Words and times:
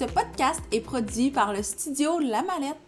Ce 0.00 0.06
podcast 0.06 0.62
est 0.72 0.80
produit 0.80 1.30
par 1.30 1.52
le 1.52 1.62
studio 1.62 2.20
La 2.20 2.40
Mallette. 2.40 2.78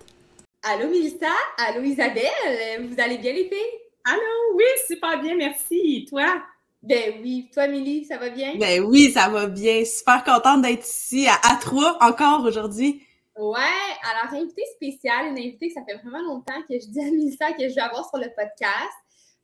Allô 0.63 0.89
Mélissa, 0.89 1.29
allô 1.59 1.83
Isabelle, 1.83 2.89
vous 2.89 2.99
allez 2.99 3.19
bien 3.19 3.35
les 3.35 3.51
filles? 3.51 3.81
Allô, 4.03 4.55
oui, 4.55 4.65
super 4.89 5.21
bien, 5.21 5.35
merci. 5.35 6.07
Toi? 6.09 6.43
Ben 6.83 7.21
oui, 7.23 7.51
toi 7.53 7.69
Mélie, 7.69 8.07
ça 8.07 8.17
va 8.17 8.31
bien? 8.31 8.57
Ben 8.57 8.83
oui, 8.85 9.11
ça 9.11 9.29
va 9.29 9.47
bien. 9.47 9.85
Super 9.85 10.25
contente 10.25 10.63
d'être 10.63 10.87
ici 10.87 11.29
à, 11.29 11.35
à 11.53 11.57
Troyes 11.57 11.99
encore 12.01 12.47
aujourd'hui. 12.47 13.03
Ouais, 13.37 13.59
alors 14.11 14.33
invitée 14.33 14.65
spéciale, 14.75 15.33
une 15.33 15.39
invitée 15.39 15.69
que 15.69 15.75
ça 15.75 15.85
fait 15.87 15.99
vraiment 15.99 16.23
longtemps 16.23 16.63
que 16.67 16.81
je 16.81 16.87
dis 16.87 17.01
à 17.01 17.11
Mélissa 17.11 17.53
que 17.53 17.69
je 17.69 17.75
vais 17.75 17.83
avoir 17.83 18.09
sur 18.09 18.17
le 18.17 18.29
podcast 18.35 18.97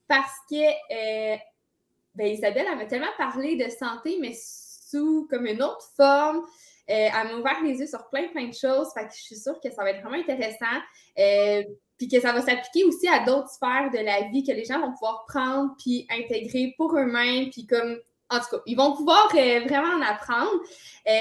parce 0.08 0.38
que 0.50 1.34
euh, 1.34 1.36
ben 2.14 2.28
Isabelle, 2.28 2.64
elle 2.72 2.78
m'a 2.78 2.86
tellement 2.86 3.12
parlé 3.18 3.56
de 3.56 3.68
santé, 3.68 4.16
mais 4.22 4.34
sous 4.90 5.26
comme 5.28 5.44
une 5.44 5.62
autre 5.62 5.84
forme. 5.98 6.46
Euh, 6.90 7.08
elle 7.14 7.28
m'a 7.28 7.34
ouvert 7.34 7.62
les 7.62 7.78
yeux 7.78 7.86
sur 7.86 8.08
plein, 8.08 8.28
plein 8.28 8.48
de 8.48 8.54
choses. 8.54 8.88
Fait 8.94 9.06
que 9.06 9.12
je 9.14 9.22
suis 9.22 9.36
sûre 9.36 9.58
que 9.62 9.70
ça 9.70 9.82
va 9.82 9.90
être 9.90 10.02
vraiment 10.02 10.18
intéressant. 10.18 10.66
Euh, 11.18 11.62
puis 11.98 12.08
que 12.08 12.20
ça 12.20 12.32
va 12.32 12.40
s'appliquer 12.40 12.84
aussi 12.84 13.08
à 13.08 13.24
d'autres 13.24 13.50
sphères 13.50 13.90
de 13.92 13.98
la 13.98 14.28
vie 14.28 14.44
que 14.44 14.52
les 14.52 14.64
gens 14.64 14.80
vont 14.80 14.92
pouvoir 14.92 15.24
prendre 15.26 15.74
puis 15.78 16.06
intégrer 16.10 16.74
pour 16.76 16.96
eux-mêmes. 16.96 17.50
Puis 17.50 17.66
comme, 17.66 17.98
en 18.30 18.38
tout 18.38 18.46
cas, 18.50 18.62
ils 18.66 18.76
vont 18.76 18.94
pouvoir 18.94 19.28
euh, 19.34 19.60
vraiment 19.64 19.96
en 19.96 20.02
apprendre. 20.02 20.52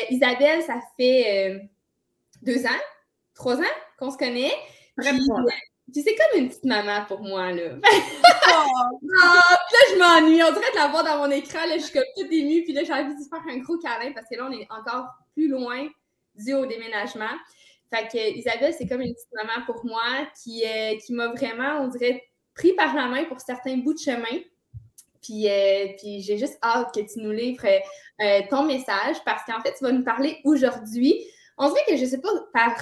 Isabelle, 0.09 0.61
ça 0.63 0.79
fait 0.97 1.61
deux 2.41 2.65
ans, 2.65 2.81
trois 3.33 3.57
ans 3.57 3.75
qu'on 3.97 4.11
se 4.11 4.17
connaît. 4.17 4.53
Puis 4.97 5.09
c'est 5.93 6.15
comme 6.15 6.41
une 6.41 6.49
petite 6.49 6.65
maman 6.65 7.05
pour 7.07 7.21
moi, 7.21 7.51
là. 7.51 7.75
oh, 7.83 8.97
là, 9.01 9.79
je 9.91 9.97
m'ennuie. 9.97 10.43
On 10.43 10.51
dirait 10.51 10.71
de 10.71 10.75
la 10.75 10.87
voir 10.87 11.03
dans 11.03 11.17
mon 11.17 11.31
écran, 11.31 11.65
là, 11.67 11.77
je 11.77 11.83
suis 11.83 11.93
comme 11.93 12.03
toute 12.17 12.31
émue. 12.31 12.63
Puis 12.63 12.73
là, 12.73 12.83
j'ai 12.83 12.93
envie 12.93 13.15
de 13.15 13.29
faire 13.29 13.43
un 13.49 13.57
gros 13.59 13.77
câlin 13.77 14.11
parce 14.13 14.27
que 14.29 14.35
là, 14.35 14.47
on 14.49 14.51
est 14.51 14.67
encore 14.69 15.07
plus 15.33 15.47
loin 15.47 15.87
dû 16.35 16.53
au 16.53 16.65
déménagement. 16.65 17.35
Fait 17.93 18.07
que 18.07 18.37
Isabelle, 18.37 18.73
c'est 18.77 18.87
comme 18.87 19.01
une 19.01 19.13
petite 19.13 19.31
maman 19.33 19.65
pour 19.65 19.85
moi 19.85 20.27
qui, 20.43 20.63
euh, 20.65 20.97
qui 20.97 21.13
m'a 21.13 21.29
vraiment, 21.29 21.81
on 21.81 21.87
dirait, 21.87 22.23
pris 22.53 22.73
par 22.73 22.93
la 22.93 23.07
main 23.07 23.23
pour 23.25 23.39
certains 23.39 23.77
bouts 23.77 23.93
de 23.93 23.99
chemin. 23.99 24.41
Puis, 25.21 25.49
euh, 25.49 25.87
puis 25.97 26.21
j'ai 26.21 26.37
juste 26.37 26.57
hâte 26.63 26.93
que 26.93 26.99
tu 26.99 27.19
nous 27.19 27.31
livres 27.31 27.65
euh, 28.21 28.41
ton 28.49 28.63
message 28.63 29.17
parce 29.25 29.43
qu'en 29.45 29.61
fait, 29.61 29.73
tu 29.77 29.83
vas 29.83 29.91
nous 29.91 30.03
parler 30.03 30.39
aujourd'hui. 30.43 31.15
On 31.57 31.69
dirait 31.69 31.85
que 31.87 31.95
je 31.95 32.03
ne 32.03 32.09
sais 32.09 32.21
pas 32.21 32.29
par 32.53 32.75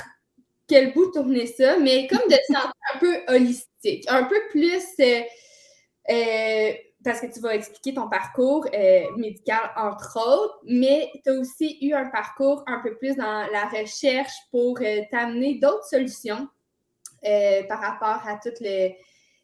quel 0.67 0.93
bout 0.93 1.11
tourner 1.11 1.47
ça, 1.47 1.77
mais 1.77 2.07
comme 2.07 2.27
de 2.27 2.37
santé 2.47 2.73
un 2.93 2.99
peu 2.99 3.17
holistique, 3.27 4.05
un 4.07 4.23
peu 4.23 4.39
plus 4.49 4.83
euh, 4.99 5.21
euh, 6.09 6.73
parce 7.03 7.21
que 7.21 7.27
tu 7.31 7.39
vas 7.39 7.53
expliquer 7.55 7.93
ton 7.93 8.09
parcours 8.09 8.67
euh, 8.73 9.03
médical, 9.15 9.59
entre 9.75 10.17
autres, 10.17 10.59
mais 10.65 11.11
tu 11.23 11.29
as 11.29 11.33
aussi 11.33 11.77
eu 11.81 11.93
un 11.93 12.09
parcours 12.09 12.63
un 12.65 12.79
peu 12.79 12.95
plus 12.95 13.15
dans 13.15 13.45
la 13.51 13.65
recherche 13.65 14.33
pour 14.49 14.79
t'amener 15.11 15.59
d'autres 15.59 15.85
solutions 15.85 16.47
par 17.67 17.79
rapport 17.79 18.27
à 18.27 18.39
tout 18.41 18.53
le, 18.61 18.89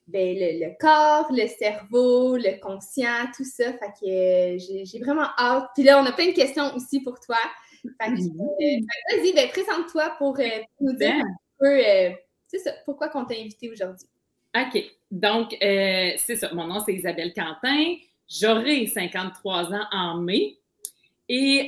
ben, 0.08 0.36
le, 0.38 0.78
corps, 0.80 1.32
le 1.32 1.48
cerveau, 1.48 2.36
le 2.36 2.60
conscient, 2.60 3.28
tout 3.36 3.46
ça. 3.46 3.74
Fait 3.74 3.94
que 4.00 4.58
j'ai 4.58 5.00
vraiment 5.00 5.28
hâte. 5.38 5.70
Puis 5.76 5.84
là, 5.84 6.02
on 6.02 6.06
a 6.06 6.12
plein 6.12 6.28
de 6.28 6.36
questions 6.36 6.76
aussi 6.76 7.02
pour 7.02 7.20
toi. 7.20 7.38
Vas-y, 7.84 9.34
ben, 9.34 9.50
présente-toi 9.50 10.16
pour, 10.18 10.40
euh, 10.40 10.48
nous 10.80 10.94
dire 10.94 11.16
un 11.16 11.36
peu, 11.60 11.86
euh, 11.86 12.12
ça, 12.48 12.72
pourquoi 12.86 13.10
on 13.16 13.26
t'a 13.26 13.36
invité 13.36 13.70
aujourd'hui. 13.70 14.08
OK. 14.56 14.84
Donc, 15.10 15.54
euh, 15.62 16.12
c'est 16.18 16.36
ça. 16.36 16.54
Mon 16.54 16.68
nom, 16.68 16.80
c'est 16.80 16.94
Isabelle 16.94 17.34
Quentin. 17.34 17.96
J'aurai 18.28 18.88
53 18.88 19.74
ans 19.74 19.86
en 19.92 20.18
mai. 20.18 20.58
Et 21.30 21.68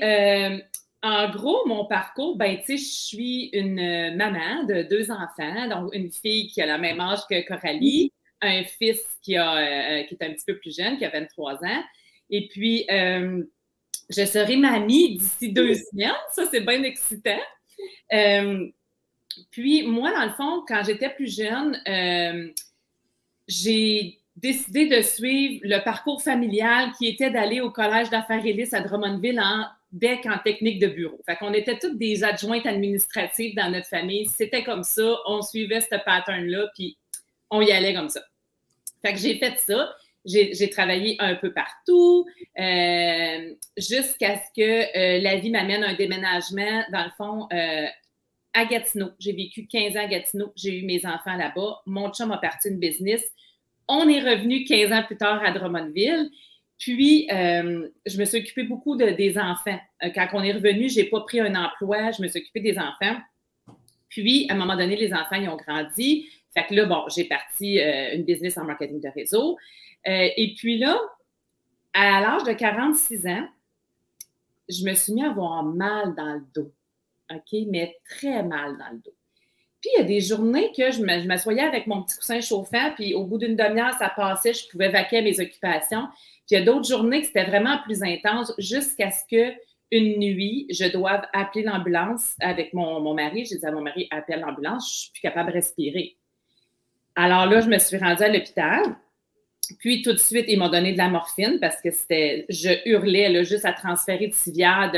en 1.01 1.29
gros, 1.31 1.65
mon 1.67 1.85
parcours, 1.85 2.37
ben, 2.37 2.57
tu 2.59 2.65
sais, 2.65 2.77
je 2.77 2.89
suis 2.89 3.49
une 3.53 4.15
maman 4.15 4.63
de 4.63 4.83
deux 4.83 5.11
enfants, 5.11 5.67
donc 5.69 5.93
une 5.93 6.09
fille 6.09 6.47
qui 6.47 6.61
a 6.61 6.77
le 6.77 6.81
même 6.81 6.99
âge 7.01 7.19
que 7.29 7.45
Coralie, 7.45 8.13
un 8.41 8.63
fils 8.63 9.01
qui, 9.21 9.35
a, 9.35 10.03
qui 10.03 10.15
est 10.15 10.23
un 10.23 10.31
petit 10.33 10.45
peu 10.45 10.57
plus 10.57 10.75
jeune, 10.75 10.97
qui 10.97 11.05
a 11.05 11.09
23 11.09 11.63
ans. 11.65 11.83
Et 12.29 12.47
puis, 12.47 12.85
je 14.09 14.25
serai 14.25 14.57
mamie 14.57 15.17
d'ici 15.17 15.51
deux 15.51 15.73
semaines. 15.73 16.11
Ça, 16.31 16.43
c'est 16.51 16.61
bien 16.61 16.83
excitant. 16.83 17.39
Euh, 18.13 18.67
puis, 19.51 19.83
moi, 19.83 20.11
dans 20.13 20.25
le 20.25 20.31
fond, 20.31 20.63
quand 20.67 20.83
j'étais 20.85 21.09
plus 21.09 21.35
jeune, 21.35 21.79
euh, 21.87 22.49
j'ai 23.47 24.19
décidé 24.35 24.87
de 24.87 25.01
suivre 25.01 25.61
le 25.63 25.83
parcours 25.83 26.21
familial 26.21 26.91
qui 26.97 27.07
était 27.07 27.29
d'aller 27.29 27.61
au 27.61 27.69
Collège 27.69 28.09
d'affaires 28.09 28.43
à 28.73 28.81
Drummondville 28.81 29.39
en 29.39 29.65
bec 29.91 30.25
en 30.25 30.39
technique 30.39 30.79
de 30.79 30.87
bureau. 30.87 31.19
Fait 31.25 31.35
qu'on 31.35 31.53
était 31.53 31.77
toutes 31.77 31.97
des 31.97 32.23
adjointes 32.23 32.65
administratives 32.65 33.55
dans 33.55 33.69
notre 33.69 33.87
famille. 33.87 34.25
C'était 34.25 34.63
comme 34.63 34.83
ça. 34.83 35.17
On 35.27 35.41
suivait 35.41 35.81
ce 35.81 35.95
pattern-là, 36.03 36.67
puis 36.75 36.97
on 37.51 37.61
y 37.61 37.71
allait 37.71 37.93
comme 37.93 38.09
ça. 38.09 38.21
Fait 39.03 39.13
que 39.13 39.19
j'ai 39.19 39.37
fait 39.37 39.57
ça. 39.59 39.95
J'ai 40.25 40.69
travaillé 40.69 41.17
un 41.19 41.35
peu 41.35 41.51
partout 41.51 42.25
euh, 42.57 43.53
jusqu'à 43.75 44.37
ce 44.37 44.49
que 44.55 44.97
euh, 44.97 45.21
la 45.21 45.35
vie 45.35 45.51
m'amène 45.51 45.83
un 45.83 45.95
déménagement, 45.95 46.83
dans 46.93 47.03
le 47.03 47.11
fond, 47.17 47.47
euh, 47.51 47.87
à 48.53 48.65
Gatineau. 48.65 49.09
J'ai 49.19 49.33
vécu 49.33 49.67
15 49.67 49.97
ans 49.97 50.05
à 50.05 50.07
Gatineau. 50.07 50.53
J'ai 50.55 50.79
eu 50.79 50.85
mes 50.85 51.05
enfants 51.05 51.35
là-bas. 51.35 51.81
Mon 51.85 52.09
chum 52.11 52.31
a 52.31 52.37
parti 52.37 52.69
une 52.69 52.79
business. 52.79 53.21
On 53.89 54.07
est 54.07 54.21
revenu 54.21 54.63
15 54.63 54.93
ans 54.93 55.03
plus 55.03 55.17
tard 55.17 55.43
à 55.43 55.51
Drummondville. 55.51 56.29
Puis, 56.79 57.27
je 57.29 58.17
me 58.17 58.25
suis 58.25 58.39
occupée 58.39 58.63
beaucoup 58.63 58.95
de, 58.95 59.07
des 59.07 59.37
enfants. 59.37 59.79
quand 60.15 60.27
on 60.33 60.43
est 60.43 60.53
revenu, 60.53 60.89
je 60.89 61.01
n'ai 61.01 61.05
pas 61.05 61.21
pris 61.21 61.39
un 61.39 61.55
emploi. 61.55 62.11
Je 62.11 62.21
me 62.21 62.27
suis 62.27 62.39
occupée 62.39 62.61
des 62.61 62.77
enfants. 62.77 63.17
Puis, 64.09 64.47
à 64.49 64.53
un 64.53 64.57
moment 64.57 64.77
donné, 64.77 64.95
les 64.95 65.13
enfants, 65.13 65.35
ils 65.35 65.49
ont 65.49 65.57
grandi. 65.57 66.29
Fait 66.53 66.65
que 66.65 66.75
là, 66.75 66.85
bon, 66.85 67.03
j'ai 67.13 67.25
parti 67.25 67.79
une 67.79 68.23
business 68.23 68.57
en 68.57 68.65
marketing 68.65 69.01
de 69.01 69.09
réseau. 69.09 69.57
Euh, 70.07 70.29
et 70.35 70.53
puis 70.55 70.77
là, 70.77 70.99
à 71.93 72.21
l'âge 72.21 72.43
de 72.43 72.53
46 72.53 73.27
ans, 73.27 73.47
je 74.69 74.83
me 74.85 74.93
suis 74.93 75.13
mis 75.13 75.23
à 75.23 75.29
avoir 75.29 75.63
mal 75.63 76.15
dans 76.15 76.33
le 76.33 76.43
dos. 76.53 76.71
OK? 77.31 77.59
Mais 77.69 77.97
très 78.09 78.43
mal 78.43 78.77
dans 78.77 78.89
le 78.91 78.99
dos. 78.99 79.15
Puis 79.81 79.91
il 79.95 79.99
y 79.99 80.03
a 80.03 80.05
des 80.05 80.21
journées 80.21 80.71
que 80.75 80.91
je 80.91 81.03
m'assoyais 81.03 81.61
avec 81.61 81.87
mon 81.87 82.03
petit 82.03 82.15
coussin 82.15 82.39
chauffant, 82.39 82.91
puis 82.95 83.13
au 83.13 83.25
bout 83.25 83.37
d'une 83.37 83.57
demi-heure, 83.57 83.93
ça 83.95 84.09
passait, 84.09 84.53
je 84.53 84.69
pouvais 84.69 84.87
vaquer 84.87 85.17
à 85.17 85.21
mes 85.21 85.37
occupations. 85.41 86.07
Puis 86.47 86.51
il 86.51 86.59
y 86.59 86.61
a 86.61 86.63
d'autres 86.63 86.87
journées 86.87 87.19
que 87.19 87.27
c'était 87.27 87.43
vraiment 87.43 87.77
plus 87.83 88.01
intense 88.01 88.53
jusqu'à 88.57 89.11
ce 89.11 89.23
que 89.29 89.53
une 89.91 90.19
nuit, 90.19 90.65
je 90.71 90.85
doive 90.91 91.21
appeler 91.33 91.63
l'ambulance 91.63 92.33
avec 92.39 92.73
mon, 92.73 92.99
mon 92.99 93.13
mari. 93.13 93.45
J'ai 93.45 93.57
dit 93.57 93.65
à 93.65 93.71
mon 93.71 93.81
mari, 93.81 94.07
appelle 94.09 94.39
l'ambulance, 94.39 94.89
je 94.91 95.01
suis 95.01 95.11
plus 95.11 95.21
capable 95.21 95.49
de 95.49 95.55
respirer. 95.55 96.17
Alors 97.15 97.45
là, 97.45 97.61
je 97.61 97.67
me 97.67 97.77
suis 97.77 97.97
rendue 97.97 98.23
à 98.23 98.29
l'hôpital. 98.29 98.81
Puis 99.79 100.01
tout 100.01 100.13
de 100.13 100.17
suite, 100.17 100.45
ils 100.47 100.57
m'ont 100.57 100.69
donné 100.69 100.93
de 100.93 100.97
la 100.97 101.09
morphine 101.09 101.59
parce 101.59 101.81
que 101.81 101.91
c'était, 101.91 102.45
je 102.49 102.69
hurlais 102.85 103.29
là, 103.29 103.43
juste 103.43 103.65
à 103.65 103.73
transférer 103.73 104.27
de 104.27 104.33
civière 104.33 104.91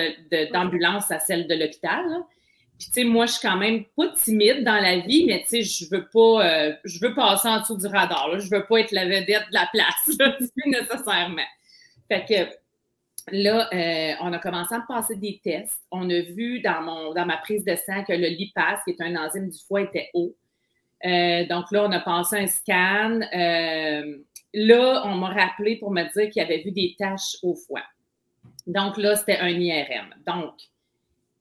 d'ambulance 0.53 1.11
à 1.11 1.19
celle 1.19 1.47
de 1.47 1.55
l'hôpital. 1.55 2.05
Puis 2.77 2.87
tu 2.87 2.93
sais, 2.93 3.03
moi, 3.05 3.25
je 3.25 3.33
suis 3.33 3.47
quand 3.47 3.57
même 3.57 3.85
pas 3.95 4.09
timide 4.09 4.63
dans 4.63 4.75
la 4.75 4.99
vie, 4.99 5.25
mais 5.25 5.43
tu 5.43 5.63
sais, 5.63 5.63
je 5.63 5.89
veux 5.89 6.07
pas, 6.07 6.45
euh, 6.45 6.73
je 6.83 6.99
veux 6.99 7.13
passer 7.13 7.47
en 7.47 7.61
dessous 7.61 7.77
du 7.77 7.87
radar. 7.87 8.29
Là. 8.29 8.39
Je 8.39 8.49
veux 8.49 8.65
pas 8.65 8.79
être 8.79 8.91
la 8.91 9.05
vedette 9.05 9.47
de 9.49 9.53
la 9.53 9.67
place, 9.71 10.17
là, 10.19 10.37
nécessairement. 10.65 11.41
Fait 12.09 12.25
que 12.25 13.31
là, 13.31 13.69
euh, 13.73 14.13
on 14.21 14.33
a 14.33 14.39
commencé 14.39 14.75
à 14.75 14.79
me 14.79 14.87
passer 14.87 15.15
des 15.15 15.39
tests. 15.41 15.81
On 15.89 16.09
a 16.09 16.19
vu 16.19 16.59
dans 16.59 16.81
mon, 16.81 17.13
dans 17.13 17.25
ma 17.25 17.37
prise 17.37 17.63
de 17.63 17.75
sang 17.75 18.03
que 18.03 18.13
le 18.13 18.27
lipase, 18.27 18.79
qui 18.83 18.91
est 18.91 19.01
un 19.01 19.15
enzyme 19.15 19.49
du 19.49 19.59
foie, 19.65 19.81
était 19.81 20.09
haut. 20.13 20.35
Euh, 21.05 21.45
donc 21.45 21.71
là, 21.71 21.85
on 21.85 21.91
a 21.91 21.99
passé 22.01 22.37
un 22.37 22.47
scan. 22.47 23.21
Là, 24.57 25.03
on 25.05 25.15
m'a 25.15 25.33
rappelé 25.33 25.75
pour 25.75 25.91
me 25.91 26.01
dire 26.13 26.29
qu'il 26.29 26.41
avait 26.41 26.59
vu 26.59 26.71
des 26.71 26.95
taches 26.97 27.35
au 27.43 27.55
foie. 27.55 27.83
Donc 28.65 28.97
là, 28.97 29.17
c'était 29.17 29.37
un 29.37 29.49
IRM. 29.49 30.15
Donc, 30.25 30.53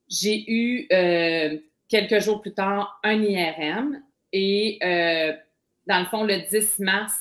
j'ai 0.09 0.45
eu 0.51 0.89
euh, 0.93 1.57
quelques 1.89 2.19
jours 2.19 2.41
plus 2.41 2.53
tard 2.53 2.99
un 3.05 3.23
IRM 3.23 4.03
et 4.33 4.79
euh, 4.83 5.33
dans 5.87 6.01
le 6.01 6.07
fond, 6.07 6.25
le 6.25 6.41
10 6.51 6.81
mars 6.81 7.15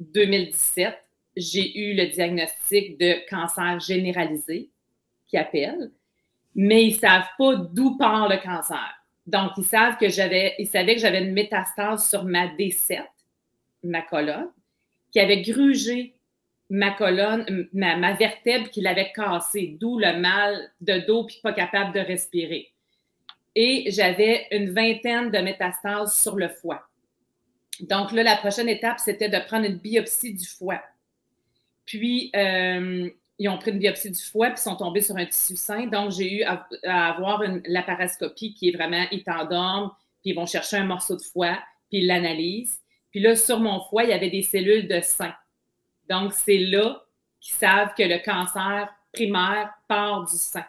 2017, 0.00 0.94
j'ai 1.36 1.78
eu 1.78 1.94
le 1.94 2.08
diagnostic 2.08 2.98
de 2.98 3.26
cancer 3.30 3.80
généralisé 3.80 4.68
qui 5.26 5.38
appelle. 5.38 5.90
mais 6.54 6.84
ils 6.84 6.92
ne 6.92 6.98
savent 6.98 7.28
pas 7.38 7.54
d'où 7.56 7.96
part 7.96 8.28
le 8.28 8.36
cancer. 8.36 9.02
Donc, 9.26 9.52
ils 9.56 9.64
savent 9.64 9.96
que 9.96 10.10
j'avais, 10.10 10.54
ils 10.58 10.66
savaient 10.66 10.94
que 10.94 11.00
j'avais 11.00 11.24
une 11.24 11.32
métastase 11.32 12.06
sur 12.06 12.24
ma 12.24 12.48
D7, 12.48 13.00
ma 13.84 14.02
colonne, 14.02 14.50
qui 15.12 15.20
avait 15.20 15.42
grugé 15.42 16.14
ma 16.70 16.90
colonne, 16.90 17.68
ma, 17.74 18.14
vertèbre 18.14 18.70
qui 18.70 18.80
l'avait 18.80 19.12
cassée, 19.14 19.76
d'où 19.78 19.98
le 19.98 20.18
mal 20.18 20.70
de 20.80 20.98
dos 21.06 21.24
puis 21.24 21.38
pas 21.42 21.52
capable 21.52 21.94
de 21.94 22.00
respirer. 22.00 22.72
Et 23.54 23.90
j'avais 23.90 24.46
une 24.50 24.70
vingtaine 24.70 25.30
de 25.30 25.38
métastases 25.38 26.18
sur 26.18 26.36
le 26.36 26.48
foie. 26.48 26.88
Donc 27.80 28.12
là, 28.12 28.22
la 28.22 28.36
prochaine 28.36 28.68
étape, 28.68 28.98
c'était 28.98 29.28
de 29.28 29.38
prendre 29.46 29.66
une 29.66 29.76
biopsie 29.76 30.32
du 30.32 30.46
foie. 30.46 30.82
Puis, 31.84 32.30
euh, 32.34 33.10
ils 33.38 33.48
ont 33.48 33.58
pris 33.58 33.72
une 33.72 33.78
biopsie 33.78 34.10
du 34.10 34.22
foie 34.22 34.50
puis 34.50 34.60
sont 34.60 34.76
tombés 34.76 35.00
sur 35.02 35.16
un 35.16 35.26
tissu 35.26 35.56
sain. 35.56 35.86
Donc, 35.86 36.12
j'ai 36.12 36.32
eu 36.38 36.42
à, 36.44 36.66
avoir 36.84 37.42
une 37.42 37.60
laparoscopie 37.66 38.54
qui 38.54 38.68
est 38.68 38.72
vraiment, 38.72 39.04
ils 39.10 39.24
t'endorment, 39.24 39.90
puis 40.20 40.30
ils 40.30 40.34
vont 40.34 40.46
chercher 40.46 40.76
un 40.76 40.84
morceau 40.84 41.16
de 41.16 41.22
foie, 41.22 41.58
puis 41.90 41.98
ils 41.98 42.06
l'analysent. 42.06 42.81
Puis 43.12 43.20
là, 43.20 43.36
sur 43.36 43.60
mon 43.60 43.80
foie, 43.84 44.04
il 44.04 44.10
y 44.10 44.14
avait 44.14 44.30
des 44.30 44.42
cellules 44.42 44.88
de 44.88 45.00
sein. 45.00 45.32
Donc, 46.08 46.32
c'est 46.32 46.58
là 46.58 47.04
qu'ils 47.40 47.54
savent 47.54 47.94
que 47.96 48.02
le 48.02 48.18
cancer 48.24 48.92
primaire 49.12 49.70
part 49.86 50.24
du 50.24 50.36
sein. 50.36 50.64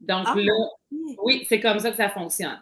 Donc 0.00 0.26
ah, 0.26 0.34
là, 0.36 0.68
oui, 1.22 1.46
c'est 1.48 1.60
comme 1.60 1.78
ça 1.78 1.90
que 1.90 1.96
ça 1.96 2.08
fonctionne. 2.08 2.58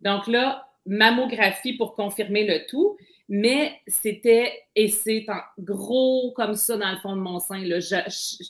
Donc 0.00 0.26
là, 0.26 0.68
mammographie 0.84 1.74
pour 1.74 1.94
confirmer 1.94 2.46
le 2.46 2.66
tout, 2.66 2.96
mais 3.28 3.80
c'était, 3.88 4.52
et 4.76 4.88
c'est 4.88 5.26
gros 5.58 6.32
comme 6.36 6.54
ça 6.54 6.76
dans 6.76 6.90
le 6.90 6.98
fond 6.98 7.16
de 7.16 7.20
mon 7.20 7.40
sein. 7.40 7.58
Il 7.58 7.80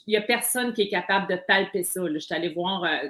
n'y 0.06 0.17
a 0.17 0.23
personne 0.23 0.75
qui 0.75 0.82
est 0.82 0.88
capable 0.88 1.31
de 1.32 1.40
palper 1.49 1.82
ça. 1.82 2.02
Je 2.12 2.19
suis 2.19 2.34
allée 2.34 2.52
voir 2.52 2.84
euh, 2.84 3.08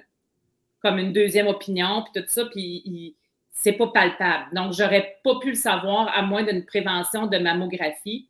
comme 0.81 0.99
une 0.99 1.13
deuxième 1.13 1.49
opinion, 1.49 2.05
puis 2.05 2.23
tout 2.23 2.29
ça, 2.29 2.45
puis 2.47 3.17
c'est 3.59 3.73
pas 3.73 3.89
palpable. 3.89 4.55
Donc, 4.55 4.75
j'aurais 4.75 5.17
pas 5.25 5.39
pu 5.41 5.51
le 5.51 5.57
savoir 5.57 6.17
à 6.17 6.23
moins 6.23 6.45
d'une 6.45 6.65
prévention 6.65 7.27
de 7.27 7.39
mammographie. 7.39 8.29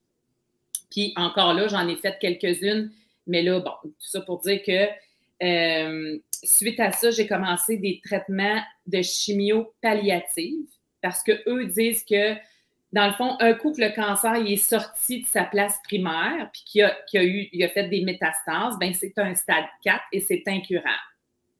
Puis 0.90 1.12
encore 1.16 1.52
là, 1.52 1.66
j'en 1.66 1.86
ai 1.88 1.96
fait 1.96 2.16
quelques-unes, 2.20 2.92
mais 3.26 3.42
là, 3.42 3.58
bon, 3.58 3.72
tout 3.82 3.92
ça 3.98 4.20
pour 4.20 4.40
dire 4.40 4.62
que 4.62 4.86
euh, 5.42 6.18
suite 6.44 6.78
à 6.80 6.92
ça, 6.92 7.10
j'ai 7.10 7.26
commencé 7.26 7.76
des 7.76 8.00
traitements 8.02 8.62
de 8.86 9.02
chimio 9.02 9.74
palliative 9.82 10.68
parce 11.02 11.22
qu'eux 11.22 11.66
disent 11.66 12.04
que, 12.04 12.34
dans 12.92 13.08
le 13.08 13.12
fond, 13.14 13.36
un 13.40 13.52
coup 13.54 13.72
que 13.72 13.80
le 13.80 13.94
cancer 13.94 14.36
est 14.36 14.56
sorti 14.56 15.22
de 15.22 15.26
sa 15.26 15.44
place 15.44 15.76
primaire 15.84 16.50
puis 16.52 16.62
qu'il 16.64 17.62
a 17.62 17.68
fait 17.68 17.88
des 17.88 18.02
métastases, 18.02 18.78
ben 18.78 18.94
c'est 18.94 19.18
un 19.18 19.34
stade 19.34 19.66
4 19.84 20.00
et 20.12 20.20
c'est 20.20 20.44
incurable. 20.46 21.15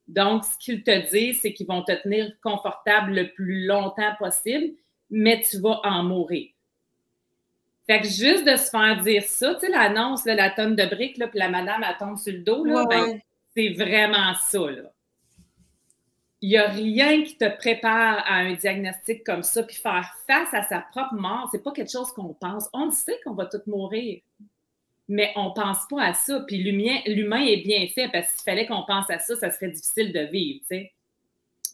Donc, 0.08 0.44
ce 0.44 0.56
qu'ils 0.58 0.82
te 0.82 1.10
disent, 1.10 1.40
c'est 1.40 1.52
qu'ils 1.52 1.66
vont 1.66 1.82
te 1.82 1.92
tenir 2.02 2.30
confortable 2.40 3.12
le 3.12 3.32
plus 3.32 3.66
longtemps 3.66 4.14
possible, 4.18 4.74
mais 5.10 5.40
tu 5.40 5.58
vas 5.60 5.80
en 5.84 6.04
mourir. 6.04 6.50
Fait 7.86 8.00
que 8.00 8.08
juste 8.08 8.44
de 8.44 8.56
se 8.56 8.70
faire 8.70 9.00
dire 9.02 9.22
ça, 9.24 9.54
tu 9.54 9.60
sais, 9.60 9.68
l'annonce, 9.68 10.24
la 10.24 10.50
tonne 10.50 10.74
de 10.74 10.86
briques, 10.86 11.18
là, 11.18 11.28
puis 11.28 11.38
la 11.38 11.48
madame, 11.48 11.84
elle 11.88 11.96
tombe 11.98 12.18
sur 12.18 12.32
le 12.32 12.40
dos, 12.40 12.64
là, 12.64 12.84
ben, 12.88 13.20
c'est 13.54 13.74
vraiment 13.74 14.34
ça, 14.34 14.70
là. 14.70 14.90
Il 16.42 16.50
n'y 16.50 16.58
a 16.58 16.68
rien 16.68 17.22
qui 17.22 17.38
te 17.38 17.48
prépare 17.56 18.18
à 18.26 18.34
un 18.34 18.52
diagnostic 18.54 19.24
comme 19.24 19.42
ça, 19.42 19.62
puis 19.62 19.76
faire 19.76 20.14
face 20.26 20.52
à 20.52 20.62
sa 20.62 20.80
propre 20.80 21.14
mort, 21.14 21.48
c'est 21.50 21.62
pas 21.62 21.72
quelque 21.72 21.90
chose 21.90 22.12
qu'on 22.12 22.34
pense. 22.34 22.68
On 22.72 22.90
sait 22.90 23.18
qu'on 23.24 23.34
va 23.34 23.46
tous 23.46 23.66
mourir, 23.66 24.20
mais 25.08 25.32
on 25.36 25.52
pense 25.52 25.78
pas 25.88 26.02
à 26.02 26.14
ça. 26.14 26.40
Puis 26.46 26.58
l'humain 26.58 27.44
est 27.44 27.62
bien 27.62 27.86
fait, 27.88 28.08
parce 28.08 28.32
qu'il 28.34 28.44
fallait 28.44 28.66
qu'on 28.66 28.84
pense 28.86 29.08
à 29.10 29.18
ça, 29.18 29.36
ça 29.36 29.50
serait 29.50 29.70
difficile 29.70 30.12
de 30.12 30.20
vivre. 30.20 30.64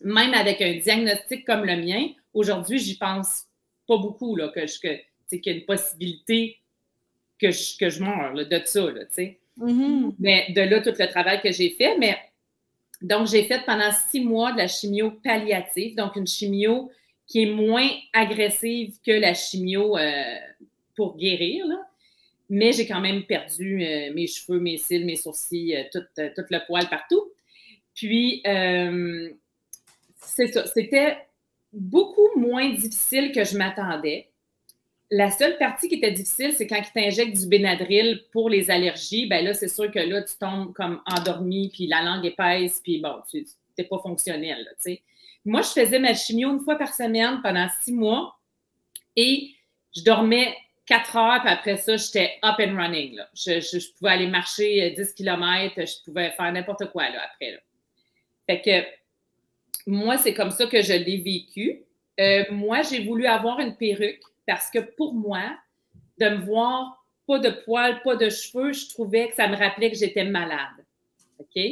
Même 0.03 0.35
avec 0.35 0.61
un 0.61 0.75
diagnostic 0.75 1.45
comme 1.47 1.65
le 1.65 1.77
mien, 1.77 2.09
aujourd'hui, 2.35 2.79
j'y 2.79 2.97
pense 2.97 3.45
pas 3.87 3.97
beaucoup, 3.97 4.37
là, 4.37 4.49
que 4.49 4.67
je... 4.67 4.79
Que, 4.81 4.97
qu'il 5.29 5.47
y 5.47 5.51
a 5.57 5.59
une 5.59 5.65
possibilité 5.65 6.59
que 7.41 7.51
je, 7.51 7.79
que 7.79 7.89
je 7.89 8.03
meure 8.03 8.35
de 8.35 8.61
ça, 8.67 8.91
là. 8.91 9.03
Mm-hmm. 9.59 10.15
Mais 10.19 10.53
de 10.55 10.61
là, 10.61 10.81
tout 10.81 10.93
le 10.99 11.09
travail 11.09 11.41
que 11.41 11.51
j'ai 11.51 11.71
fait. 11.71 11.97
Mais 11.99 12.17
donc, 13.01 13.27
j'ai 13.29 13.45
fait 13.45 13.65
pendant 13.65 13.91
six 14.11 14.21
mois 14.21 14.53
de 14.53 14.59
la 14.59 14.69
chimio 14.69 15.11
palliative, 15.11 15.97
donc 15.97 16.17
une 16.17 16.27
chimio 16.27 16.91
qui 17.27 17.43
est 17.43 17.51
moins 17.51 17.89
agressive 18.13 18.97
que 19.05 19.13
la 19.13 19.33
chimio 19.33 19.97
euh, 19.97 20.37
pour 20.95 21.17
guérir, 21.17 21.67
là. 21.67 21.77
Mais 22.55 22.73
j'ai 22.73 22.87
quand 22.87 23.01
même 23.01 23.23
perdu 23.25 23.83
euh, 23.83 24.13
mes 24.13 24.27
cheveux, 24.27 24.61
mes 24.61 24.77
cils, 24.77 25.07
mes 25.07 25.17
sourcils, 25.17 25.75
euh, 25.75 25.85
tout, 25.91 26.03
tout, 26.15 26.45
le 26.51 26.67
poil 26.67 26.87
partout. 26.91 27.33
Puis, 27.95 28.43
c'est 30.17 30.49
ça. 30.49 30.67
C'était 30.67 31.17
beaucoup 31.73 32.29
moins 32.37 32.69
difficile 32.75 33.33
que 33.33 33.43
je 33.43 33.57
m'attendais. 33.57 34.29
La 35.11 35.31
seule 35.31 35.57
partie 35.57 35.89
qui 35.89 35.95
était 35.95 36.13
difficile, 36.13 36.53
c'est 36.53 36.67
quand 36.67 36.77
ils 36.77 36.93
t'injectent 36.93 37.39
du 37.39 37.47
Benadryl 37.47 38.23
pour 38.33 38.51
les 38.51 38.71
allergies. 38.71 39.27
Ben 39.27 39.43
là, 39.43 39.55
c'est 39.55 39.69
sûr 39.69 39.91
que 39.91 39.99
là, 39.99 40.23
tu 40.23 40.35
tombes 40.39 40.75
comme 40.75 41.01
endormi, 41.07 41.71
puis 41.73 41.87
la 41.87 42.03
langue 42.03 42.27
épaisse, 42.27 42.81
puis 42.85 42.99
bon, 42.99 43.17
tu 43.31 43.47
n'es 43.79 43.85
pas 43.85 43.99
fonctionnel. 43.99 44.69
Moi, 45.47 45.63
je 45.63 45.69
faisais 45.69 45.99
ma 45.99 46.13
chimio 46.13 46.51
une 46.51 46.61
fois 46.61 46.77
par 46.77 46.95
semaine 46.95 47.41
pendant 47.43 47.67
six 47.81 47.93
mois 47.93 48.39
et 49.17 49.51
je 49.97 50.03
dormais 50.03 50.55
quatre 50.93 51.17
heures, 51.17 51.41
puis 51.41 51.51
après 51.51 51.77
ça, 51.79 51.97
j'étais 51.97 52.39
up 52.45 52.57
and 52.59 52.77
running. 52.77 53.19
Je, 53.35 53.93
pouvais 53.95 54.11
aller 54.11 54.27
marcher 54.27 54.91
10 54.91 55.01
euh, 55.01 55.13
km, 55.17 55.75
je 55.77 56.05
pouvais 56.05 56.31
faire 56.33 56.53
n'importe 56.53 56.91
quoi 56.93 57.09
là, 57.09 57.23
après. 57.33 57.53
Là. 57.53 57.59
Fait 58.47 58.61
que 58.61 59.91
moi, 59.91 60.19
c'est 60.19 60.35
comme 60.35 60.51
ça 60.51 60.67
que 60.67 60.83
je 60.83 60.93
l'ai 60.93 61.17
vécu. 61.19 61.83
Euh, 62.21 62.45
moi, 62.51 62.83
j'ai 62.83 63.05
voulu 63.05 63.27
avoir 63.27 63.59
une 63.61 63.75
perruque 63.77 64.21
parce 64.47 64.71
que 64.71 64.81
pour 64.81 65.15
moi, 65.15 65.57
de 66.19 66.29
me 66.29 66.45
voir 66.45 67.03
pas 67.27 67.39
de 67.39 67.51
poils, 67.51 68.03
pas 68.03 68.17
de 68.17 68.29
cheveux, 68.29 68.75
je 68.75 68.91
trouvais 68.91 69.29
que 69.29 69.35
ça 69.35 69.49
me 69.49 69.57
rappelait 69.57 69.91
que 69.91 69.97
j'étais 69.97 70.25
malade. 70.25 70.85
OK? 71.39 71.63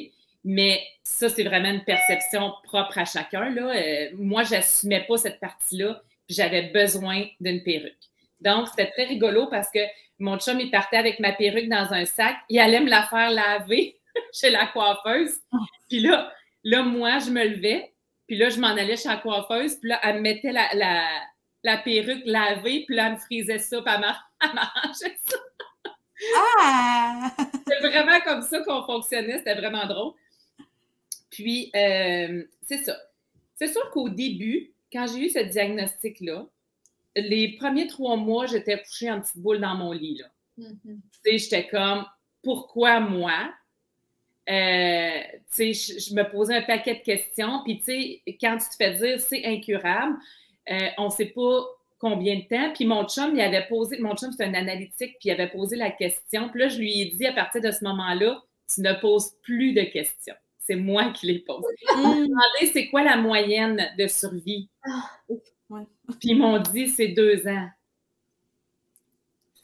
Mais 0.44 0.80
ça, 1.04 1.28
c'est 1.28 1.44
vraiment 1.44 1.68
une 1.68 1.84
perception 1.84 2.54
propre 2.62 2.96
à 2.96 3.04
chacun. 3.04 3.50
Là. 3.50 3.76
Euh, 3.76 4.10
moi, 4.14 4.44
j'assumais 4.44 5.04
pas 5.06 5.18
cette 5.18 5.40
partie-là, 5.40 6.02
j'avais 6.26 6.70
besoin 6.70 7.26
d'une 7.38 7.62
perruque. 7.62 8.09
Donc, 8.40 8.68
c'était 8.68 8.90
très 8.90 9.04
rigolo 9.04 9.46
parce 9.48 9.70
que 9.70 9.80
mon 10.18 10.38
chum, 10.38 10.60
il 10.60 10.70
partait 10.70 10.96
avec 10.96 11.18
ma 11.20 11.32
perruque 11.32 11.68
dans 11.68 11.92
un 11.92 12.04
sac, 12.04 12.36
il 12.48 12.58
allait 12.58 12.80
me 12.80 12.90
la 12.90 13.04
faire 13.04 13.30
laver 13.30 13.98
chez 14.32 14.50
la 14.50 14.66
coiffeuse. 14.66 15.40
Puis 15.88 16.00
là, 16.00 16.32
là, 16.64 16.82
moi, 16.82 17.18
je 17.18 17.30
me 17.30 17.44
levais, 17.44 17.92
puis 18.26 18.36
là, 18.36 18.50
je 18.50 18.60
m'en 18.60 18.68
allais 18.68 18.96
chez 18.96 19.08
la 19.08 19.16
coiffeuse, 19.16 19.76
puis 19.76 19.90
là, 19.90 20.00
elle 20.02 20.16
me 20.16 20.20
mettait 20.20 20.52
la, 20.52 20.68
la 21.62 21.76
perruque 21.78 22.22
lavée, 22.24 22.84
puis 22.86 22.96
là, 22.96 23.06
elle 23.06 23.12
me 23.14 23.18
frisait 23.18 23.58
ça, 23.58 23.80
puis 23.82 23.94
elle 23.94 24.54
m'arrangeait 24.54 25.18
ça. 25.24 25.36
Ah! 26.36 27.30
c'est 27.66 27.88
vraiment 27.88 28.20
comme 28.20 28.42
ça 28.42 28.60
qu'on 28.60 28.84
fonctionnait, 28.84 29.38
c'était 29.38 29.54
vraiment 29.54 29.86
drôle. 29.86 30.12
Puis, 31.30 31.70
euh, 31.74 32.44
c'est 32.62 32.78
ça. 32.78 32.96
C'est 33.54 33.68
sûr 33.68 33.90
qu'au 33.90 34.08
début, 34.08 34.72
quand 34.92 35.06
j'ai 35.06 35.26
eu 35.26 35.28
ce 35.28 35.38
diagnostic-là, 35.38 36.46
les 37.16 37.56
premiers 37.56 37.86
trois 37.86 38.16
mois, 38.16 38.46
j'étais 38.46 38.80
couchée 38.80 39.10
en 39.10 39.20
petite 39.20 39.38
boule 39.38 39.60
dans 39.60 39.74
mon 39.74 39.92
lit. 39.92 40.18
Là. 40.18 40.26
Mm-hmm. 40.58 41.00
Tu 41.12 41.20
sais, 41.24 41.38
j'étais 41.38 41.66
comme, 41.66 42.04
pourquoi 42.42 43.00
moi? 43.00 43.52
Euh, 44.48 45.20
tu 45.54 45.74
sais, 45.74 45.98
je, 46.00 46.14
me 46.14 46.28
posais 46.28 46.56
un 46.56 46.62
paquet 46.62 46.94
de 46.94 47.02
questions. 47.02 47.62
Puis, 47.64 47.78
tu 47.78 47.84
sais, 47.84 48.22
quand 48.40 48.56
tu 48.58 48.68
te 48.68 48.76
fais 48.76 48.94
dire 48.94 49.20
c'est 49.20 49.44
incurable, 49.44 50.16
euh, 50.70 50.88
on 50.98 51.06
ne 51.06 51.10
sait 51.10 51.26
pas 51.26 51.66
combien 52.00 52.36
de 52.36 52.44
temps. 52.44 52.72
Puis 52.74 52.86
mon 52.86 53.06
chum, 53.06 53.32
il 53.34 53.40
avait 53.40 53.66
posé, 53.68 53.98
mon 54.00 54.16
chum, 54.16 54.32
c'est 54.32 54.44
un 54.44 54.54
analytique, 54.54 55.16
puis 55.20 55.28
il 55.28 55.30
avait 55.30 55.50
posé 55.50 55.76
la 55.76 55.90
question. 55.90 56.48
Puis 56.48 56.60
là, 56.60 56.68
je 56.68 56.78
lui 56.78 57.00
ai 57.00 57.04
dit 57.06 57.26
à 57.26 57.32
partir 57.32 57.60
de 57.60 57.70
ce 57.70 57.84
moment-là, 57.84 58.42
tu 58.72 58.80
ne 58.80 58.92
poses 58.94 59.32
plus 59.42 59.72
de 59.72 59.82
questions. 59.82 60.34
C'est 60.58 60.76
moi 60.76 61.10
qui 61.10 61.26
les 61.26 61.40
pose. 61.40 61.64
Mm. 61.96 62.00
On 62.00 62.14
demandé 62.14 62.72
c'est 62.72 62.88
quoi 62.88 63.04
la 63.04 63.16
moyenne 63.16 63.88
de 63.98 64.06
survie? 64.06 64.68
Puis 66.18 66.30
ils 66.30 66.38
m'ont 66.38 66.58
dit 66.58 66.88
c'est 66.88 67.08
deux 67.08 67.46
ans. 67.46 67.68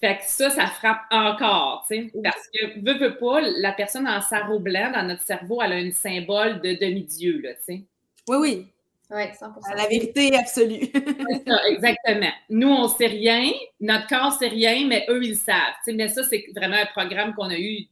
Fait 0.01 0.19
que 0.19 0.25
ça, 0.25 0.51
ça 0.51 0.67
frappe 0.67 1.05
encore, 1.11 1.87
tu 1.89 1.97
sais. 1.97 2.13
Parce 2.23 2.49
que, 2.49 2.81
veut, 2.81 2.99
veut 2.99 3.17
pas, 3.17 3.41
la 3.41 3.73
personne 3.73 4.07
en 4.07 4.21
sarreau 4.21 4.59
blanc, 4.59 4.93
dans 4.93 5.03
notre 5.03 5.23
cerveau, 5.23 5.63
elle 5.63 5.73
a 5.73 5.77
un 5.77 5.91
symbole 5.91 6.61
de 6.61 6.75
demi-dieu, 6.75 7.41
là, 7.41 7.55
tu 7.55 7.63
sais. 7.63 7.83
Oui, 8.29 8.37
oui. 8.39 8.67
Oui, 9.11 9.23
100%. 9.23 9.75
La 9.75 9.87
vérité 9.87 10.37
absolue. 10.37 10.87
ça, 11.47 11.69
exactement. 11.69 12.33
Nous, 12.51 12.69
on 12.69 12.85
ne 12.85 12.89
sait 12.89 13.07
rien, 13.07 13.51
notre 13.81 14.07
corps 14.09 14.33
ne 14.33 14.37
sait 14.37 14.49
rien, 14.49 14.87
mais 14.87 15.07
eux, 15.09 15.25
ils 15.25 15.37
savent. 15.37 15.75
mais 15.95 16.09
ça, 16.09 16.25
c'est 16.25 16.45
vraiment 16.55 16.77
un 16.77 16.87
programme 16.87 17.33
qu'on 17.35 17.49
a 17.49 17.59
eu 17.59 17.87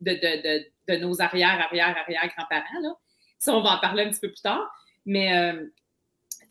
de, 0.00 0.12
de, 0.12 0.66
de, 0.88 0.98
nos 0.98 1.22
arrière, 1.22 1.60
arrière, 1.60 1.96
arrière 1.96 2.28
grands-parents. 2.36 2.98
Ça, 3.38 3.56
on 3.56 3.62
va 3.62 3.76
en 3.76 3.80
parler 3.80 4.04
un 4.04 4.10
petit 4.10 4.20
peu 4.20 4.28
plus 4.28 4.42
tard. 4.42 4.68
Mais, 5.06 5.36
euh, 5.36 5.66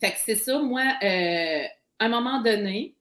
fait 0.00 0.12
que 0.12 0.18
c'est 0.24 0.36
ça, 0.36 0.58
moi, 0.58 0.82
euh, 1.02 1.64
à 1.98 2.04
un 2.04 2.08
moment 2.08 2.42
donné, 2.42 2.94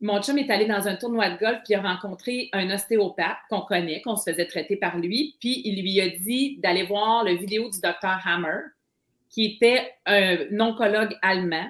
mon 0.00 0.20
chum 0.20 0.38
est 0.38 0.50
allé 0.50 0.66
dans 0.66 0.86
un 0.86 0.96
tournoi 0.96 1.30
de 1.30 1.38
golf, 1.38 1.58
puis 1.64 1.72
il 1.72 1.76
a 1.76 1.82
rencontré 1.82 2.50
un 2.52 2.70
ostéopathe 2.70 3.38
qu'on 3.48 3.62
connaît, 3.62 4.02
qu'on 4.02 4.16
se 4.16 4.30
faisait 4.30 4.46
traiter 4.46 4.76
par 4.76 4.98
lui, 4.98 5.36
puis 5.40 5.62
il 5.64 5.80
lui 5.80 6.00
a 6.00 6.08
dit 6.08 6.58
d'aller 6.58 6.84
voir 6.84 7.24
le 7.24 7.34
vidéo 7.34 7.70
du 7.70 7.80
docteur 7.80 8.20
Hammer, 8.24 8.60
qui 9.30 9.46
était 9.46 9.94
un 10.06 10.60
oncologue 10.60 11.16
allemand, 11.22 11.68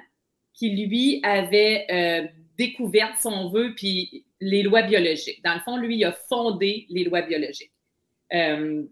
qui 0.52 0.70
lui 0.70 1.20
avait 1.22 1.86
euh, 1.90 2.26
découvert, 2.58 3.16
si 3.18 3.26
on 3.26 3.50
veut, 3.50 3.74
puis 3.74 4.24
les 4.40 4.62
lois 4.62 4.82
biologiques. 4.82 5.42
Dans 5.42 5.54
le 5.54 5.60
fond, 5.60 5.76
lui, 5.76 5.96
il 5.96 6.04
a 6.04 6.12
fondé 6.12 6.86
les 6.90 7.04
lois 7.04 7.22
biologiques. 7.22 7.72
Euh, 8.32 8.82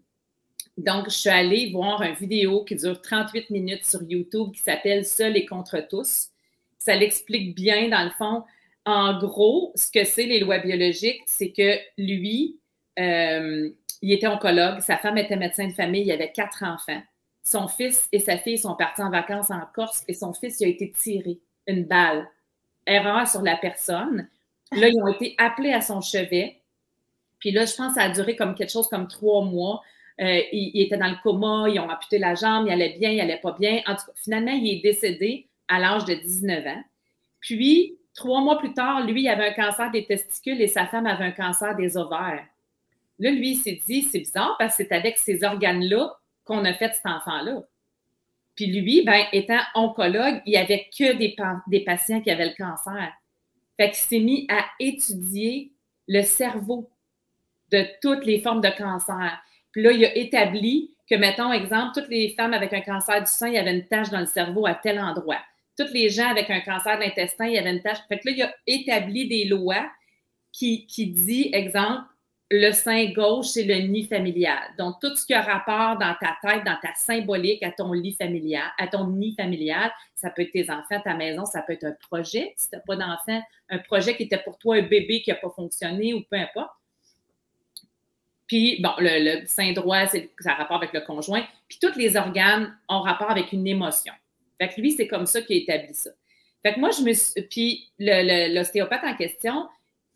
donc, 0.78 1.10
je 1.10 1.14
suis 1.16 1.28
allée 1.28 1.70
voir 1.70 2.02
une 2.02 2.14
vidéo 2.14 2.64
qui 2.64 2.76
dure 2.76 3.00
38 3.00 3.50
minutes 3.50 3.84
sur 3.84 4.02
YouTube 4.02 4.52
qui 4.52 4.60
s'appelle 4.60 5.04
Seul 5.04 5.36
et 5.36 5.44
contre 5.44 5.80
tous. 5.88 6.28
Ça 6.78 6.96
l'explique 6.96 7.54
bien, 7.54 7.88
dans 7.88 8.04
le 8.04 8.10
fond. 8.10 8.44
En 8.84 9.18
gros, 9.18 9.72
ce 9.76 9.90
que 9.90 10.04
c'est 10.04 10.24
les 10.24 10.40
lois 10.40 10.58
biologiques, 10.58 11.22
c'est 11.26 11.52
que 11.52 11.78
lui, 11.98 12.58
euh, 12.98 13.70
il 14.00 14.12
était 14.12 14.26
oncologue, 14.26 14.80
sa 14.80 14.96
femme 14.96 15.18
était 15.18 15.36
médecin 15.36 15.68
de 15.68 15.72
famille, 15.72 16.02
il 16.02 16.10
avait 16.10 16.32
quatre 16.32 16.64
enfants. 16.64 17.02
Son 17.44 17.68
fils 17.68 18.08
et 18.10 18.18
sa 18.18 18.38
fille 18.38 18.58
sont 18.58 18.74
partis 18.74 19.02
en 19.02 19.10
vacances 19.10 19.50
en 19.50 19.62
Corse 19.74 20.04
et 20.08 20.14
son 20.14 20.32
fils 20.32 20.60
il 20.60 20.64
a 20.64 20.68
été 20.68 20.90
tiré 20.90 21.38
une 21.66 21.84
balle. 21.84 22.28
Erreur 22.86 23.28
sur 23.28 23.42
la 23.42 23.56
personne. 23.56 24.28
Là, 24.72 24.88
ils 24.88 25.00
ont 25.00 25.08
été 25.08 25.34
appelés 25.38 25.72
à 25.72 25.80
son 25.80 26.00
chevet. 26.00 26.60
Puis 27.38 27.52
là, 27.52 27.66
je 27.66 27.74
pense 27.74 27.94
que 27.94 28.00
ça 28.00 28.06
a 28.06 28.08
duré 28.08 28.34
comme 28.34 28.54
quelque 28.54 28.72
chose 28.72 28.88
comme 28.88 29.06
trois 29.06 29.44
mois. 29.44 29.82
Euh, 30.20 30.42
il, 30.52 30.80
était 30.82 30.98
dans 30.98 31.08
le 31.08 31.16
coma, 31.22 31.68
ils 31.68 31.80
ont 31.80 31.88
amputé 31.88 32.18
la 32.18 32.34
jambe, 32.34 32.66
il 32.66 32.72
allait 32.72 32.96
bien, 32.98 33.10
il 33.10 33.20
allait 33.20 33.40
pas 33.40 33.56
bien. 33.58 33.82
En 33.86 33.94
tout 33.94 34.06
cas, 34.06 34.12
finalement, 34.16 34.52
il 34.52 34.68
est 34.68 34.82
décédé 34.82 35.48
à 35.68 35.78
l'âge 35.78 36.04
de 36.04 36.14
19 36.14 36.66
ans. 36.66 36.84
Puis, 37.40 37.98
trois 38.14 38.40
mois 38.42 38.58
plus 38.58 38.74
tard, 38.74 39.06
lui, 39.06 39.22
il 39.22 39.28
avait 39.28 39.48
un 39.48 39.52
cancer 39.52 39.90
des 39.90 40.04
testicules 40.04 40.60
et 40.60 40.68
sa 40.68 40.86
femme 40.86 41.06
avait 41.06 41.24
un 41.24 41.32
cancer 41.32 41.74
des 41.74 41.96
ovaires. 41.96 42.46
Là, 43.18 43.30
lui, 43.30 43.52
il 43.52 43.56
s'est 43.56 43.80
dit, 43.86 44.02
c'est 44.02 44.20
bizarre 44.20 44.56
parce 44.58 44.76
que 44.76 44.84
c'est 44.84 44.92
avec 44.92 45.18
ces 45.18 45.44
organes-là 45.44 46.14
qu'on 46.44 46.64
a 46.64 46.74
fait 46.74 46.92
cet 46.92 47.06
enfant-là. 47.06 47.62
Puis 48.54 48.66
lui, 48.66 49.02
ben, 49.04 49.24
étant 49.32 49.60
oncologue, 49.74 50.42
il 50.44 50.50
n'y 50.50 50.56
avait 50.56 50.88
que 50.96 51.14
des, 51.14 51.34
des 51.68 51.80
patients 51.84 52.20
qui 52.20 52.30
avaient 52.30 52.48
le 52.48 52.54
cancer. 52.56 53.12
Fait 53.76 53.88
qu'il 53.88 53.96
s'est 53.96 54.18
mis 54.18 54.46
à 54.50 54.64
étudier 54.78 55.72
le 56.06 56.22
cerveau 56.22 56.90
de 57.70 57.86
toutes 58.02 58.26
les 58.26 58.40
formes 58.40 58.60
de 58.60 58.68
cancer. 58.76 59.40
Puis 59.72 59.82
là, 59.82 59.92
il 59.92 60.04
a 60.04 60.16
établi 60.16 60.94
que, 61.08 61.14
mettons, 61.16 61.52
exemple, 61.52 61.92
toutes 61.94 62.08
les 62.08 62.30
femmes 62.30 62.54
avec 62.54 62.72
un 62.72 62.80
cancer 62.80 63.20
du 63.20 63.30
sein, 63.30 63.48
il 63.48 63.54
y 63.54 63.58
avait 63.58 63.74
une 63.74 63.86
tache 63.86 64.10
dans 64.10 64.20
le 64.20 64.26
cerveau 64.26 64.66
à 64.66 64.74
tel 64.74 65.00
endroit. 65.00 65.40
Toutes 65.78 65.92
les 65.92 66.10
gens 66.10 66.28
avec 66.28 66.50
un 66.50 66.60
cancer 66.60 66.96
de 66.98 67.02
l'intestin, 67.02 67.46
il 67.46 67.54
y 67.54 67.58
avait 67.58 67.72
une 67.72 67.82
tache. 67.82 67.98
Fait 68.08 68.18
que 68.18 68.28
là, 68.28 68.34
il 68.36 68.42
a 68.42 68.54
établi 68.66 69.26
des 69.26 69.44
lois 69.46 69.90
qui, 70.52 70.86
qui 70.86 71.06
dit, 71.06 71.50
exemple, 71.52 72.04
le 72.54 72.70
sein 72.72 73.10
gauche, 73.12 73.46
c'est 73.46 73.64
le 73.64 73.76
nid 73.88 74.04
familial. 74.04 74.62
Donc, 74.76 74.96
tout 75.00 75.16
ce 75.16 75.24
qui 75.24 75.32
a 75.32 75.40
rapport 75.40 75.98
dans 75.98 76.14
ta 76.20 76.36
tête, 76.42 76.64
dans 76.66 76.76
ta 76.82 76.94
symbolique 76.94 77.62
à 77.62 77.72
ton 77.72 77.94
lit 77.94 78.12
familial, 78.12 78.70
à 78.78 78.86
ton 78.88 79.08
nid 79.08 79.34
familial, 79.34 79.90
ça 80.14 80.28
peut 80.28 80.42
être 80.42 80.52
tes 80.52 80.70
enfants, 80.70 81.00
ta 81.02 81.14
maison, 81.14 81.46
ça 81.46 81.62
peut 81.62 81.72
être 81.72 81.84
un 81.84 81.96
projet. 82.10 82.52
Si 82.56 82.68
tu 82.68 82.76
n'as 82.76 82.82
pas 82.82 82.96
d'enfant, 82.96 83.42
un 83.70 83.78
projet 83.78 84.14
qui 84.16 84.24
était 84.24 84.38
pour 84.38 84.58
toi 84.58 84.76
un 84.76 84.82
bébé 84.82 85.22
qui 85.22 85.30
n'a 85.30 85.36
pas 85.36 85.48
fonctionné 85.48 86.12
ou 86.12 86.22
peu 86.30 86.36
importe. 86.36 86.70
Puis, 88.52 88.82
bon, 88.82 88.92
le, 88.98 89.46
sein 89.46 89.72
droit, 89.72 90.04
ça 90.06 90.18
a 90.50 90.54
rapport 90.56 90.76
avec 90.76 90.92
le 90.92 91.00
conjoint. 91.00 91.42
Puis, 91.68 91.78
tous 91.80 91.96
les 91.96 92.18
organes 92.18 92.76
ont 92.86 93.00
rapport 93.00 93.30
avec 93.30 93.50
une 93.52 93.66
émotion. 93.66 94.12
Fait 94.58 94.68
que 94.68 94.78
lui, 94.78 94.90
c'est 94.90 95.08
comme 95.08 95.24
ça 95.24 95.40
qu'il 95.40 95.56
a 95.56 95.60
établi 95.62 95.94
ça. 95.94 96.10
Fait 96.62 96.74
que 96.74 96.78
moi, 96.78 96.90
je 96.90 97.00
me 97.00 97.14
suis. 97.14 97.40
Puis, 97.48 97.90
l'ostéopathe 97.98 99.04
en 99.04 99.16
question, 99.16 99.66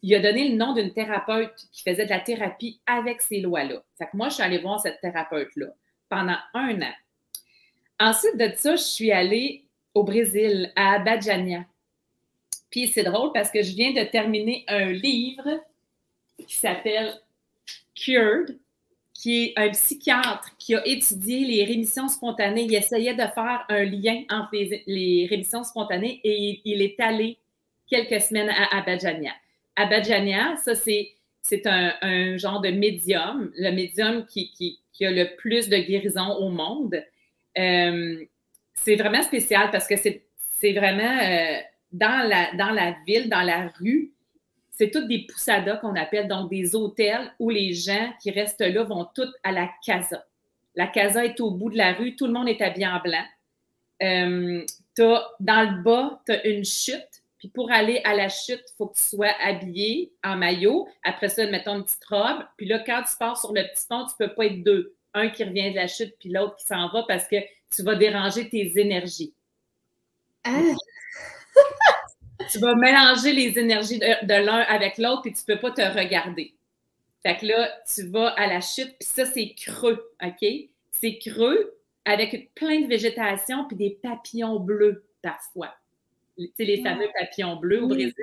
il 0.03 0.15
a 0.15 0.21
donné 0.21 0.51
le 0.51 0.57
nom 0.57 0.75
d'une 0.75 0.93
thérapeute 0.93 1.55
qui 1.73 1.83
faisait 1.83 2.05
de 2.05 2.11
la 2.11 2.21
thérapie 2.21 2.79
avec 2.85 3.23
ces 3.23 3.41
lois-là. 3.41 3.83
Fait 3.97 4.05
que 4.05 4.15
moi, 4.15 4.29
je 4.29 4.35
suis 4.35 4.43
allée 4.43 4.59
voir 4.59 4.81
cette 4.81 5.01
thérapeute-là 5.01 5.69
pendant 6.11 6.37
un 6.53 6.83
an. 6.83 6.95
Ensuite 7.99 8.37
de 8.37 8.53
ça, 8.55 8.77
je 8.77 8.83
suis 8.83 9.13
allée 9.13 9.65
au 9.95 10.05
Brésil, 10.05 10.75
à 10.77 10.97
Abadjania. 10.97 11.65
Puis 12.69 12.89
c'est 12.89 13.05
drôle 13.05 13.33
parce 13.33 13.51
que 13.51 13.63
je 13.63 13.75
viens 13.75 13.95
de 13.95 14.05
terminer 14.05 14.67
un 14.69 14.93
livre 14.93 15.59
qui 16.47 16.57
s'appelle 16.57 17.19
Cured, 17.97 18.59
qui 19.15 19.45
est 19.45 19.53
un 19.57 19.71
psychiatre 19.71 20.51
qui 20.59 20.75
a 20.75 20.87
étudié 20.87 21.47
les 21.47 21.65
rémissions 21.65 22.09
spontanées. 22.09 22.65
Il 22.65 22.75
essayait 22.75 23.15
de 23.15 23.23
faire 23.23 23.65
un 23.69 23.85
lien 23.85 24.23
entre 24.31 24.51
les, 24.87 25.27
rémissions 25.29 25.65
spontanées 25.65 26.21
et 26.23 26.61
il, 26.65 26.83
est 26.83 27.01
allé 27.01 27.39
quelques 27.89 28.21
semaines 28.21 28.51
à 28.51 28.79
Abadjania. 28.79 29.33
Abadjania, 29.75 30.57
ça, 30.57 30.75
c'est, 30.75 31.15
un, 31.67 32.37
genre 32.37 32.61
de 32.61 32.71
médium, 32.71 33.51
le 33.57 33.71
médium 33.71 34.27
qui, 34.27 34.81
a 35.01 35.11
le 35.11 35.37
plus 35.37 35.69
de 35.69 35.79
guérison 35.79 36.35
au 36.37 36.51
monde. 36.51 37.03
Euh, 37.59 38.25
c'est 38.75 38.97
vraiment 38.97 39.23
spécial 39.23 39.71
parce 39.71 39.87
que 39.89 39.95
c'est, 39.97 40.73
vraiment 40.73 41.19
euh, 41.23 41.59
dans 41.93 42.29
la 42.29 42.97
ville, 43.07 43.31
dans 43.31 43.43
la 43.43 43.73
rue, 43.79 44.13
c'est 44.77 44.91
toutes 44.91 45.09
des 45.09 45.27
poussadas 45.27 45.77
qu'on 45.77 45.97
appelle, 45.97 46.29
donc 46.29 46.51
des 46.51 46.75
hôtels 46.75 47.33
où 47.39 47.51
les 47.51 47.73
gens 47.73 48.13
qui 48.23 48.31
restent 48.31 48.61
là 48.61 48.83
vont 48.83 49.07
toutes 49.15 49.35
à 49.43 49.53
la 49.53 49.71
casa. 49.85 50.25
La 50.75 50.87
casa 50.87 51.25
est 51.25 51.41
au 51.41 51.51
bout 51.51 51.71
de 51.71 51.77
la 51.77 51.95
rue, 51.95 52.17
tout 52.17 52.27
le 52.27 52.33
monde 52.33 52.49
est 52.49 52.61
habillé 52.61 52.87
en 52.87 53.01
blanc. 53.01 53.25
Euh, 54.03 54.65
dans 54.99 55.71
le 55.71 55.83
bas, 55.83 56.21
tu 56.27 56.33
as 56.33 56.47
une 56.47 56.65
chute 56.65 57.23
puis 57.39 57.49
pour 57.49 57.71
aller 57.71 58.01
à 58.05 58.15
la 58.15 58.29
chute, 58.29 58.63
il 58.67 58.77
faut 58.79 58.87
que 58.87 58.97
tu 58.97 59.05
sois 59.05 59.33
habillé 59.43 60.13
en 60.25 60.37
maillot. 60.37 60.89
Après 61.05 61.29
ça, 61.29 61.47
mettons 61.47 61.77
une 61.77 61.85
petite 61.85 62.05
robe. 62.07 62.45
Puis 62.57 62.67
là, 62.67 62.79
quand 62.79 63.03
tu 63.03 63.17
pars 63.19 63.39
sur 63.39 63.53
le 63.53 63.63
petit 63.63 63.87
pont, 63.89 64.07
tu 64.07 64.15
ne 64.21 64.27
peux 64.27 64.35
pas 64.35 64.47
être 64.47 64.63
deux. 64.63 64.95
Un 65.13 65.29
qui 65.29 65.45
revient 65.45 65.71
de 65.71 65.77
la 65.77 65.87
chute, 65.87 66.15
puis 66.19 66.31
l'autre 66.31 66.57
qui 66.57 66.67
s'en 66.67 66.89
va 66.89 67.05
parce 67.07 67.27
que 67.29 67.37
tu 67.75 67.83
vas 67.83 67.95
déranger 67.95 68.49
tes 68.49 68.79
énergies. 68.79 69.35
Ah! 70.45 70.61
tu 72.51 72.59
vas 72.59 72.75
mélanger 72.75 73.33
les 73.33 73.59
énergies 73.59 73.99
de, 73.99 74.45
l'un 74.45 74.61
avec 74.61 74.99
l'autre, 74.99 75.23
puis 75.23 75.33
tu 75.33 75.43
ne 75.49 75.55
peux 75.55 75.61
pas 75.61 75.71
te 75.71 75.83
regarder. 75.83 76.55
Fait 77.23 77.37
que 77.37 77.47
là, 77.47 77.71
tu 77.93 78.09
vas 78.09 78.29
à 78.29 78.47
la 78.47 78.61
chute, 78.61 78.95
puis 78.99 79.09
ça, 79.09 79.25
c'est 79.25 79.55
creux, 79.55 80.13
OK? 80.23 80.49
C'est 80.93 81.19
creux 81.19 81.75
avec 82.05 82.55
plein 82.55 82.81
de 82.81 82.87
végétation, 82.87 83.67
puis 83.67 83.77
des 83.77 83.99
papillons 84.03 84.61
bleus 84.61 85.05
parfois 85.23 85.75
les 86.59 86.83
fameux 86.83 87.09
papillons 87.19 87.57
bleus 87.57 87.83
au 87.83 87.89
Brésil. 87.89 88.15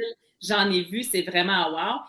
J'en 0.42 0.72
ai 0.72 0.82
vu, 0.82 1.04
c'est 1.04 1.22
vraiment 1.22 1.72
wow. 1.72 2.00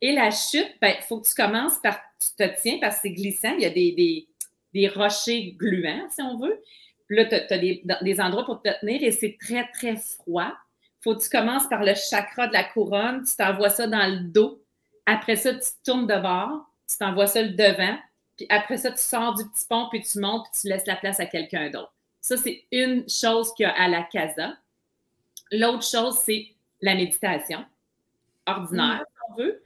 Et 0.00 0.12
la 0.12 0.30
chute, 0.30 0.66
il 0.66 0.78
ben, 0.80 0.94
faut 1.06 1.20
que 1.20 1.28
tu 1.28 1.34
commences 1.34 1.78
par, 1.78 1.98
tu 2.20 2.30
te 2.36 2.60
tiens 2.62 2.78
parce 2.80 2.96
que 2.96 3.02
c'est 3.02 3.12
glissant, 3.12 3.54
il 3.56 3.62
y 3.62 3.66
a 3.66 3.70
des, 3.70 4.26
des, 4.72 4.88
rochers 4.88 5.52
gluants, 5.58 6.08
si 6.10 6.22
on 6.22 6.38
veut. 6.38 6.62
Puis 7.06 7.16
là, 7.16 7.24
tu 7.26 7.34
as, 7.34 7.58
des, 7.58 7.82
des, 8.00 8.20
endroits 8.20 8.44
pour 8.44 8.62
te 8.62 8.70
tenir 8.80 9.02
et 9.02 9.10
c'est 9.10 9.36
très, 9.40 9.68
très 9.72 9.96
froid. 9.96 10.52
Faut 11.02 11.14
que 11.16 11.22
tu 11.22 11.30
commences 11.30 11.66
par 11.68 11.84
le 11.84 11.94
chakra 11.94 12.46
de 12.46 12.52
la 12.52 12.64
couronne, 12.64 13.24
tu 13.24 13.34
t'envoies 13.36 13.70
ça 13.70 13.86
dans 13.86 14.06
le 14.06 14.20
dos. 14.20 14.62
Après 15.06 15.36
ça, 15.36 15.54
tu 15.54 15.70
tournes 15.84 16.06
de 16.06 16.20
bord, 16.20 16.70
tu 16.88 16.96
t'envoies 16.98 17.26
ça 17.26 17.42
le 17.42 17.50
devant. 17.50 17.98
Puis 18.36 18.46
après 18.48 18.76
ça, 18.78 18.90
tu 18.90 19.02
sors 19.02 19.34
du 19.34 19.44
petit 19.48 19.66
pont, 19.68 19.88
puis 19.90 20.02
tu 20.02 20.18
montes, 20.18 20.44
puis 20.44 20.60
tu 20.62 20.68
laisses 20.68 20.86
la 20.86 20.96
place 20.96 21.20
à 21.20 21.26
quelqu'un 21.26 21.70
d'autre. 21.70 21.94
Ça, 22.20 22.36
c'est 22.36 22.64
une 22.70 23.08
chose 23.08 23.52
qu'il 23.54 23.64
y 23.64 23.66
a 23.66 23.72
à 23.72 23.88
la 23.88 24.02
casa. 24.02 24.56
L'autre 25.52 25.84
chose, 25.84 26.18
c'est 26.18 26.48
la 26.80 26.94
méditation 26.94 27.64
ordinaire, 28.46 29.04
si 29.06 29.18
on 29.28 29.34
veut. 29.34 29.62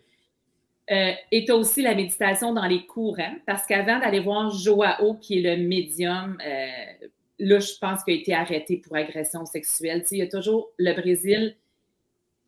Euh, 0.91 1.13
et 1.31 1.45
tu 1.45 1.53
as 1.53 1.57
aussi 1.57 1.83
la 1.83 1.95
méditation 1.95 2.53
dans 2.53 2.67
les 2.67 2.85
courants, 2.87 3.37
parce 3.47 3.67
qu'avant 3.67 3.99
d'aller 3.99 4.21
voir 4.21 4.51
Joao, 4.51 5.15
qui 5.15 5.39
est 5.39 5.57
le 5.57 5.67
médium, 5.67 6.39
euh, 6.45 7.09
là, 7.39 7.59
je 7.59 7.73
pense 7.81 8.05
qu'il 8.05 8.15
a 8.15 8.17
été 8.21 8.35
arrêté 8.35 8.77
pour 8.79 8.97
agression 8.97 9.45
sexuelle. 9.45 10.03
Tu 10.03 10.09
sais, 10.09 10.17
il 10.17 10.19
y 10.21 10.23
a 10.23 10.29
toujours, 10.29 10.71
le 10.79 10.93
Brésil, 10.95 11.57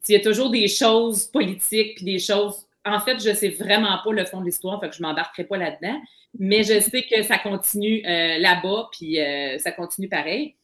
il 0.09 0.13
y 0.13 0.17
a 0.17 0.21
toujours 0.21 0.51
des 0.51 0.69
choses 0.69 1.27
politiques, 1.27 1.97
puis 1.97 2.05
des 2.05 2.19
choses. 2.19 2.67
En 2.85 3.01
fait, 3.01 3.21
je 3.21 3.31
ne 3.31 3.35
sais 3.35 3.49
vraiment 3.49 3.99
pas 4.05 4.13
le 4.13 4.25
fond 4.25 4.41
de 4.41 4.47
l'histoire, 4.47 4.81
fait 4.81 4.93
je 4.93 5.03
ne 5.03 5.09
m'embarquerai 5.09 5.45
pas 5.45 5.57
là-dedans, 5.57 6.01
mais 6.39 6.63
je 6.63 6.79
sais 6.79 7.03
que 7.03 7.23
ça 7.23 7.39
continue 7.39 8.07
euh, 8.07 8.39
là-bas, 8.39 8.89
puis 8.93 9.19
ça 9.59 9.73
continue 9.73 10.09
pareil 10.09 10.55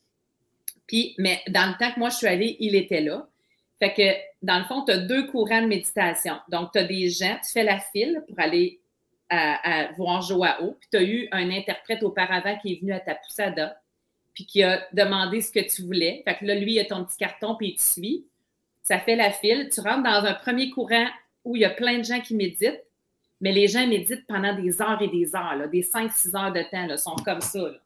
mais 1.19 1.41
dans 1.49 1.71
le 1.71 1.79
temps 1.79 1.93
que 1.93 1.99
moi 1.99 2.11
je 2.11 2.17
suis 2.17 2.27
allée, 2.27 2.57
il 2.61 2.75
était 2.75 3.01
là. 3.01 3.29
Fait 3.79 3.93
que, 3.93 4.47
dans 4.47 4.59
le 4.59 4.65
fond, 4.65 4.85
tu 4.85 4.93
as 4.93 4.99
deux 4.99 5.27
courants 5.27 5.63
de 5.63 5.67
méditation. 5.67 6.37
Donc, 6.49 6.71
tu 6.73 6.79
as 6.79 6.85
des 6.85 7.09
gens, 7.09 7.37
tu 7.45 7.51
fais 7.53 7.65
la 7.65 7.81
file 7.81 8.23
pour 8.29 8.39
aller 8.39 8.81
voir 9.97 10.21
Joao, 10.21 10.77
puis 10.79 10.89
tu 10.91 10.97
as 10.99 11.03
eu 11.03 11.29
un 11.33 11.51
interprète 11.51 12.03
auparavant 12.03 12.57
qui 12.59 12.75
est 12.75 12.81
venu 12.81 12.93
à 12.93 13.01
ta 13.01 13.15
poussada, 13.15 13.81
puis 14.35 14.47
qui 14.47 14.63
a 14.63 14.87
demandé 14.93 15.41
ce 15.41 15.53
que 15.53 15.61
tu 15.61 15.83
voulais. 15.83 16.23
Fait 16.25 16.37
que 16.37 16.45
là, 16.45 16.55
lui, 16.55 16.75
il 16.75 16.81
a 16.81 16.85
ton 16.85 17.05
petit 17.05 17.17
carton, 17.17 17.55
puis 17.55 17.69
il 17.69 17.77
te 17.77 17.83
suit. 17.83 18.27
Ça 18.83 18.99
fait 18.99 19.17
la 19.17 19.31
file. 19.31 19.69
Tu 19.73 19.81
rentres 19.81 20.03
dans 20.03 20.25
un 20.25 20.35
premier 20.35 20.71
courant 20.71 21.07
où 21.45 21.57
il 21.57 21.63
y 21.63 21.65
a 21.65 21.71
plein 21.71 21.99
de 21.99 22.05
gens 22.05 22.21
qui 22.21 22.35
méditent, 22.35 22.83
mais 23.41 23.53
les 23.53 23.69
gens 23.69 23.87
méditent 23.87 24.27
pendant 24.27 24.55
des 24.55 24.81
heures 24.81 25.01
et 25.03 25.09
des 25.09 25.35
heures, 25.35 25.69
des 25.69 25.83
5-6 25.83 26.37
heures 26.37 26.53
de 26.53 26.63
temps, 26.71 26.87
là, 26.87 26.97
sont 26.97 27.17
comme 27.17 27.41
ça. 27.41 27.61
Là. 27.61 27.79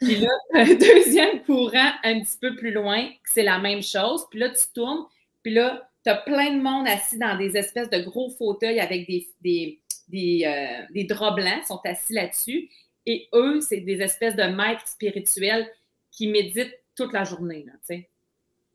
Puis 0.00 0.16
là, 0.16 0.28
un 0.54 0.74
deuxième 0.74 1.42
courant 1.42 1.92
un 2.02 2.20
petit 2.20 2.38
peu 2.40 2.56
plus 2.56 2.72
loin, 2.72 3.08
c'est 3.24 3.42
la 3.42 3.58
même 3.58 3.82
chose. 3.82 4.26
Puis 4.30 4.40
là, 4.40 4.48
tu 4.50 4.64
tournes, 4.74 5.04
puis 5.42 5.52
là, 5.54 5.88
tu 6.04 6.10
as 6.10 6.16
plein 6.16 6.56
de 6.56 6.62
monde 6.62 6.88
assis 6.88 7.18
dans 7.18 7.36
des 7.36 7.56
espèces 7.56 7.90
de 7.90 8.00
gros 8.00 8.30
fauteuils 8.30 8.80
avec 8.80 9.06
des, 9.06 9.28
des, 9.42 9.80
des, 10.08 10.42
euh, 10.46 11.04
draps 11.08 11.36
blancs, 11.36 11.64
sont 11.66 11.80
assis 11.84 12.14
là-dessus. 12.14 12.70
Et 13.10 13.28
eux, 13.34 13.60
c'est 13.60 13.80
des 13.80 14.00
espèces 14.02 14.36
de 14.36 14.44
maîtres 14.44 14.86
spirituels 14.86 15.68
qui 16.12 16.28
méditent 16.28 16.78
toute 16.94 17.12
la 17.12 17.24
journée. 17.24 17.66
Fait 17.88 18.06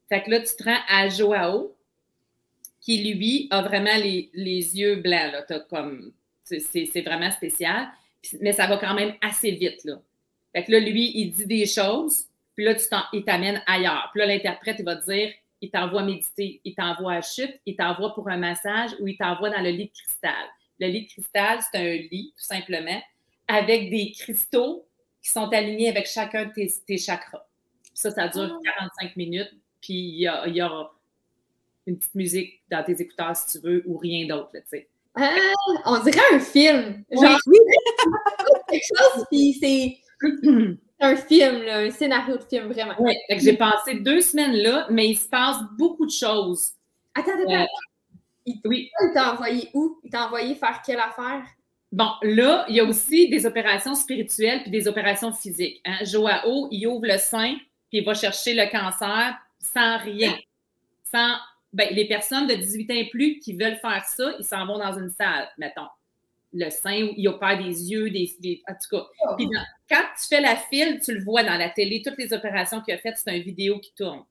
que 0.10 0.30
là, 0.30 0.42
tu 0.42 0.54
te 0.58 0.64
rends 0.66 0.82
à 0.90 1.08
Joao, 1.08 1.74
qui 2.82 3.14
lui 3.14 3.48
a 3.50 3.62
vraiment 3.62 3.96
les, 3.96 4.30
les 4.34 4.78
yeux 4.78 4.98
blancs. 4.98 5.32
Là. 5.32 5.60
comme, 5.70 6.12
c'est, 6.44 7.02
vraiment 7.02 7.32
spécial. 7.32 7.88
Mais 8.42 8.52
ça 8.52 8.68
va 8.68 8.76
quand 8.76 8.94
même 8.94 9.14
assez 9.22 9.52
vite. 9.52 9.86
Là. 9.86 10.02
Fait 10.54 10.66
que 10.66 10.72
là, 10.74 10.82
lui, 10.82 11.14
il 11.16 11.32
dit 11.32 11.46
des 11.46 11.66
choses, 11.66 12.26
puis 12.56 12.66
là, 12.66 12.76
tu 12.76 12.84
il 13.14 13.24
t'amène 13.24 13.64
ailleurs. 13.66 14.10
Puis 14.12 14.20
là, 14.20 14.26
l'interprète, 14.26 14.76
il 14.80 14.86
va 14.86 14.98
te 14.98 15.10
dire 15.10 15.32
il 15.62 15.72
t'envoie 15.72 16.04
méditer, 16.04 16.60
il 16.66 16.76
t'envoie 16.76 17.14
à 17.14 17.22
chute, 17.22 17.58
il 17.66 17.78
t'envoie 17.78 18.14
pour 18.14 18.28
un 18.28 18.36
massage 18.38 18.92
ou 19.00 19.08
il 19.08 19.16
t'envoie 19.16 19.50
dans 19.50 19.62
le 19.62 19.70
lit 19.70 19.86
de 19.86 19.92
cristal. 19.92 20.46
Le 20.82 20.88
lit 20.88 21.04
de 21.04 21.08
cristal, 21.08 21.60
c'est 21.62 21.78
un 21.78 21.96
lit, 22.12 22.34
tout 22.36 22.44
simplement, 22.44 23.02
avec 23.48 23.90
des 23.90 24.12
cristaux 24.12 24.88
qui 25.22 25.32
sont 25.32 25.48
alignés 25.50 25.90
avec 25.90 26.08
chacun 26.08 26.46
de 26.46 26.52
tes, 26.86 26.98
chakras. 26.98 27.46
Ça, 27.94 28.12
ça 28.12 28.28
dure 28.28 28.60
45 28.64 28.90
ah. 29.02 29.08
minutes, 29.16 29.54
puis 29.82 29.94
il 29.94 30.20
y, 30.20 30.28
a, 30.28 30.68
aura 30.68 30.94
une 31.88 31.98
petite 31.98 32.16
musique 32.16 32.62
dans 32.70 32.84
tes 32.84 33.02
écouteurs 33.02 33.36
si 33.36 33.58
tu 33.58 33.66
veux, 33.66 33.84
ou 33.86 33.98
rien 33.98 34.28
d'autre, 34.28 34.52
tu 34.54 34.62
sais. 34.66 34.88
Ah, 35.16 35.34
on 35.86 36.04
dirait 36.04 36.20
un 36.34 36.40
film. 36.40 37.06
Genre, 37.10 37.38
oui. 37.48 37.58
quelque 38.70 38.84
chose, 38.84 39.26
puis 39.32 39.54
c'est 39.54 39.98
un 41.00 41.16
film, 41.16 41.64
là, 41.64 41.78
un 41.80 41.92
scénario 41.92 42.38
de 42.38 42.44
film, 42.44 42.72
vraiment. 42.72 42.96
Oui, 43.00 43.14
j'ai 43.30 43.58
passé 43.58 43.96
deux 43.96 44.22
semaines 44.22 44.56
là, 44.56 44.88
mais 44.90 45.08
il 45.08 45.16
se 45.16 45.28
passe 45.28 45.58
beaucoup 45.78 46.06
de 46.06 46.12
choses. 46.12 46.72
Attends, 47.14 47.32
attends, 47.32 47.64
euh, 47.64 47.66
Il, 48.46 48.60
oui. 48.66 48.92
il 49.02 49.14
t'a 49.14 49.34
envoyé 49.34 49.70
où? 49.74 50.00
Il 50.04 50.10
t'a 50.10 50.26
envoyé 50.26 50.56
faire 50.56 50.82
quelle 50.86 51.00
affaire? 51.00 51.46
Bon, 51.96 52.12
là, 52.24 52.66
il 52.68 52.76
y 52.76 52.82
a 52.82 52.84
aussi 52.84 53.30
des 53.30 53.46
opérations 53.46 53.96
spirituelles 53.96 54.64
puis 54.64 54.70
des 54.70 54.86
opérations 54.90 55.32
physiques. 55.32 55.80
Hein. 55.86 56.00
Joao, 56.04 56.68
il 56.70 56.86
ouvre 56.88 57.08
le 57.08 57.18
sein 57.18 57.56
puis 57.90 58.00
il 58.00 58.04
va 58.04 58.14
chercher 58.14 58.54
le 58.54 58.70
cancer 58.70 59.34
sans 59.60 59.98
rien. 60.00 60.38
Sans. 61.06 61.38
Ben, 61.72 61.88
les 61.94 62.06
personnes 62.06 62.48
de 62.48 62.54
18 62.54 62.92
ans 62.92 62.96
et 62.96 63.10
plus 63.10 63.40
qui 63.40 63.54
veulent 63.54 63.78
faire 63.78 64.04
ça, 64.04 64.34
ils 64.38 64.44
s'en 64.44 64.66
vont 64.66 64.78
dans 64.78 65.00
une 65.00 65.10
salle, 65.10 65.48
mettons. 65.58 65.88
Le 66.52 66.70
sein, 66.70 67.02
où 67.04 67.14
il 67.16 67.30
opère 67.30 67.58
des 67.58 67.90
yeux, 67.90 68.10
des. 68.10 68.62
en 68.68 68.74
tout 68.74 68.98
cas. 68.98 69.06
Oh. 69.30 69.36
Puis 69.38 69.48
quand 69.90 70.04
tu 70.20 70.28
fais 70.28 70.42
la 70.42 70.58
file, 70.58 71.00
tu 71.02 71.14
le 71.14 71.24
vois 71.24 71.44
dans 71.44 71.58
la 71.58 71.70
télé, 71.70 72.02
toutes 72.06 72.18
les 72.18 72.34
opérations 72.34 72.82
qu'il 72.82 72.94
a 72.94 72.98
faites, 72.98 73.18
c'est 73.18 73.38
une 73.38 73.44
vidéo 73.44 73.80
qui 73.80 73.94
tourne. 73.94 74.26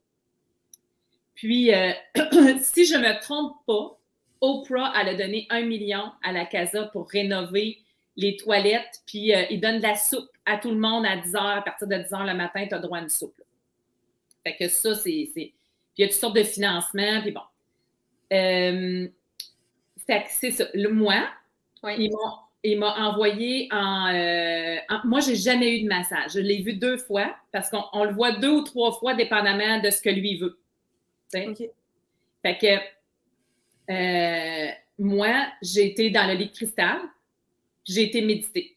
Puis, 1.34 1.72
euh, 1.72 1.92
si 2.60 2.84
je 2.84 2.96
ne 2.96 3.08
me 3.08 3.20
trompe 3.22 3.56
pas, 3.66 3.98
Oprah, 4.44 4.92
elle 5.00 5.08
a 5.08 5.14
donné 5.14 5.46
un 5.48 5.62
million 5.62 6.12
à 6.22 6.32
la 6.32 6.44
Casa 6.44 6.84
pour 6.92 7.08
rénover 7.08 7.78
les 8.16 8.36
toilettes, 8.36 9.00
puis 9.06 9.34
euh, 9.34 9.44
il 9.50 9.58
donne 9.60 9.78
de 9.78 9.82
la 9.82 9.96
soupe 9.96 10.28
à 10.44 10.58
tout 10.58 10.70
le 10.70 10.78
monde 10.78 11.06
à 11.06 11.16
10 11.16 11.32
h, 11.32 11.58
à 11.58 11.62
partir 11.62 11.88
de 11.88 11.96
10 11.96 12.10
h 12.10 12.26
le 12.26 12.34
matin, 12.34 12.66
tu 12.68 12.74
as 12.74 12.78
droit 12.78 12.98
à 12.98 13.00
une 13.00 13.08
soupe. 13.08 13.40
Fait 14.46 14.54
que 14.54 14.68
ça, 14.68 14.94
c'est. 14.94 15.30
Puis 15.32 15.54
il 15.96 16.02
y 16.02 16.04
a 16.04 16.08
toutes 16.08 16.20
sortes 16.20 16.36
de 16.36 16.42
financements, 16.42 17.22
puis 17.22 17.32
bon. 17.32 17.40
Euh, 18.32 19.08
fait 20.06 20.22
que 20.22 20.28
c'est 20.28 20.50
ça. 20.50 20.66
Le, 20.74 20.88
moi, 20.88 21.26
il 22.62 22.78
m'a 22.78 23.08
envoyé 23.08 23.68
en, 23.72 24.12
euh, 24.14 24.76
en 24.90 25.06
Moi, 25.06 25.20
j'ai 25.20 25.36
jamais 25.36 25.78
eu 25.78 25.82
de 25.84 25.88
massage. 25.88 26.32
Je 26.34 26.40
l'ai 26.40 26.62
vu 26.62 26.74
deux 26.74 26.98
fois 26.98 27.34
parce 27.50 27.70
qu'on 27.70 28.04
le 28.04 28.12
voit 28.12 28.32
deux 28.32 28.50
ou 28.50 28.62
trois 28.62 28.92
fois 28.92 29.14
dépendamment 29.14 29.80
de 29.80 29.90
ce 29.90 30.02
que 30.02 30.10
lui 30.10 30.36
veut. 30.36 30.58
Fait 31.30 32.58
que 32.58 32.78
euh, 33.90 34.68
moi, 34.98 35.46
j'ai 35.62 35.86
été 35.86 36.10
dans 36.10 36.26
le 36.26 36.34
lit 36.34 36.46
de 36.46 36.52
cristal, 36.52 36.98
j'ai 37.84 38.04
été 38.04 38.22
méditer. 38.22 38.76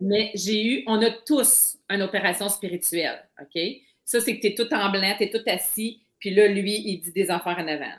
Mais 0.00 0.30
j'ai 0.34 0.64
eu, 0.64 0.84
on 0.86 1.02
a 1.02 1.10
tous 1.10 1.76
une 1.90 2.02
opération 2.02 2.48
spirituelle, 2.48 3.28
OK? 3.40 3.60
Ça, 4.04 4.20
c'est 4.20 4.36
que 4.36 4.40
tu 4.40 4.46
es 4.48 4.54
tout 4.54 4.72
en 4.72 4.90
blanc, 4.90 5.14
tu 5.18 5.24
es 5.24 5.30
tout 5.30 5.42
assis, 5.46 6.02
puis 6.18 6.30
là, 6.30 6.46
lui, 6.46 6.82
il 6.86 7.00
dit 7.00 7.12
des 7.12 7.30
affaires 7.30 7.58
en 7.58 7.66
avant. 7.66 7.96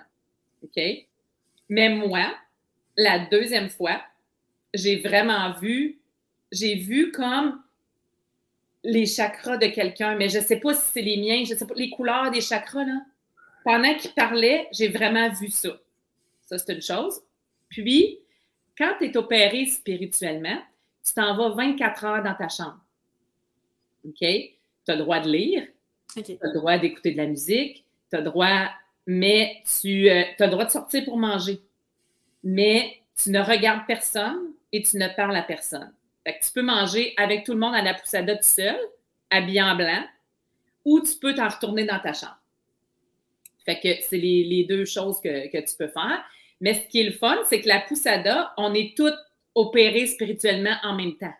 OK? 0.63 0.82
Mais 1.69 1.89
moi, 1.89 2.34
la 2.95 3.19
deuxième 3.19 3.69
fois, 3.69 4.02
j'ai 4.74 4.98
vraiment 4.98 5.54
vu, 5.60 6.00
j'ai 6.52 6.76
vu 6.76 7.12
comme 7.12 7.62
les 8.84 9.06
chakras 9.06 9.58
de 9.58 9.67
quelqu'un, 9.67 10.15
mais 10.15 10.30
je 10.30 10.39
ne 10.39 10.43
sais 10.43 10.60
pas 10.60 10.74
si 10.74 10.91
c'est 10.93 11.02
les 11.02 11.17
miens, 11.17 11.43
je 11.43 11.54
ne 11.54 11.58
sais 11.58 11.65
pas, 11.65 11.74
les 11.76 11.89
couleurs 11.89 12.32
des 12.32 12.41
chakras, 12.41 12.86
là. 12.86 13.02
Pendant 13.63 13.95
qu'il 13.95 14.12
parlait, 14.12 14.67
j'ai 14.71 14.89
vraiment 14.89 15.30
vu 15.34 15.50
ça. 15.50 15.69
Ça, 16.45 16.58
c'est 16.58 16.73
une 16.73 16.81
chose. 16.81 17.21
Puis, 17.69 18.19
quand 18.77 18.93
tu 18.99 19.05
es 19.05 19.17
opéré 19.17 19.65
spirituellement, 19.65 20.62
tu 21.05 21.13
t'en 21.13 21.36
vas 21.36 21.49
24 21.49 22.05
heures 22.05 22.23
dans 22.23 22.36
ta 22.36 22.49
chambre. 22.49 22.79
OK? 24.05 24.19
Tu 24.19 24.51
as 24.88 24.95
le 24.95 25.01
droit 25.01 25.19
de 25.19 25.29
lire, 25.29 25.67
tu 26.13 26.19
as 26.19 26.47
le 26.47 26.53
droit 26.53 26.77
d'écouter 26.77 27.12
de 27.12 27.17
la 27.17 27.27
musique, 27.27 27.86
tu 28.10 28.15
as 28.15 28.19
le 28.19 28.25
droit, 28.25 28.69
mais 29.08 29.62
tu 29.79 30.10
euh, 30.10 30.23
as 30.39 30.45
le 30.45 30.51
droit 30.51 30.65
de 30.65 30.71
sortir 30.71 31.03
pour 31.05 31.17
manger. 31.17 31.62
Mais 32.43 32.99
tu 33.21 33.31
ne 33.31 33.39
regardes 33.39 33.86
personne 33.88 34.53
et 34.71 34.84
tu 34.84 34.97
ne 34.97 35.08
parles 35.15 35.36
à 35.36 35.41
personne. 35.41 35.91
Fait 36.23 36.38
que 36.38 36.45
tu 36.45 36.51
peux 36.51 36.62
manger 36.62 37.13
avec 37.17 37.43
tout 37.45 37.53
le 37.53 37.60
monde 37.60 37.75
à 37.75 37.81
la 37.81 37.93
poussada 37.93 38.36
tout 38.36 38.43
seul, 38.43 38.77
habillé 39.29 39.62
en 39.62 39.75
blanc, 39.75 40.03
ou 40.84 40.99
tu 41.01 41.15
peux 41.19 41.34
t'en 41.34 41.47
retourner 41.47 41.86
dans 41.86 41.99
ta 41.99 42.13
chambre. 42.13 42.39
Fait 43.63 43.79
que 43.79 44.01
c'est 44.08 44.17
les, 44.17 44.65
deux 44.65 44.86
choses 44.86 45.19
que, 45.19 45.47
que, 45.51 45.58
tu 45.58 45.75
peux 45.77 45.88
faire. 45.88 46.23
Mais 46.62 46.74
ce 46.74 46.88
qui 46.88 47.02
est 47.02 47.04
le 47.04 47.12
fun, 47.12 47.38
c'est 47.50 47.62
que 47.62 47.68
la 47.68 47.82
poussada, 47.82 48.54
on 48.58 48.74
est 48.74 48.96
toutes 48.96 49.18
opérées 49.54 50.08
spirituellement 50.08 50.76
en 50.84 50.96
même 50.96 51.15
temps. 51.18 51.34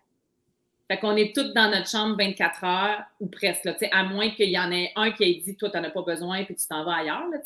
Fait 0.88 1.00
qu'on 1.00 1.16
est 1.16 1.34
toutes 1.34 1.54
dans 1.54 1.70
notre 1.70 1.90
chambre 1.90 2.16
24 2.18 2.64
heures 2.64 3.04
ou 3.20 3.28
presque, 3.28 3.66
là, 3.66 3.76
à 3.92 4.04
moins 4.04 4.30
qu'il 4.30 4.50
y 4.50 4.60
en 4.60 4.72
ait 4.72 4.92
un 4.96 5.12
qui 5.12 5.24
ait 5.24 5.42
dit 5.44 5.56
Toi, 5.56 5.72
tu 5.72 5.78
n'en 5.78 5.84
as 5.84 5.90
pas 5.90 6.04
besoin, 6.04 6.44
puis 6.44 6.56
tu 6.56 6.68
t'en 6.68 6.84
vas 6.84 6.98
ailleurs. 6.98 7.28
Là, 7.30 7.40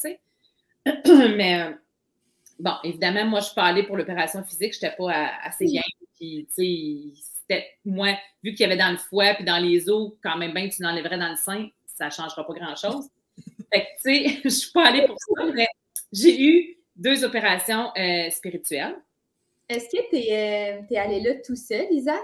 Mais 1.35 1.61
euh, 1.61 1.71
bon, 2.59 2.73
évidemment, 2.83 3.25
moi, 3.25 3.39
je 3.39 3.45
suis 3.45 3.55
pas 3.55 3.63
allée 3.63 3.83
pour 3.83 3.95
l'opération 3.95 4.43
physique, 4.43 4.73
je 4.73 4.85
n'étais 4.85 4.95
pas 4.97 5.31
assez 5.43 5.65
bien. 5.65 5.81
Puis, 6.17 6.47
tu 6.53 7.13
sais, 7.49 7.65
moi, 7.85 8.17
vu 8.43 8.51
qu'il 8.51 8.61
y 8.61 8.65
avait 8.65 8.77
dans 8.77 8.91
le 8.91 8.97
foie 8.97 9.33
puis 9.35 9.45
dans 9.45 9.57
les 9.57 9.89
os, 9.89 10.13
quand 10.21 10.37
même 10.37 10.53
bien 10.53 10.67
tu 10.67 10.83
l'enlèverais 10.83 11.17
dans 11.17 11.29
le 11.29 11.37
sein, 11.37 11.69
ça 11.85 12.07
ne 12.07 12.11
changera 12.11 12.45
pas 12.45 12.53
grand-chose. 12.53 13.07
Fait 13.73 13.81
que, 13.81 13.85
tu 14.01 14.01
sais, 14.01 14.29
je 14.43 14.47
ne 14.47 14.49
suis 14.49 14.71
pas 14.71 14.87
allée 14.87 15.05
pour 15.05 15.17
ça, 15.17 15.45
mais 15.53 15.67
j'ai 16.11 16.41
eu 16.41 16.78
deux 16.99 17.23
opérations 17.23 17.91
euh, 17.97 18.29
spirituelles. 18.29 18.95
Est-ce 19.67 19.85
que 19.85 20.09
tu 20.09 20.17
es, 20.17 20.81
euh, 20.91 20.99
allée 20.99 21.21
là 21.21 21.35
tout 21.45 21.55
seul, 21.55 21.87
Lisa? 21.89 22.15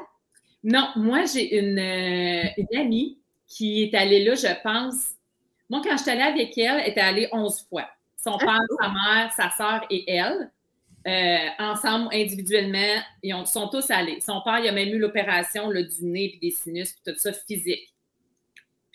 Non, 0.63 0.89
moi, 0.95 1.23
j'ai 1.25 1.57
une, 1.57 1.79
euh, 1.79 2.49
une, 2.57 2.79
amie 2.79 3.19
qui 3.47 3.83
est 3.83 3.93
allée 3.95 4.23
là, 4.23 4.35
je 4.35 4.61
pense. 4.63 5.13
Moi, 5.69 5.81
quand 5.83 5.95
je 5.97 6.03
suis 6.03 6.11
allée 6.11 6.21
avec 6.21 6.57
elle, 6.57 6.81
elle 6.81 6.89
était 6.89 7.01
allée 7.01 7.29
11 7.31 7.65
fois. 7.69 7.87
Son 8.17 8.33
ah, 8.33 8.45
père, 8.45 8.59
sa 8.81 8.89
mère, 8.89 9.31
sa 9.33 9.51
soeur 9.51 9.85
et 9.89 10.11
elle. 10.11 10.51
ensemble, 11.59 12.09
individuellement, 12.11 13.01
ils 13.21 13.45
sont 13.45 13.69
tous 13.69 13.89
allés. 13.91 14.19
Son 14.21 14.41
père, 14.41 14.59
il 14.59 14.67
a 14.67 14.71
même 14.71 14.89
eu 14.89 14.97
l'opération 14.97 15.69
du 15.69 16.05
nez, 16.05 16.29
puis 16.29 16.39
des 16.39 16.51
sinus, 16.51 16.93
puis 16.93 17.13
tout 17.13 17.19
ça 17.19 17.31
physique. 17.31 17.94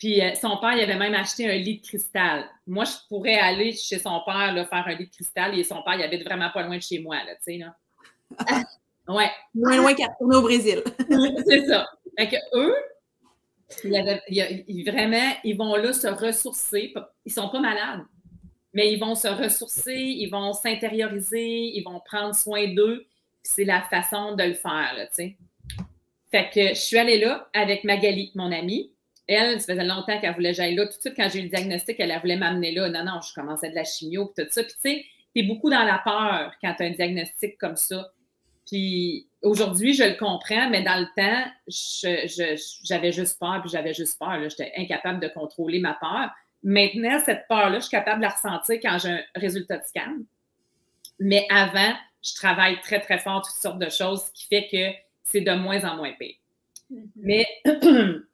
Puis 0.01 0.19
euh, 0.19 0.33
son 0.33 0.57
père, 0.57 0.73
il 0.73 0.81
avait 0.81 0.95
même 0.95 1.13
acheté 1.13 1.47
un 1.47 1.57
lit 1.57 1.77
de 1.77 1.85
cristal. 1.85 2.49
Moi, 2.65 2.85
je 2.85 2.93
pourrais 3.07 3.37
aller 3.37 3.71
chez 3.71 3.99
son 3.99 4.19
père 4.25 4.51
là, 4.51 4.65
faire 4.65 4.83
un 4.87 4.95
lit 4.95 5.05
de 5.05 5.11
cristal 5.11 5.57
et 5.57 5.63
son 5.63 5.83
père, 5.83 5.93
il 5.93 6.01
habite 6.01 6.23
vraiment 6.23 6.49
pas 6.49 6.63
loin 6.63 6.77
de 6.77 6.81
chez 6.81 6.97
moi, 6.97 7.17
là, 7.17 7.35
tu 7.35 7.43
sais, 7.43 7.57
là. 7.59 7.75
ouais. 9.07 9.29
Moins 9.53 9.77
loin 9.77 9.93
qu'à 9.93 10.07
tourner 10.17 10.37
au 10.37 10.41
Brésil. 10.41 10.81
C'est 11.47 11.67
ça. 11.67 11.87
Fait 12.17 12.29
que 12.29 12.35
eux, 12.55 12.75
ils, 13.83 14.83
vraiment, 14.89 15.35
ils 15.43 15.55
vont 15.55 15.75
là 15.75 15.93
se 15.93 16.07
ressourcer. 16.07 16.95
Ils 17.23 17.31
sont 17.31 17.49
pas 17.49 17.59
malades, 17.59 18.01
mais 18.73 18.91
ils 18.91 18.99
vont 18.99 19.13
se 19.13 19.27
ressourcer, 19.27 19.93
ils 19.93 20.31
vont 20.31 20.53
s'intérioriser, 20.53 21.75
ils 21.75 21.83
vont 21.83 22.01
prendre 22.03 22.33
soin 22.33 22.73
d'eux. 22.73 23.05
C'est 23.43 23.65
la 23.65 23.83
façon 23.83 24.33
de 24.33 24.45
le 24.45 24.55
faire, 24.55 24.95
tu 25.09 25.15
sais. 25.15 25.37
Fait 26.31 26.49
que 26.51 26.69
je 26.69 26.79
suis 26.79 26.97
allée 26.97 27.19
là 27.19 27.47
avec 27.53 27.83
Magali, 27.83 28.31
mon 28.33 28.51
amie. 28.51 28.91
Elle, 29.31 29.61
ça 29.61 29.73
faisait 29.73 29.85
longtemps 29.85 30.19
qu'elle 30.19 30.33
voulait 30.33 30.53
j'aille 30.53 30.75
là. 30.75 30.85
Tout 30.85 30.97
de 30.97 31.01
suite, 31.01 31.13
quand 31.15 31.29
j'ai 31.29 31.39
eu 31.39 31.43
le 31.43 31.49
diagnostic, 31.49 31.95
elle, 31.99 32.17
voulait 32.19 32.35
m'amener 32.35 32.73
là. 32.73 32.89
Non, 32.89 33.05
non, 33.05 33.21
je 33.21 33.33
commençais 33.33 33.69
de 33.69 33.75
la 33.75 33.85
chimio, 33.85 34.25
puis 34.25 34.43
tout 34.43 34.51
ça. 34.51 34.63
Puis, 34.63 34.73
tu 34.73 34.79
sais, 34.81 35.05
t'es 35.33 35.43
beaucoup 35.43 35.69
dans 35.69 35.83
la 35.83 36.01
peur 36.03 36.53
quand 36.61 36.73
tu 36.73 36.83
as 36.83 36.87
un 36.87 36.91
diagnostic 36.91 37.57
comme 37.57 37.77
ça. 37.77 38.11
Puis, 38.67 39.27
aujourd'hui, 39.41 39.93
je 39.93 40.03
le 40.03 40.15
comprends, 40.15 40.69
mais 40.69 40.83
dans 40.83 40.99
le 40.99 41.07
temps, 41.15 41.49
j'avais 42.83 43.11
juste 43.13 43.39
peur, 43.39 43.61
puis 43.61 43.69
j'avais 43.69 43.93
juste 43.93 44.19
peur. 44.19 44.37
J'étais 44.49 44.73
incapable 44.77 45.21
de 45.21 45.29
contrôler 45.29 45.79
ma 45.79 45.93
peur. 45.93 46.29
Maintenant, 46.63 47.19
cette 47.25 47.47
peur-là, 47.47 47.79
je 47.79 47.85
suis 47.85 47.91
capable 47.91 48.19
de 48.19 48.25
la 48.25 48.33
ressentir 48.33 48.79
quand 48.81 48.97
j'ai 48.99 49.09
un 49.09 49.23
résultat 49.35 49.77
de 49.77 49.83
scan. 49.83 50.17
Mais 51.19 51.47
avant, 51.49 51.93
je 52.21 52.35
travaille 52.35 52.79
très, 52.81 52.99
très 52.99 53.17
fort 53.17 53.41
toutes 53.41 53.61
sortes 53.61 53.79
de 53.79 53.89
choses, 53.89 54.25
ce 54.25 54.31
qui 54.33 54.47
fait 54.47 54.67
que 54.71 54.97
c'est 55.23 55.41
de 55.41 55.53
moins 55.53 55.83
en 55.85 55.95
moins 55.95 56.13
pire. 56.19 56.35
Mm-hmm. 56.91 57.07
Mais 57.15 57.45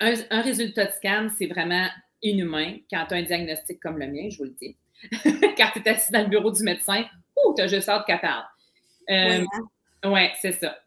un, 0.00 0.40
résultat 0.42 0.86
de 0.86 0.92
scan, 0.92 1.28
c'est 1.36 1.46
vraiment 1.46 1.86
inhumain 2.22 2.76
quand 2.90 3.06
tu 3.08 3.14
as 3.14 3.18
un 3.18 3.22
diagnostic 3.22 3.80
comme 3.80 3.98
le 3.98 4.06
mien, 4.06 4.28
je 4.30 4.38
vous 4.38 4.44
le 4.44 4.54
dis. 4.60 4.76
Quand 5.56 5.68
tu 5.74 5.80
es 5.80 5.88
assis 5.88 6.10
dans 6.10 6.22
le 6.22 6.28
bureau 6.28 6.50
du 6.50 6.62
médecin, 6.62 7.04
ouh, 7.36 7.54
tu 7.54 7.62
as 7.62 7.66
juste 7.66 7.88
hâte 7.88 8.06
qu'elle 8.06 8.20
parle. 8.20 8.44
Euh, 9.10 9.44
oui, 10.06 10.28
c'est 10.40 10.52
ça. 10.52 10.78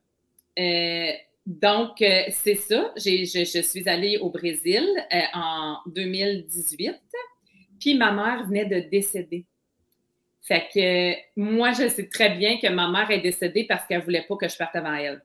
Euh, 0.58 1.12
donc, 1.45 2.02
euh, 2.02 2.24
c'est 2.32 2.56
ça. 2.56 2.91
Je, 2.98 3.62
suis 3.62 3.88
allée 3.88 4.17
au 4.17 4.30
Brésil 4.32 4.84
en 5.34 5.78
2018. 5.88 6.95
Puis 7.80 7.95
ma 7.95 8.12
mère 8.12 8.45
venait 8.48 8.65
de 8.65 8.89
décéder. 8.89 9.45
Fait 10.41 10.67
que 10.74 11.39
moi, 11.39 11.72
je 11.74 11.88
sais 11.88 12.08
très 12.08 12.32
bien 12.36 12.58
que 12.60 12.67
ma 12.67 12.89
mère 12.89 13.10
est 13.12 13.22
décédée 13.22 13.65
parce 13.65 13.86
qu'elle 13.86 14.00
ne 14.00 14.04
voulait 14.04 14.26
pas 14.28 14.36
que 14.36 14.50
je 14.50 14.58
parte 14.58 14.76
avant 14.76 14.95
elle. 14.95 15.24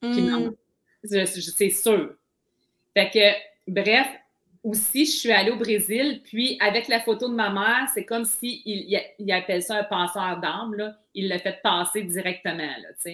Puis 0.00 0.22
hmm. 0.22 0.54
c'est 1.02 1.70
sûr. 1.70 2.14
Fait 2.94 3.10
que, 3.10 3.70
bref, 3.70 4.06
aussi, 4.64 5.04
je 5.04 5.10
suis 5.10 5.30
allée 5.30 5.50
au 5.50 5.56
Brésil, 5.56 6.22
puis 6.24 6.56
avec 6.60 6.88
la 6.88 7.00
photo 7.00 7.28
de 7.28 7.34
ma 7.34 7.50
mère, 7.50 7.88
c'est 7.92 8.06
comme 8.06 8.24
s'il 8.24 8.62
il, 8.64 9.00
il, 9.18 9.32
appelle 9.32 9.62
ça 9.62 9.76
un 9.76 9.84
passeur 9.84 10.40
d'âme, 10.40 10.96
il 11.14 11.28
l'a 11.28 11.38
fait 11.38 11.60
passer 11.62 12.02
directement, 12.02 12.62
là, 12.62 13.12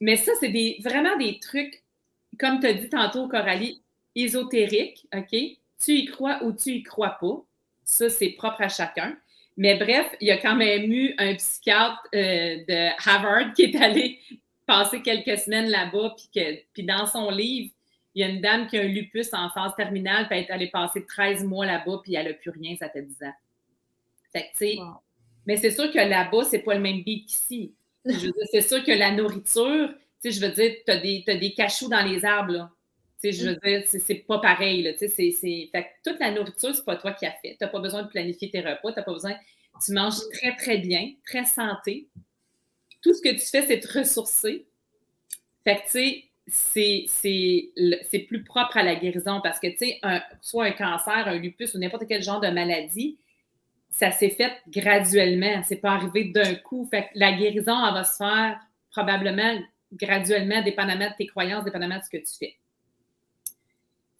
Mais 0.00 0.16
ça, 0.16 0.32
c'est 0.38 0.50
des, 0.50 0.78
vraiment 0.80 1.16
des 1.16 1.40
trucs, 1.40 1.82
comme 2.38 2.60
tu 2.60 2.66
as 2.66 2.74
dit 2.74 2.88
tantôt, 2.88 3.26
Coralie, 3.26 3.82
ésotériques, 4.14 5.06
OK? 5.14 5.36
Tu 5.84 5.92
y 5.92 6.04
crois 6.04 6.42
ou 6.44 6.52
tu 6.52 6.70
y 6.70 6.82
crois 6.84 7.16
pas. 7.20 7.44
Ça, 7.84 8.08
c'est 8.08 8.30
propre 8.30 8.62
à 8.62 8.68
chacun. 8.68 9.16
Mais 9.56 9.76
bref, 9.76 10.06
il 10.20 10.28
y 10.28 10.30
a 10.30 10.38
quand 10.38 10.54
même 10.54 10.90
eu 10.92 11.14
un 11.18 11.34
psychiatre 11.34 12.06
euh, 12.14 12.56
de 12.68 13.08
Harvard 13.08 13.52
qui 13.54 13.64
est 13.64 13.76
allé 13.76 14.20
passer 14.64 15.02
quelques 15.02 15.38
semaines 15.38 15.68
là-bas, 15.68 16.14
puis, 16.16 16.64
puis 16.72 16.84
dans 16.84 17.06
son 17.06 17.30
livre, 17.30 17.72
il 18.14 18.20
y 18.20 18.24
a 18.24 18.28
une 18.28 18.40
dame 18.40 18.66
qui 18.66 18.78
a 18.78 18.82
un 18.82 18.88
lupus 18.88 19.32
en 19.32 19.48
phase 19.50 19.74
terminale, 19.74 20.26
puis 20.28 20.38
elle 20.38 20.44
est 20.44 20.50
allée 20.50 20.68
passer 20.68 21.04
13 21.06 21.44
mois 21.44 21.64
là-bas, 21.64 22.00
puis 22.02 22.14
elle 22.14 22.26
n'a 22.26 22.34
plus 22.34 22.50
rien, 22.50 22.76
ça 22.76 22.88
fait 22.88 23.02
10 23.02 23.22
ans. 23.22 23.32
Fait 24.32 24.42
que, 24.42 24.48
tu 24.50 24.56
sais, 24.56 24.78
mais 25.46 25.56
c'est 25.56 25.70
sûr 25.70 25.90
que 25.90 25.98
là-bas, 25.98 26.44
c'est 26.44 26.60
pas 26.60 26.74
le 26.74 26.80
même 26.80 27.02
beat 27.02 27.26
qu'ici. 27.26 27.74
c'est 28.50 28.60
sûr 28.60 28.84
que 28.84 28.92
la 28.92 29.12
nourriture, 29.12 29.88
tu 30.20 30.30
sais, 30.30 30.30
je 30.30 30.46
veux 30.46 30.52
dire, 30.52 30.74
tu 30.84 30.92
as 30.92 30.98
des, 30.98 31.24
as 31.26 31.36
des 31.36 31.52
cachous 31.52 31.88
dans 31.88 32.02
les 32.02 32.24
arbres, 32.24 32.52
là. 32.52 32.70
Tu 33.20 33.32
sais, 33.32 33.38
je 33.38 33.48
veux 33.48 33.56
dire, 33.56 33.82
c'est 33.86 34.14
pas 34.26 34.38
pareil, 34.40 34.82
là. 34.82 34.92
Tu 34.92 35.08
sais, 35.08 35.30
c'est... 35.30 35.68
Fait 35.70 35.84
que 35.84 36.10
toute 36.10 36.20
la 36.20 36.32
nourriture, 36.32 36.74
c'est 36.74 36.84
pas 36.84 36.96
toi 36.96 37.12
qui 37.12 37.26
as 37.26 37.32
fait. 37.32 37.50
Tu 37.50 37.58
n'as 37.60 37.68
pas 37.68 37.80
besoin 37.80 38.02
de 38.02 38.08
planifier 38.08 38.50
tes 38.50 38.60
repas, 38.60 38.92
tu 38.92 38.98
n'as 38.98 39.04
pas 39.04 39.12
besoin... 39.12 39.34
Tu 39.84 39.92
manges 39.92 40.18
très, 40.32 40.54
très 40.56 40.78
bien, 40.78 41.12
très 41.24 41.44
santé. 41.44 42.08
Tout 43.00 43.14
ce 43.14 43.22
que 43.22 43.30
tu 43.30 43.40
fais, 43.46 43.66
c'est 43.66 43.80
te 43.80 43.98
ressourcer. 43.98 44.66
Fait 45.64 45.76
que, 45.76 45.82
tu 45.82 45.90
sais, 45.90 46.24
c'est 46.52 48.18
plus 48.28 48.44
propre 48.44 48.76
à 48.76 48.82
la 48.82 48.94
guérison 48.94 49.40
parce 49.42 49.58
que, 49.58 49.68
tu 49.68 49.78
sais, 49.78 50.00
soit 50.40 50.66
un 50.66 50.72
cancer, 50.72 51.26
un 51.26 51.36
lupus 51.36 51.74
ou 51.74 51.78
n'importe 51.78 52.04
quel 52.06 52.22
genre 52.22 52.40
de 52.40 52.48
maladie, 52.48 53.18
ça 53.90 54.10
s'est 54.10 54.30
fait 54.30 54.52
graduellement. 54.68 55.62
C'est 55.62 55.76
pas 55.76 55.92
arrivé 55.92 56.24
d'un 56.24 56.54
coup. 56.56 56.88
La 57.14 57.32
guérison, 57.32 57.86
elle 57.86 57.94
va 57.94 58.04
se 58.04 58.16
faire 58.16 58.60
probablement 58.90 59.58
graduellement, 59.94 60.62
dépendamment 60.62 61.08
de 61.08 61.14
tes 61.16 61.26
croyances, 61.26 61.64
dépendamment 61.64 61.98
de 61.98 62.02
ce 62.02 62.10
que 62.10 62.18
tu 62.18 62.38
fais. 62.38 62.56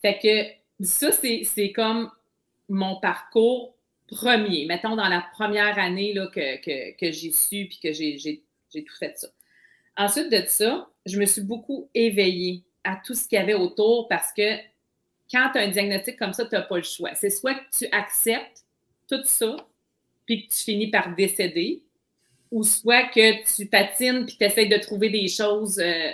Fait 0.01 0.19
que 0.19 0.85
ça, 0.85 1.11
c'est 1.13 1.73
comme 1.73 2.11
mon 2.69 2.99
parcours 3.01 3.75
premier. 4.07 4.65
Mettons 4.67 4.97
dans 4.97 5.09
la 5.09 5.25
première 5.35 5.79
année 5.79 6.13
là, 6.15 6.27
que, 6.29 6.97
que, 6.97 7.11
j'ai 7.11 7.33
su 7.33 7.67
puis 7.69 7.79
que 7.83 7.93
j'ai 7.93 8.43
tout 8.75 8.97
fait 8.99 9.19
ça. 9.19 9.29
Ensuite 9.97 10.31
de 10.31 10.43
ça, 10.47 10.89
je 11.07 11.19
me 11.19 11.27
suis 11.27 11.43
beaucoup 11.43 11.89
éveillée 11.95 12.63
à 12.85 12.97
tout 12.97 13.15
ce 13.15 13.29
qu'il 13.29 13.39
y 13.39 13.43
avait 13.43 13.55
autour 13.55 14.09
parce 14.09 14.33
que 14.33 14.59
quand 15.31 15.51
tu 15.53 15.59
as 15.59 15.63
un 15.63 15.69
diagnostic 15.69 16.19
comme 16.19 16.33
ça, 16.33 16.45
tu 16.45 16.55
n'as 16.55 16.63
pas 16.63 16.77
le 16.77 16.83
choix. 16.83 17.15
C'est 17.15 17.31
soit 17.31 17.55
que 17.55 17.65
tu 17.79 17.87
acceptes 17.91 18.65
tout 19.09 19.23
ça, 19.25 19.57
puis 20.27 20.47
que 20.47 20.53
tu 20.53 20.61
finis 20.61 20.91
par 20.91 21.15
décéder, 21.15 21.83
ou 22.51 22.65
soit 22.65 23.05
que 23.05 23.57
tu 23.57 23.67
patines 23.67 24.27
puis 24.27 24.37
tu 24.37 24.45
essaies 24.45 24.67
de 24.67 24.77
trouver 24.77 25.09
des 25.09 25.27
choses 25.27 25.79
euh, 25.79 26.11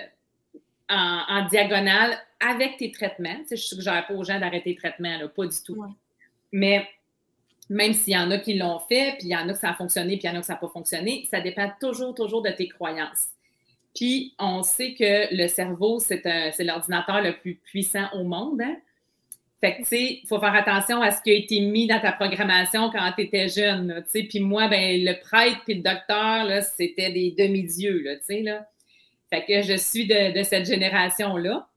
en, 0.88 1.46
diagonale 1.48 2.16
avec 2.40 2.76
tes 2.76 2.92
traitements. 2.92 3.36
Tu 3.40 3.48
sais, 3.48 3.56
je 3.56 3.64
ne 3.64 3.80
suggère 3.80 4.06
pas 4.06 4.14
aux 4.14 4.24
gens 4.24 4.38
d'arrêter 4.38 4.70
les 4.70 4.76
traitements, 4.76 5.18
pas 5.34 5.46
du 5.46 5.62
tout. 5.64 5.84
Mais 6.52 6.88
même 7.68 7.92
s'il 7.92 8.14
y 8.14 8.18
en 8.18 8.30
a 8.30 8.38
qui 8.38 8.54
l'ont 8.54 8.78
fait, 8.78 9.16
puis 9.18 9.28
il 9.28 9.32
y 9.32 9.36
en 9.36 9.48
a 9.48 9.52
que 9.52 9.58
ça 9.58 9.70
a 9.70 9.74
fonctionné, 9.74 10.16
puis 10.16 10.28
il 10.28 10.30
y 10.30 10.30
en 10.30 10.36
a 10.36 10.40
que 10.40 10.46
ça 10.46 10.54
n'a 10.54 10.60
pas 10.60 10.68
fonctionné, 10.68 11.26
ça 11.30 11.40
dépend 11.40 11.70
toujours, 11.80 12.14
toujours 12.14 12.42
de 12.42 12.50
tes 12.50 12.68
croyances. 12.68 13.28
Puis, 13.98 14.32
on 14.38 14.62
sait 14.62 14.94
que 14.94 15.34
le 15.34 15.48
cerveau, 15.48 15.98
c'est 15.98 16.22
l'ordinateur 16.60 17.20
le 17.20 17.36
plus 17.36 17.56
puissant 17.56 18.06
au 18.14 18.22
monde. 18.22 18.62
Hein. 18.62 18.76
Fait 19.60 19.72
que, 19.72 19.78
tu 19.78 19.84
sais, 19.86 20.20
il 20.22 20.26
faut 20.28 20.38
faire 20.38 20.54
attention 20.54 21.02
à 21.02 21.10
ce 21.10 21.20
qui 21.20 21.32
a 21.32 21.34
été 21.34 21.58
mis 21.58 21.88
dans 21.88 21.98
ta 21.98 22.12
programmation 22.12 22.90
quand 22.90 23.12
tu 23.16 23.22
étais 23.22 23.48
jeune. 23.48 24.04
Puis 24.12 24.38
moi, 24.38 24.68
ben, 24.68 25.04
le 25.04 25.20
prêtre 25.20 25.62
puis 25.64 25.74
le 25.74 25.82
docteur, 25.82 26.62
c'était 26.62 27.10
des 27.10 27.34
demi-dieux, 27.36 28.04
sais, 28.22 28.42
là. 28.42 28.68
Fait 29.30 29.44
que 29.44 29.62
je 29.62 29.76
suis 29.76 30.06
de, 30.06 30.44
cette 30.44 30.66
génération-là. 30.66 31.68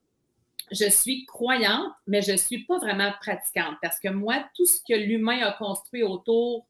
Je 0.72 0.90
suis 0.92 1.26
croyante, 1.26 1.92
mais 2.06 2.22
je 2.22 2.34
ne 2.34 2.38
suis 2.38 2.66
pas 2.66 2.78
vraiment 2.78 3.12
pratiquante 3.20 3.78
parce 3.82 4.00
que 4.00 4.10
moi, 4.10 4.46
tout 4.56 4.68
ce 4.68 4.80
que 4.88 4.94
l'humain 4.94 5.42
a 5.42 5.54
construit 5.54 6.04
autour 6.04 6.68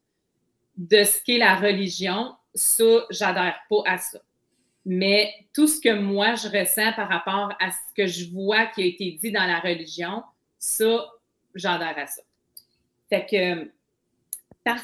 de 0.78 1.04
ce 1.04 1.22
qu'est 1.22 1.36
la 1.36 1.56
religion, 1.56 2.32
ça, 2.54 3.04
j'adhère 3.10 3.60
pas 3.68 3.82
à 3.84 3.98
ça. 3.98 4.18
Mais 4.84 5.32
tout 5.54 5.68
ce 5.68 5.80
que 5.80 5.94
moi, 5.94 6.34
je 6.34 6.48
ressens 6.48 6.92
par 6.94 7.08
rapport 7.08 7.52
à 7.60 7.70
ce 7.70 7.94
que 7.96 8.06
je 8.06 8.30
vois 8.30 8.66
qui 8.66 8.82
a 8.82 8.86
été 8.86 9.12
dit 9.12 9.30
dans 9.30 9.46
la 9.46 9.60
religion, 9.60 10.22
ça, 10.58 11.06
j'adhère 11.54 11.96
à 11.96 12.06
ça. 12.06 12.22
Fait 13.08 13.26
que, 13.26 13.70
par 14.64 14.78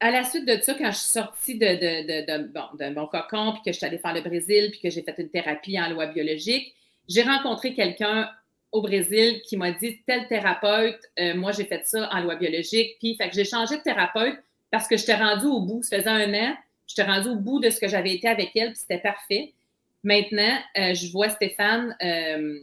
à 0.00 0.10
la 0.10 0.24
suite 0.24 0.46
de 0.46 0.60
ça, 0.60 0.74
quand 0.74 0.90
je 0.90 0.98
suis 0.98 1.08
sortie 1.08 1.58
de, 1.58 1.66
de, 1.66 2.26
de, 2.26 2.48
bon, 2.48 2.64
de 2.78 2.94
mon 2.94 3.06
cocon, 3.06 3.52
puis 3.52 3.62
que 3.64 3.72
je 3.72 3.78
suis 3.78 3.86
allée 3.86 3.98
faire 3.98 4.14
le 4.14 4.20
Brésil, 4.20 4.70
puis 4.70 4.80
que 4.80 4.90
j'ai 4.90 5.02
fait 5.02 5.14
une 5.18 5.30
thérapie 5.30 5.80
en 5.80 5.88
loi 5.88 6.06
biologique, 6.06 6.74
j'ai 7.08 7.22
rencontré 7.22 7.72
quelqu'un 7.72 8.28
au 8.72 8.82
Brésil 8.82 9.40
qui 9.46 9.56
m'a 9.56 9.72
dit 9.72 10.02
tel 10.06 10.26
thérapeute, 10.28 11.00
euh, 11.18 11.34
moi 11.34 11.52
j'ai 11.52 11.64
fait 11.64 11.86
ça 11.86 12.10
en 12.12 12.20
loi 12.20 12.34
biologique, 12.34 12.96
puis 12.98 13.16
fait 13.16 13.28
que 13.28 13.34
j'ai 13.34 13.44
changé 13.44 13.78
de 13.78 13.82
thérapeute 13.82 14.36
parce 14.70 14.86
que 14.86 14.96
je 14.96 15.06
t'ai 15.06 15.14
rendu 15.14 15.46
au 15.46 15.60
bout. 15.60 15.82
Ça 15.82 15.98
faisait 15.98 16.10
un 16.10 16.34
an, 16.34 16.56
je 16.86 16.94
t'ai 16.94 17.02
rendu 17.02 17.28
au 17.28 17.36
bout 17.36 17.60
de 17.60 17.70
ce 17.70 17.80
que 17.80 17.88
j'avais 17.88 18.14
été 18.14 18.28
avec 18.28 18.50
elle, 18.54 18.68
puis 18.68 18.78
c'était 18.78 18.98
parfait. 18.98 19.52
Maintenant, 20.02 20.58
euh, 20.78 20.94
je 20.94 21.10
vois 21.10 21.28
Stéphane 21.28 21.96
euh, 22.02 22.58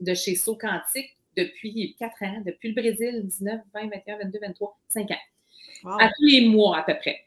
de 0.00 0.14
chez 0.14 0.36
So 0.36 0.56
Quantique 0.56 1.16
depuis 1.36 1.96
quatre 1.98 2.22
ans, 2.22 2.42
depuis 2.44 2.72
le 2.72 2.80
Brésil, 2.80 3.22
19, 3.24 3.60
20, 3.74 3.90
21, 3.90 4.18
22, 4.18 4.38
23, 4.40 4.78
5 4.88 5.10
ans. 5.10 5.98
À 6.00 6.08
tous 6.08 6.24
les 6.24 6.48
mois 6.48 6.78
à 6.78 6.82
peu 6.82 6.94
près. 6.96 7.24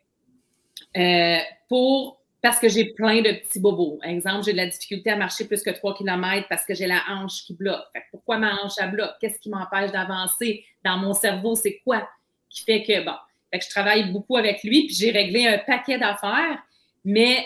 Euh, 0.98 1.40
pour 1.68 2.20
parce 2.42 2.60
que 2.60 2.70
j'ai 2.70 2.94
plein 2.94 3.22
de 3.22 3.32
petits 3.34 3.60
bobos. 3.60 4.00
Exemple, 4.02 4.46
j'ai 4.46 4.54
de 4.54 4.58
la 4.58 4.68
difficulté 4.68 5.10
à 5.10 5.18
marcher 5.18 5.46
plus 5.46 5.62
que 5.62 5.72
3 5.72 5.94
km 5.98 6.48
parce 6.48 6.66
que 6.66 6.74
j'ai 6.74 6.88
la 6.88 7.02
hanche 7.10 7.44
qui 7.44 7.54
bloque. 7.54 7.84
pourquoi 8.12 8.38
ma 8.38 8.64
hanche 8.64 8.78
a 8.78 8.88
bloque? 8.88 9.12
Qu'est-ce 9.20 9.40
qui 9.40 9.50
m'empêche 9.50 9.92
d'avancer? 9.92 10.64
Dans 10.84 10.98
mon 10.98 11.14
cerveau, 11.14 11.56
c'est 11.56 11.80
quoi 11.84 12.08
qui 12.50 12.64
fait 12.64 12.84
que, 12.84 13.04
bon, 13.04 13.16
fait 13.52 13.60
que 13.60 13.66
je 13.66 13.70
travaille 13.70 14.12
beaucoup 14.12 14.38
avec 14.38 14.64
lui, 14.64 14.86
puis 14.86 14.96
j'ai 14.96 15.12
réglé 15.12 15.48
un 15.48 15.58
paquet 15.58 15.98
d'affaires, 15.98 16.64
mais 17.04 17.46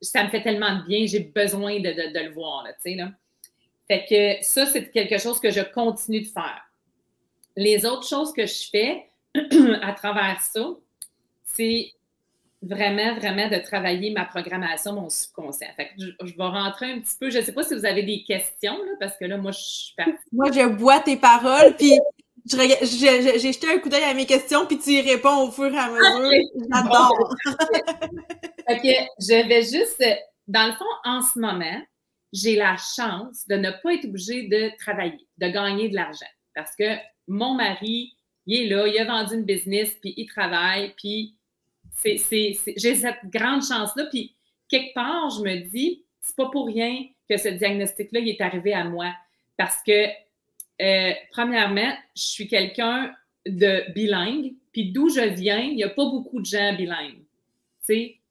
ça 0.00 0.24
me 0.24 0.28
fait 0.28 0.42
tellement 0.42 0.78
de 0.78 0.86
bien, 0.86 1.06
j'ai 1.06 1.20
besoin 1.20 1.80
de, 1.80 1.88
le 1.88 2.32
voir, 2.32 2.64
tu 2.84 2.94
sais. 2.94 3.04
Fait 3.86 4.04
que 4.04 4.44
ça, 4.44 4.66
c'est 4.66 4.90
quelque 4.90 5.18
chose 5.18 5.40
que 5.40 5.50
je 5.50 5.60
continue 5.60 6.20
de 6.20 6.26
faire. 6.26 6.62
Les 7.56 7.86
autres 7.86 8.06
choses 8.06 8.32
que 8.32 8.44
je 8.44 8.68
fais 8.70 9.06
à 9.82 9.92
travers 9.92 10.40
ça, 10.42 10.68
c'est 11.44 11.92
vraiment, 12.60 13.14
vraiment 13.14 13.48
de 13.48 13.56
travailler 13.56 14.10
ma 14.10 14.24
programmation, 14.24 14.92
mon 14.92 15.08
subconscient. 15.08 15.68
Fait 15.76 15.88
que 15.88 16.04
je, 16.26 16.36
vais 16.36 16.44
rentrer 16.44 16.92
un 16.92 17.00
petit 17.00 17.16
peu. 17.18 17.30
Je 17.30 17.38
ne 17.38 17.42
sais 17.42 17.52
pas 17.52 17.62
si 17.62 17.74
vous 17.74 17.86
avez 17.86 18.02
des 18.02 18.22
questions, 18.24 18.78
parce 19.00 19.16
que 19.16 19.24
là, 19.24 19.38
moi, 19.38 19.52
je 19.52 19.60
suis 19.60 19.94
partie. 19.96 20.12
Moi, 20.32 20.50
je 20.52 20.68
bois 20.68 21.00
tes 21.00 21.16
paroles, 21.16 21.74
puis 21.76 21.98
j'ai 22.48 23.52
jeté 23.52 23.68
un 23.68 23.78
coup 23.78 23.88
d'œil 23.88 24.04
à 24.04 24.14
mes 24.14 24.26
questions, 24.26 24.66
puis 24.66 24.78
tu 24.78 24.90
y 24.90 25.00
réponds 25.00 25.48
au 25.48 25.50
fur 25.50 25.72
et 25.72 25.78
à 25.78 25.90
mesure. 25.90 26.50
J'adore. 26.72 27.34
ok, 28.68 28.82
je 29.18 29.48
vais 29.48 29.62
juste, 29.62 30.04
dans 30.46 30.66
le 30.66 30.72
fond, 30.72 30.84
en 31.04 31.22
ce 31.22 31.38
moment, 31.38 31.82
j'ai 32.32 32.56
la 32.56 32.76
chance 32.76 33.46
de 33.48 33.56
ne 33.56 33.70
pas 33.82 33.94
être 33.94 34.04
obligée 34.04 34.48
de 34.48 34.70
travailler, 34.78 35.26
de 35.38 35.48
gagner 35.48 35.88
de 35.88 35.94
l'argent. 35.94 36.26
Parce 36.54 36.74
que 36.76 36.96
mon 37.26 37.54
mari, 37.54 38.14
il 38.46 38.62
est 38.62 38.68
là, 38.68 38.86
il 38.86 38.98
a 38.98 39.04
vendu 39.04 39.34
une 39.34 39.44
business, 39.44 39.96
puis 40.00 40.14
il 40.16 40.26
travaille, 40.26 40.94
puis 40.96 41.36
j'ai 42.04 42.54
cette 42.94 43.24
grande 43.24 43.62
chance-là. 43.62 44.06
Puis 44.10 44.34
quelque 44.68 44.94
part, 44.94 45.30
je 45.30 45.42
me 45.42 45.68
dis, 45.68 46.04
c'est 46.20 46.36
pas 46.36 46.48
pour 46.50 46.66
rien 46.66 47.06
que 47.28 47.36
ce 47.36 47.48
diagnostic-là, 47.48 48.20
il 48.20 48.28
est 48.28 48.40
arrivé 48.40 48.72
à 48.72 48.84
moi. 48.84 49.12
Parce 49.56 49.82
que 49.86 50.06
euh, 50.80 51.12
premièrement, 51.32 51.92
je 52.14 52.22
suis 52.22 52.48
quelqu'un 52.48 53.12
de 53.46 53.90
bilingue, 53.92 54.52
puis 54.72 54.92
d'où 54.92 55.08
je 55.08 55.20
viens, 55.20 55.60
il 55.60 55.76
n'y 55.76 55.84
a 55.84 55.88
pas 55.88 56.04
beaucoup 56.04 56.40
de 56.40 56.46
gens 56.46 56.74
bilingues. 56.74 57.22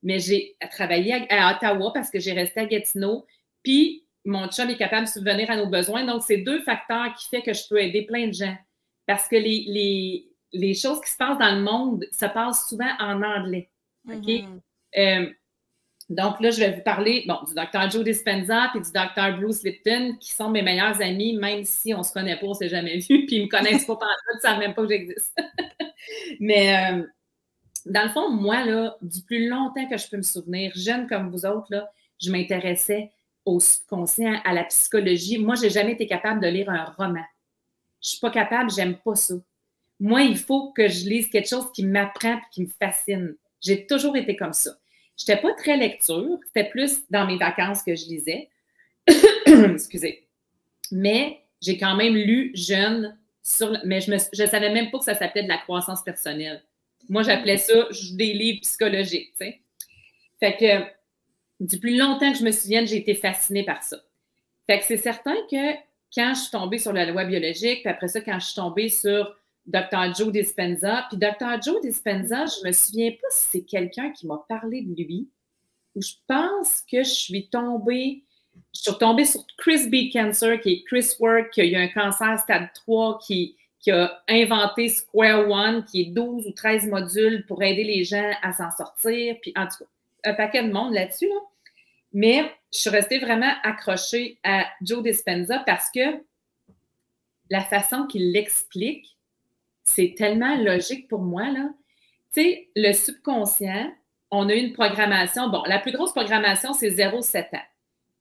Mais 0.04 0.20
j'ai 0.20 0.56
travaillé 0.72 1.26
à, 1.32 1.56
Ottawa 1.56 1.92
parce 1.94 2.12
que 2.12 2.20
j'ai 2.20 2.34
resté 2.34 2.60
à 2.60 2.66
Gatineau, 2.66 3.26
puis 3.64 4.04
mon 4.24 4.48
chum 4.50 4.70
est 4.70 4.78
capable 4.78 5.08
de 5.08 5.12
subvenir 5.12 5.50
à 5.50 5.56
nos 5.56 5.68
besoins. 5.68 6.06
Donc, 6.06 6.22
c'est 6.22 6.38
deux 6.38 6.62
facteurs 6.62 7.14
qui 7.14 7.28
font 7.28 7.42
que 7.42 7.54
je 7.54 7.68
peux 7.68 7.82
aider 7.82 8.04
plein 8.04 8.28
de 8.28 8.34
gens. 8.34 8.56
Parce 9.08 9.28
que 9.28 9.38
les, 9.38 10.28
les 10.54 10.74
choses 10.74 11.02
qui 11.02 11.10
se 11.10 11.18
passent 11.18 11.38
dans 11.38 11.56
le 11.56 11.62
monde 11.62 12.06
se 12.12 12.26
passent 12.26 12.68
souvent 12.68 12.92
en 13.00 13.22
anglais. 13.24 13.70
OK? 14.08 14.28
Mhm. 14.28 14.62
Euh, 14.98 15.30
donc 16.10 16.40
là, 16.40 16.52
je 16.52 16.60
vais 16.60 16.72
vous 16.72 16.82
parler 16.82 17.26
bon, 17.28 17.38
du 17.46 17.54
Dr. 17.54 17.90
Joe 17.92 18.04
Dispenza 18.04 18.72
et 18.74 18.80
du 18.80 18.92
Dr. 18.92 19.38
Bruce 19.40 19.64
Lipton, 19.64 20.16
qui 20.20 20.32
sont 20.32 20.50
mes 20.50 20.62
meilleurs 20.62 21.02
amis, 21.02 21.36
même 21.36 21.66
si 21.66 21.94
on 21.94 22.00
ne 22.00 22.04
se 22.04 22.14
connaît 22.14 22.38
pas, 22.38 22.46
on 22.46 22.52
ne 22.52 22.56
s'est 22.56 22.70
jamais 22.70 23.00
vu, 23.00 23.26
puis 23.26 23.36
ils 23.36 23.40
ne 23.40 23.46
me 23.46 23.50
connaissent 23.50 23.86
pas 23.86 23.96
pendant 23.96 24.12
ils 24.32 24.36
ne 24.36 24.42
savent 24.42 24.60
même 24.60 24.74
pas 24.74 24.84
que 24.84 24.90
j'existe. 24.90 25.38
Mais 26.40 26.94
euh, 26.94 27.04
dans 27.86 28.04
le 28.04 28.10
fond, 28.10 28.30
moi, 28.30 28.64
là, 28.64 28.96
du 29.02 29.22
plus 29.22 29.50
longtemps 29.50 29.88
que 29.90 29.98
je 29.98 30.10
peux 30.10 30.18
me 30.18 30.22
souvenir, 30.22 30.72
jeune 30.76 31.08
comme 31.08 31.30
vous 31.30 31.46
autres, 31.46 31.68
là, 31.72 31.92
je 32.22 32.32
m'intéressais 32.32 33.12
au 33.44 33.60
subconscient, 33.60 34.42
à 34.46 34.54
la 34.54 34.64
psychologie. 34.64 35.38
Moi, 35.38 35.56
je 35.56 35.64
n'ai 35.64 35.70
jamais 35.70 35.94
été 35.94 36.08
capable 36.08 36.42
de 36.42 36.48
lire 36.48 36.70
un 36.70 36.86
roman. 36.98 37.24
Je 38.02 38.08
ne 38.08 38.12
suis 38.12 38.20
pas 38.20 38.32
capable, 38.32 38.72
j'aime 38.72 38.96
pas 38.98 39.16
ça. 39.16 39.36
Moi, 40.00 40.22
il 40.24 40.38
faut 40.38 40.72
que 40.72 40.88
je 40.88 41.06
lise 41.06 41.28
quelque 41.30 41.50
chose 41.50 41.72
qui 41.74 41.86
m'apprend 41.86 42.34
et 42.36 42.42
qui 42.52 42.62
me 42.62 42.70
fascine. 42.80 43.36
J'ai 43.62 43.86
toujours 43.88 44.16
été 44.16 44.36
comme 44.36 44.54
ça. 44.54 44.72
Je 45.18 45.24
n'étais 45.24 45.42
pas 45.42 45.54
très 45.54 45.78
lecture, 45.78 46.40
c'était 46.46 46.70
plus 46.70 47.02
dans 47.10 47.26
mes 47.26 47.38
vacances 47.38 47.84
que 47.84 47.96
je 47.96 48.06
lisais. 48.06 48.50
Excusez. 49.48 50.28
Mais 50.92 51.42
j'ai 51.62 51.78
quand 51.78 51.96
même 51.96 52.16
lu 52.16 52.52
jeune 52.54 53.18
sur. 53.42 53.76
Mais 53.84 54.02
je 54.02 54.12
ne 54.12 54.48
savais 54.48 54.72
même 54.72 54.92
pas 54.92 55.00
que 55.00 55.06
ça 55.06 55.16
s'appelait 55.16 55.44
de 55.44 55.48
la 55.50 55.58
croissance 55.58 56.04
personnelle. 56.04 56.64
Moi, 57.10 57.24
j'appelais 57.24 57.58
ça 57.58 57.88
des 58.14 58.34
livres 58.34 58.62
psychologiques, 58.62 59.32
tu 59.40 59.46
sais. 59.46 59.62
Fait 60.40 60.56
que 60.58 61.64
du 61.64 61.80
plus 61.80 61.98
longtemps 61.98 62.32
que 62.32 62.38
je 62.38 62.44
me 62.44 62.52
souvienne, 62.52 62.86
j'ai 62.86 62.98
été 62.98 63.16
fascinée 63.16 63.64
par 63.64 63.82
ça. 63.82 63.98
Fait 64.68 64.80
que 64.80 64.86
c'est 64.86 64.98
certain 64.98 65.36
que 65.50 65.74
quand 66.14 66.34
je 66.36 66.42
suis 66.42 66.52
tombée 66.52 66.78
sur 66.78 66.94
la 66.94 67.06
loi 67.06 67.26
biologique, 67.26 67.82
puis 67.82 67.90
après 67.90 68.08
ça, 68.08 68.22
quand 68.22 68.40
je 68.40 68.46
suis 68.46 68.56
tombée 68.56 68.90
sur 68.90 69.36
Dr. 69.68 70.16
Joe 70.16 70.32
Dispenza. 70.32 71.06
Puis 71.10 71.18
Dr. 71.18 71.62
Joe 71.62 71.82
Dispenza, 71.82 72.46
je 72.46 72.68
me 72.68 72.72
souviens 72.72 73.12
pas 73.12 73.28
si 73.30 73.48
c'est 73.50 73.64
quelqu'un 73.64 74.12
qui 74.12 74.26
m'a 74.26 74.44
parlé 74.48 74.82
de 74.82 74.96
lui. 74.96 75.30
Ou 75.96 76.02
je 76.02 76.14
pense 76.26 76.82
que 76.90 77.04
je 77.04 77.10
suis 77.10 77.50
tombée, 77.50 78.24
je 78.74 78.82
suis 78.82 78.98
tombée 78.98 79.26
sur 79.26 79.46
Chris 79.58 79.90
B. 79.90 80.12
Cancer, 80.12 80.60
qui 80.62 80.74
est 80.74 80.84
Chris 80.86 81.10
Work, 81.20 81.52
qui 81.52 81.62
a 81.62 81.66
eu 81.66 81.76
un 81.76 81.88
cancer 81.90 82.40
stade 82.40 82.70
3, 82.74 83.20
qui, 83.26 83.56
a 83.90 84.22
inventé 84.28 84.90
Square 84.90 85.50
One, 85.50 85.86
qui 85.86 86.02
est 86.02 86.06
12 86.12 86.48
ou 86.48 86.52
13 86.52 86.88
modules 86.88 87.46
pour 87.46 87.64
aider 87.64 87.86
les 87.86 88.04
gens 88.04 88.32
à 88.42 88.52
s'en 88.52 88.70
sortir. 88.70 89.38
Puis 89.42 89.54
en 89.56 89.66
tout 89.66 89.86
cas, 89.86 89.90
un 90.32 90.34
paquet 90.34 90.64
de 90.64 90.74
monde 90.74 90.94
là-dessus. 90.94 91.28
Là. 91.28 91.36
Mais 92.12 92.52
je 92.74 92.80
suis 92.80 92.90
restée 92.90 93.20
vraiment 93.20 93.52
accrochée 93.64 94.40
à 94.44 94.66
Joe 94.82 95.04
Dispenza 95.04 95.60
parce 95.60 95.90
que 95.90 96.22
la 97.50 97.62
façon 97.62 98.08
qu'il 98.08 98.34
l'explique, 98.34 99.17
c'est 99.88 100.16
tellement 100.18 100.56
logique 100.58 101.08
pour 101.08 101.22
moi, 101.22 101.50
là. 101.50 101.70
Tu 102.34 102.42
sais, 102.42 102.70
le 102.76 102.92
subconscient, 102.92 103.90
on 104.32 104.50
a 104.50 104.54
une 104.54 104.74
programmation. 104.74 105.50
Bon, 105.50 105.64
la 105.66 105.80
plus 105.80 105.94
grosse 105.94 106.12
programmation, 106.12 106.74
c'est 106.74 106.90
0-7 106.90 107.56
ans. 107.56 107.66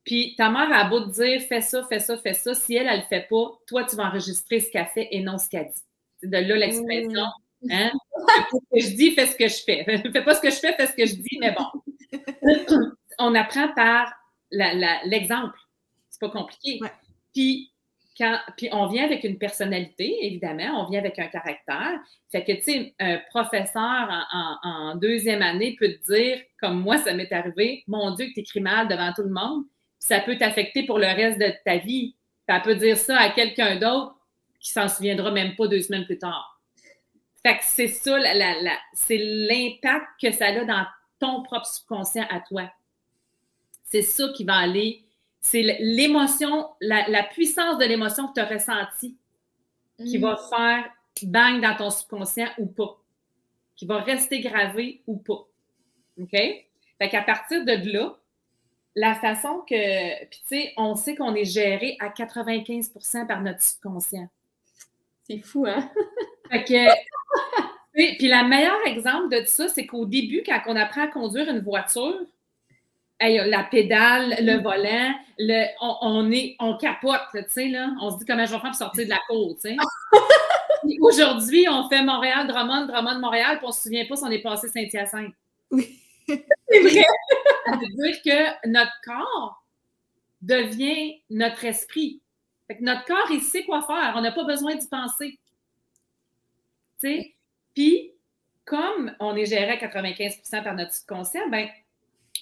Puis 0.05 0.35
ta 0.37 0.49
mère 0.49 0.71
a 0.71 0.85
beau 0.85 1.01
te 1.01 1.11
dire 1.11 1.41
fais 1.41 1.59
ça, 1.59 1.83
fais 1.83 1.99
ça, 1.99 2.17
fais 2.17 2.33
ça. 2.33 2.53
Si 2.53 2.75
elle, 2.75 2.87
elle 2.87 3.01
le 3.01 3.05
fait 3.05 3.27
pas, 3.29 3.51
toi, 3.67 3.83
tu 3.83 3.97
vas 3.97 4.05
enregistrer 4.05 4.61
ce 4.61 4.71
qu'elle 4.71 4.85
fait 4.85 5.09
et 5.11 5.21
non 5.21 5.37
ce 5.37 5.49
qu'elle 5.49 5.65
dit. 5.65 5.81
C'est 6.21 6.29
de 6.29 6.37
là 6.37 6.55
l'expression. 6.55 7.25
Hein? 7.69 7.91
Fais 7.91 8.43
ce 8.53 8.85
que 8.85 8.89
je 8.89 8.95
dis, 8.95 9.11
fais 9.11 9.25
ce 9.25 9.35
que 9.35 9.47
je 9.49 9.63
fais. 9.65 9.83
fais 10.13 10.23
pas 10.23 10.35
ce 10.35 10.41
que 10.41 10.49
je 10.49 10.55
fais, 10.55 10.73
fais 10.73 10.87
ce 10.87 10.93
que 10.93 11.05
je 11.05 11.15
dis, 11.15 11.37
mais 11.41 11.51
bon. 11.51 11.67
on 13.19 13.35
apprend 13.35 13.67
par 13.73 14.13
l'exemple. 14.51 15.59
c'est 16.09 16.21
pas 16.21 16.29
compliqué. 16.29 16.79
Ouais. 16.81 16.91
Puis 17.33 17.73
puis 18.55 18.69
on 18.71 18.87
vient 18.87 19.05
avec 19.05 19.23
une 19.23 19.37
personnalité, 19.37 20.25
évidemment, 20.25 20.81
on 20.81 20.89
vient 20.89 20.99
avec 20.99 21.19
un 21.19 21.27
caractère. 21.27 21.99
Fait 22.31 22.43
que, 22.43 22.53
tu 22.53 22.61
sais, 22.61 22.93
un 22.99 23.17
professeur 23.29 24.09
en, 24.63 24.95
deuxième 24.95 25.41
année 25.41 25.75
peut 25.79 25.93
te 25.93 26.13
dire, 26.13 26.41
comme 26.59 26.81
moi, 26.81 26.97
ça 26.97 27.13
m'est 27.13 27.31
arrivé, 27.31 27.83
mon 27.87 28.13
Dieu, 28.15 28.27
que 28.27 28.33
tu 28.33 28.39
écris 28.39 28.61
mal 28.61 28.87
devant 28.87 29.13
tout 29.13 29.23
le 29.23 29.29
monde, 29.29 29.65
ça 29.99 30.19
peut 30.19 30.37
t'affecter 30.37 30.83
pour 30.83 30.99
le 30.99 31.07
reste 31.07 31.39
de 31.39 31.53
ta 31.63 31.77
vie. 31.77 32.15
Puis 32.47 32.55
elle 32.55 32.61
peut 32.61 32.75
dire 32.75 32.97
ça 32.97 33.17
à 33.17 33.29
quelqu'un 33.29 33.75
d'autre 33.75 34.15
qui 34.59 34.71
s'en 34.71 34.87
souviendra 34.87 35.31
même 35.31 35.55
pas 35.55 35.67
deux 35.67 35.81
semaines 35.81 36.05
plus 36.05 36.17
tard. 36.17 36.59
Fait 37.45 37.57
que 37.57 37.63
c'est 37.63 37.87
ça, 37.87 38.17
c'est 38.93 39.17
l'impact 39.17 40.05
que 40.21 40.31
ça 40.31 40.47
a 40.47 40.65
dans 40.65 40.85
ton 41.19 41.43
propre 41.43 41.65
subconscient 41.65 42.25
à 42.29 42.39
toi. 42.41 42.71
C'est 43.83 44.01
ça 44.01 44.27
qui 44.35 44.43
va 44.43 44.55
aller 44.55 45.06
c'est 45.41 45.61
l'émotion, 45.79 46.69
la, 46.81 47.07
la, 47.07 47.23
puissance 47.23 47.77
de 47.77 47.85
l'émotion 47.85 48.27
que 48.27 48.33
tu 48.33 48.39
as 48.39 48.45
ressentie 48.45 49.15
qui 49.97 50.17
Mm. 50.17 50.21
va 50.21 50.37
faire 50.37 50.91
bang 51.23 51.61
dans 51.61 51.75
ton 51.75 51.89
subconscient 51.89 52.49
ou 52.57 52.67
pas, 52.67 52.99
qui 53.75 53.85
va 53.85 53.99
rester 53.99 54.41
gravé 54.41 55.01
ou 55.07 55.17
pas. 55.17 55.47
OK? 56.19 56.31
Fait 56.31 57.09
qu'à 57.09 57.21
partir 57.21 57.63
de 57.63 57.91
là, 57.91 58.17
la 58.95 59.15
façon 59.15 59.63
que. 59.67 60.25
Puis, 60.25 60.39
tu 60.47 60.47
sais, 60.47 60.73
on 60.77 60.95
sait 60.95 61.15
qu'on 61.15 61.35
est 61.35 61.45
géré 61.45 61.95
à 61.99 62.09
95% 62.09 63.27
par 63.27 63.41
notre 63.41 63.61
subconscient. 63.61 64.27
C'est 65.23 65.39
fou, 65.39 65.65
hein? 65.67 65.89
Fait 66.51 66.63
que. 66.63 66.89
puis, 67.93 68.17
puis, 68.17 68.27
le 68.27 68.47
meilleur 68.47 68.79
exemple 68.87 69.29
de 69.29 69.45
ça, 69.45 69.67
c'est 69.67 69.85
qu'au 69.85 70.05
début, 70.05 70.41
quand 70.45 70.61
on 70.67 70.75
apprend 70.75 71.03
à 71.03 71.07
conduire 71.07 71.49
une 71.49 71.59
voiture, 71.59 72.19
Hey, 73.19 73.49
la 73.49 73.63
pédale, 73.63 74.35
le 74.41 74.61
volant, 74.61 75.13
le, 75.39 75.65
on, 75.81 75.97
on, 76.01 76.31
est, 76.31 76.55
on 76.59 76.77
capote, 76.77 77.21
tu 77.33 77.43
sais, 77.49 77.67
là. 77.69 77.89
On 77.99 78.11
se 78.11 78.19
dit 78.19 78.25
comment 78.25 78.45
je 78.45 78.51
vais 78.51 78.59
faire 78.59 78.69
pour 78.69 78.75
sortir 78.75 79.05
de 79.05 79.09
la 79.09 79.19
cour, 79.27 79.55
tu 79.55 79.69
sais. 79.69 79.77
Aujourd'hui, 81.01 81.67
on 81.69 81.89
fait 81.89 82.03
Montréal, 82.03 82.47
Drummond, 82.47 82.85
Drummond, 82.85 83.19
Montréal, 83.19 83.57
puis 83.57 83.67
on 83.67 83.71
se 83.71 83.81
souvient 83.83 84.05
pas 84.05 84.15
si 84.15 84.23
on 84.23 84.29
est 84.29 84.41
passé 84.41 84.67
Saint-Hyacinthe. 84.69 85.33
Oui. 85.71 85.99
C'est 86.27 86.79
vrai. 86.79 87.03
Ça 87.65 87.71
veut 87.71 88.03
dire 88.03 88.21
que 88.23 88.67
notre 88.69 88.91
corps 89.03 89.63
devient 90.41 91.21
notre 91.29 91.65
esprit. 91.65 92.21
Fait 92.67 92.77
que 92.77 92.83
notre 92.83 93.05
corps, 93.05 93.31
il 93.31 93.41
sait 93.41 93.63
quoi 93.63 93.81
faire. 93.81 94.13
On 94.15 94.21
n'a 94.21 94.31
pas 94.31 94.43
besoin 94.43 94.75
d'y 94.75 94.87
penser. 94.87 95.39
Tu 97.01 97.07
sais? 97.07 97.33
Puis, 97.73 98.11
comme 98.65 99.15
on 99.19 99.35
est 99.35 99.45
géré 99.45 99.71
à 99.71 99.77
95% 99.77 100.63
par 100.63 100.75
notre 100.75 100.93
subconscient, 100.93 101.47
ben 101.49 101.67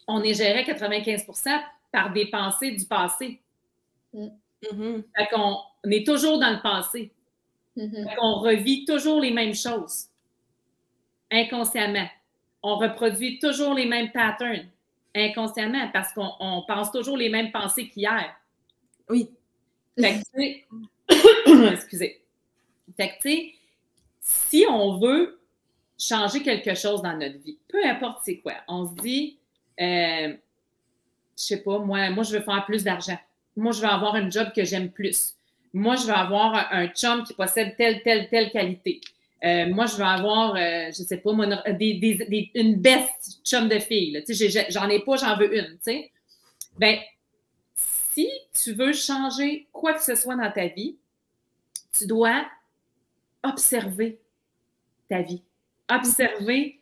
on 0.08 0.24
est 0.24 0.34
géré 0.34 0.64
95% 0.64 1.62
par 1.92 2.12
des 2.12 2.28
pensées 2.28 2.72
du 2.72 2.86
passé. 2.86 3.42
Mm 4.14 4.30
-hmm. 4.62 5.04
Fait 5.16 5.28
qu'on 5.32 5.58
on 5.86 5.92
est 5.92 6.06
toujours 6.06 6.40
dans 6.40 6.52
le 6.52 6.62
passé. 6.62 7.12
Mm 7.76 7.86
-hmm. 7.86 8.10
Fait 8.10 8.16
qu'on 8.16 8.36
revit 8.40 8.86
toujours 8.86 9.22
les 9.22 9.32
mêmes 9.32 9.56
choses 9.56 10.10
inconsciemment. 11.32 12.10
On 12.64 12.78
reproduit 12.78 13.40
toujours 13.40 13.74
les 13.74 13.86
mêmes 13.86 14.12
patterns 14.12 14.66
inconsciemment 15.16 15.90
parce 15.94 16.14
qu'on 16.14 16.32
on 16.40 16.64
pense 16.68 16.92
toujours 16.92 17.18
les 17.18 17.30
mêmes 17.30 17.52
pensées 17.52 17.88
qu'hier. 17.88 18.36
Oui. 19.10 19.30
Fait 20.00 20.22
que, 21.08 21.74
excusez. 21.74 22.22
Fait 22.98 23.10
que, 23.10 23.22
tu 23.22 23.30
sais, 23.30 23.54
si 24.22 24.66
on 24.70 24.98
veut 25.00 25.40
changer 25.98 26.44
quelque 26.44 26.76
chose 26.76 27.02
dans 27.02 27.14
notre 27.14 27.38
vie, 27.40 27.58
peu 27.68 27.84
importe 27.86 28.22
c'est 28.26 28.40
quoi, 28.40 28.56
on 28.68 28.88
se 28.88 29.02
dit, 29.02 29.38
euh, 29.82 30.34
je 31.38 31.44
sais 31.44 31.62
pas, 31.62 31.80
moi, 31.80 32.10
moi, 32.10 32.24
je 32.24 32.38
veux 32.38 32.44
faire 32.44 32.66
plus 32.66 32.84
d'argent. 32.84 33.18
Moi, 33.56 33.72
je 33.72 33.82
veux 33.82 33.88
avoir 33.88 34.16
un 34.16 34.30
job 34.30 34.50
que 34.56 34.64
j'aime 34.64 34.90
plus. 34.90 35.36
Moi, 35.74 35.96
je 35.96 36.06
veux 36.06 36.14
avoir 36.14 36.72
un, 36.72 36.88
chum 36.88 37.24
qui 37.24 37.34
possède 37.34 37.76
telle, 37.76 38.02
telle, 38.04 38.30
telle 38.30 38.50
qualité. 38.52 39.02
Euh, 39.44 39.68
moi, 39.68 39.86
je 39.86 39.98
veux 39.98 40.04
avoir, 40.04 40.56
euh, 40.56 40.88
je 40.88 41.04
sais 41.04 41.18
pas, 41.18 41.34
mon, 41.34 41.48
des, 41.48 42.52
une 42.56 42.78
best 42.78 43.40
chum 43.44 43.68
de 43.68 43.80
fille. 43.80 44.24
J'en 44.70 44.90
ai 44.90 45.00
pas, 45.02 45.18
j'en 45.18 45.38
veux 45.38 45.54
une. 45.56 45.78
Ben, 46.78 46.98
si 47.76 48.30
tu 48.54 48.74
veux 48.74 48.94
changer 48.94 49.68
quoi 49.72 49.94
que 49.94 50.02
ce 50.02 50.16
soit 50.16 50.36
dans 50.36 50.52
ta 50.52 50.68
vie, 50.68 50.96
tu 51.92 52.08
dois 52.08 52.46
observer 53.44 54.18
ta 55.10 55.22
vie. 55.22 55.44
Observer 55.90 56.80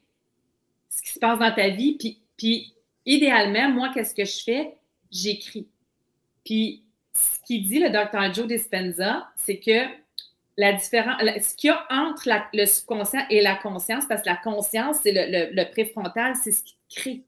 ce 0.90 1.02
qui 1.02 1.12
se 1.12 1.20
passe 1.20 1.40
dans 1.40 1.54
ta 1.54 1.70
vie, 1.70 1.98
puis 2.38 2.73
idéalement, 3.06 3.70
moi, 3.70 3.92
qu'est-ce 3.94 4.14
que 4.14 4.26
je 4.26 4.44
fais? 4.44 4.78
J'écris. 5.12 5.68
Puis, 6.44 6.84
ce 7.14 7.40
qu'il 7.46 7.68
dit 7.68 7.80
le 7.80 7.90
docteur 7.90 8.34
Joe 8.34 8.48
Dispenza, 8.48 9.30
c'est 9.36 9.60
que 9.60 9.88
la 10.58 10.74
différence, 10.74 11.22
ce 11.22 11.56
qu'il 11.56 11.70
y 11.70 11.72
a 11.72 11.86
entre 11.90 12.30
le 12.54 12.66
subconscient 12.66 13.26
et 13.30 13.42
la 13.42 13.56
conscience, 13.56 14.06
parce 14.08 14.22
que 14.22 14.30
la 14.30 14.36
conscience, 14.36 14.98
c'est 15.04 15.14
le, 15.14 15.72
préfrontal, 15.72 16.36
c'est 16.36 16.52
ce 16.52 16.64
qui 16.64 16.76
crée. 16.90 17.24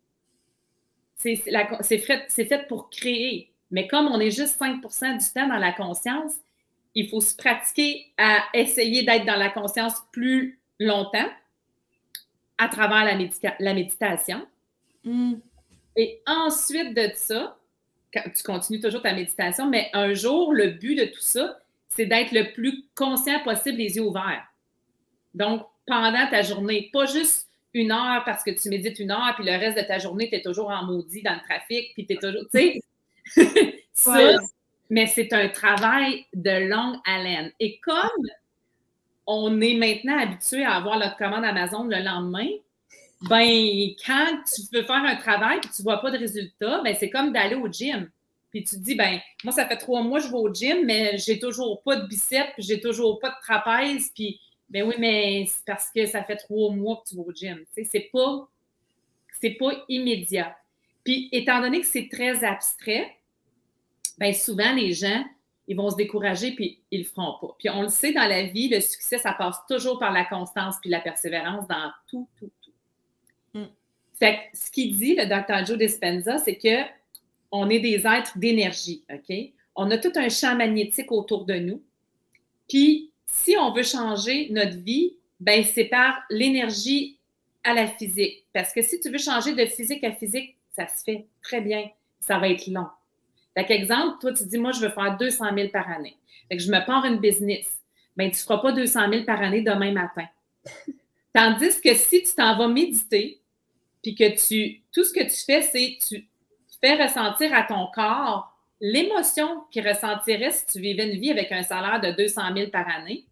C'est 1.16 1.98
fait, 1.98 2.30
fait 2.30 2.68
pour 2.68 2.90
créer. 2.90 3.52
Mais 3.72 3.88
comme 3.88 4.08
on 4.08 4.20
est 4.20 4.32
juste 4.32 4.62
5% 4.62 5.18
du 5.18 5.34
temps 5.34 5.48
dans 5.48 5.58
la 5.58 5.72
conscience, 5.72 6.34
il 6.94 7.10
faut 7.10 7.22
se 7.22 7.36
pratiquer 7.36 8.06
à 8.18 8.44
essayer 8.54 9.04
d'être 9.04 9.26
dans 9.26 9.36
la 9.36 9.50
conscience 9.50 9.96
plus 10.12 10.60
longtemps 10.80 11.30
à 12.58 12.70
travers 12.70 13.04
la 13.60 13.74
méditation. 13.74 14.46
Mm. 15.04 15.34
Et 15.96 16.22
ensuite 16.26 16.94
de 16.96 17.10
ça, 17.16 17.58
tu 18.12 18.44
continues 18.44 18.80
toujours 18.80 19.02
ta 19.02 19.14
méditation, 19.14 19.70
mais 19.70 19.90
un 19.94 20.14
jour, 20.14 20.54
le 20.54 20.72
but 20.72 20.96
de 20.96 21.06
tout 21.06 21.22
ça, 21.22 21.58
c'est 21.90 22.06
d'être 22.06 22.32
le 22.32 22.54
plus 22.54 22.86
conscient 22.96 23.40
possible, 23.44 23.78
les 23.78 23.96
yeux 23.96 24.04
ouverts. 24.04 24.46
Donc, 25.34 25.66
pendant 25.86 26.28
ta 26.30 26.42
journée, 26.42 26.90
pas 26.92 27.06
juste 27.06 27.48
une 27.74 27.92
heure 27.92 28.24
parce 28.26 28.44
que 28.44 28.52
tu 28.52 28.70
médites 28.70 29.00
une 29.00 29.12
heure, 29.12 29.34
puis 29.36 29.46
le 29.46 29.52
reste 29.52 29.78
de 29.78 29.84
ta 29.84 30.00
journée, 30.00 30.30
tu 30.30 30.36
es 30.36 30.42
toujours 30.42 30.70
en 30.70 30.84
maudit 30.86 31.22
dans 31.22 31.34
le 31.34 31.42
trafic, 31.42 31.94
puis 31.94 32.06
tu 32.06 32.14
es 32.14 32.18
toujours, 32.18 32.44
tu 32.54 32.82
sais, 33.26 33.76
ça, 33.94 34.38
mais 34.90 35.08
c'est 35.08 35.34
un 35.34 35.50
travail 35.50 36.26
de 36.34 36.70
longue 36.70 36.98
haleine. 37.06 37.52
Et 37.60 37.80
comme 37.80 38.28
on 39.28 39.60
est 39.62 39.76
maintenant 39.76 40.18
habitué 40.18 40.64
à 40.64 40.74
avoir 40.74 41.00
notre 41.00 41.18
commande 41.18 41.44
Amazon 41.44 41.84
le 41.86 41.98
lendemain, 41.98 42.48
ben, 43.22 43.90
quand 44.06 44.38
tu 44.54 44.62
veux 44.74 44.84
faire 44.84 45.04
un 45.04 45.16
travail 45.16 45.58
et 45.58 45.62
tu 45.62 45.82
ne 45.82 45.84
vois 45.84 46.02
pas 46.02 46.12
de 46.12 46.18
résultat, 46.18 46.82
ben, 46.84 46.96
c'est 47.00 47.10
comme 47.10 47.32
d'aller 47.32 47.56
au 47.56 47.72
gym. 47.72 48.10
Puis 48.52 48.64
tu 48.64 48.76
te 48.76 48.82
dis, 48.82 48.96
ben, 48.96 49.20
moi, 49.44 49.54
ça 49.54 49.68
fait 49.68 49.78
trois 49.78 50.02
mois 50.02 50.20
que 50.20 50.28
je 50.28 50.32
vais 50.32 50.38
au 50.38 50.54
gym, 50.54 50.86
mais 50.86 51.18
j'ai 51.18 51.40
toujours 51.40 51.82
pas 51.84 51.98
de 51.98 52.08
biceps, 52.08 52.54
j'ai 52.58 52.80
toujours 52.80 53.20
pas 53.20 53.30
de 53.30 53.36
trapèze, 53.42 54.12
puis 54.14 54.40
ben 54.70 54.84
oui, 54.84 54.96
mais 54.98 55.46
c'est 55.48 55.64
parce 55.66 55.92
que 55.94 56.06
ça 56.06 56.24
fait 56.24 56.38
trois 56.38 56.72
mois 56.72 56.98
que 57.04 57.10
tu 57.10 57.16
vas 57.16 57.24
au 57.24 57.34
gym. 57.34 57.64
Tu 57.76 57.86
c'est 57.86 58.10
pas, 58.12 58.48
c'est 59.40 59.52
pas 59.52 59.72
immédiat. 59.90 60.56
Puis, 61.04 61.30
étant 61.32 61.62
donné 61.62 61.82
que 61.82 61.88
c'est 61.88 62.10
très 62.12 62.44
abstrait, 62.44 63.16
ben 64.18 64.34
souvent, 64.34 64.74
les 64.74 64.94
gens, 64.94 65.24
ils 65.68 65.76
vont 65.76 65.90
se 65.90 65.96
décourager 65.96 66.52
puis 66.56 66.80
ils 66.92 67.02
le 67.02 67.06
feront 67.06 67.38
pas. 67.40 67.56
Puis 67.60 67.70
on 67.70 67.84
le 67.84 67.90
sait 67.90 68.14
dans 68.14 68.28
la 68.28 68.44
vie, 68.44 68.70
le 68.70 68.80
succès, 68.80 69.18
ça 69.18 69.34
passe 69.34 69.58
toujours 69.68 70.00
par 70.00 70.12
la 70.12 70.26
constance 70.26 70.76
puis 70.82 70.90
la 70.90 71.00
persévérance 71.00 71.68
dans 71.68 71.92
tout, 72.08 72.28
tout. 72.40 72.52
Fait 74.18 74.36
que 74.36 74.58
ce 74.58 74.72
qu'il 74.72 74.96
dit, 74.96 75.16
le 75.16 75.26
Dr. 75.26 75.66
Joe 75.66 75.78
Dispenza, 75.78 76.38
c'est 76.38 76.56
que 76.56 76.90
on 77.52 77.70
est 77.70 77.80
des 77.80 78.06
êtres 78.06 78.38
d'énergie, 78.38 79.04
OK? 79.14 79.36
On 79.76 79.92
a 79.92 79.98
tout 79.98 80.12
un 80.16 80.30
champ 80.30 80.56
magnétique 80.56 81.12
autour 81.12 81.46
de 81.46 81.56
nous. 81.56 81.82
Puis 82.68 83.12
si 83.26 83.56
on 83.58 83.72
veut 83.72 83.84
changer 83.84 84.50
notre 84.52 84.78
vie, 84.78 85.18
ben 85.40 85.64
c'est 85.64 85.86
par 85.86 86.24
l'énergie 86.30 87.20
à 87.64 87.74
la 87.74 87.88
physique. 87.88 88.46
Parce 88.54 88.74
que 88.74 88.82
si 88.82 89.00
tu 89.00 89.10
veux 89.10 89.18
changer 89.18 89.54
de 89.54 89.66
physique 89.66 90.04
à 90.04 90.12
physique, 90.12 90.56
ça 90.72 90.88
se 90.88 91.04
fait 91.04 91.28
très 91.42 91.62
bien. 91.62 91.90
Ça 92.20 92.40
va 92.40 92.50
être 92.50 92.68
long. 92.68 92.88
Fait 93.58 93.70
exemple, 93.72 94.18
toi, 94.20 94.34
tu 94.34 94.46
dis, 94.46 94.58
moi, 94.58 94.72
je 94.72 94.82
veux 94.82 94.90
faire 94.90 95.18
200 95.18 95.46
000 95.56 95.70
par 95.70 95.90
année. 95.90 96.18
Fait 96.50 96.58
que 96.58 96.64
je 96.64 96.70
me 96.70 96.86
pars 96.86 97.06
une 97.06 97.20
business. 97.20 97.66
Ben, 98.18 98.30
tu 98.30 98.38
ne 98.38 98.42
feras 98.42 98.58
pas 98.58 98.72
200 98.72 99.10
000 99.10 99.24
par 99.24 99.42
année 99.42 99.62
demain 99.62 99.92
matin. 99.92 100.26
Tandis 101.34 101.82
que 101.82 101.94
si 101.96 102.24
tu 102.24 102.34
t'en 102.36 102.58
vas 102.58 102.68
méditer, 102.68 103.42
puis 104.06 104.14
que 104.14 104.36
tu, 104.36 104.84
tout 104.94 105.04
ce 105.04 105.12
que 105.12 105.24
tu 105.24 105.46
fais, 105.46 105.64
c'est 105.64 105.98
tu 106.08 106.28
fais 106.80 106.94
ressentir 107.02 107.52
à 107.56 107.64
ton 107.64 107.88
corps 107.88 108.56
l'émotion 108.80 109.64
qu'il 109.72 109.88
ressentirait 109.88 110.52
si 110.52 110.68
tu 110.68 110.80
vivais 110.80 111.12
une 111.12 111.20
vie 111.20 111.32
avec 111.32 111.52
un 111.52 111.64
salaire 111.64 112.00
de 112.00 112.12
200 112.12 112.54
000 112.56 112.70
par 112.70 112.88
année, 112.88 113.26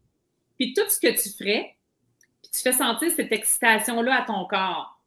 puis 0.57 0.73
tout 0.73 0.89
ce 0.89 0.99
que 0.99 1.11
tu 1.11 1.29
ferais, 1.29 1.75
tu 2.41 2.59
fais 2.59 2.71
sentir 2.71 3.11
cette 3.11 3.31
excitation-là 3.31 4.23
à 4.23 4.25
ton 4.25 4.45
corps. 4.45 4.99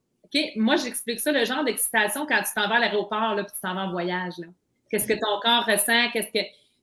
Moi, 0.55 0.76
j'explique 0.76 1.18
ça, 1.18 1.33
le 1.33 1.44
genre 1.44 1.64
d'excitation 1.64 2.26
quand 2.26 2.42
tu 2.44 2.55
t'en 2.55 2.68
vas 2.68 2.76
à 2.76 2.79
l'aéroport, 2.79 3.35
puis 3.35 3.46
tu 3.46 3.61
t'en 3.61 3.74
vas 3.74 3.87
en 3.87 3.90
voyage. 3.90 4.35
Qu'est-ce 4.88 5.09
que 5.09 5.14
ton 5.14 5.40
corps 5.42 5.66
ressent? 5.66 6.12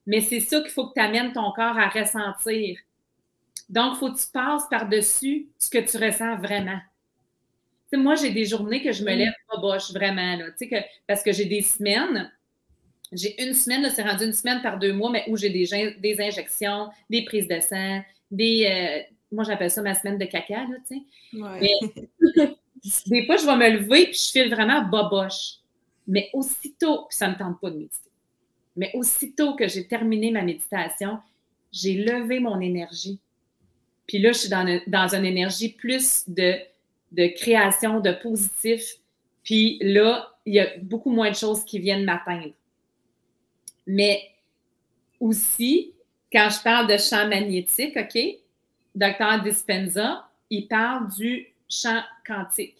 Mais 0.05 0.19
c'est 0.19 0.41
ça 0.41 0.59
qu'il 0.59 0.71
faut 0.71 0.87
que 0.87 0.95
tu 0.95 0.99
amènes 0.99 1.31
ton 1.31 1.53
corps 1.53 1.79
à 1.79 1.87
ressentir. 1.87 2.77
Donc, 3.69 3.93
il 3.93 3.99
faut 3.99 4.11
que 4.11 4.19
tu 4.19 4.27
passes 4.33 4.67
par-dessus 4.69 5.47
ce 5.57 5.69
que 5.69 5.77
tu 5.77 6.03
ressens 6.03 6.35
vraiment. 6.35 6.79
Moi, 7.95 8.15
j'ai 8.15 8.32
des 8.32 8.45
journées 8.45 8.82
que 8.82 8.91
je 8.91 9.03
me 9.03 9.13
lève 9.13 9.34
pas 9.49 9.60
boche, 9.60 9.91
vraiment. 9.91 10.38
Là, 10.38 10.45
que, 10.51 10.75
parce 11.08 11.23
que 11.23 11.32
j'ai 11.32 11.45
des 11.45 11.62
semaines 11.62 12.32
j'ai 13.15 13.41
une 13.43 13.53
semaine, 13.53 13.89
c'est 13.93 14.03
rendu 14.03 14.25
une 14.25 14.34
semaine 14.34 14.62
par 14.62 14.79
deux 14.79 14.93
mois, 14.93 15.12
mais 15.12 15.23
où 15.27 15.38
j'ai 15.38 15.49
des, 15.49 15.95
des 15.99 16.21
injections, 16.21 16.89
des 17.10 17.23
prises 17.23 17.47
de 17.47 17.60
sang, 17.60 18.01
des. 18.32 18.67
Euh, 18.69 19.15
moi, 19.32 19.43
j'appelle 19.43 19.71
ça 19.71 19.82
ma 19.82 19.95
semaine 19.95 20.17
de 20.17 20.25
caca, 20.25 20.65
là, 20.65 20.77
tu 20.88 20.97
sais. 21.32 22.56
des 23.08 23.25
fois, 23.25 23.38
je 23.38 23.45
vais 23.45 23.56
me 23.56 23.77
lever 23.77 24.06
puis 24.06 24.19
je 24.19 24.32
file 24.32 24.53
vraiment 24.53 24.84
boboche. 24.84 25.60
Mais 26.06 26.29
aussitôt, 26.34 27.06
puis 27.08 27.17
ça 27.17 27.27
ne 27.27 27.34
me 27.34 27.38
tente 27.38 27.62
pas 27.62 27.69
de 27.69 27.77
méditer, 27.77 28.12
mais 28.75 28.91
aussitôt 28.93 29.56
que 29.56 29.69
j'ai 29.69 29.88
terminé 29.88 30.32
ma 30.32 30.41
méditation, 30.41 31.19
j'ai 31.71 31.93
levé 32.03 32.41
mon 32.41 32.60
énergie. 32.60 33.21
Puis 34.06 34.19
là, 34.19 34.34
je 34.34 34.39
suis 34.39 34.49
dans, 34.49 34.82
dans 34.86 35.15
une 35.15 35.23
énergie 35.23 35.69
plus 35.69 36.23
de, 36.27 36.56
de 37.13 37.28
création, 37.28 37.99
de 37.99 38.12
positif. 38.12 38.82
Puis 39.43 39.78
là, 39.82 40.30
il 40.45 40.56
y 40.56 40.60
a 40.60 40.67
beaucoup 40.82 41.12
moins 41.12 41.30
de 41.30 41.36
choses 41.36 41.63
qui 41.63 41.80
viennent 41.80 42.04
m'atteindre. 42.04 42.54
Mais 43.88 44.21
aussi, 45.19 45.93
quand 46.32 46.49
je 46.49 46.62
parle 46.63 46.88
de 46.88 46.97
champ 46.97 47.28
magnétique, 47.28 47.95
OK, 47.95 48.19
Dr. 48.95 49.43
Dispenza, 49.43 50.28
il 50.49 50.67
parle 50.67 51.10
du 51.13 51.47
champ 51.69 52.02
quantique. 52.26 52.78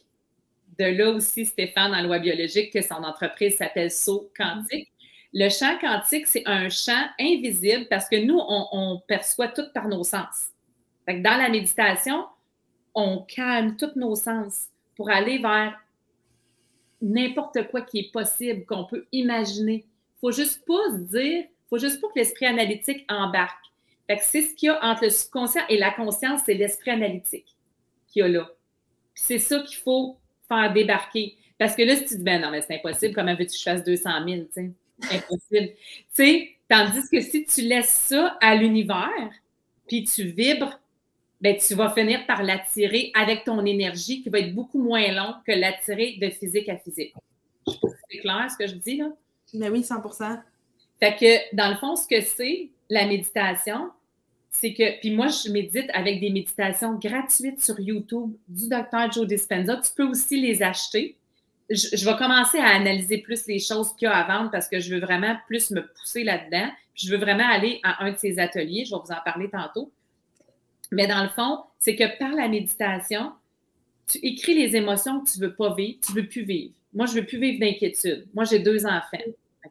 De 0.78 0.86
là 0.86 1.12
aussi, 1.12 1.46
Stéphane, 1.46 1.94
en 1.94 2.02
loi 2.02 2.20
biologique, 2.20 2.74
que 2.74 2.82
son 2.82 2.96
entreprise 2.96 3.58
s'appelle 3.58 3.92
SO 3.92 4.32
Quantique. 4.36 4.90
Le 5.34 5.50
champ 5.50 5.78
quantique, 5.80 6.28
c'est 6.28 6.44
un 6.46 6.70
champ 6.70 7.06
invisible 7.20 7.88
parce 7.90 8.08
que 8.08 8.24
nous, 8.24 8.40
on, 8.40 9.02
perçoit 9.08 9.48
tout 9.48 9.66
par 9.74 9.88
nos 9.88 10.04
sens. 10.04 10.50
dans 11.08 11.38
la 11.38 11.50
méditation, 11.50 12.26
on 12.96 13.20
calme 13.20 13.76
tous 13.78 13.96
nos 13.96 14.16
sens 14.16 14.68
pour 14.96 15.10
aller 15.10 15.40
vers 15.40 15.80
n'importe 17.02 17.68
quoi 17.70 17.82
qui 17.82 18.00
est 18.00 18.12
possible, 18.12 18.66
qu'on 18.66 18.86
peut 18.86 19.06
imaginer 19.12 19.86
faut 20.24 20.32
juste 20.32 20.66
pas 20.66 20.90
se 20.90 21.18
dire, 21.18 21.44
faut 21.70 21.78
juste 21.78 22.00
pas 22.00 22.08
que 22.08 22.18
l'esprit 22.18 22.46
analytique 22.46 23.06
embarque. 23.10 23.66
Fait 24.08 24.16
que 24.16 24.24
c'est 24.24 24.42
ce 24.42 24.54
qu'il 24.54 24.68
y 24.68 24.70
a 24.70 24.82
entre 24.82 25.04
le 25.04 25.10
subconscient 25.10 25.64
et 25.68 25.78
la 25.78 25.92
conscience, 25.92 26.44
c'est 26.46 26.54
l'esprit 26.54 26.92
analytique 26.92 27.58
qu'il 28.08 28.22
y 28.22 28.24
a 28.24 28.30
là. 28.30 28.50
c'est 29.14 29.38
ça 29.38 29.60
qu'il 29.60 29.80
faut 29.80 30.18
faire 30.48 30.72
débarquer. 30.72 31.36
Parce 31.58 31.76
que 31.76 31.82
là, 31.82 31.98
si 31.98 32.06
tu 32.06 32.18
dis, 32.18 32.24
ben 32.24 32.42
non, 32.42 32.52
mais 32.52 32.62
c'est 32.62 32.76
impossible, 32.76 33.14
comment 33.14 33.36
veux-tu 33.36 33.52
que 33.52 33.58
je 33.58 33.64
fasse 33.64 33.84
200 33.84 34.10
000, 34.26 34.42
tu 34.46 34.48
sais? 34.52 34.72
Impossible. 35.12 35.74
tandis 36.70 37.10
que 37.12 37.20
si 37.20 37.44
tu 37.44 37.62
laisses 37.62 37.92
ça 38.08 38.38
à 38.40 38.56
l'univers, 38.56 39.32
puis 39.88 40.06
tu 40.06 40.24
vibres, 40.24 40.80
ben 41.44 41.58
tu 41.58 41.76
vas 41.76 41.90
finir 41.90 42.26
par 42.26 42.42
l'attirer 42.42 43.12
avec 43.14 43.44
ton 43.44 43.66
énergie 43.66 44.24
qui 44.24 44.30
va 44.30 44.40
être 44.40 44.56
beaucoup 44.56 44.82
moins 44.82 45.12
long 45.12 45.36
que 45.46 45.52
l'attirer 45.52 46.18
de 46.22 46.30
physique 46.30 46.70
à 46.70 46.78
physique. 46.78 47.14
Je 47.68 47.74
sais 47.74 47.80
pas 47.82 47.90
si 47.90 47.96
c'est 48.10 48.18
clair 48.20 48.48
ce 48.50 48.58
que 48.58 48.66
je 48.66 48.76
dis, 48.76 48.96
là. 48.96 49.10
Mais 49.54 49.70
oui, 49.70 49.84
100 49.84 50.02
Fait 51.02 51.16
que, 51.18 51.56
dans 51.56 51.70
le 51.70 51.76
fond, 51.76 51.98
ce 51.98 52.08
que 52.08 52.22
c'est, 52.22 52.70
la 52.90 53.06
méditation, 53.06 53.92
c'est 54.52 54.74
que, 54.74 55.02
puis 55.02 55.12
moi, 55.12 55.28
je 55.28 55.52
médite 55.52 55.90
avec 55.94 56.22
des 56.22 56.30
méditations 56.30 56.96
gratuites 56.96 57.62
sur 57.62 57.78
YouTube 57.78 58.32
du 58.48 58.70
docteur 58.70 59.12
Joe 59.12 59.28
Dispenza. 59.28 59.76
Tu 59.76 59.92
peux 59.98 60.08
aussi 60.08 60.40
les 60.40 60.64
acheter. 60.64 61.18
Je, 61.70 62.06
vais 62.06 62.16
commencer 62.16 62.60
à 62.60 62.68
analyser 62.68 63.18
plus 63.18 63.46
les 63.48 63.60
choses 63.60 63.94
qu'il 63.98 64.06
y 64.06 64.10
a 64.10 64.16
à 64.16 64.26
vendre 64.26 64.50
parce 64.50 64.70
que 64.70 64.80
je 64.80 64.96
veux 64.96 65.02
vraiment 65.02 65.36
plus 65.48 65.72
me 65.72 65.86
pousser 65.86 66.24
là-dedans. 66.24 66.72
je 66.96 67.12
veux 67.12 67.18
vraiment 67.18 67.50
aller 67.50 67.82
à 67.84 68.06
un 68.06 68.14
de 68.14 68.18
ces 68.18 68.40
ateliers. 68.40 68.86
Je 68.86 68.96
vais 68.96 69.02
vous 69.04 69.12
en 69.12 69.22
parler 69.26 69.50
tantôt. 69.50 69.92
Mais 70.94 71.08
dans 71.08 71.24
le 71.24 71.30
fond, 71.30 71.60
c'est 71.80 71.96
que 71.96 72.18
par 72.20 72.32
la 72.34 72.48
méditation, 72.48 73.32
tu 74.08 74.20
écris 74.20 74.54
les 74.54 74.76
émotions 74.76 75.22
que 75.22 75.32
tu 75.32 75.40
ne 75.40 75.48
veux 75.48 75.56
pas 75.56 75.74
vivre, 75.74 76.00
tu 76.06 76.14
ne 76.14 76.22
veux 76.22 76.28
plus 76.28 76.44
vivre. 76.44 76.74
Moi, 76.94 77.08
je 77.08 77.16
ne 77.16 77.22
veux 77.22 77.26
plus 77.26 77.40
vivre 77.40 77.60
d'inquiétude. 77.60 78.28
Moi, 78.34 78.44
j'ai 78.46 78.60
deux 78.60 78.86
enfants. 78.86 79.18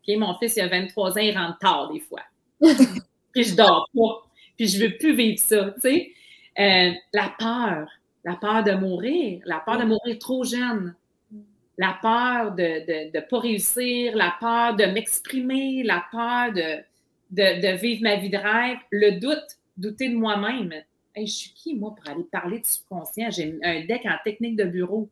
Mon 0.08 0.36
fils, 0.38 0.56
il 0.56 0.62
a 0.62 0.68
23 0.68 1.12
ans, 1.12 1.20
il 1.20 1.36
rentre 1.36 1.58
tard 1.58 1.92
des 1.92 2.00
fois. 2.00 2.22
puis 3.32 3.44
je 3.44 3.54
dors 3.54 3.88
pas. 3.94 4.28
Puis 4.56 4.68
je 4.68 4.84
veux 4.84 4.96
plus 4.96 5.14
vivre 5.14 5.38
ça, 5.38 5.74
sais. 5.80 6.12
Euh, 6.58 6.92
la 7.14 7.34
peur, 7.38 7.88
la 8.24 8.34
peur 8.34 8.64
de 8.64 8.72
mourir, 8.72 9.40
la 9.46 9.60
peur 9.60 9.78
de 9.78 9.84
mourir 9.84 10.18
trop 10.18 10.44
jeune, 10.44 10.94
la 11.78 11.98
peur 12.02 12.52
de 12.52 13.14
ne 13.14 13.20
pas 13.20 13.38
réussir, 13.38 14.16
la 14.16 14.34
peur 14.38 14.76
de 14.76 14.84
m'exprimer, 14.84 15.82
la 15.82 16.04
peur 16.10 16.52
de, 16.52 16.82
de, 17.30 17.76
vivre 17.76 18.02
ma 18.02 18.16
vie 18.16 18.28
de 18.28 18.36
rêve, 18.36 18.78
le 18.90 19.18
doute, 19.18 19.58
douter 19.76 20.08
de 20.08 20.16
moi-même. 20.16 20.72
Je 21.16 21.24
suis 21.26 21.52
qui, 21.52 21.74
moi, 21.74 21.94
pour 21.94 22.10
aller 22.10 22.24
parler 22.24 22.60
de 22.60 22.66
subconscient? 22.66 23.30
J'ai 23.30 23.58
un 23.62 23.84
deck 23.84 24.02
en 24.06 24.16
technique 24.24 24.56
de 24.56 24.64
bureau. 24.64 25.08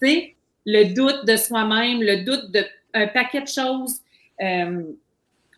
Tu 0.00 0.08
sais, 0.08 0.36
le 0.66 0.94
doute 0.94 1.26
de 1.26 1.36
soi-même, 1.36 2.02
le 2.02 2.24
doute 2.24 2.50
de 2.50 2.64
un 2.94 3.06
paquet 3.06 3.42
de 3.42 3.48
choses. 3.48 4.00
Euh, 4.42 4.82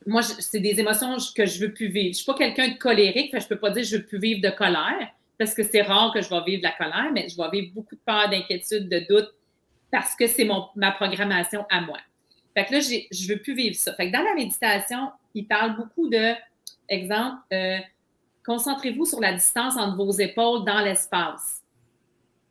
moi, 0.06 0.22
c'est 0.22 0.60
des 0.60 0.80
émotions 0.80 1.16
que 1.34 1.46
je 1.46 1.60
veux 1.60 1.72
plus 1.72 1.88
vivre. 1.88 2.06
Je 2.06 2.08
ne 2.08 2.14
suis 2.14 2.24
pas 2.26 2.34
quelqu'un 2.34 2.68
de 2.68 2.78
colérique, 2.78 3.30
je 3.32 3.36
ne 3.36 3.48
peux 3.48 3.58
pas 3.58 3.70
dire 3.70 3.82
que 3.82 3.88
je 3.88 3.96
veux 3.96 4.04
plus 4.04 4.18
vivre 4.18 4.40
de 4.40 4.50
colère, 4.50 5.08
parce 5.38 5.54
que 5.54 5.62
c'est 5.62 5.82
rare 5.82 6.12
que 6.12 6.20
je 6.20 6.28
vais 6.28 6.42
vivre 6.44 6.62
de 6.62 6.66
la 6.66 6.72
colère, 6.72 7.10
mais 7.12 7.28
je 7.28 7.36
vais 7.36 7.48
vivre 7.50 7.72
beaucoup 7.74 7.94
de 7.94 8.00
peur, 8.04 8.28
d'inquiétude, 8.28 8.88
de 8.88 9.06
doute, 9.08 9.32
parce 9.90 10.14
que 10.16 10.26
c'est 10.26 10.46
ma 10.74 10.92
programmation 10.92 11.64
à 11.70 11.80
moi. 11.80 11.98
Fait 12.54 12.66
que 12.66 12.72
là, 12.72 12.80
je 12.80 12.94
ne 12.94 13.28
veux 13.28 13.40
plus 13.40 13.54
vivre 13.54 13.76
ça. 13.76 13.94
Fait 13.94 14.10
que 14.10 14.16
dans 14.16 14.22
la 14.22 14.34
méditation, 14.34 15.10
il 15.34 15.46
parle 15.46 15.76
beaucoup 15.76 16.08
de, 16.08 16.34
exemple, 16.88 17.38
euh, 17.52 17.78
concentrez-vous 18.44 19.06
sur 19.06 19.20
la 19.20 19.32
distance 19.32 19.76
entre 19.76 19.96
vos 19.96 20.12
épaules 20.12 20.64
dans 20.64 20.80
l'espace. 20.80 21.62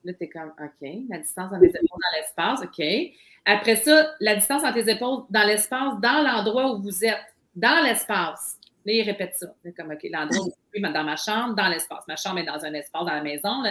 Là, 0.03 0.13
tu 0.13 0.23
es 0.23 0.29
comme, 0.29 0.51
OK, 0.59 0.89
la 1.09 1.19
distance 1.19 1.51
entre 1.51 1.61
les 1.61 1.69
épaules 1.69 1.87
dans 1.89 2.17
l'espace, 2.17 2.61
OK. 2.63 2.85
Après 3.45 3.75
ça, 3.75 4.13
la 4.19 4.35
distance 4.35 4.63
entre 4.63 4.73
tes 4.75 4.91
épaules 4.91 5.23
dans 5.29 5.43
l'espace, 5.43 5.99
dans 6.01 6.23
l'endroit 6.23 6.73
où 6.73 6.81
vous 6.81 7.05
êtes, 7.05 7.17
dans 7.55 7.83
l'espace. 7.83 8.57
Là, 8.85 8.93
il 8.93 9.01
répète 9.03 9.35
ça. 9.35 9.53
Comme, 9.77 9.91
OK, 9.91 10.07
l'endroit 10.11 10.45
où 10.45 10.51
je 10.73 10.79
suis 10.79 10.93
dans 10.93 11.03
ma 11.03 11.15
chambre, 11.15 11.55
dans 11.55 11.67
l'espace. 11.67 12.03
Ma 12.07 12.15
chambre 12.15 12.39
est 12.39 12.45
dans 12.45 12.63
un 12.63 12.73
espace 12.73 13.05
dans 13.05 13.13
la 13.13 13.21
maison. 13.21 13.63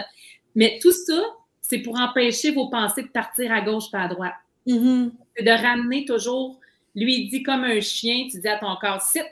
Mais 0.55 0.79
tout 0.81 0.91
ça, 0.91 1.21
c'est 1.61 1.79
pour 1.79 1.99
empêcher 1.99 2.51
vos 2.51 2.69
pensées 2.69 3.03
de 3.03 3.09
partir 3.09 3.51
à 3.51 3.61
gauche 3.61 3.91
pas 3.91 4.01
à 4.01 4.07
droite. 4.07 4.35
Mm-hmm. 4.67 5.11
C'est 5.35 5.43
de 5.43 5.51
ramener 5.51 6.05
toujours. 6.05 6.59
Lui, 6.95 7.23
il 7.23 7.29
dit 7.29 7.43
comme 7.43 7.63
un 7.63 7.79
chien, 7.79 8.27
tu 8.29 8.39
dis 8.39 8.47
à 8.47 8.57
ton 8.57 8.75
corps, 8.75 9.01
sit, 9.01 9.23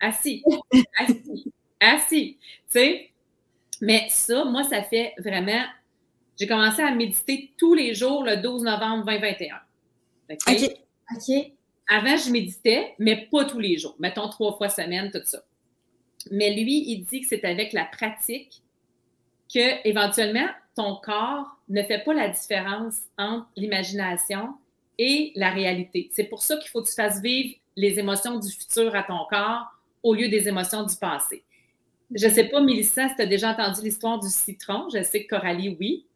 assis, 0.00 0.44
assis, 0.98 1.52
assis. 1.80 2.36
Tu 2.70 2.78
sais? 2.78 3.10
Mais 3.80 4.06
ça, 4.10 4.44
moi, 4.44 4.64
ça 4.64 4.82
fait 4.82 5.14
vraiment. 5.18 5.64
J'ai 6.38 6.46
commencé 6.46 6.82
à 6.82 6.92
méditer 6.92 7.52
tous 7.56 7.74
les 7.74 7.94
jours 7.94 8.22
le 8.24 8.36
12 8.36 8.62
novembre 8.62 9.04
2021. 9.06 9.56
OK. 10.30 10.70
OK. 11.16 11.52
Avant, 11.88 12.16
je 12.16 12.30
méditais, 12.30 12.94
mais 12.98 13.28
pas 13.30 13.44
tous 13.44 13.58
les 13.58 13.78
jours. 13.78 13.96
Mettons 13.98 14.28
trois 14.28 14.56
fois 14.56 14.68
semaine, 14.68 15.10
tout 15.10 15.22
ça. 15.24 15.42
Mais 16.30 16.54
lui, 16.54 16.84
il 16.90 17.04
dit 17.04 17.22
que 17.22 17.28
c'est 17.28 17.44
avec 17.44 17.72
la 17.72 17.84
pratique 17.84 18.62
que, 19.52 19.88
éventuellement, 19.88 20.46
ton 20.76 20.96
corps 20.96 21.56
ne 21.68 21.82
fait 21.82 22.04
pas 22.04 22.12
la 22.12 22.28
différence 22.28 22.98
entre 23.16 23.48
l'imagination 23.56 24.54
et 24.98 25.32
la 25.34 25.50
réalité. 25.50 26.10
C'est 26.12 26.24
pour 26.24 26.42
ça 26.42 26.56
qu'il 26.58 26.68
faut 26.68 26.82
que 26.82 26.88
tu 26.88 26.94
fasses 26.94 27.22
vivre 27.22 27.54
les 27.76 27.98
émotions 27.98 28.38
du 28.38 28.50
futur 28.50 28.94
à 28.94 29.02
ton 29.02 29.24
corps 29.30 29.66
au 30.02 30.14
lieu 30.14 30.28
des 30.28 30.46
émotions 30.48 30.84
du 30.84 30.94
passé. 30.96 31.42
Je 32.14 32.26
ne 32.26 32.32
sais 32.32 32.44
pas, 32.44 32.60
Mélissa, 32.60 33.08
si 33.08 33.16
tu 33.16 33.22
as 33.22 33.26
déjà 33.26 33.50
entendu 33.50 33.82
l'histoire 33.82 34.18
du 34.18 34.28
citron. 34.28 34.88
Je 34.92 35.02
sais 35.02 35.24
que 35.24 35.36
Coralie, 35.36 35.76
oui. 35.78 36.06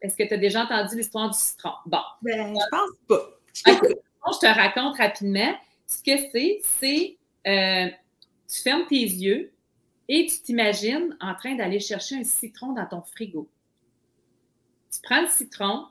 Est-ce 0.00 0.16
que 0.16 0.22
tu 0.26 0.34
as 0.34 0.38
déjà 0.38 0.64
entendu 0.64 0.96
l'histoire 0.96 1.30
du 1.30 1.38
citron? 1.38 1.72
Bon. 1.86 1.98
Ben, 2.22 2.54
je 2.54 2.68
pense 2.70 2.90
pas. 3.08 3.38
Je 3.54 4.38
te 4.38 4.46
raconte 4.46 4.96
rapidement. 4.98 5.54
Ce 5.86 5.98
que 5.98 6.16
c'est, 6.32 6.60
c'est 6.62 7.16
euh, 7.46 7.90
tu 8.48 8.62
fermes 8.62 8.86
tes 8.86 8.96
yeux 8.96 9.52
et 10.08 10.26
tu 10.26 10.40
t'imagines 10.42 11.16
en 11.20 11.34
train 11.34 11.54
d'aller 11.54 11.80
chercher 11.80 12.16
un 12.16 12.24
citron 12.24 12.72
dans 12.72 12.86
ton 12.86 13.02
frigo. 13.02 13.48
Tu 14.92 15.00
prends 15.02 15.22
le 15.22 15.28
citron 15.28 15.86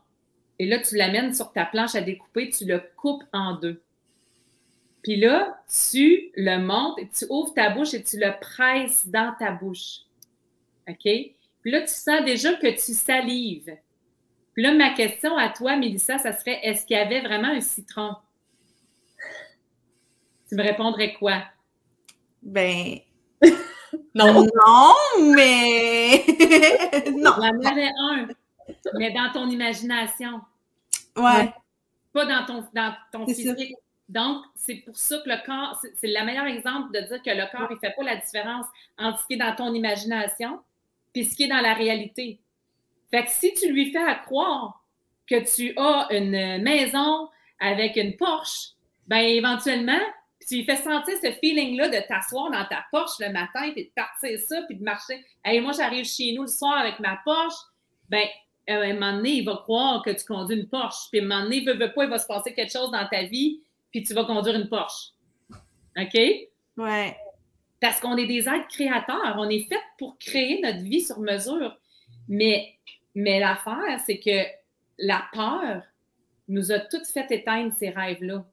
et 0.60 0.66
là, 0.68 0.80
tu 0.80 0.96
l'amènes 0.96 1.34
sur 1.34 1.52
ta 1.52 1.66
planche 1.66 1.96
à 1.96 2.02
découper, 2.02 2.50
tu 2.52 2.66
le 2.66 2.82
coupes 2.96 3.24
en 3.34 3.56
deux. 3.56 3.82
Puis 5.04 5.16
là, 5.18 5.64
tu 5.92 6.32
le 6.36 6.58
montes 6.58 7.00
et 7.00 7.08
tu 7.08 7.26
ouvres 7.30 7.54
ta 7.54 7.70
bouche 7.70 7.94
et 7.94 8.04
tu 8.04 8.18
le 8.20 8.34
presses 8.40 9.08
dans 9.08 9.34
ta 9.40 9.52
bouche. 9.52 10.02
OK? 10.88 11.04
Puis 11.04 11.72
là, 11.72 11.82
tu 11.82 11.94
sens 11.94 12.24
déjà 12.24 12.54
que 12.54 12.68
tu 12.68 12.94
salives. 12.94 13.76
Puis 14.54 14.64
là, 14.64 14.74
ma 14.74 14.92
question 14.92 15.38
à 15.38 15.50
toi, 15.50 15.76
Mélissa, 15.76 16.18
ça 16.18 16.34
serait 16.34 16.60
est-ce 16.64 16.86
qu'il 16.86 16.98
y 16.98 17.00
avait 17.00 17.22
vraiment 17.22 17.50
un 17.50 17.62
citron? 17.62 18.16
Tu 20.50 20.56
me 20.56 20.64
répondrais 20.64 21.14
quoi? 21.14 21.44
Ben. 22.42 23.00
non, 24.14 24.46
non, 24.46 24.94
mais. 25.34 26.26
non. 27.16 27.34
Il 27.38 27.46
y 27.46 27.68
en 27.68 27.72
avait 27.72 27.92
un, 28.10 28.28
mais 28.98 29.12
dans 29.12 29.32
ton 29.32 29.50
imagination. 29.50 30.42
Ouais. 31.16 31.54
Pas 32.14 32.26
dans 32.26 32.46
ton, 32.46 32.68
dans 32.74 32.94
ton 33.12 33.26
physique. 33.26 33.76
Donc, 34.12 34.44
c'est 34.56 34.76
pour 34.76 34.98
ça 34.98 35.20
que 35.20 35.30
le 35.30 35.38
corps, 35.46 35.80
c'est- 35.82 36.08
le 36.08 36.26
meilleur 36.26 36.46
exemple 36.46 36.94
de 36.94 37.00
dire 37.00 37.22
que 37.24 37.30
le 37.30 37.50
corps, 37.50 37.68
il 37.70 37.76
ne 37.76 37.80
fait 37.80 37.96
pas 37.96 38.04
la 38.04 38.18
différence 38.18 38.66
entre 38.98 39.22
ce 39.22 39.28
qui 39.28 39.34
est 39.36 39.38
dans 39.38 39.56
ton 39.56 39.74
imagination 39.74 40.60
et 41.16 41.24
ce 41.24 41.34
qui 41.34 41.44
est 41.44 41.48
dans 41.48 41.62
la 41.62 41.74
réalité. 41.74 42.42
Fait 43.10 43.24
que 43.24 43.32
si 43.32 43.54
tu 43.54 43.72
lui 43.72 43.92
fais 43.94 44.00
croire 44.26 44.84
que 45.26 45.56
tu 45.56 45.74
as 45.78 46.08
une 46.12 46.62
maison 46.62 47.30
avec 47.58 47.96
une 47.96 48.18
Porsche, 48.18 48.72
ben 49.08 49.20
éventuellement, 49.20 50.02
tu 50.46 50.56
lui 50.56 50.66
fais 50.66 50.76
sentir 50.76 51.16
ce 51.24 51.32
feeling-là 51.32 51.88
de 51.88 52.06
t'asseoir 52.06 52.52
dans 52.52 52.66
ta 52.66 52.86
Porsche 52.92 53.20
le 53.22 53.32
matin, 53.32 53.72
puis 53.72 53.86
de 53.86 53.92
partir 53.96 54.38
ça, 54.40 54.62
puis 54.64 54.76
de 54.76 54.84
marcher. 54.84 55.26
Hey, 55.46 55.62
moi, 55.62 55.72
j'arrive 55.72 56.04
chez 56.04 56.34
nous 56.34 56.42
le 56.42 56.48
soir 56.50 56.78
avec 56.78 57.00
ma 57.00 57.18
Porsche, 57.24 57.56
ben 58.10 58.28
à 58.68 58.74
un 58.74 58.94
moment 58.94 59.14
donné, 59.14 59.30
il 59.36 59.46
va 59.46 59.56
croire 59.56 60.02
que 60.04 60.10
tu 60.10 60.26
conduis 60.26 60.58
une 60.58 60.68
Porsche. 60.68 61.10
Puis 61.12 61.22
à 61.22 61.24
un 61.24 61.28
moment 61.28 61.44
donné, 61.44 61.62
veut, 61.62 61.76
veut 61.76 61.94
pas, 61.94 62.04
il 62.04 62.10
va 62.10 62.20
se 62.20 62.28
passer 62.28 62.54
quelque 62.54 62.72
chose 62.72 62.92
dans 62.92 63.08
ta 63.08 63.24
vie, 63.24 63.62
puis 63.92 64.04
tu 64.04 64.14
vas 64.14 64.26
conduire 64.26 64.56
une 64.56 64.70
Porsche. 64.70 65.14
OK? 65.98 66.20
Ouais. 66.78 67.18
Parce 67.80 68.00
qu'on 68.00 68.16
est 68.18 68.28
des 68.28 68.48
êtres 68.48 68.68
créateurs. 68.70 69.36
On 69.38 69.50
est 69.50 69.68
fait 69.68 69.82
pour 69.98 70.18
créer 70.18 70.62
notre 70.62 70.80
vie 70.80 71.02
sur 71.02 71.20
mesure. 71.20 71.78
Mais, 72.28 72.76
mais 73.16 73.40
l'affaire, 73.40 74.00
c'est 74.06 74.20
que 74.20 74.46
la 74.98 75.24
peur 75.34 75.84
nous 76.48 76.72
a 76.72 76.80
toutes 76.80 77.08
fait 77.08 77.30
éteindre 77.32 77.74
ces 77.74 77.90
rêves-là. 77.90 78.46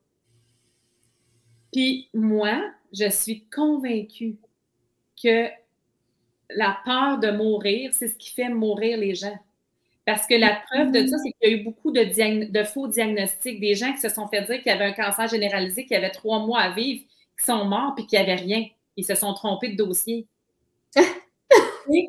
Puis 1.72 2.08
moi, 2.14 2.72
je 2.92 3.08
suis 3.10 3.44
convaincue 3.48 4.38
que 5.22 5.48
la 6.50 6.78
peur 6.84 7.18
de 7.18 7.30
mourir, 7.30 7.92
c'est 7.92 8.08
ce 8.08 8.14
qui 8.14 8.30
fait 8.30 8.48
mourir 8.48 8.96
les 8.98 9.14
gens. 9.14 9.38
Parce 10.08 10.26
que 10.26 10.36
la 10.36 10.62
preuve 10.70 10.90
de 10.90 11.06
ça, 11.06 11.18
c'est 11.18 11.32
qu'il 11.32 11.50
y 11.50 11.54
a 11.54 11.56
eu 11.58 11.64
beaucoup 11.64 11.90
de, 11.90 12.64
faux 12.64 12.88
diagnostics, 12.88 13.60
des 13.60 13.74
gens 13.74 13.92
qui 13.92 13.98
se 14.00 14.08
sont 14.08 14.26
fait 14.26 14.40
dire 14.40 14.62
qu'il 14.62 14.72
y 14.72 14.74
avait 14.74 14.86
un 14.86 14.92
cancer 14.94 15.28
généralisé, 15.28 15.84
qu'il 15.84 15.92
y 15.92 15.98
avait 15.98 16.08
trois 16.08 16.38
mois 16.38 16.60
à 16.60 16.70
vivre, 16.70 17.04
qui 17.38 17.44
sont 17.44 17.66
morts 17.66 17.94
puis 17.94 18.06
qu'il 18.06 18.18
n'y 18.18 18.24
avait 18.24 18.40
rien. 18.40 18.64
Ils 18.96 19.04
se 19.04 19.14
sont 19.14 19.34
trompés 19.34 19.68
de 19.68 19.76
dossier. 19.76 20.26
Oui. 21.88 22.08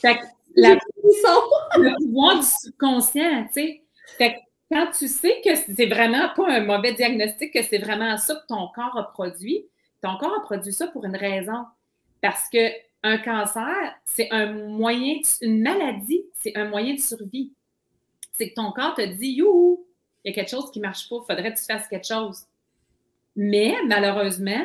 Fait 0.00 0.16
que 0.16 0.24
la 0.56 0.70
Ils 0.72 1.22
sont- 1.24 1.78
le 1.80 1.96
pouvoir 1.96 2.40
du 2.40 2.46
subconscient, 2.46 3.44
tu 3.46 3.52
sais. 3.52 3.82
Fait 4.18 4.34
que 4.34 4.38
quand 4.72 4.90
tu 4.90 5.06
sais 5.06 5.40
que 5.44 5.54
c'est 5.54 5.86
vraiment 5.86 6.28
pas 6.34 6.56
un 6.56 6.64
mauvais 6.64 6.92
diagnostic, 6.92 7.52
que 7.52 7.62
c'est 7.62 7.78
vraiment 7.78 8.16
ça 8.18 8.34
que 8.34 8.46
ton 8.48 8.66
corps 8.74 8.98
a 8.98 9.04
produit, 9.04 9.64
ton 10.02 10.16
corps 10.16 10.34
a 10.36 10.42
produit 10.42 10.72
ça 10.72 10.88
pour 10.88 11.04
une 11.04 11.16
raison. 11.16 11.66
Parce 12.20 12.48
que 12.52 12.58
un 13.06 13.18
cancer, 13.18 13.94
c'est 14.04 14.30
un 14.32 14.52
moyen, 14.52 15.20
une 15.40 15.62
maladie, 15.62 16.24
c'est 16.34 16.56
un 16.56 16.68
moyen 16.68 16.94
de 16.94 17.00
survie. 17.00 17.52
C'est 18.32 18.50
que 18.50 18.54
ton 18.54 18.72
corps 18.72 18.94
te 18.94 19.02
dit, 19.02 19.28
youhou, 19.28 19.86
il 20.24 20.30
y 20.30 20.32
a 20.32 20.34
quelque 20.34 20.50
chose 20.50 20.70
qui 20.72 20.80
marche 20.80 21.08
pas, 21.08 21.16
faudrait 21.26 21.54
que 21.54 21.58
tu 21.58 21.64
fasses 21.64 21.88
quelque 21.88 22.06
chose. 22.06 22.42
Mais 23.36 23.76
malheureusement, 23.86 24.64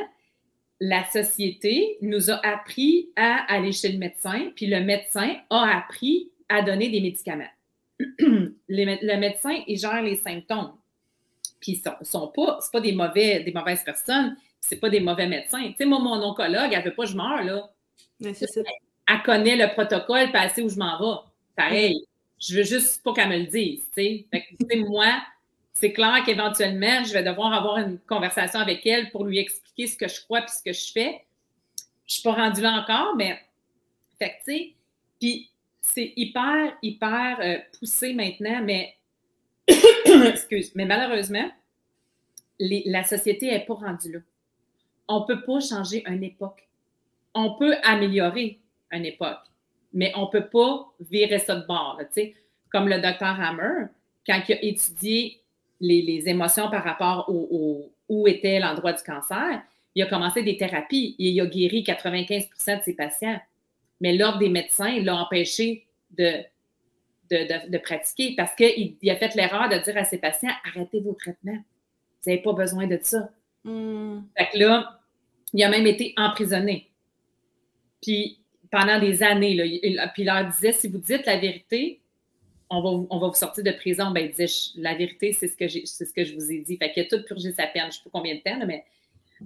la 0.80 1.06
société 1.06 1.98
nous 2.02 2.32
a 2.32 2.46
appris 2.46 3.10
à 3.16 3.46
aller 3.54 3.72
chez 3.72 3.92
le 3.92 4.00
médecin, 4.00 4.52
puis 4.56 4.66
le 4.66 4.80
médecin 4.82 5.36
a 5.50 5.78
appris 5.78 6.32
à 6.50 6.64
donner 6.64 6.90
des 6.90 7.00
médicaments. 7.02 7.52
Le 8.68 9.18
médecin, 9.18 9.62
il 9.68 9.78
gère 9.78 10.02
les 10.02 10.16
symptômes. 10.16 10.74
Puis 11.60 11.74
ils 11.74 11.82
sont, 11.82 11.94
sont 12.02 12.28
pas, 12.30 12.80
des, 12.82 12.94
mauvais, 12.94 13.42
des 13.42 13.52
mauvaises 13.52 13.84
personnes, 13.84 14.36
c'est 14.60 14.80
pas 14.80 14.90
des 14.90 15.00
mauvais 15.00 15.28
médecins. 15.28 15.68
Tu 15.68 15.76
sais, 15.78 15.86
moi, 15.86 16.00
mon 16.00 16.22
oncologue, 16.24 16.74
elle 16.74 16.84
veut 16.84 16.96
pas 16.96 17.04
que 17.04 17.10
je 17.10 17.16
meure, 17.16 17.44
là. 17.44 17.70
Elle 19.08 19.22
connaît 19.24 19.56
le 19.56 19.74
protocole, 19.74 20.32
puis 20.32 20.42
elle 20.42 20.50
sait 20.50 20.62
où 20.62 20.70
je 20.70 20.78
m'en 20.78 20.98
vais. 21.00 21.20
Pareil. 21.56 22.06
Je 22.40 22.58
veux 22.58 22.64
juste 22.64 23.04
pas 23.04 23.14
qu'elle 23.14 23.30
me 23.30 23.38
le 23.38 23.46
dise, 23.46 23.84
tu 23.96 24.26
moi, 24.88 25.22
c'est 25.74 25.94
clair 25.94 26.24
qu'éventuellement, 26.26 27.04
je 27.04 27.14
vais 27.14 27.24
devoir 27.24 27.54
avoir 27.54 27.78
une 27.78 28.00
conversation 28.00 28.60
avec 28.60 28.86
elle 28.86 29.12
pour 29.12 29.26
lui 29.26 29.38
expliquer 29.38 29.88
ce 29.88 29.96
que 29.96 30.08
je 30.08 30.22
crois 30.22 30.42
puis 30.42 30.52
ce 30.52 30.64
que 30.64 30.74
je 30.74 30.92
fais. 30.92 31.26
Je 32.08 32.16
suis 32.16 32.24
pas 32.24 32.34
rendue 32.34 32.62
là 32.62 32.82
encore, 32.82 33.16
mais 33.16 33.40
tu 34.20 34.28
sais, 34.44 34.74
puis 35.20 35.50
c'est 35.82 36.14
hyper, 36.16 36.78
hyper 36.82 37.40
euh, 37.42 37.58
poussé 37.78 38.14
maintenant, 38.14 38.62
mais 38.64 38.96
excuse, 40.28 40.72
mais 40.76 40.86
malheureusement, 40.86 41.50
la 42.60 43.04
société 43.04 43.48
n'est 43.48 43.66
pas 43.66 43.74
rendue 43.74 44.14
là. 44.14 44.20
On 45.08 45.26
peut 45.26 45.42
pas 45.42 45.60
changer 45.60 46.04
une 46.08 46.24
époque. 46.24 46.68
On 47.34 47.56
peut 47.56 47.76
améliorer 47.84 48.60
une 48.92 49.06
époque, 49.06 49.40
mais 49.94 50.12
on 50.16 50.28
peut 50.28 50.48
pas 50.48 50.92
virer 51.10 51.40
ça 51.40 51.56
de 51.56 51.66
bord, 51.66 51.98
là. 52.00 52.24
Comme 52.72 52.88
le 52.88 53.00
docteur 53.02 53.40
Hammer, 53.40 53.86
quand 54.26 54.40
il 54.48 54.54
a 54.54 54.64
étudié 54.64 55.42
les, 55.80 56.02
les 56.02 56.30
émotions 56.30 56.70
par 56.70 56.84
rapport 56.84 57.26
au, 57.28 57.48
au- 57.52 57.92
où 58.08 58.28
était 58.28 58.60
l'endroit 58.60 58.94
du 58.94 59.04
cancer, 59.04 59.62
il 59.96 60.04
a 60.04 60.06
commencé 60.06 60.42
des 60.44 60.56
thérapies 60.58 61.16
et 61.20 61.30
il 61.30 61.42
a 61.42 61.46
guéri 61.46 61.84
95% 61.84 62.78
de 62.80 62.84
ses 62.84 62.94
patients. 62.96 63.40
Mais 64.00 64.14
l'ordre 64.16 64.40
des 64.40 64.50
médecins 64.50 65.00
l'a 65.02 65.16
empêché 65.18 65.86
de, 66.12 66.44
de, 67.30 67.38
de- 67.66 67.72
de 67.72 67.78
pratiquer 67.78 68.36
parce 68.38 68.56
qu'il 68.56 68.96
il 69.02 69.10
a 69.10 69.16
fait 69.18 69.36
l'erreur 69.36 69.68
de 69.70 69.78
dire 69.84 69.98
à 69.98 70.04
ses 70.06 70.18
patients 70.18 70.52
arrêtez 70.66 71.00
vos 71.02 71.14
traitements. 71.14 71.58
Vous 72.24 72.30
n'avez 72.30 72.42
pas 72.42 72.54
besoin 72.54 72.88
de 72.88 73.00
ça. 73.02 73.30
Hmm. 73.64 74.22
Fait 74.38 74.50
que 74.54 74.58
là, 74.60 75.00
il 75.54 75.64
a 75.64 75.70
même 75.70 75.88
été 75.88 76.14
emprisonné. 76.18 76.90
Puis 78.02 78.40
pendant 78.72 79.00
des 79.00 79.22
années, 79.24 79.54
là, 79.56 79.66
il, 79.66 80.02
puis 80.14 80.24
il 80.24 80.26
leur 80.26 80.46
disait 80.48 80.72
si 80.72 80.88
vous 80.88 80.98
dites 80.98 81.26
la 81.26 81.38
vérité, 81.38 82.00
on 82.70 82.82
va, 82.82 82.92
vous- 82.92 83.08
on 83.10 83.20
va 83.20 83.28
vous 83.28 83.34
sortir 83.36 83.64
de 83.64 83.72
prison. 83.72 84.12
Ben, 84.12 84.26
il 84.26 84.32
disait 84.32 84.72
la 84.78 84.96
vérité, 84.96 85.34
c'est 85.34 85.48
ce, 85.50 85.58
que 85.58 85.68
c'est 85.68 86.06
ce 86.06 86.14
que 86.14 86.24
je 86.24 86.36
vous 86.36 86.52
ai 86.52 86.60
dit. 86.60 86.78
Fait 86.78 86.92
qu'il 86.92 87.04
a 87.04 87.06
tout 87.06 87.22
purgé 87.26 87.52
sa 87.52 87.68
peine. 87.68 87.84
Je 87.84 87.88
ne 87.88 87.92
sais 87.92 88.00
pas 88.06 88.10
combien 88.14 88.36
de 88.36 88.40
temps, 88.40 88.58
là, 88.58 88.66
mais 88.66 88.86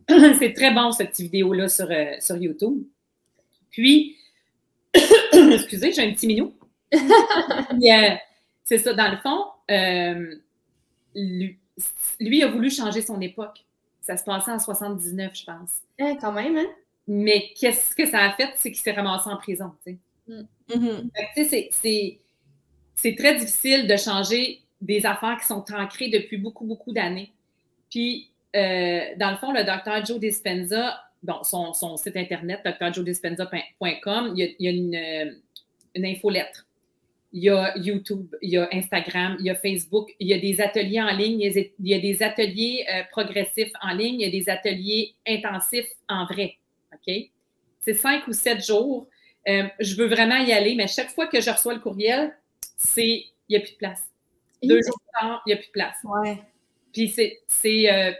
c'est 0.37 0.53
très 0.53 0.71
bon, 0.73 0.91
cette 0.91 1.09
petite 1.09 1.25
vidéo-là 1.31 1.67
sur, 1.67 1.89
euh, 1.89 2.13
sur 2.19 2.37
YouTube. 2.37 2.83
Puis, 3.71 4.15
excusez, 5.33 5.91
j'ai 5.91 6.01
un 6.07 6.13
petit 6.13 6.27
minou. 6.27 6.53
Euh, 6.95 8.15
c'est 8.63 8.77
ça, 8.79 8.93
dans 8.93 9.11
le 9.11 9.17
fond, 9.17 9.45
euh, 9.69 10.35
lui, 11.13 11.57
lui 12.19 12.41
a 12.43 12.47
voulu 12.47 12.71
changer 12.71 13.01
son 13.01 13.19
époque. 13.21 13.63
Ça 14.01 14.17
se 14.17 14.23
passait 14.23 14.51
en 14.51 14.59
79, 14.59 15.35
je 15.35 15.43
pense. 15.45 15.71
Hein, 15.99 16.15
quand 16.21 16.31
même, 16.31 16.57
hein? 16.57 16.67
Mais 17.07 17.53
qu'est-ce 17.59 17.95
que 17.95 18.05
ça 18.05 18.19
a 18.19 18.33
fait? 18.33 18.49
C'est 18.55 18.71
qu'il 18.71 18.81
s'est 18.81 18.91
ramassé 18.91 19.29
en 19.29 19.37
prison. 19.37 19.71
tu 19.85 19.97
sais. 21.45 22.19
C'est 22.95 23.15
très 23.15 23.35
difficile 23.35 23.87
de 23.87 23.97
changer 23.97 24.61
des 24.81 25.05
affaires 25.05 25.37
qui 25.39 25.45
sont 25.45 25.63
ancrées 25.73 26.09
depuis 26.09 26.37
beaucoup, 26.37 26.65
beaucoup 26.65 26.91
d'années. 26.93 27.31
Puis, 27.89 28.31
euh, 28.55 29.01
dans 29.17 29.31
le 29.31 29.37
fond, 29.37 29.51
le 29.51 29.63
docteur 29.63 30.03
Joe 30.05 30.19
Dispenza, 30.19 30.99
bon, 31.21 31.43
son, 31.43 31.73
son 31.73 31.97
site 31.97 32.17
internet, 32.17 32.61
drjoedispenza.com, 32.63 34.33
il 34.35 34.55
y 34.59 34.67
a, 34.67 34.71
une, 34.71 34.95
euh, 34.95 35.31
une 35.93 36.05
infolettre. 36.05 36.65
Il 37.33 37.43
y 37.43 37.49
a 37.49 37.77
YouTube, 37.77 38.33
il 38.41 38.51
y 38.51 38.57
a 38.57 38.69
Instagram, 38.71 39.35
il 39.39 39.45
y 39.45 39.49
a 39.49 39.55
Facebook, 39.55 40.09
il 40.19 40.29
y 40.29 40.33
a 40.33 40.39
des 40.39 40.61
ateliers 40.61 41.01
en 41.01 41.13
ligne, 41.13 41.41
il 41.41 41.71
y 41.79 41.93
a 41.93 41.99
des 41.99 42.23
ateliers 42.23 42.85
euh, 42.89 43.03
progressifs 43.11 43.73
en 43.81 43.93
ligne, 43.93 44.21
il 44.21 44.25
y 44.25 44.25
a 44.25 44.31
des 44.31 44.49
ateliers 44.49 45.15
intensifs 45.27 45.91
en 46.07 46.25
vrai. 46.25 46.57
OK? 47.07 47.13
C'est 47.81 47.93
cinq 47.93 48.27
ou 48.27 48.33
sept 48.33 48.65
jours. 48.65 49.07
je 49.45 49.95
veux 49.95 50.07
vraiment 50.07 50.37
y 50.37 50.51
aller, 50.51 50.75
mais 50.75 50.87
chaque 50.87 51.09
fois 51.09 51.27
que 51.27 51.41
je 51.41 51.51
reçois 51.51 51.73
le 51.73 51.79
courriel, 51.79 52.35
c'est 52.77 53.25
il 53.47 53.51
n'y 53.51 53.57
a 53.57 53.59
plus 53.59 53.73
de 53.73 53.77
place. 53.77 54.03
Deux 54.63 54.81
jours 54.81 54.99
plus 54.99 55.19
tard, 55.19 55.41
il 55.45 55.49
n'y 55.49 55.53
a 55.53 55.57
plus 55.57 55.67
de 55.67 55.71
place. 55.71 55.97
Ouais. 56.03 56.39
Puis 56.93 57.09
c'est 57.09 57.93
euh, 57.93 58.11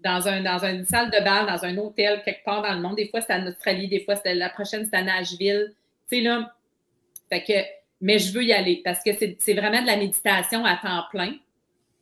dans, 0.00 0.28
un, 0.28 0.42
dans 0.42 0.64
une 0.64 0.84
salle 0.84 1.10
de 1.10 1.22
bal, 1.22 1.46
dans 1.46 1.64
un 1.64 1.76
hôtel, 1.78 2.22
quelque 2.24 2.44
part 2.44 2.62
dans 2.62 2.72
le 2.72 2.80
monde. 2.80 2.96
Des 2.96 3.08
fois, 3.08 3.20
c'est 3.20 3.34
en 3.34 3.46
Australie, 3.46 3.88
des 3.88 4.00
fois, 4.04 4.14
la 4.24 4.48
prochaine, 4.48 4.86
c'est 4.90 4.96
à 4.96 5.02
Nashville. 5.02 5.74
Tu 6.10 6.18
sais, 6.18 6.22
là. 6.22 6.54
Fait 7.28 7.42
que, 7.42 7.52
mais 8.00 8.18
je 8.18 8.32
veux 8.32 8.44
y 8.44 8.52
aller 8.52 8.82
parce 8.84 9.02
que 9.02 9.10
c'est 9.14 9.54
vraiment 9.54 9.82
de 9.82 9.86
la 9.86 9.96
méditation 9.96 10.64
à 10.64 10.76
temps 10.76 11.04
plein. 11.10 11.34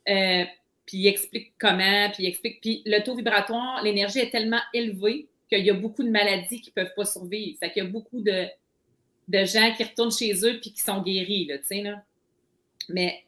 Euh, 0.09 0.43
puis 0.85 0.97
il 0.97 1.07
explique 1.07 1.53
comment, 1.59 2.09
puis 2.13 2.23
il 2.23 2.27
explique. 2.27 2.61
Puis 2.61 2.83
le 2.85 3.01
taux 3.03 3.15
vibratoire, 3.15 3.81
l'énergie 3.83 4.19
est 4.19 4.29
tellement 4.29 4.59
élevée 4.73 5.29
qu'il 5.53 5.65
y 5.65 5.69
a 5.69 5.73
beaucoup 5.73 6.03
de 6.03 6.09
maladies 6.09 6.61
qui 6.61 6.71
ne 6.75 6.83
peuvent 6.83 6.93
pas 6.95 7.05
survivre. 7.05 7.57
Fait 7.59 7.71
qu'il 7.71 7.83
y 7.83 7.85
a 7.85 7.89
beaucoup 7.89 8.21
de, 8.21 8.45
de 9.27 9.45
gens 9.45 9.73
qui 9.75 9.83
retournent 9.83 10.11
chez 10.11 10.33
eux 10.45 10.59
puis 10.59 10.71
qui 10.71 10.81
sont 10.81 11.01
guéris, 11.01 11.45
là, 11.45 11.57
tu 11.57 11.65
sais, 11.65 11.81
là. 11.81 12.03
Mais 12.89 13.23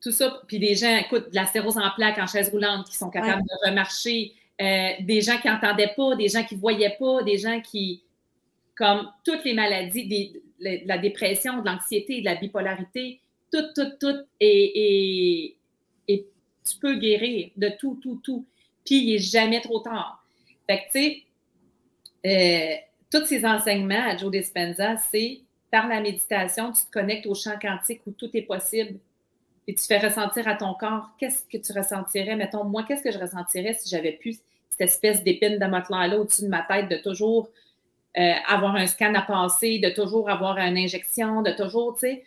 tout 0.00 0.12
ça, 0.12 0.42
puis 0.46 0.58
des 0.58 0.74
gens, 0.74 0.96
écoute, 0.96 1.30
de 1.30 1.34
la 1.34 1.46
stérose 1.46 1.76
en 1.76 1.90
plaques 1.94 2.18
en 2.18 2.26
chaise 2.26 2.50
roulante 2.50 2.88
qui 2.88 2.96
sont 2.96 3.10
capables 3.10 3.42
de 3.42 3.68
remarcher, 3.68 4.32
euh, 4.60 4.90
des 5.00 5.20
gens 5.20 5.38
qui 5.38 5.48
n'entendaient 5.48 5.92
pas, 5.96 6.16
des 6.16 6.28
gens 6.28 6.44
qui 6.44 6.54
ne 6.54 6.60
voyaient 6.60 6.96
pas, 6.98 7.22
des 7.22 7.38
gens 7.38 7.60
qui, 7.60 8.02
comme 8.76 9.10
toutes 9.24 9.44
les 9.44 9.54
maladies, 9.54 10.06
des, 10.06 10.42
la 10.86 10.98
dépression, 10.98 11.60
de 11.60 11.66
l'anxiété, 11.66 12.20
de 12.20 12.24
la 12.24 12.36
bipolarité, 12.36 13.20
tout, 13.52 13.64
tout, 13.74 13.90
tout, 14.00 14.16
et, 14.40 15.54
et, 16.08 16.26
tu 16.70 16.76
peux 16.80 16.96
guérir 16.96 17.50
de 17.56 17.70
tout, 17.80 17.98
tout, 18.02 18.20
tout. 18.22 18.44
Puis 18.84 18.96
il 18.96 19.12
n'est 19.12 19.18
jamais 19.18 19.62
trop 19.62 19.80
tard. 19.80 20.22
Fait 20.66 20.80
que, 20.80 20.82
tu 20.84 20.90
sais, 20.92 21.22
euh, 22.26 22.74
tous 23.10 23.26
ces 23.26 23.44
enseignements 23.44 24.08
à 24.08 24.16
Joe 24.16 24.30
Dispenza, 24.30 24.96
c'est 24.96 25.40
par 25.70 25.88
la 25.88 26.00
méditation, 26.00 26.72
tu 26.72 26.82
te 26.82 26.90
connectes 26.90 27.26
au 27.26 27.34
champ 27.34 27.58
quantique 27.60 28.00
où 28.06 28.12
tout 28.12 28.30
est 28.34 28.42
possible 28.42 28.98
et 29.66 29.74
tu 29.74 29.84
fais 29.84 29.98
ressentir 29.98 30.48
à 30.48 30.54
ton 30.54 30.72
corps 30.74 31.10
qu'est-ce 31.18 31.44
que 31.44 31.62
tu 31.62 31.78
ressentirais. 31.78 32.36
Mettons, 32.36 32.64
moi, 32.64 32.84
qu'est-ce 32.84 33.02
que 33.02 33.12
je 33.12 33.18
ressentirais 33.18 33.74
si 33.74 33.88
j'avais 33.88 34.12
plus 34.12 34.40
cette 34.70 34.80
espèce 34.80 35.22
d'épine 35.22 35.58
de 35.58 35.64
là 35.64 36.18
au-dessus 36.18 36.42
de 36.42 36.48
ma 36.48 36.62
tête, 36.62 36.88
de 36.88 36.96
toujours 36.96 37.50
euh, 38.16 38.32
avoir 38.46 38.76
un 38.76 38.86
scan 38.86 39.14
à 39.14 39.22
passer, 39.22 39.78
de 39.78 39.90
toujours 39.90 40.30
avoir 40.30 40.56
une 40.58 40.78
injection, 40.78 41.42
de 41.42 41.50
toujours, 41.50 41.98
tu 41.98 42.22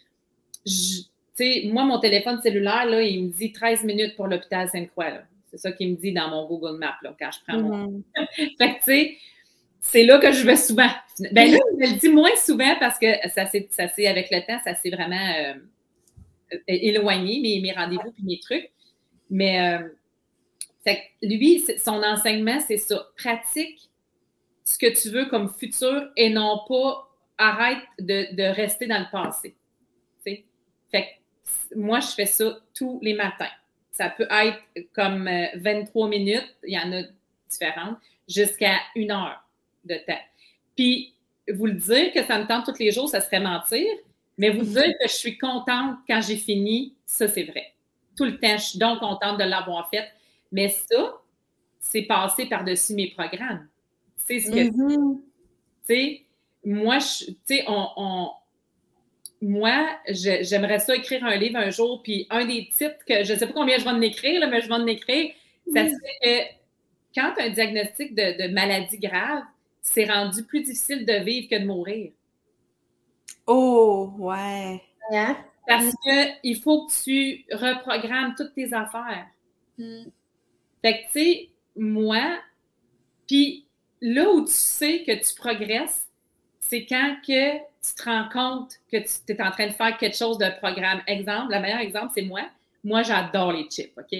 sais? 1.33 1.69
moi, 1.71 1.83
mon 1.83 1.99
téléphone 1.99 2.39
cellulaire, 2.41 2.85
là, 2.85 3.01
il 3.01 3.25
me 3.25 3.29
dit 3.29 3.51
13 3.51 3.83
minutes 3.83 4.15
pour 4.15 4.27
l'hôpital 4.27 4.69
Sainte-Croix. 4.69 5.21
C'est 5.49 5.57
ça 5.57 5.71
qu'il 5.71 5.91
me 5.91 5.95
dit 5.95 6.13
dans 6.13 6.29
mon 6.29 6.47
Google 6.47 6.77
Maps 6.77 6.97
là, 7.01 7.15
quand 7.19 7.29
je 7.31 7.39
prends 7.45 7.59
mon. 7.59 7.87
Mm-hmm. 7.87 8.57
fait 8.57 8.73
que, 8.75 8.77
tu 8.77 8.83
sais, 8.83 9.17
c'est 9.81 10.05
là 10.05 10.19
que 10.19 10.31
je 10.31 10.45
vais 10.45 10.55
souvent. 10.55 10.89
Ben 11.31 11.51
là, 11.51 11.57
je 11.79 11.93
le 11.93 11.99
dis 11.99 12.09
moins 12.09 12.35
souvent 12.37 12.75
parce 12.79 12.97
que 12.97 13.07
ça 13.29 13.45
s'est, 13.45 14.07
avec 14.07 14.29
le 14.31 14.45
temps, 14.45 14.59
ça 14.63 14.75
s'est 14.75 14.89
vraiment. 14.89 15.33
Euh, 15.39 15.53
éloigné, 16.67 17.39
mes, 17.39 17.61
mes 17.61 17.71
rendez-vous 17.71 18.11
puis 18.11 18.23
mes 18.23 18.39
trucs. 18.39 18.69
Mais 19.29 19.79
euh, 20.85 20.93
lui, 21.21 21.63
son 21.83 22.03
enseignement, 22.03 22.59
c'est 22.59 22.77
ça. 22.77 23.07
Pratique 23.17 23.89
ce 24.63 24.77
que 24.77 25.01
tu 25.01 25.09
veux 25.09 25.25
comme 25.25 25.53
futur 25.57 26.09
et 26.15 26.29
non 26.29 26.61
pas 26.67 27.07
arrête 27.37 27.83
de, 27.99 28.53
rester 28.53 28.87
dans 28.87 28.99
le 28.99 29.11
passé. 29.11 29.55
Fait 30.23 30.45
moi, 31.73 32.01
je 32.01 32.07
fais 32.07 32.25
ça 32.25 32.59
tous 32.73 32.99
les 33.01 33.13
matins. 33.13 33.49
Ça 33.91 34.09
peut 34.09 34.27
être 34.29 34.59
comme 34.93 35.29
23 35.55 36.05
euh, 36.05 36.09
minutes, 36.09 36.55
il 36.67 36.73
y 36.73 36.77
en 36.77 36.91
a 36.91 37.03
différentes, 37.49 37.97
jusqu'à 38.27 38.75
une 38.95 39.11
heure 39.11 39.41
de 39.85 39.95
temps. 39.95 40.21
Puis, 40.75 41.15
vous 41.51 41.65
le 41.65 41.73
dire 41.73 42.11
que 42.13 42.23
ça 42.23 42.39
me 42.39 42.47
tente 42.47 42.65
tous 42.65 42.79
les 42.79 42.91
jours, 42.91 43.09
ça 43.09 43.21
serait 43.21 43.39
mentir, 43.39 43.87
mais 44.37 44.49
vous 44.49 44.63
dire 44.63 44.93
que 44.99 45.07
je 45.07 45.13
suis 45.13 45.37
contente 45.37 45.97
quand 46.07 46.21
j'ai 46.21 46.37
fini, 46.37 46.95
ça, 47.05 47.27
c'est 47.27 47.43
vrai. 47.43 47.73
Tout 48.17 48.25
le 48.25 48.39
temps, 48.39 48.57
je 48.57 48.63
suis 48.63 48.79
donc 48.79 48.99
contente 48.99 49.39
de 49.39 49.43
l'avoir 49.43 49.89
fait. 49.89 50.07
Mais 50.51 50.69
ça, 50.69 51.21
c'est 51.79 52.03
passé 52.03 52.45
par-dessus 52.45 52.93
mes 52.93 53.11
programmes. 53.11 53.67
C'est 54.15 54.39
ce 54.39 54.51
que. 54.51 54.69
Mm-hmm. 54.69 55.19
Tu 55.87 55.95
sais, 55.95 56.21
moi, 56.63 56.97
tu 56.99 57.35
sais, 57.45 57.65
on, 57.67 58.31
moi, 59.41 59.89
j'aimerais 60.07 60.79
ça 60.79 60.95
écrire 60.95 61.25
un 61.25 61.35
livre 61.35 61.57
un 61.57 61.71
jour, 61.71 62.01
puis 62.03 62.27
un 62.29 62.45
des 62.45 62.69
titres 62.77 63.03
que 63.07 63.23
je 63.23 63.33
ne 63.33 63.39
sais 63.39 63.47
pas 63.47 63.53
combien 63.53 63.77
je 63.77 63.83
vais 63.83 63.89
en 63.89 64.01
écrire, 64.01 64.47
mais 64.49 64.61
je 64.61 64.67
vais 64.67 64.73
en 64.73 64.85
écrire, 64.85 65.31
ça 65.73 65.85
serait 65.85 66.19
que 66.21 67.19
quand 67.19 67.33
un 67.39 67.49
diagnostic 67.49 68.13
de, 68.13 68.47
de 68.47 68.53
maladie 68.53 68.99
grave, 68.99 69.43
c'est 69.81 70.05
rendu 70.05 70.43
plus 70.43 70.61
difficile 70.63 71.05
de 71.05 71.13
vivre 71.23 71.49
que 71.49 71.59
de 71.59 71.65
mourir. 71.65 72.11
Oh, 73.47 74.13
ouais. 74.17 74.81
Parce 75.67 75.93
qu'il 76.03 76.61
faut 76.61 76.87
que 76.87 77.03
tu 77.03 77.45
reprogrammes 77.51 78.33
toutes 78.35 78.53
tes 78.53 78.73
affaires. 78.73 79.27
Mm. 79.77 80.03
Fait 80.81 80.93
que, 80.93 81.05
tu 81.05 81.11
sais, 81.11 81.49
moi, 81.75 82.39
puis 83.27 83.65
là 84.01 84.29
où 84.31 84.41
tu 84.41 84.51
sais 84.51 85.03
que 85.03 85.11
tu 85.11 85.35
progresses, 85.35 86.07
c'est 86.59 86.85
quand 86.85 87.17
que 87.25 87.57
tu 87.57 87.95
te 87.95 88.03
rends 88.03 88.29
compte 88.29 88.73
que 88.91 88.97
tu 88.97 89.33
es 89.33 89.41
en 89.41 89.51
train 89.51 89.67
de 89.67 89.73
faire 89.73 89.97
quelque 89.97 90.15
chose 90.15 90.37
de 90.37 90.49
programme. 90.57 91.01
Exemple, 91.07 91.53
le 91.53 91.59
meilleur 91.59 91.79
exemple, 91.79 92.11
c'est 92.13 92.21
moi. 92.23 92.41
Moi, 92.83 93.03
j'adore 93.03 93.53
les 93.53 93.67
chips, 93.69 93.93
OK? 93.97 94.17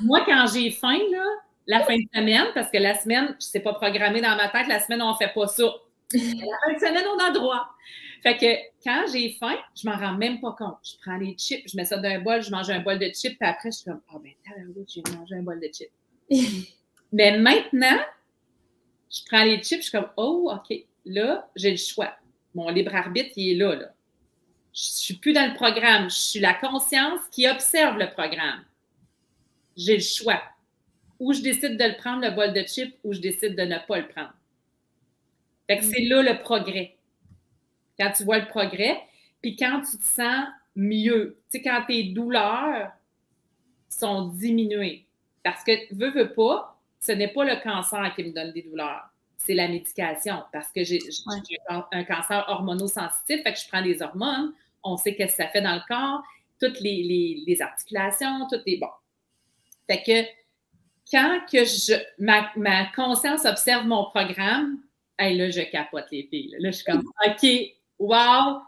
moi, 0.00 0.24
quand 0.24 0.46
j'ai 0.52 0.70
faim, 0.70 0.98
là, 1.10 1.24
la 1.68 1.84
fin 1.84 1.96
de 1.96 2.08
semaine, 2.14 2.46
parce 2.54 2.70
que 2.70 2.78
la 2.78 2.94
semaine, 2.94 3.26
je 3.28 3.34
ne 3.34 3.40
sais 3.40 3.60
pas 3.60 3.74
programmé 3.74 4.20
dans 4.20 4.34
ma 4.36 4.48
tête, 4.48 4.66
la 4.68 4.80
semaine, 4.80 5.02
on 5.02 5.12
ne 5.12 5.16
fait 5.16 5.32
pas 5.32 5.46
ça. 5.46 5.64
la 6.12 6.20
fin 6.64 6.72
de 6.72 6.78
semaine, 6.78 7.04
on 7.14 7.18
a 7.18 7.30
droit. 7.30 7.68
Fait 8.22 8.36
que 8.36 8.46
quand 8.82 9.04
j'ai 9.12 9.36
faim, 9.38 9.56
je 9.76 9.88
m'en 9.88 9.96
rends 9.96 10.14
même 10.14 10.40
pas 10.40 10.56
compte. 10.58 10.78
Je 10.82 10.94
prends 11.02 11.18
les 11.18 11.36
chips, 11.36 11.70
je 11.70 11.76
mets 11.76 11.84
ça 11.84 11.98
dans 11.98 12.08
un 12.08 12.20
bol, 12.20 12.42
je 12.42 12.50
mange 12.50 12.70
un 12.70 12.80
bol 12.80 12.98
de 12.98 13.06
chips, 13.06 13.38
puis 13.38 13.48
après, 13.48 13.70
je 13.70 13.76
suis 13.76 13.84
comme, 13.84 14.00
ah 14.08 14.14
oh, 14.16 14.18
ben, 14.18 14.32
j'ai 14.88 15.02
mangé 15.16 15.34
un 15.36 15.42
bol 15.42 15.60
de 15.60 15.68
chips. 15.68 15.92
Mais 17.12 17.38
maintenant, 17.38 17.98
je 19.10 19.20
prends 19.26 19.44
les 19.44 19.62
chips, 19.62 19.82
je 19.82 19.88
suis 19.88 19.92
comme, 19.92 20.10
oh, 20.16 20.50
OK, 20.52 20.76
là, 21.04 21.48
j'ai 21.54 21.70
le 21.70 21.76
choix. 21.76 22.14
Mon 22.54 22.70
libre 22.70 22.94
arbitre, 22.94 23.30
il 23.36 23.52
est 23.52 23.56
là, 23.56 23.74
là. 23.74 23.92
Je 24.72 24.82
suis 24.82 25.14
plus 25.14 25.32
dans 25.32 25.46
le 25.46 25.54
programme. 25.54 26.08
Je 26.08 26.16
suis 26.16 26.40
la 26.40 26.54
conscience 26.54 27.20
qui 27.32 27.48
observe 27.48 27.98
le 27.98 28.08
programme. 28.10 28.64
J'ai 29.76 29.96
le 29.96 30.02
choix. 30.02 30.40
Ou 31.20 31.32
je 31.32 31.40
décide 31.42 31.76
de 31.76 31.84
le 31.84 31.96
prendre, 31.96 32.22
le 32.22 32.30
bol 32.30 32.52
de 32.52 32.62
chips, 32.62 32.94
ou 33.04 33.12
je 33.12 33.20
décide 33.20 33.56
de 33.56 33.62
ne 33.62 33.78
pas 33.86 33.98
le 33.98 34.08
prendre. 34.08 34.34
Fait 35.66 35.78
que 35.78 35.84
c'est 35.84 36.02
là 36.02 36.22
le 36.22 36.38
progrès 36.38 36.98
quand 37.98 38.12
tu 38.12 38.24
vois 38.24 38.38
le 38.38 38.46
progrès, 38.46 39.00
puis 39.42 39.56
quand 39.56 39.80
tu 39.80 39.98
te 39.98 40.04
sens 40.04 40.46
mieux, 40.76 41.36
tu 41.50 41.58
sais, 41.58 41.62
quand 41.62 41.84
tes 41.86 42.04
douleurs 42.04 42.92
sont 43.88 44.28
diminuées. 44.28 45.06
Parce 45.42 45.64
que, 45.64 45.72
veux, 45.94 46.10
veux 46.10 46.32
pas, 46.32 46.78
ce 47.00 47.12
n'est 47.12 47.32
pas 47.32 47.44
le 47.44 47.60
cancer 47.62 48.12
qui 48.14 48.24
me 48.24 48.32
donne 48.32 48.52
des 48.52 48.62
douleurs, 48.62 49.08
c'est 49.36 49.54
la 49.54 49.68
médication. 49.68 50.42
Parce 50.52 50.70
que 50.72 50.84
j'ai 50.84 51.00
un 51.68 52.04
cancer 52.04 52.44
hormonosensitif, 52.48 53.42
fait 53.42 53.52
que 53.52 53.58
je 53.58 53.68
prends 53.68 53.82
des 53.82 54.02
hormones, 54.02 54.52
on 54.84 54.96
sait 54.96 55.16
ce 55.18 55.24
que 55.24 55.30
ça 55.30 55.48
fait 55.48 55.62
dans 55.62 55.74
le 55.74 55.86
corps, 55.88 56.22
toutes 56.60 56.80
les, 56.80 57.56
articulations, 57.60 58.46
toutes 58.48 58.64
les. 58.66 58.78
Bon. 58.78 58.88
Fait 59.86 60.02
que 60.02 60.37
quand 61.10 61.40
que 61.50 61.64
je, 61.64 61.94
ma, 62.18 62.50
ma 62.56 62.86
conscience 62.92 63.44
observe 63.44 63.86
mon 63.86 64.04
programme, 64.06 64.78
hey, 65.18 65.36
là, 65.36 65.50
je 65.50 65.62
capote 65.62 66.06
les 66.10 66.24
filles. 66.24 66.54
Là, 66.58 66.70
je 66.70 66.76
suis 66.76 66.84
comme, 66.84 67.02
OK, 67.26 67.46
wow, 67.98 68.60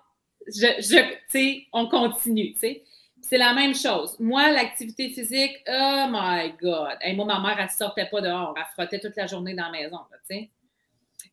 je, 0.47 0.67
je 0.79 1.15
sais, 1.29 1.67
on 1.73 1.89
continue, 1.89 2.53
tu 2.53 2.59
sais. 2.59 2.85
C'est 3.23 3.39
la 3.39 3.53
même 3.53 3.75
chose. 3.75 4.17
Moi, 4.19 4.51
l'activité 4.51 5.11
physique, 5.11 5.63
oh 5.69 6.07
my 6.11 6.53
God. 6.61 6.97
Moi, 7.15 7.25
ma 7.27 7.39
mère, 7.39 7.57
elle 7.59 7.67
ne 7.67 7.71
sortait 7.71 8.07
pas 8.07 8.21
dehors. 8.21 8.55
Elle 8.57 8.65
frottait 8.73 8.99
toute 8.99 9.15
la 9.15 9.27
journée 9.27 9.55
dans 9.55 9.67
la 9.67 9.71
maison, 9.71 9.99
tu 10.29 10.37
sais. 10.37 10.51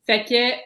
Fait 0.06 0.24
que, 0.24 0.60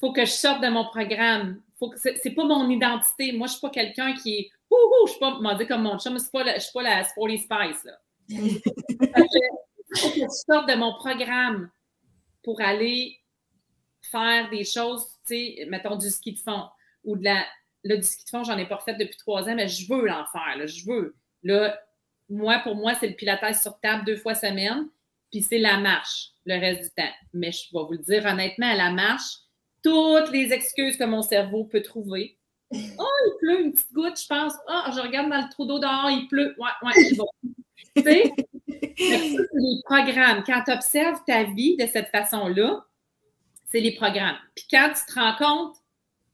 faut 0.00 0.12
que 0.12 0.24
je 0.24 0.30
sorte 0.30 0.62
de 0.62 0.68
mon 0.68 0.86
programme. 0.86 1.60
Faut 1.78 1.90
que 1.90 1.98
c'est 1.98 2.34
pas 2.34 2.44
mon 2.44 2.68
identité. 2.70 3.32
Moi, 3.32 3.46
je 3.46 3.52
suis 3.52 3.60
pas 3.60 3.70
quelqu'un 3.70 4.14
qui 4.14 4.38
est, 4.38 4.50
ouh, 4.70 5.06
je 5.06 5.12
suis 5.12 5.20
pas, 5.20 5.54
dit 5.54 5.66
comme 5.66 5.82
mon 5.82 5.98
chum, 5.98 6.14
pas 6.32 6.54
je 6.54 6.60
suis 6.60 6.72
pas 6.72 6.82
la 6.82 7.04
Sporty 7.04 7.38
Spice, 7.38 7.84
là. 7.84 7.98
faut 9.96 10.10
que 10.10 10.20
je 10.20 10.26
sorte 10.28 10.68
de 10.68 10.74
mon 10.74 10.94
programme 10.94 11.70
pour 12.42 12.60
aller 12.60 13.18
faire 14.02 14.50
des 14.50 14.64
choses, 14.64 15.06
tu 15.26 15.36
sais, 15.36 15.66
mettons 15.68 15.96
du 15.96 16.10
ski 16.10 16.32
de 16.32 16.38
fond 16.38 16.64
ou 17.04 17.16
de 17.16 17.24
la. 17.24 17.44
Là, 17.84 17.96
du 17.96 18.02
ski 18.02 18.24
de 18.24 18.30
fond, 18.30 18.44
j'en 18.44 18.58
ai 18.58 18.66
pas 18.66 18.78
fait 18.78 18.94
depuis 18.94 19.16
trois 19.16 19.48
ans, 19.48 19.54
mais 19.54 19.68
je 19.68 19.92
veux 19.92 20.06
l'en 20.06 20.24
faire, 20.26 20.56
là, 20.56 20.66
je 20.66 20.84
veux. 20.86 21.16
Là, 21.42 21.80
moi, 22.28 22.60
pour 22.60 22.76
moi, 22.76 22.94
c'est 22.94 23.08
le 23.08 23.14
pilates 23.14 23.60
sur 23.60 23.78
table 23.80 24.04
deux 24.04 24.16
fois 24.16 24.34
semaine, 24.34 24.88
puis 25.30 25.42
c'est 25.42 25.58
la 25.58 25.78
marche 25.78 26.32
le 26.44 26.58
reste 26.58 26.82
du 26.82 26.90
temps. 26.90 27.12
Mais 27.32 27.52
je 27.52 27.68
vais 27.72 27.84
vous 27.84 27.92
le 27.92 27.98
dire 27.98 28.24
honnêtement, 28.26 28.70
à 28.70 28.74
la 28.74 28.90
marche, 28.90 29.38
toutes 29.82 30.30
les 30.30 30.52
excuses 30.52 30.96
que 30.96 31.04
mon 31.04 31.22
cerveau 31.22 31.64
peut 31.64 31.82
trouver. 31.82 32.38
Oh, 32.72 32.76
il 33.26 33.36
pleut, 33.38 33.60
une 33.60 33.72
petite 33.72 33.92
goutte, 33.92 34.20
je 34.20 34.26
pense. 34.26 34.54
Ah, 34.66 34.90
je 34.94 35.00
regarde 35.00 35.28
dans 35.30 35.42
le 35.42 35.50
trou 35.50 35.66
d'eau 35.66 35.78
dehors, 35.78 36.10
il 36.10 36.26
pleut. 36.28 36.54
Ouais, 36.58 36.70
ouais, 36.82 36.92
c'est 36.94 37.16
bon. 37.16 37.28
tu 37.96 38.02
sais, 38.02 38.32
c'est 38.96 39.36
les 39.54 39.80
programmes. 39.84 40.42
Quand 40.44 40.62
tu 40.64 40.72
observes 40.72 41.20
ta 41.26 41.44
vie 41.44 41.76
de 41.76 41.86
cette 41.86 42.08
façon-là, 42.08 42.84
c'est 43.66 43.80
les 43.80 43.94
programmes. 43.94 44.36
Puis 44.54 44.66
quand 44.70 44.90
tu 44.94 45.12
te 45.12 45.18
rends 45.18 45.36
compte 45.36 45.76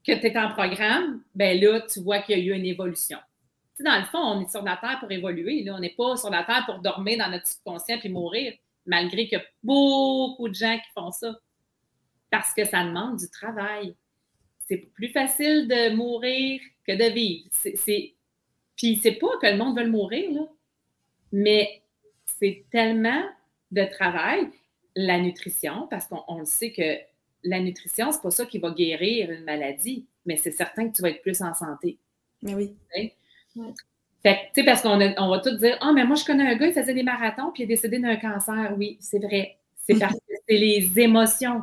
que 0.05 0.13
tu 0.13 0.27
es 0.27 0.39
en 0.39 0.51
programme, 0.51 1.23
ben 1.35 1.61
là, 1.61 1.81
tu 1.81 2.01
vois 2.01 2.21
qu'il 2.21 2.39
y 2.39 2.41
a 2.41 2.45
eu 2.45 2.57
une 2.57 2.67
évolution. 2.67 3.19
Dans 3.81 3.99
le 3.99 4.07
fond, 4.07 4.19
on 4.19 4.41
est 4.41 4.51
sur 4.51 4.63
la 4.63 4.77
Terre 4.77 4.99
pour 4.99 5.11
évoluer. 5.13 5.63
Là. 5.63 5.75
On 5.77 5.79
n'est 5.79 5.95
pas 5.95 6.17
sur 6.17 6.31
la 6.31 6.43
Terre 6.43 6.65
pour 6.67 6.81
dormir 6.81 7.19
dans 7.19 7.31
notre 7.31 7.47
subconscient 7.47 7.99
puis 7.99 8.09
mourir, 8.09 8.55
malgré 8.87 9.29
qu'il 9.29 9.39
y 9.39 9.41
a 9.41 9.45
beaucoup 9.63 10.49
de 10.49 10.55
gens 10.55 10.77
qui 10.79 10.91
font 10.93 11.13
ça. 11.13 11.39
Parce 12.31 12.53
que 12.53 12.65
ça 12.65 12.85
demande 12.85 13.19
du 13.19 13.31
travail. 13.31 13.95
C'est 14.67 14.79
plus 14.95 15.09
facile 15.09 15.69
de 15.69 15.95
mourir 15.95 16.61
que 16.87 16.93
de 16.93 17.13
vivre. 17.13 17.49
C'est, 17.53 18.15
Puis 18.77 18.97
c'est 18.97 19.13
pas 19.13 19.39
que 19.41 19.47
le 19.47 19.57
monde 19.57 19.79
veut 19.79 19.89
mourir, 19.89 20.33
là, 20.33 20.47
mais 21.33 21.83
c'est 22.39 22.65
tellement 22.71 23.23
de 23.71 23.85
travail. 23.85 24.49
La 24.97 25.21
nutrition, 25.21 25.87
parce 25.89 26.07
qu'on 26.07 26.39
le 26.39 26.45
sait 26.45 26.73
que 26.73 26.99
la 27.45 27.61
nutrition, 27.61 28.11
c'est 28.11 28.23
pas 28.23 28.31
ça 28.31 28.47
qui 28.47 28.59
va 28.59 28.71
guérir 28.71 29.31
une 29.31 29.45
maladie, 29.45 30.07
mais 30.27 30.37
c'est 30.37 30.51
certain 30.51 30.89
que 30.89 30.97
tu 30.97 31.03
vas 31.03 31.11
être 31.11 31.23
plus 31.23 31.41
en 31.41 31.55
santé. 31.55 31.99
Mais 32.43 32.55
oui. 32.55 32.75
Fait 34.23 34.51
tu 34.53 34.61
sais, 34.61 34.65
parce 34.65 34.83
qu'on 34.83 35.01
on 35.01 35.29
va 35.29 35.39
tout 35.39 35.57
dire, 35.57 35.79
ah, 35.81 35.93
mais 35.93 36.05
moi, 36.05 36.17
je 36.17 36.25
connais 36.25 36.47
un 36.47 36.57
gars, 36.57 36.67
il 36.67 36.73
faisait 36.73 36.95
des 36.95 37.05
marathons, 37.05 37.53
puis 37.53 37.63
il 37.63 37.65
est 37.65 37.69
décédé 37.69 37.99
d'un 37.99 38.17
cancer. 38.17 38.75
Oui, 38.77 38.97
c'est 39.01 39.21
vrai. 39.21 39.59
C'est 39.87 39.95
parce 40.01 40.15
que 40.15 40.35
c'est 40.49 40.59
les 40.59 40.99
émotions. 40.99 41.63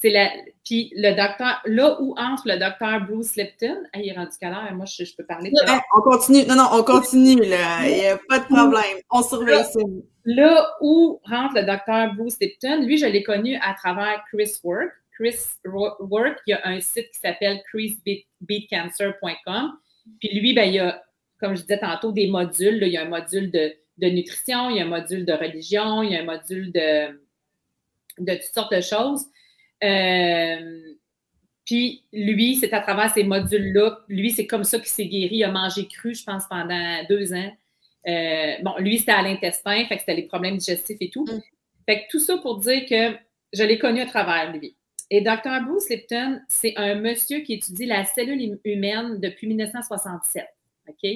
C'est 0.00 0.10
la. 0.10 0.30
Puis 0.64 0.92
le 0.94 1.14
docteur, 1.14 1.60
là 1.66 2.00
où 2.00 2.14
entre 2.16 2.44
le 2.46 2.58
docteur 2.58 3.04
Bruce 3.06 3.36
Lipton, 3.36 3.82
il 3.94 4.08
est 4.08 4.12
rendu 4.12 4.30
quelle 4.40 4.52
heure? 4.52 4.72
Moi, 4.72 4.86
je, 4.86 5.04
peux 5.16 5.26
parler 5.26 5.50
de 5.50 5.56
On 5.94 6.00
continue. 6.00 6.46
Non, 6.46 6.56
non, 6.56 6.68
on 6.72 6.82
continue, 6.82 7.44
là. 7.44 7.86
Il 7.86 7.94
n'y 7.94 8.06
a 8.06 8.18
pas 8.28 8.38
de 8.38 8.44
problème. 8.44 8.98
On 9.10 9.22
surveille 9.22 9.64
ça. 9.64 9.80
Là 10.24 10.70
où 10.80 11.20
rentre 11.24 11.56
le 11.56 11.64
docteur 11.64 12.14
Bruce 12.14 12.38
Lipton, 12.40 12.82
lui, 12.82 12.98
je 12.98 13.06
l'ai 13.06 13.22
connu 13.22 13.56
à 13.62 13.74
travers 13.74 14.22
Chris 14.32 14.52
Work. 14.62 14.90
Chris 15.12 15.36
Work, 15.64 16.38
il 16.46 16.50
y 16.50 16.54
a 16.54 16.66
un 16.66 16.80
site 16.80 17.10
qui 17.12 17.18
s'appelle 17.18 17.60
chrisbeatcancer.com. 17.70 19.72
Puis 20.18 20.40
lui, 20.40 20.54
ben, 20.54 20.64
il 20.64 20.74
y 20.74 20.78
a, 20.78 21.02
comme 21.38 21.56
je 21.56 21.62
disais 21.62 21.78
tantôt, 21.78 22.12
des 22.12 22.28
modules. 22.28 22.82
il 22.82 22.92
y 22.92 22.96
a 22.96 23.02
un 23.02 23.08
module 23.08 23.50
de, 23.50 23.74
nutrition, 23.98 24.70
il 24.70 24.76
y 24.76 24.80
a 24.80 24.84
un 24.84 24.88
module 24.88 25.26
de 25.26 25.32
religion, 25.32 26.02
il 26.02 26.12
y 26.12 26.16
a 26.16 26.20
un 26.20 26.24
module 26.24 26.72
de, 26.72 27.20
de 28.18 28.34
toutes 28.34 28.54
sortes 28.54 28.74
de 28.74 28.80
choses. 28.80 29.26
Euh, 29.82 30.94
puis 31.64 32.04
lui, 32.12 32.56
c'est 32.56 32.72
à 32.72 32.80
travers 32.80 33.10
ces 33.10 33.24
modules-là, 33.24 34.00
lui, 34.08 34.30
c'est 34.30 34.46
comme 34.46 34.64
ça 34.64 34.78
qu'il 34.78 34.88
s'est 34.88 35.06
guéri. 35.06 35.36
Il 35.36 35.44
a 35.44 35.50
mangé 35.52 35.86
cru, 35.86 36.14
je 36.14 36.24
pense, 36.24 36.44
pendant 36.48 37.04
deux 37.08 37.32
ans. 37.32 37.52
Euh, 38.08 38.54
bon, 38.62 38.74
lui, 38.78 38.98
c'était 38.98 39.12
à 39.12 39.22
l'intestin, 39.22 39.84
fait 39.84 39.94
que 39.94 40.00
c'était 40.00 40.14
les 40.14 40.26
problèmes 40.26 40.56
digestifs 40.56 40.96
et 41.00 41.10
tout. 41.10 41.24
Mm. 41.24 41.40
Fait 41.86 42.02
que 42.02 42.10
tout 42.10 42.20
ça 42.20 42.38
pour 42.38 42.58
dire 42.58 42.86
que 42.86 43.16
je 43.52 43.62
l'ai 43.62 43.78
connu 43.78 44.00
à 44.00 44.06
travers 44.06 44.52
lui. 44.52 44.76
Et 45.10 45.20
Dr. 45.20 45.60
Bruce 45.66 45.88
Lipton, 45.90 46.40
c'est 46.48 46.74
un 46.76 46.94
monsieur 46.94 47.40
qui 47.40 47.54
étudie 47.54 47.86
la 47.86 48.04
cellule 48.04 48.60
humaine 48.64 49.18
depuis 49.18 49.48
1967. 49.48 50.46
OK? 50.88 51.10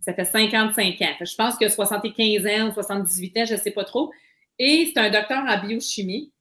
Ça 0.00 0.12
fait 0.12 0.26
55 0.26 1.00
ans. 1.00 1.24
je 1.24 1.34
pense 1.34 1.56
que 1.56 1.68
75 1.68 2.46
ans 2.46 2.68
ou 2.68 2.72
78 2.72 3.36
ans, 3.38 3.44
je 3.46 3.54
ne 3.54 3.58
sais 3.58 3.70
pas 3.70 3.84
trop. 3.84 4.12
Et 4.58 4.92
c'est 4.92 5.00
un 5.00 5.10
docteur 5.10 5.42
en 5.42 5.66
biochimie. 5.66 6.33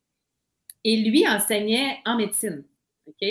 Et 0.84 0.98
lui 0.98 1.28
enseignait 1.28 2.00
en 2.06 2.18
médecine. 2.18 2.64
OK? 3.08 3.28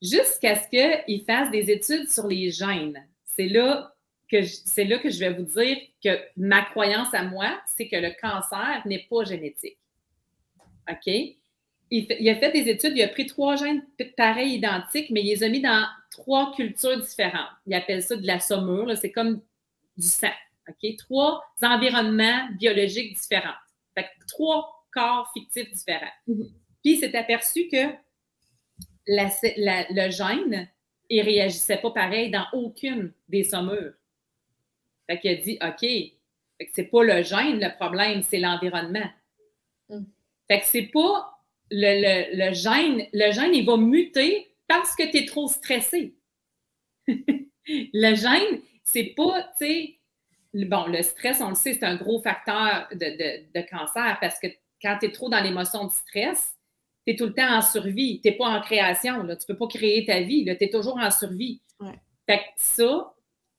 Jusqu'à 0.00 0.56
ce 0.56 0.68
qu'il 0.68 1.24
fasse 1.24 1.50
des 1.50 1.70
études 1.70 2.08
sur 2.08 2.26
les 2.26 2.50
gènes. 2.50 3.04
C'est 3.24 3.48
là 3.48 3.94
que 4.30 4.42
c'est 4.42 4.84
là 4.84 4.98
que 4.98 5.10
je 5.10 5.18
vais 5.18 5.32
vous 5.32 5.42
dire 5.42 5.78
que 6.04 6.18
ma 6.36 6.62
croyance 6.62 7.12
à 7.14 7.22
moi, 7.22 7.60
c'est 7.76 7.88
que 7.88 7.96
le 7.96 8.12
cancer 8.20 8.82
n'est 8.84 9.06
pas 9.10 9.24
génétique. 9.24 9.78
OK? 10.90 11.12
Il, 11.90 12.28
a 12.28 12.36
fait 12.36 12.52
des 12.52 12.68
études, 12.68 12.92
il 12.96 13.02
a 13.02 13.08
pris 13.08 13.24
trois 13.24 13.56
gènes 13.56 13.82
pareils, 14.16 14.56
identiques, 14.56 15.08
mais 15.08 15.22
il 15.22 15.28
les 15.28 15.42
a 15.42 15.48
mis 15.48 15.62
dans 15.62 15.86
trois 16.10 16.52
cultures 16.54 17.00
différentes. 17.00 17.48
Il 17.66 17.74
appelle 17.74 18.02
ça 18.02 18.16
de 18.16 18.26
la 18.26 18.40
saumure, 18.40 18.94
c'est 18.96 19.10
comme 19.12 19.40
du 19.96 20.06
sang. 20.06 20.28
Trois 20.98 21.42
environnements 21.62 22.48
biologiques 22.58 23.16
différents. 23.18 23.56
Trois 24.28 24.84
corps 24.92 25.30
fictifs 25.32 25.70
différents. 25.72 26.12
Mm-hmm. 26.28 26.50
Puis 26.82 26.94
il 26.94 26.98
s'est 26.98 27.16
aperçu 27.16 27.68
que 27.68 27.92
le 29.06 30.10
gène, 30.10 30.68
il 31.08 31.22
réagissait 31.22 31.78
pas 31.78 31.90
pareil 31.90 32.30
dans 32.30 32.46
aucune 32.52 33.12
des 33.28 33.44
saumures. 33.44 33.94
Fait 35.08 35.18
qu'il 35.18 35.30
a 35.30 35.34
dit, 35.36 35.58
OK, 35.62 35.88
c'est 36.74 36.90
pas 36.90 37.02
le 37.02 37.22
gène 37.22 37.60
le 37.60 37.74
problème, 37.76 38.22
c'est 38.22 38.38
l'environnement. 38.38 39.10
Mm. 39.88 40.04
Fait 40.48 40.60
que 40.60 40.66
c'est 40.66 40.90
pas 40.92 41.40
le, 41.70 42.36
le, 42.36 42.54
gène, 42.54 43.06
le 43.12 43.32
gène, 43.32 43.54
il 43.54 43.64
va 43.64 43.76
muter 43.76 44.54
parce 44.66 44.94
que 44.94 45.10
tu 45.10 45.18
es 45.18 45.26
trop 45.26 45.48
stressé. 45.48 46.14
le 47.08 48.14
gène, 48.14 48.60
c'est 48.84 49.14
pas, 49.16 49.42
tu 49.58 49.66
sais, 49.66 49.98
bon, 50.54 50.86
le 50.86 51.02
stress, 51.02 51.40
on 51.40 51.50
le 51.50 51.54
sait, 51.54 51.74
c'est 51.74 51.84
un 51.84 51.96
gros 51.96 52.20
facteur 52.20 52.88
de, 52.92 53.60
cancer 53.68 54.18
parce 54.20 54.38
que 54.38 54.46
quand 54.80 54.98
tu 55.00 55.06
es 55.06 55.12
trop 55.12 55.28
dans 55.28 55.40
l'émotion 55.42 55.86
de 55.86 55.92
stress, 55.92 56.54
tu 57.08 57.14
es 57.14 57.16
tout 57.16 57.26
le 57.26 57.32
temps 57.32 57.56
en 57.56 57.62
survie. 57.62 58.20
Tu 58.22 58.28
n'es 58.28 58.36
pas 58.36 58.48
en 58.48 58.60
création. 58.60 59.22
Là. 59.22 59.34
Tu 59.36 59.44
ne 59.48 59.54
peux 59.54 59.56
pas 59.56 59.66
créer 59.66 60.04
ta 60.04 60.20
vie. 60.20 60.44
Tu 60.44 60.64
es 60.64 60.68
toujours 60.68 60.98
en 60.98 61.10
survie. 61.10 61.62
Fait 62.26 62.38
que 62.38 62.44
ça, 62.56 63.14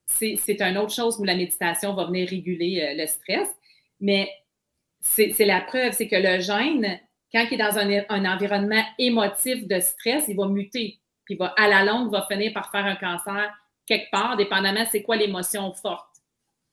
c'est 0.06 0.62
une 0.62 0.78
autre 0.78 0.94
chose 0.94 1.18
où 1.20 1.24
la 1.24 1.36
méditation 1.36 1.96
va 1.96 2.06
venir 2.06 2.30
réguler 2.30 2.82
euh, 2.82 3.02
le 3.02 3.08
stress. 3.08 3.48
Mais 4.00 4.30
c'est 5.02 5.46
la 5.46 5.62
preuve, 5.62 5.94
c'est 5.94 6.08
que 6.08 6.16
le 6.16 6.40
gène, 6.40 7.00
quand 7.34 7.46
il 7.50 7.54
est 7.54 7.58
dans 7.58 7.78
un, 7.80 8.26
environnement 8.26 8.84
émotif 9.00 9.68
de 9.68 9.80
stress, 9.80 10.26
il 10.28 10.36
va 10.36 10.48
muter. 10.48 11.00
Puis 11.26 11.36
va, 11.36 11.48
à 11.58 11.68
la 11.68 11.84
longue, 11.84 12.12
va 12.12 12.28
finir 12.30 12.54
par 12.54 12.70
faire 12.70 12.86
un 12.86 12.96
cancer 12.96 13.52
quelque 13.88 14.12
part, 14.12 14.38
dépendamment 14.38 14.86
c'est 14.92 15.02
quoi 15.02 15.16
l'émotion 15.16 15.72
forte. 15.74 16.18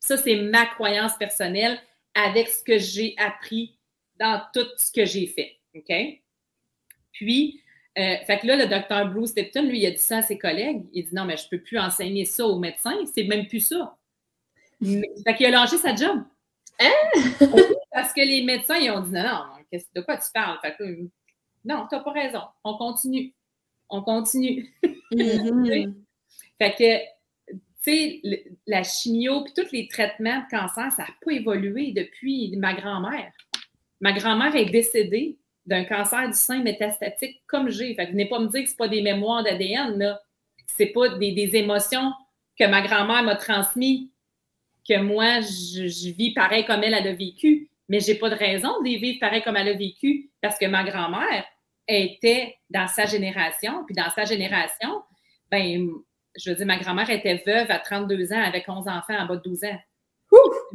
Ça, 0.00 0.18
c'est 0.18 0.36
ma 0.36 0.66
croyance 0.66 1.16
personnelle 1.16 1.80
avec 2.14 2.48
ce 2.48 2.62
que 2.62 2.78
j'ai 2.78 3.14
appris 3.16 3.78
dans 4.18 4.42
tout 4.52 4.66
ce 4.76 4.92
que 4.92 5.06
j'ai 5.06 5.26
fait. 5.26 5.58
OK? 5.74 6.20
Puis, 7.16 7.62
euh, 7.98 8.16
fait 8.26 8.38
que 8.38 8.46
là, 8.46 8.56
le 8.56 8.66
docteur 8.66 9.10
Bruce 9.10 9.34
Lipton, 9.34 9.62
lui, 9.62 9.80
il 9.80 9.86
a 9.86 9.90
dit 9.90 9.98
ça 9.98 10.18
à 10.18 10.22
ses 10.22 10.38
collègues. 10.38 10.84
Il 10.92 11.04
dit 11.06 11.14
non, 11.14 11.24
mais 11.24 11.36
je 11.36 11.44
ne 11.44 11.50
peux 11.50 11.62
plus 11.62 11.78
enseigner 11.78 12.24
ça 12.24 12.46
aux 12.46 12.58
médecins. 12.58 12.96
C'est 13.14 13.24
même 13.24 13.46
plus 13.46 13.60
ça. 13.60 13.96
fait 14.82 15.34
qu'il 15.36 15.46
a 15.46 15.50
lâché 15.50 15.78
sa 15.78 15.94
job. 15.94 16.22
Hein? 16.78 16.92
Parce 17.92 18.12
que 18.12 18.20
les 18.20 18.42
médecins, 18.42 18.76
ils 18.76 18.90
ont 18.90 19.00
dit 19.00 19.12
non, 19.12 19.22
non, 19.22 19.78
de 19.94 20.00
quoi 20.02 20.18
tu 20.18 20.26
parles? 20.34 20.58
Fait 20.60 20.74
que, 20.76 20.84
non, 21.64 21.86
tu 21.88 21.94
n'as 21.94 22.02
pas 22.02 22.12
raison. 22.12 22.42
On 22.64 22.76
continue. 22.76 23.32
On 23.88 24.02
continue. 24.02 24.74
Mm-hmm. 25.12 25.94
fait 26.58 26.74
que, 26.74 27.54
tu 27.82 28.20
sais, 28.22 28.46
la 28.66 28.82
chimio 28.82 29.42
puis 29.44 29.54
tous 29.56 29.72
les 29.72 29.88
traitements 29.88 30.40
de 30.40 30.50
cancer, 30.50 30.92
ça 30.92 31.04
n'a 31.04 31.14
pas 31.24 31.32
évolué 31.32 31.92
depuis 31.92 32.54
ma 32.58 32.74
grand-mère. 32.74 33.32
Ma 34.02 34.12
grand-mère 34.12 34.54
est 34.54 34.66
décédée 34.66 35.38
d'un 35.66 35.84
cancer 35.84 36.28
du 36.28 36.36
sein 36.36 36.62
métastatique 36.62 37.42
comme 37.46 37.68
j'ai. 37.68 37.94
Fait 37.94 38.06
que 38.06 38.12
venez 38.12 38.28
pas 38.28 38.38
me 38.38 38.48
dire 38.48 38.62
que 38.62 38.70
ce 38.70 38.76
pas 38.76 38.88
des 38.88 39.02
mémoires 39.02 39.42
d'ADN, 39.42 39.98
là. 39.98 40.20
C'est 40.66 40.86
pas 40.86 41.08
des, 41.10 41.50
émotions 41.54 42.12
que 42.58 42.66
ma 42.66 42.82
grand-mère 42.82 43.22
m'a 43.22 43.36
transmises, 43.36 44.08
que 44.88 44.98
moi, 45.00 45.40
je, 45.40 46.12
vis 46.12 46.32
pareil 46.32 46.64
comme 46.64 46.82
elle, 46.82 46.94
a 46.94 47.12
vécu. 47.12 47.70
Mais 47.88 48.00
j'ai 48.00 48.16
pas 48.16 48.30
de 48.30 48.34
raison 48.34 48.80
de 48.80 48.88
les 48.88 48.96
vivre 48.96 49.18
pareil 49.20 49.42
comme 49.42 49.56
elle 49.56 49.68
a 49.68 49.74
vécu 49.74 50.30
parce 50.40 50.58
que 50.58 50.66
ma 50.66 50.82
grand-mère 50.82 51.44
était 51.86 52.56
dans 52.68 52.88
sa 52.88 53.06
génération. 53.06 53.84
Puis 53.86 53.94
dans 53.94 54.10
sa 54.10 54.24
génération, 54.24 55.02
ben, 55.50 55.88
je 56.36 56.50
veux 56.50 56.56
dire, 56.56 56.66
ma 56.66 56.78
grand-mère 56.78 57.08
était 57.10 57.42
veuve 57.46 57.70
à 57.70 57.78
32 57.78 58.32
ans 58.32 58.42
avec 58.42 58.68
11 58.68 58.88
enfants 58.88 59.18
en 59.18 59.26
bas 59.26 59.36
de 59.36 59.42
12 59.42 59.64
ans. 59.64 59.78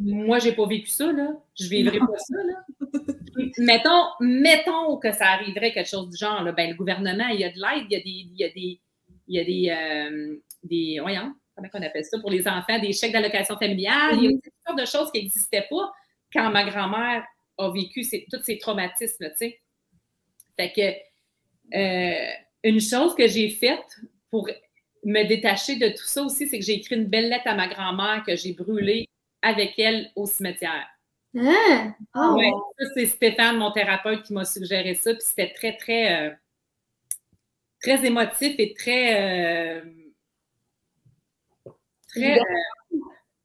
Moi, 0.00 0.38
j'ai 0.38 0.52
pas 0.52 0.66
vécu 0.66 0.88
ça, 0.88 1.12
là. 1.12 1.28
Je 1.58 1.68
vivrai 1.68 1.98
pas 1.98 2.18
ça, 2.18 2.36
là. 2.36 2.64
Mettons, 3.58 4.04
mettons 4.20 4.96
que 4.96 5.12
ça 5.12 5.26
arriverait 5.30 5.72
quelque 5.72 5.88
chose 5.88 6.08
du 6.10 6.16
genre, 6.16 6.42
là. 6.42 6.52
Ben, 6.52 6.70
le 6.70 6.76
gouvernement, 6.76 7.28
il 7.28 7.40
y 7.40 7.44
a 7.44 7.50
de 7.50 7.58
l'aide, 7.58 7.86
il 7.90 7.92
y 7.92 7.96
a 7.96 8.00
des, 8.00 8.10
il 8.10 8.36
y 8.36 8.44
a 8.44 8.48
des, 8.48 8.80
il 9.28 9.36
y 9.36 9.40
a 9.40 9.44
des, 9.44 9.70
euh, 9.70 10.36
des 10.62 10.98
voyons, 11.00 11.34
comment 11.54 11.68
on 11.74 11.82
appelle 11.82 12.04
ça, 12.04 12.18
pour 12.18 12.30
les 12.30 12.46
enfants, 12.46 12.78
des 12.78 12.92
chèques 12.92 13.12
d'allocation 13.12 13.56
familiale. 13.56 14.16
Il 14.16 14.24
y 14.24 14.26
a 14.28 14.30
toutes 14.30 14.52
sortes 14.66 14.78
de 14.78 14.86
choses 14.86 15.10
qui 15.12 15.22
n'existaient 15.22 15.66
pas 15.68 15.92
quand 16.32 16.50
ma 16.50 16.64
grand-mère 16.64 17.24
a 17.58 17.70
vécu 17.70 18.04
tous 18.30 18.42
ces 18.42 18.58
traumatismes, 18.58 19.30
tu 19.30 19.36
sais. 19.36 19.60
Fait 20.56 20.72
que 20.72 21.76
euh, 21.76 22.32
une 22.64 22.80
chose 22.80 23.14
que 23.14 23.26
j'ai 23.26 23.48
faite 23.50 24.00
pour 24.30 24.48
me 25.04 25.24
détacher 25.24 25.76
de 25.76 25.88
tout 25.88 26.04
ça 26.04 26.22
aussi, 26.22 26.46
c'est 26.46 26.58
que 26.58 26.64
j'ai 26.64 26.74
écrit 26.74 26.96
une 26.96 27.06
belle 27.06 27.28
lettre 27.28 27.46
à 27.46 27.54
ma 27.54 27.68
grand-mère 27.68 28.22
que 28.26 28.36
j'ai 28.36 28.52
brûlée 28.52 29.08
avec 29.42 29.78
elle 29.78 30.10
au 30.14 30.26
cimetière. 30.26 30.86
Hein? 31.34 31.94
Oh. 32.14 32.34
Ouais, 32.36 32.50
ça, 32.78 32.86
c'est 32.94 33.06
Stéphane, 33.06 33.56
mon 33.56 33.72
thérapeute, 33.72 34.22
qui 34.24 34.32
m'a 34.32 34.44
suggéré 34.44 34.94
ça. 34.94 35.14
Puis 35.14 35.22
c'était 35.22 35.52
très, 35.54 35.76
très, 35.76 36.28
euh, 36.28 36.34
très 37.80 38.04
émotif 38.04 38.54
et 38.58 38.74
très, 38.74 39.80
euh, 39.80 39.84
très, 42.08 42.38
euh, 42.38 42.42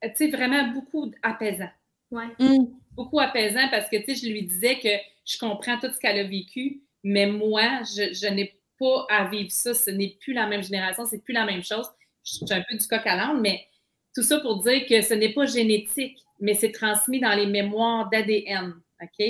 tu 0.03 0.15
sais, 0.15 0.27
vraiment 0.29 0.67
beaucoup 0.69 1.11
apaisant. 1.23 1.69
Ouais. 2.11 2.27
Mm. 2.39 2.65
Beaucoup 2.91 3.19
apaisant 3.19 3.67
parce 3.69 3.89
que, 3.89 3.97
tu 3.97 4.15
sais, 4.15 4.27
je 4.27 4.31
lui 4.31 4.43
disais 4.43 4.79
que 4.79 4.89
je 5.25 5.37
comprends 5.37 5.77
tout 5.79 5.91
ce 5.91 5.99
qu'elle 5.99 6.19
a 6.19 6.23
vécu, 6.23 6.81
mais 7.03 7.25
moi, 7.27 7.81
je, 7.83 8.13
je 8.13 8.27
n'ai 8.27 8.59
pas 8.79 9.05
à 9.09 9.25
vivre 9.27 9.51
ça. 9.51 9.73
Ce 9.73 9.91
n'est 9.91 10.17
plus 10.19 10.33
la 10.33 10.47
même 10.47 10.63
génération, 10.63 11.05
c'est 11.05 11.23
plus 11.23 11.33
la 11.33 11.45
même 11.45 11.63
chose. 11.63 11.87
Je 12.23 12.33
suis 12.33 12.45
un 12.53 12.63
peu 12.69 12.75
du 12.75 12.85
coq 12.87 13.05
à 13.05 13.15
l'âne, 13.15 13.39
mais 13.41 13.65
tout 14.13 14.23
ça 14.23 14.39
pour 14.39 14.61
dire 14.63 14.85
que 14.87 15.01
ce 15.01 15.13
n'est 15.13 15.33
pas 15.33 15.45
génétique, 15.45 16.17
mais 16.39 16.53
c'est 16.53 16.71
transmis 16.71 17.19
dans 17.19 17.33
les 17.33 17.45
mémoires 17.45 18.09
d'ADN, 18.09 18.73
OK? 19.01 19.25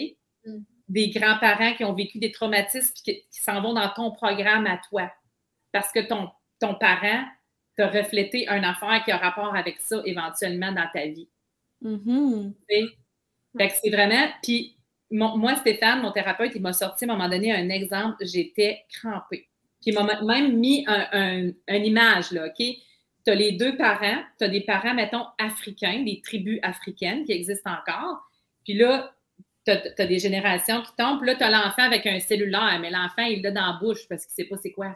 Mm. 0.45 0.59
Des 0.89 1.09
grands-parents 1.09 1.73
qui 1.73 1.83
ont 1.83 1.93
vécu 1.93 2.17
des 2.19 2.31
traumatismes 2.31 2.93
qui, 3.03 3.21
qui 3.29 3.41
s'en 3.41 3.61
vont 3.61 3.73
dans 3.73 3.89
ton 3.89 4.11
programme 4.11 4.65
à 4.67 4.79
toi. 4.89 5.11
Parce 5.71 5.91
que 5.91 5.99
ton, 5.99 6.29
ton 6.59 6.75
parent 6.75 7.25
t'a 7.75 7.87
reflété 7.89 8.47
une 8.49 8.63
affaire 8.63 9.03
qui 9.03 9.11
a 9.11 9.17
rapport 9.17 9.55
avec 9.55 9.79
ça 9.79 10.01
éventuellement 10.05 10.71
dans 10.71 10.87
ta 10.93 11.05
vie. 11.07 11.29
Mhm. 11.81 12.53
sais? 12.69 12.85
Fait 13.57 13.67
que 13.67 13.73
c'est 13.83 13.89
vraiment. 13.89 14.27
Puis 14.41 14.77
mon- 15.11 15.37
moi, 15.37 15.55
Stéphane, 15.55 16.01
mon 16.01 16.11
thérapeute, 16.11 16.51
il 16.55 16.61
m'a 16.61 16.73
sorti 16.73 17.05
à 17.05 17.07
un 17.09 17.15
moment 17.15 17.29
donné 17.29 17.51
un 17.51 17.69
exemple. 17.69 18.17
J'étais 18.25 18.83
crampée. 18.89 19.47
Puis 19.81 19.91
il 19.91 19.93
m'a 19.93 20.21
même 20.23 20.57
mis 20.57 20.85
un, 20.87 21.07
un- 21.11 21.51
une 21.75 21.85
image, 21.85 22.31
là, 22.31 22.47
OK? 22.47 22.65
Tu 23.27 23.31
as 23.31 23.35
les 23.35 23.51
deux 23.51 23.75
parents, 23.75 24.23
tu 24.37 24.45
as 24.45 24.47
des 24.47 24.61
parents, 24.61 24.93
mettons, 24.93 25.25
africains, 25.37 26.01
des 26.03 26.21
tribus 26.21 26.59
africaines 26.63 27.25
qui 27.25 27.33
existent 27.33 27.71
encore. 27.71 28.21
Puis 28.63 28.73
là, 28.73 29.13
tu 29.65 29.71
as, 29.71 30.05
des 30.05 30.17
générations 30.19 30.81
qui 30.81 30.91
tombent. 30.97 31.19
Puis 31.19 31.27
là, 31.27 31.35
tu 31.35 31.43
as 31.43 31.49
l'enfant 31.49 31.83
avec 31.83 32.07
un 32.07 32.21
cellulaire, 32.21 32.79
mais 32.79 32.89
l'enfant, 32.89 33.23
il 33.23 33.41
l'a 33.41 33.51
dans 33.51 33.73
la 33.73 33.79
bouche 33.81 34.07
parce 34.07 34.25
qu'il 34.25 34.31
ne 34.31 34.45
sait 34.45 34.49
pas 34.49 34.55
c'est 34.63 34.71
quoi. 34.71 34.95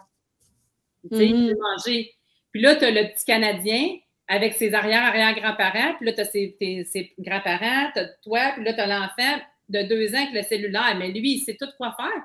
Tu 1.12 1.18
sais, 1.18 1.28
il 1.28 1.36
Mhm. 1.36 1.48
veut 1.50 1.58
manger. 1.60 2.14
Puis 2.54 2.62
là, 2.62 2.78
tu 2.78 2.86
as 2.86 2.92
le 2.92 3.10
petit 3.10 3.26
Canadien 3.26 3.98
avec 4.30 4.54
ses 4.54 4.74
arrière-arrière-grands-parents, 4.74 5.96
puis 5.96 6.06
là, 6.06 6.14
tu 6.14 6.22
as 6.22 6.26
ses, 6.26 6.56
ses 6.86 7.14
grands-parents, 7.20 7.92
tu 7.92 8.00
as 8.00 8.06
toi, 8.24 8.52
puis 8.56 8.64
là, 8.64 8.74
tu 8.74 8.80
as 8.80 8.88
l'enfant 8.88 9.42
de 9.68 9.82
deux 9.82 10.16
ans 10.16 10.22
avec 10.22 10.34
le 10.34 10.44
cellulaire, 10.44 10.96
mais 10.98 11.12
lui, 11.12 11.34
il 11.34 11.40
sait 11.42 11.58
tout 11.60 11.68
quoi 11.76 11.94
faire. 12.00 12.24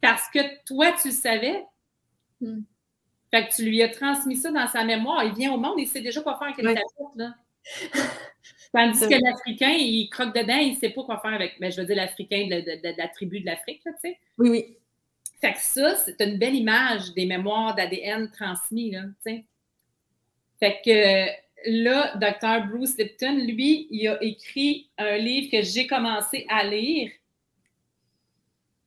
Parce 0.00 0.28
que 0.34 0.40
toi, 0.64 0.90
tu 1.00 1.08
le 1.08 1.14
savais. 1.14 1.62
Hmm. 2.40 2.62
Fait 3.36 3.46
que 3.48 3.54
tu 3.54 3.64
lui 3.64 3.82
as 3.82 3.88
transmis 3.90 4.36
ça 4.36 4.50
dans 4.50 4.66
sa 4.66 4.82
mémoire. 4.84 5.22
Il 5.24 5.34
vient 5.34 5.52
au 5.52 5.58
monde, 5.58 5.74
il 5.78 5.86
sait 5.86 6.00
déjà 6.00 6.22
quoi 6.22 6.38
faire 6.38 6.48
avec 6.48 6.58
une 6.58 6.64
tablette, 6.74 7.16
là. 7.16 7.34
Tandis 8.72 9.00
que 9.00 9.22
l'Africain, 9.22 9.70
il 9.78 10.08
croque 10.08 10.34
dedans, 10.34 10.56
il 10.56 10.72
ne 10.72 10.76
sait 10.76 10.90
pas 10.90 11.02
quoi 11.02 11.18
faire 11.18 11.32
avec, 11.34 11.58
ben, 11.60 11.70
je 11.70 11.80
veux 11.80 11.86
dire, 11.86 11.96
l'Africain 11.96 12.46
de, 12.50 12.60
de- 12.60 12.76
de- 12.76 12.92
de 12.92 12.98
la 12.98 13.08
tribu 13.08 13.40
de 13.40 13.46
l'Afrique, 13.46 13.82
tu 13.84 13.90
sais. 14.02 14.18
Oui, 14.38 14.48
oui. 14.50 14.76
Fait 15.40 15.52
que 15.52 15.58
ça, 15.60 15.96
c'est 15.96 16.18
une 16.22 16.38
belle 16.38 16.54
image 16.54 17.12
des 17.14 17.26
mémoires 17.26 17.74
d'ADN 17.74 18.30
transmis, 18.30 18.90
là, 18.92 19.02
tu 19.24 19.32
sais. 19.32 19.44
Fait 20.60 20.80
que 20.84 21.70
là, 21.70 22.14
Dr. 22.16 22.68
Bruce 22.70 22.96
Lipton, 22.96 23.34
lui, 23.46 23.86
il 23.90 24.08
a 24.08 24.22
écrit 24.22 24.88
un 24.98 25.16
livre 25.18 25.50
que 25.50 25.62
j'ai 25.62 25.86
commencé 25.86 26.46
à 26.48 26.64
lire, 26.64 27.10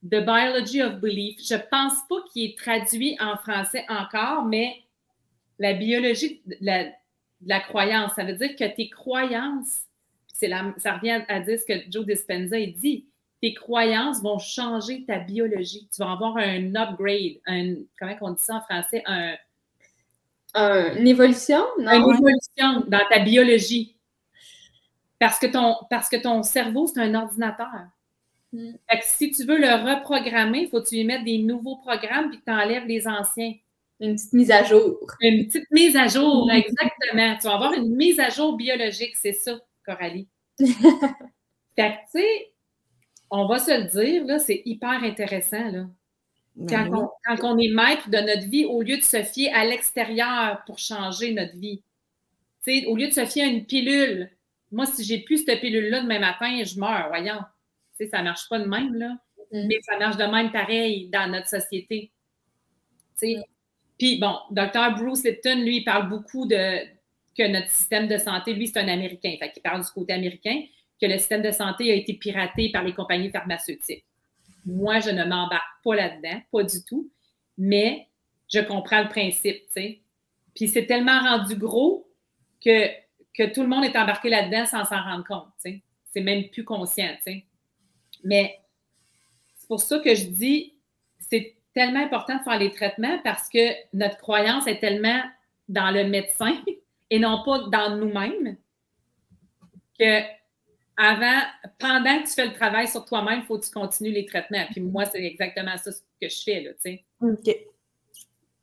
The 0.02 0.20
Biology 0.24 0.82
of 0.82 1.00
Belief. 1.00 1.38
Je 1.46 1.56
pense 1.70 1.94
pas 2.08 2.16
qu'il 2.32 2.50
est 2.50 2.58
traduit 2.58 3.16
en 3.20 3.36
français 3.36 3.84
encore, 3.88 4.44
mais 4.44 4.82
la 5.58 5.74
biologie 5.74 6.40
de 6.46 6.56
la, 6.60 6.84
de 6.84 6.92
la 7.46 7.60
croyance, 7.60 8.12
ça 8.16 8.24
veut 8.24 8.32
dire 8.34 8.56
que 8.56 8.64
tes 8.74 8.88
croyances, 8.88 9.82
la, 10.42 10.72
ça 10.78 10.94
revient 10.96 11.22
à 11.28 11.40
dire 11.40 11.58
ce 11.58 11.66
que 11.66 11.90
Joe 11.90 12.06
Dispenza 12.06 12.56
dit, 12.58 13.06
tes 13.42 13.52
croyances 13.52 14.22
vont 14.22 14.38
changer 14.38 15.04
ta 15.04 15.18
biologie. 15.18 15.88
Tu 15.94 16.02
vas 16.02 16.12
avoir 16.12 16.36
un 16.38 16.74
upgrade, 16.74 17.40
un, 17.46 17.74
comment 17.98 18.16
on 18.22 18.30
dit 18.32 18.42
ça 18.42 18.56
en 18.56 18.60
français, 18.62 19.02
un, 19.06 19.34
Un- 20.54 20.96
une 20.96 21.06
évolution? 21.08 21.62
Non? 21.78 21.92
une 21.92 22.14
évolution 22.14 22.84
dans 22.88 23.06
ta 23.10 23.18
biologie. 23.20 23.96
Parce 25.18 25.38
que 25.38 25.46
ton, 25.46 25.76
parce 25.90 26.08
que 26.08 26.16
ton 26.16 26.42
cerveau, 26.42 26.86
c'est 26.86 27.00
un 27.00 27.14
ordinateur. 27.14 27.68
Mm. 28.52 28.72
Fait 28.90 28.98
que 28.98 29.04
si 29.04 29.30
tu 29.30 29.44
veux 29.44 29.58
le 29.58 29.68
reprogrammer, 29.72 30.62
il 30.64 30.68
faut 30.68 30.80
que 30.82 30.88
tu 30.88 30.96
lui 30.96 31.04
mettes 31.04 31.24
des 31.24 31.38
nouveaux 31.38 31.76
programmes 31.76 32.30
puis 32.30 32.38
que 32.40 32.44
tu 32.44 32.52
enlèves 32.52 32.86
les 32.86 33.06
anciens. 33.06 33.54
Une 34.00 34.14
petite 34.16 34.32
mise 34.32 34.50
à 34.50 34.64
jour. 34.64 34.98
Une 35.20 35.46
petite 35.46 35.70
mise 35.70 35.96
à 35.96 36.06
jour, 36.08 36.46
Mm. 36.46 36.50
exactement. 36.50 37.36
Tu 37.36 37.46
vas 37.46 37.54
avoir 37.54 37.72
une 37.74 37.94
mise 37.94 38.18
à 38.20 38.28
jour 38.30 38.56
biologique, 38.56 39.16
c'est 39.16 39.32
ça, 39.32 39.58
Coralie. 39.84 40.28
fait 41.76 41.90
que, 41.92 42.18
tu 42.18 42.20
sais, 42.22 42.52
on 43.30 43.46
va 43.46 43.58
se 43.58 43.70
le 43.70 43.84
dire, 43.88 44.24
là, 44.26 44.38
c'est 44.38 44.62
hyper 44.64 45.02
intéressant, 45.04 45.70
là. 45.70 45.86
Quand, 46.68 46.88
Ben 46.88 46.88
oui. 46.90 46.98
on, 47.00 47.08
quand 47.36 47.54
on 47.54 47.58
est 47.58 47.68
maître 47.68 48.10
de 48.10 48.18
notre 48.18 48.48
vie, 48.48 48.64
au 48.66 48.82
lieu 48.82 48.96
de 48.98 49.02
se 49.02 49.22
fier 49.22 49.52
à 49.54 49.64
l'extérieur 49.64 50.62
pour 50.66 50.78
changer 50.78 51.32
notre 51.34 51.56
vie, 51.56 51.82
Tu 52.64 52.80
sais, 52.80 52.86
au 52.86 52.96
lieu 52.96 53.08
de 53.08 53.12
se 53.12 53.24
fier 53.26 53.44
à 53.44 53.46
une 53.48 53.64
pilule, 53.66 54.30
moi, 54.72 54.86
si 54.86 55.04
j'ai 55.04 55.20
plus 55.20 55.44
cette 55.44 55.60
pilule-là 55.60 56.02
demain 56.02 56.18
matin, 56.20 56.62
je 56.64 56.78
meurs, 56.78 57.08
voyons. 57.08 57.40
Sais, 58.04 58.10
ça 58.10 58.18
ne 58.18 58.24
marche 58.24 58.48
pas 58.48 58.58
de 58.58 58.64
même, 58.64 58.94
là. 58.94 59.16
Mm. 59.52 59.66
Mais 59.66 59.80
ça 59.82 59.98
marche 59.98 60.16
de 60.16 60.24
même 60.24 60.52
pareil 60.52 61.08
dans 61.10 61.30
notre 61.30 61.48
société. 61.48 62.10
Tu 63.18 63.26
sais. 63.26 63.34
Mm. 63.36 63.44
Puis, 63.98 64.18
bon, 64.18 64.38
Dr. 64.50 64.96
Bruce 64.96 65.24
Lipton, 65.24 65.62
lui, 65.62 65.78
il 65.78 65.84
parle 65.84 66.08
beaucoup 66.08 66.46
de 66.46 66.78
que 67.36 67.46
notre 67.46 67.70
système 67.70 68.08
de 68.08 68.18
santé, 68.18 68.52
lui, 68.52 68.66
c'est 68.66 68.80
un 68.80 68.88
Américain. 68.88 69.34
Fait 69.38 69.50
qu'il 69.50 69.62
parle 69.62 69.82
du 69.84 69.90
côté 69.90 70.12
américain, 70.12 70.62
que 71.00 71.06
le 71.06 71.16
système 71.16 71.42
de 71.42 71.50
santé 71.50 71.90
a 71.90 71.94
été 71.94 72.14
piraté 72.14 72.70
par 72.70 72.84
les 72.84 72.92
compagnies 72.92 73.30
pharmaceutiques. 73.30 74.04
Moi, 74.66 75.00
je 75.00 75.10
ne 75.10 75.24
m'embarque 75.24 75.82
pas 75.82 75.94
là-dedans, 75.94 76.42
pas 76.52 76.64
du 76.64 76.84
tout, 76.84 77.10
mais 77.56 78.08
je 78.52 78.60
comprends 78.60 79.02
le 79.02 79.08
principe, 79.08 79.66
tu 79.66 79.72
sais. 79.72 80.00
Puis 80.54 80.68
c'est 80.68 80.86
tellement 80.86 81.20
rendu 81.20 81.56
gros 81.56 82.10
que, 82.62 82.88
que 83.32 83.52
tout 83.54 83.62
le 83.62 83.68
monde 83.68 83.84
est 83.84 83.96
embarqué 83.96 84.28
là-dedans 84.28 84.66
sans 84.66 84.84
s'en 84.84 85.02
rendre 85.02 85.24
compte, 85.24 85.48
tu 85.64 85.70
sais. 85.70 85.82
C'est 86.12 86.20
même 86.20 86.48
plus 86.50 86.64
conscient, 86.64 87.08
tu 87.18 87.32
sais. 87.32 87.44
Mais 88.24 88.58
c'est 89.56 89.68
pour 89.68 89.80
ça 89.80 89.98
que 89.98 90.14
je 90.14 90.26
dis, 90.26 90.74
c'est 91.18 91.56
tellement 91.74 92.00
important 92.02 92.36
de 92.36 92.42
faire 92.42 92.58
les 92.58 92.70
traitements 92.72 93.18
parce 93.22 93.48
que 93.48 93.58
notre 93.92 94.16
croyance 94.18 94.66
est 94.66 94.80
tellement 94.80 95.22
dans 95.68 95.90
le 95.90 96.04
médecin 96.04 96.62
et 97.10 97.18
non 97.18 97.42
pas 97.44 97.60
dans 97.68 97.96
nous-mêmes 97.96 98.56
que 99.98 100.20
avant, 100.96 101.40
pendant 101.78 102.20
que 102.22 102.28
tu 102.28 102.34
fais 102.34 102.46
le 102.46 102.52
travail 102.52 102.86
sur 102.86 103.04
toi-même, 103.06 103.40
il 103.40 103.46
faut 103.46 103.58
que 103.58 103.64
tu 103.64 103.70
continues 103.70 104.10
les 104.12 104.26
traitements. 104.26 104.66
Puis 104.70 104.80
moi, 104.82 105.06
c'est 105.06 105.22
exactement 105.24 105.76
ça 105.78 105.90
que 106.20 106.28
je 106.28 106.42
fais, 106.42 106.60
là, 106.60 106.70
tu 106.74 106.80
sais. 106.80 107.04
OK. 107.22 107.56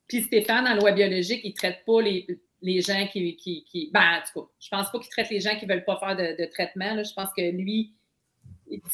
Puis 0.06 0.22
Stéphane, 0.22 0.66
en 0.68 0.74
loi 0.76 0.92
biologique, 0.92 1.40
il 1.42 1.50
ne 1.50 1.54
traite 1.56 1.84
pas 1.84 2.00
les, 2.00 2.26
les 2.62 2.80
gens 2.80 3.06
qui, 3.08 3.34
qui, 3.36 3.64
qui- 3.64 3.90
Ben, 3.92 4.20
en 4.20 4.20
tout 4.32 4.40
cas, 4.42 4.48
je 4.60 4.68
pense 4.68 4.90
pas 4.92 4.98
qu'il 5.00 5.08
traite 5.10 5.30
les 5.30 5.40
gens 5.40 5.56
qui 5.58 5.66
ne 5.66 5.72
veulent 5.72 5.84
pas 5.84 5.98
faire 5.98 6.14
de, 6.16 6.40
de 6.40 6.48
traitement. 6.48 6.94
Là. 6.94 7.02
Je 7.02 7.12
pense 7.12 7.28
que 7.36 7.42
lui, 7.50 7.92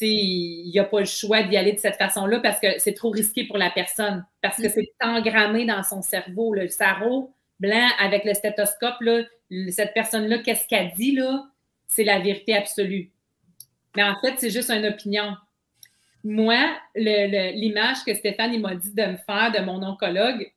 il 0.01 0.71
n'a 0.73 0.83
pas 0.83 0.99
le 0.99 1.05
choix 1.05 1.43
d'y 1.43 1.57
aller 1.57 1.73
de 1.73 1.79
cette 1.79 1.95
façon-là 1.95 2.39
parce 2.39 2.59
que 2.59 2.79
c'est 2.79 2.93
trop 2.93 3.09
risqué 3.09 3.45
pour 3.45 3.57
la 3.57 3.69
personne. 3.69 4.25
Parce 4.41 4.57
que 4.57 4.69
c'est 4.69 4.93
engrammé 5.01 5.65
dans 5.65 5.83
son 5.83 6.01
cerveau. 6.01 6.53
là. 6.53 6.63
Le 6.63 6.69
sarreau 6.69 7.31
blanc 7.59 7.87
avec 7.99 8.25
le 8.25 8.33
stéthoscope, 8.33 8.99
là, 9.01 9.23
cette 9.69 9.93
personne-là, 9.93 10.39
qu'est-ce 10.39 10.67
qu'elle 10.67 10.91
dit, 10.93 11.13
là? 11.13 11.45
C'est 11.87 12.03
la 12.03 12.19
vérité 12.19 12.53
absolue. 12.55 13.11
Mais 13.95 14.03
en 14.03 14.15
fait, 14.19 14.35
c'est 14.37 14.49
juste 14.49 14.69
une 14.69 14.85
opinion. 14.85 15.35
Moi, 16.23 16.57
l'image 16.95 18.03
que 18.05 18.13
Stéphane 18.13 18.59
m'a 18.59 18.75
dit 18.75 18.91
de 18.93 19.05
me 19.05 19.17
faire 19.17 19.51
de 19.51 19.63
mon 19.63 19.83
oncologue, 19.83 20.51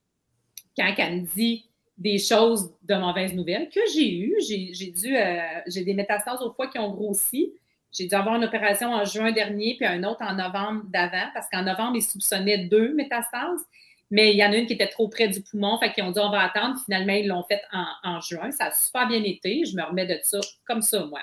quand 0.76 0.94
elle 0.96 1.22
me 1.22 1.26
dit 1.26 1.66
des 1.98 2.18
choses 2.18 2.72
de 2.82 2.94
mauvaises 2.94 3.34
nouvelles 3.34 3.68
que 3.68 3.80
j'ai 3.92 4.16
eues, 4.18 4.36
j'ai 4.46 4.72
j'ai 4.72 4.90
dû, 4.92 5.16
euh, 5.16 5.40
j'ai 5.66 5.84
des 5.84 5.94
métastases 5.94 6.40
au 6.42 6.50
foie 6.52 6.68
qui 6.68 6.78
ont 6.78 6.90
grossi. 6.90 7.52
J'ai 7.92 8.06
dû 8.06 8.14
avoir 8.14 8.36
une 8.36 8.44
opération 8.44 8.92
en 8.92 9.04
juin 9.04 9.32
dernier, 9.32 9.76
puis 9.76 9.86
un 9.86 10.02
autre 10.04 10.22
en 10.22 10.34
novembre 10.34 10.82
d'avant, 10.88 11.28
parce 11.34 11.48
qu'en 11.50 11.62
novembre, 11.62 11.96
ils 11.96 12.02
soupçonnaient 12.02 12.66
deux 12.66 12.92
métastases, 12.94 13.64
mais 14.10 14.32
il 14.32 14.36
y 14.36 14.44
en 14.44 14.52
a 14.52 14.56
une 14.56 14.66
qui 14.66 14.74
était 14.74 14.88
trop 14.88 15.08
près 15.08 15.28
du 15.28 15.42
poumon, 15.42 15.78
fait 15.78 15.92
qu'ils 15.92 16.04
ont 16.04 16.10
dit 16.10 16.20
on 16.20 16.30
va 16.30 16.42
attendre. 16.42 16.76
Finalement, 16.84 17.12
ils 17.12 17.26
l'ont 17.26 17.44
fait 17.44 17.60
en, 17.72 17.86
en 18.04 18.20
juin. 18.20 18.50
Ça 18.50 18.66
a 18.66 18.70
super 18.70 19.06
bien 19.06 19.22
été. 19.22 19.64
Je 19.64 19.76
me 19.76 19.82
remets 19.82 20.06
de 20.06 20.18
ça 20.22 20.38
comme 20.64 20.82
ça, 20.82 21.04
moi. 21.04 21.20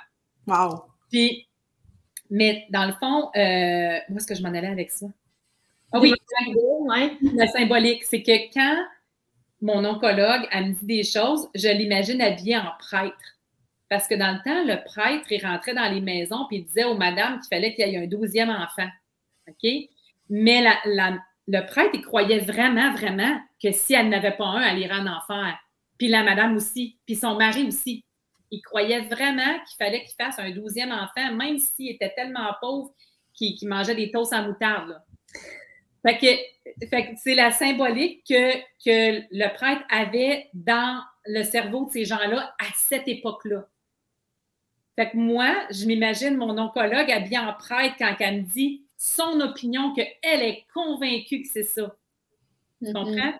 Wow. 0.48 0.84
Puis, 1.10 1.48
mais 2.30 2.66
dans 2.70 2.86
le 2.86 2.94
fond, 2.94 3.30
euh, 3.36 4.00
où 4.10 4.18
est-ce 4.18 4.28
que 4.28 4.36
je 4.36 4.44
m'en 4.44 4.50
allais 4.50 4.68
avec 4.68 4.92
ça? 4.92 5.08
Ah 5.92 6.00
oui, 6.00 6.14
le 6.42 7.48
symbolique, 7.48 8.04
c'est 8.04 8.22
que 8.22 8.54
quand 8.54 8.86
mon 9.62 9.86
oncologue, 9.86 10.48
elle 10.52 10.70
me 10.70 10.74
dit 10.74 10.86
des 10.86 11.04
choses, 11.04 11.48
je 11.56 11.70
l'imagine 11.70 12.22
habillée 12.22 12.58
en 12.58 12.72
prêtre. 12.78 13.35
Parce 13.90 14.08
que 14.08 14.16
dans 14.16 14.32
le 14.32 14.44
temps, 14.44 14.64
le 14.64 14.84
prêtre, 14.84 15.32
il 15.32 15.46
rentrait 15.46 15.74
dans 15.74 15.92
les 15.92 16.02
maisons 16.02 16.46
puis 16.48 16.58
il 16.58 16.66
disait 16.66 16.86
aux 16.86 16.96
madames 16.96 17.40
qu'il 17.40 17.56
fallait 17.56 17.74
qu'il 17.74 17.88
y 17.88 17.96
ait 17.96 18.04
un 18.04 18.08
douzième 18.08 18.50
enfant. 18.50 18.90
OK? 19.48 19.70
Mais 20.30 20.64
le 21.48 21.66
prêtre, 21.68 21.92
il 21.94 22.02
croyait 22.02 22.40
vraiment, 22.40 22.92
vraiment 22.94 23.40
que 23.62 23.72
si 23.72 23.94
elle 23.94 24.10
n'avait 24.10 24.36
pas 24.36 24.46
un, 24.46 24.62
elle 24.62 24.80
irait 24.80 25.00
en 25.00 25.08
enfer. 25.08 25.60
Puis 25.98 26.08
la 26.08 26.24
madame 26.24 26.56
aussi, 26.56 26.98
puis 27.06 27.16
son 27.16 27.36
mari 27.36 27.68
aussi. 27.68 28.04
Il 28.52 28.62
croyait 28.62 29.02
vraiment 29.02 29.60
qu'il 29.66 29.76
fallait 29.78 30.04
qu'il 30.04 30.16
fasse 30.16 30.40
un 30.40 30.52
douzième 30.52 30.92
enfant, 30.92 31.34
même 31.34 31.58
s'il 31.58 31.92
était 31.92 32.14
tellement 32.16 32.54
pauvre 32.62 32.94
qu'il 33.34 33.68
mangeait 33.68 33.96
des 33.96 34.12
toasts 34.12 34.34
en 34.34 34.44
moutarde. 34.44 35.02
C'est 36.04 37.36
la 37.36 37.52
symbolique 37.52 38.24
que, 38.28 38.56
que 38.84 39.24
le 39.32 39.54
prêtre 39.54 39.84
avait 39.90 40.50
dans 40.54 41.02
le 41.26 41.44
cerveau 41.44 41.86
de 41.86 41.92
ces 41.92 42.06
gens-là 42.06 42.56
à 42.60 42.66
cette 42.76 43.08
époque-là. 43.08 43.68
Fait 44.96 45.10
que 45.10 45.18
moi, 45.18 45.54
je 45.72 45.86
m'imagine 45.86 46.38
mon 46.38 46.58
oncologue 46.58 47.12
habillé 47.12 47.38
en 47.38 47.54
prêtre 47.54 47.96
quand 47.98 48.16
elle 48.20 48.42
me 48.42 48.48
dit 48.48 48.86
son 48.98 49.40
opinion, 49.42 49.94
qu'elle 49.94 50.42
est 50.42 50.66
convaincue 50.74 51.42
que 51.42 51.48
c'est 51.52 51.64
ça. 51.64 51.96
Tu 52.82 52.90
mm-hmm. 52.90 52.94
comprends? 52.94 53.34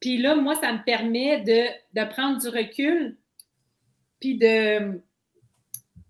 Puis 0.00 0.18
là, 0.18 0.34
moi, 0.36 0.54
ça 0.56 0.72
me 0.72 0.84
permet 0.84 1.40
de, 1.40 2.04
prendre 2.10 2.40
du 2.40 2.48
recul, 2.48 3.16
puis 4.20 4.36
de, 4.36 5.00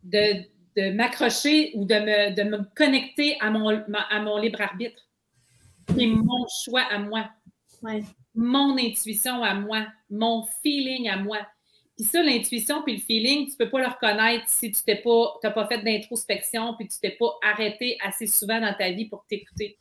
de, 0.05 0.91
m'accrocher 0.93 1.72
ou 1.74 1.84
de 1.84 1.95
me, 1.95 2.34
de 2.34 2.43
me 2.43 2.64
connecter 2.74 3.36
à 3.41 3.51
mon, 3.51 3.68
à 3.68 4.20
mon 4.20 4.39
libre 4.39 4.61
arbitre. 4.61 5.09
C'est 5.89 6.07
mon 6.07 6.47
choix 6.64 6.82
à 6.91 6.99
moi. 6.99 7.30
Mon 8.34 8.76
intuition 8.78 9.43
à 9.43 9.55
moi, 9.55 9.86
mon 10.11 10.47
feeling 10.62 11.09
à 11.09 11.16
moi. 11.16 11.39
Puis 11.99 12.07
ça, 12.07 12.22
l'intuition 12.22 12.82
puis 12.82 12.94
le 12.94 13.01
feeling, 13.01 13.46
tu 13.46 13.53
ne 13.53 13.57
peux 13.57 13.70
pas 13.70 13.80
le 13.80 13.88
reconnaître 13.88 14.44
si 14.46 14.70
tu 14.70 14.80
n'as 14.86 14.96
pas, 14.96 15.51
pas 15.51 15.66
fait 15.66 15.82
d'introspection 15.82 16.74
puis 16.74 16.86
tu 16.86 17.01
t'es 17.01 17.11
pas 17.11 17.36
arrêté 17.42 17.99
assez 18.01 18.28
souvent 18.28 18.61
dans 18.61 18.72
ta 18.72 18.90
vie 18.90 19.07
pour 19.07 19.26
t'écouter. 19.26 19.76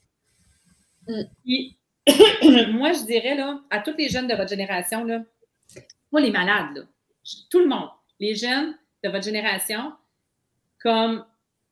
Mm. 1.07 1.21
Puis, 1.43 1.77
moi, 2.71 2.93
je 2.93 3.05
dirais 3.05 3.35
là, 3.35 3.61
à 3.69 3.81
tous 3.81 3.95
les 3.95 4.09
jeunes 4.09 4.27
de 4.27 4.33
votre 4.33 4.49
génération, 4.49 5.03
là, 5.03 5.21
pas 6.11 6.19
les 6.19 6.31
malades, 6.31 6.87
tout 7.51 7.59
le 7.59 7.67
monde, 7.67 7.89
les 8.19 8.33
jeunes 8.33 8.75
de 9.03 9.09
votre 9.09 9.23
génération, 9.23 9.93
comme 10.81 11.23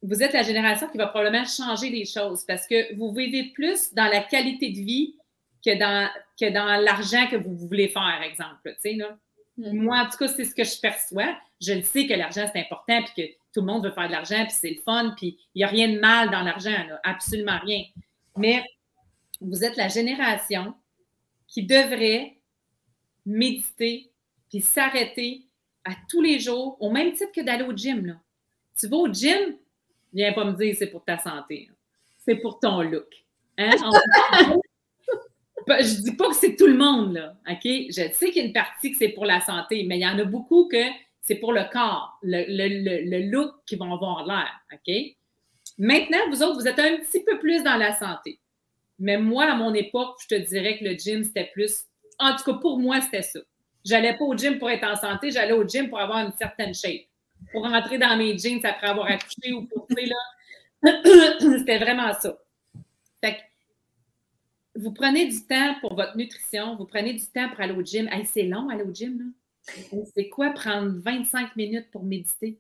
vous 0.04 0.22
êtes 0.22 0.34
la 0.34 0.44
génération 0.44 0.88
qui 0.90 1.00
va 1.00 1.08
probablement 1.08 1.46
changer 1.46 1.90
les 1.90 2.06
choses 2.06 2.46
parce 2.46 2.68
que 2.68 2.94
vous 2.96 3.12
vivez 3.12 3.46
plus 3.56 3.96
dans 3.96 4.06
la 4.06 4.22
qualité 4.22 4.70
de 4.70 4.78
vie 4.78 5.16
que 5.66 5.76
dans, 5.80 6.08
que 6.40 6.52
dans 6.52 6.80
l'argent 6.84 7.26
que 7.32 7.36
vous 7.36 7.56
voulez 7.56 7.88
faire, 7.88 8.22
exemple. 8.24 8.76
Tu 8.76 8.92
sais, 8.92 8.94
là. 8.94 9.18
Moi, 9.58 9.98
en 9.98 10.10
tout 10.10 10.18
cas, 10.18 10.28
c'est 10.28 10.46
ce 10.46 10.54
que 10.54 10.64
je 10.64 10.80
perçois. 10.80 11.38
Je 11.62 11.74
le 11.74 11.82
sais 11.82 12.08
que 12.08 12.14
l'argent, 12.14 12.46
c'est 12.52 12.60
important, 12.60 13.02
puis 13.04 13.14
que 13.16 13.34
tout 13.54 13.62
le 13.62 13.68
monde 13.68 13.86
veut 13.86 13.92
faire 13.92 14.08
de 14.08 14.12
l'argent, 14.12 14.44
puis 14.44 14.54
c'est 14.54 14.72
le 14.72 14.82
fun, 14.82 15.14
puis 15.16 15.38
il 15.56 15.60
n'y 15.60 15.64
a 15.64 15.68
rien 15.68 15.88
de 15.88 16.00
mal 16.00 16.30
dans 16.30 16.42
l'argent, 16.42 16.76
absolument 17.04 17.58
rien. 17.60 17.84
Mais 18.38 18.64
vous 19.40 19.64
êtes 19.64 19.78
la 19.78 19.88
génération 19.88 20.74
qui 21.48 21.64
devrait 21.64 22.38
méditer, 23.26 24.12
puis 24.50 24.62
s'arrêter 24.62 25.46
à 25.86 25.92
tous 26.10 26.22
les 26.22 26.40
jours, 26.40 26.78
au 26.82 26.92
même 26.92 27.14
titre 27.14 27.32
que 27.32 27.42
d'aller 27.42 27.64
au 27.64 27.76
gym. 27.76 28.06
Là. 28.06 28.16
Tu 28.78 28.88
vas 28.88 28.98
au 28.98 29.12
gym, 29.12 29.58
viens 30.14 30.34
pas 30.34 30.44
me 30.44 30.54
dire 30.54 30.76
c'est 30.78 30.88
pour 30.88 31.04
ta 31.04 31.18
santé. 31.18 31.70
C'est 32.26 32.36
pour 32.36 32.60
ton 32.60 32.82
look. 32.82 33.24
Hein? 33.58 33.72
je 35.68 36.02
dis 36.02 36.16
pas 36.16 36.30
que 36.30 36.36
c'est 36.36 36.56
tout 36.56 36.68
le 36.68 36.78
monde, 36.78 37.14
là, 37.14 37.34
OK? 37.50 37.64
Je 37.64 38.12
sais 38.14 38.32
qu'il 38.32 38.38
y 38.38 38.40
a 38.42 38.48
une 38.48 38.54
partie 38.54 38.92
que 38.92 38.98
c'est 38.98 39.10
pour 39.10 39.26
la 39.26 39.42
santé, 39.42 39.84
mais 39.88 39.98
il 39.98 40.02
y 40.02 40.08
en 40.08 40.18
a 40.20 40.24
beaucoup 40.24 40.68
que 40.68 40.84
c'est 41.22 41.36
pour 41.36 41.54
le 41.54 41.64
corps, 41.72 42.20
le, 42.22 43.30
look 43.32 43.54
qui 43.66 43.76
vont 43.76 43.94
avoir 43.94 44.26
l'air, 44.26 44.52
OK? 44.74 44.94
Maintenant, 45.78 46.20
vous 46.30 46.44
autres, 46.44 46.60
vous 46.60 46.68
êtes 46.68 46.80
un 46.80 46.98
petit 46.98 47.24
peu 47.24 47.40
plus 47.40 47.64
dans 47.64 47.76
la 47.76 47.94
santé. 47.94 48.40
Mais 49.00 49.18
moi, 49.18 49.46
à 49.46 49.56
mon 49.56 49.74
époque, 49.74 50.16
je 50.22 50.36
te 50.36 50.42
dirais 50.42 50.78
que 50.78 50.86
le 50.86 50.98
gym, 50.98 51.24
c'était 51.24 51.50
plus. 51.54 51.86
En 52.20 52.36
tout 52.36 52.44
cas, 52.44 52.54
pour 52.60 52.80
moi, 52.80 53.02
c'était 53.02 53.24
ça. 53.24 53.40
J'allais 53.84 54.16
pas 54.18 54.24
au 54.24 54.36
gym 54.36 54.58
pour 54.58 54.70
être 54.70 54.86
en 54.86 54.96
santé, 54.96 55.32
j'allais 55.32 55.54
au 55.54 55.68
gym 55.68 55.90
pour 55.90 56.00
avoir 56.00 56.26
une 56.26 56.34
certaine 56.34 56.74
shape. 56.74 57.08
Pour 57.52 57.64
rentrer 57.64 57.98
dans 57.98 58.16
mes 58.18 58.38
jeans 58.38 58.66
après 58.66 58.88
avoir 58.88 59.08
accouché 59.08 59.52
ou 59.54 59.66
pour, 59.68 59.86
là. 59.90 60.16
c'était 61.40 61.78
vraiment 61.80 62.14
ça. 62.14 62.38
Fait 63.22 63.36
que 63.36 63.42
vous 64.76 64.92
prenez 64.92 65.28
du 65.28 65.46
temps 65.46 65.76
pour 65.82 65.96
votre 65.96 66.18
nutrition, 66.18 66.76
vous 66.76 66.86
prenez 66.86 67.14
du 67.14 67.26
temps 67.26 67.50
pour 67.50 67.62
aller 67.62 67.74
au 67.74 67.84
gym. 67.84 68.10
c'est 68.26 68.44
long 68.44 68.70
aller 68.70 68.84
au 68.84 68.94
gym, 68.94 69.20
là. 69.20 69.26
C'est 70.14 70.30
quoi 70.30 70.52
prendre 70.52 70.94
25 71.00 71.56
minutes 71.56 71.90
pour 71.92 72.04
méditer 72.04 72.60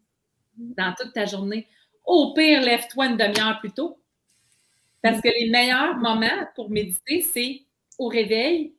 dans 0.57 0.93
toute 0.99 1.13
ta 1.13 1.25
journée? 1.25 1.67
Au 2.03 2.33
pire, 2.33 2.61
lève-toi 2.61 3.07
une 3.07 3.17
demi-heure 3.17 3.59
plus 3.59 3.71
tôt. 3.71 3.99
Parce 5.01 5.21
que 5.21 5.27
les 5.27 5.49
meilleurs 5.51 5.97
moments 5.97 6.47
pour 6.55 6.71
méditer, 6.71 7.21
c'est 7.21 7.61
au 7.99 8.07
réveil 8.07 8.73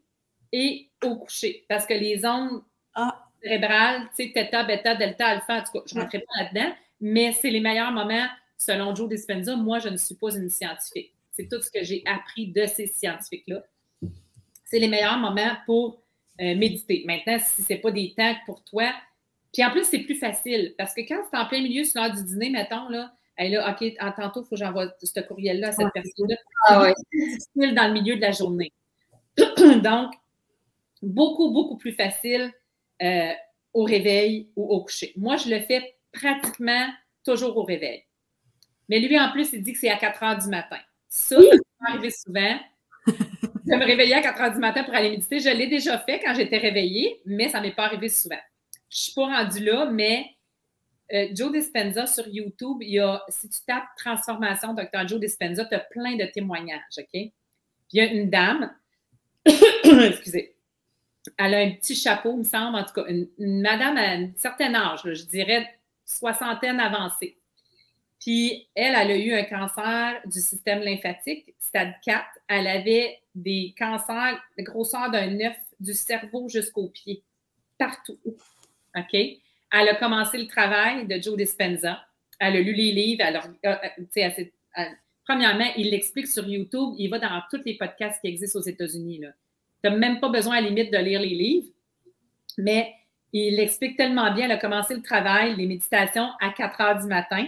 et 0.51 0.89
au 1.05 1.17
coucher. 1.17 1.65
Parce 1.69 1.87
que 1.87 1.95
les 1.95 2.27
ondes 2.27 2.63
ah. 2.95 3.29
cérébrales, 3.41 4.09
tu 4.17 4.25
sais, 4.25 4.33
theta, 4.33 4.65
bêta, 4.65 4.97
delta, 4.97 5.27
alpha, 5.29 5.59
en 5.59 5.63
tout 5.63 5.73
cas, 5.73 5.85
je 5.87 5.95
ne 5.95 6.01
rentrerai 6.01 6.25
pas 6.25 6.43
là-dedans, 6.43 6.75
mais 7.01 7.33
c'est 7.33 7.51
les 7.51 7.61
meilleurs 7.61 7.93
moments, 7.93 8.27
selon 8.59 8.93
Joe 8.93 9.09
Dispenza. 9.09 9.55
Moi, 9.55 9.79
je 9.79 9.89
ne 9.89 9.97
suis 9.97 10.17
pas 10.17 10.35
une 10.35 10.51
scientifique. 10.51 11.16
C'est 11.37 11.49
tout 11.49 11.61
ce 11.61 11.71
que 11.71 11.85
j'ai 11.85 12.03
appris 12.07 12.49
de 12.49 12.67
ces 12.67 12.87
scientifiques-là. 12.87 13.63
C'est 14.65 14.79
les 14.79 14.89
meilleurs 14.89 15.19
moments 15.19 15.57
pour 15.67 16.03
euh, 16.41 16.55
méditer. 16.57 17.05
Maintenant, 17.07 17.39
si 17.39 17.63
ce 17.63 17.73
n'est 17.73 17.79
pas 17.79 17.91
des 17.91 18.15
temps 18.17 18.35
pour 18.47 18.65
toi, 18.65 18.93
puis 19.53 19.65
en 19.65 19.71
plus, 19.71 19.85
c'est 19.85 20.01
plus 20.01 20.17
facile 20.17 20.75
parce 20.77 20.95
que 20.95 21.01
quand 21.03 21.23
c'est 21.31 21.39
en 21.39 21.47
plein 21.47 21.63
milieu 21.63 21.85
sur 21.85 22.01
l'heure 22.01 22.15
du 22.15 22.25
dîner, 22.25 22.51
mettons, 22.51 22.89
là, 22.89 23.13
elle 23.37 23.53
là, 23.53 23.71
OK, 23.71 23.87
en 24.01 24.13
tantôt, 24.13 24.43
il 24.43 24.45
faut 24.45 24.51
que 24.51 24.57
j'envoie 24.57 24.89
ce 25.03 25.21
courriel-là 25.21 25.69
à 25.69 25.73
cette 25.73 25.93
personne-là. 25.93 26.37
Ah, 26.69 26.93
c'est 27.13 27.19
difficile 27.19 27.75
dans 27.75 27.87
le 27.87 27.93
milieu 27.93 28.17
de 28.17 28.21
la 28.21 28.33
journée. 28.33 28.73
Donc, 29.83 30.13
beaucoup, 31.03 31.51
beaucoup 31.51 31.77
plus 31.77 31.93
facile 31.93 32.53
euh, 33.03 33.33
au 33.75 33.85
réveil 33.85 34.51
ou 34.57 34.65
au 34.69 34.83
coucher. 34.83 35.13
Moi, 35.17 35.37
je 35.37 35.51
le 35.51 35.61
fais 35.61 35.97
pratiquement 36.13 36.89
toujours 37.25 37.57
au 37.59 37.65
réveil. 37.65 38.05
Mais 38.89 39.01
lui, 39.01 39.19
en 39.19 39.31
plus, 39.31 39.53
il 39.53 39.63
dit 39.63 39.73
que 39.73 39.79
c'est 39.79 39.91
à 39.91 39.97
4 39.97 40.23
heures 40.23 40.39
du 40.39 40.49
matin. 40.49 40.79
Ça, 41.09 41.37
ça 41.37 41.43
m'est 41.43 41.89
arrivé 41.89 42.11
souvent. 42.11 42.59
Je 43.07 43.75
me 43.75 43.85
réveiller 43.85 44.15
à 44.15 44.23
4 44.23 44.41
heures 44.41 44.53
du 44.53 44.59
matin 44.59 44.85
pour 44.85 44.95
aller 44.95 45.11
méditer. 45.11 45.41
Je 45.41 45.51
l'ai 45.51 45.67
déjà 45.67 45.99
fait 45.99 46.21
quand 46.21 46.35
j'étais 46.35 46.59
réveillée, 46.59 47.21
mais 47.25 47.49
ça 47.49 47.61
ne 47.61 47.67
m'est 47.67 47.75
pas 47.75 47.85
arrivé 47.85 48.09
souvent. 48.09 48.39
Je 48.89 48.97
ne 48.97 49.01
suis 49.01 49.13
pas 49.15 49.27
rendue 49.27 49.65
là, 49.65 49.87
mais 49.91 50.27
euh, 51.13 51.29
Joe 51.33 51.53
Dispenza 51.53 52.07
sur 52.07 52.27
YouTube, 52.29 52.79
il 52.81 52.95
y 52.95 53.01
a, 53.01 53.23
si 53.29 53.49
tu 53.49 53.59
tapes 53.67 53.89
Transformation 53.97 54.75
Dr. 54.75 55.07
Joe 55.07 55.21
Dispenza, 55.21 55.65
tu 55.65 55.75
as 55.75 55.81
plein 55.81 56.17
de 56.17 56.25
témoignages, 56.27 56.81
OK? 56.99 57.31
il 57.93 57.99
y 57.99 58.01
a 58.01 58.13
une 58.13 58.31
dame, 58.31 58.75
excusez, 59.47 60.57
elle 61.39 61.55
a 61.55 61.59
un 61.59 61.71
petit 61.73 61.95
chapeau, 61.95 62.33
il 62.33 62.39
me 62.39 62.45
semble, 62.45 62.77
en 62.77 62.85
tout 62.85 62.93
cas, 62.95 63.05
une, 63.09 63.29
madame 63.39 63.97
à 63.97 64.13
un 64.13 64.31
certain 64.37 64.75
âge, 64.75 65.01
je 65.05 65.25
dirais 65.25 65.69
soixantaine 66.05 66.81
avancée. 66.81 67.39
Puis 68.21 68.69
elle, 68.75 68.95
elle 68.97 69.11
a 69.11 69.17
eu 69.17 69.33
un 69.35 69.45
cancer 69.45 70.21
du 70.25 70.41
système 70.41 70.81
lymphatique, 70.81 71.55
stade 71.59 71.95
4. 72.05 72.25
Elle 72.49 72.67
avait 72.67 73.19
des 73.35 73.75
cancers 73.79 74.41
de 74.59 74.63
grosseur 74.63 75.11
d'un 75.11 75.39
œuf 75.41 75.57
du 75.79 75.93
cerveau 75.93 76.49
jusqu'au 76.49 76.89
pied, 76.89 77.23
partout. 77.79 78.19
OK? 78.25 79.15
Elle 79.15 79.89
a 79.89 79.95
commencé 79.97 80.39
le 80.39 80.47
travail 80.47 81.07
de 81.07 81.21
Joe 81.21 81.37
Dispenza. 81.37 82.03
Elle 82.39 82.57
a 82.57 82.61
lu 82.61 82.73
les 82.73 82.93
livres. 82.93 83.25
premièrement, 85.25 85.71
il 85.77 85.91
l'explique 85.91 86.29
sur 86.29 86.47
YouTube. 86.47 86.95
Il 86.99 87.09
va 87.11 87.19
dans 87.19 87.43
tous 87.51 87.63
les 87.65 87.77
podcasts 87.77 88.21
qui 88.21 88.29
existent 88.29 88.59
aux 88.59 88.63
États-Unis. 88.63 89.21
Tu 89.83 89.91
n'as 89.91 89.97
même 89.97 90.21
pas 90.21 90.29
besoin 90.29 90.57
à 90.57 90.61
la 90.61 90.69
limite 90.69 90.93
de 90.93 90.99
lire 90.99 91.21
les 91.21 91.29
livres. 91.29 91.69
Mais 92.59 92.95
il 93.33 93.57
l'explique 93.57 93.97
tellement 93.97 94.33
bien. 94.33 94.47
Elle 94.47 94.53
a 94.53 94.57
commencé 94.57 94.95
le 94.95 95.03
travail, 95.03 95.57
les 95.57 95.67
méditations 95.67 96.31
à 96.41 96.51
4 96.51 96.81
heures 96.81 97.01
du 97.01 97.07
matin. 97.07 97.47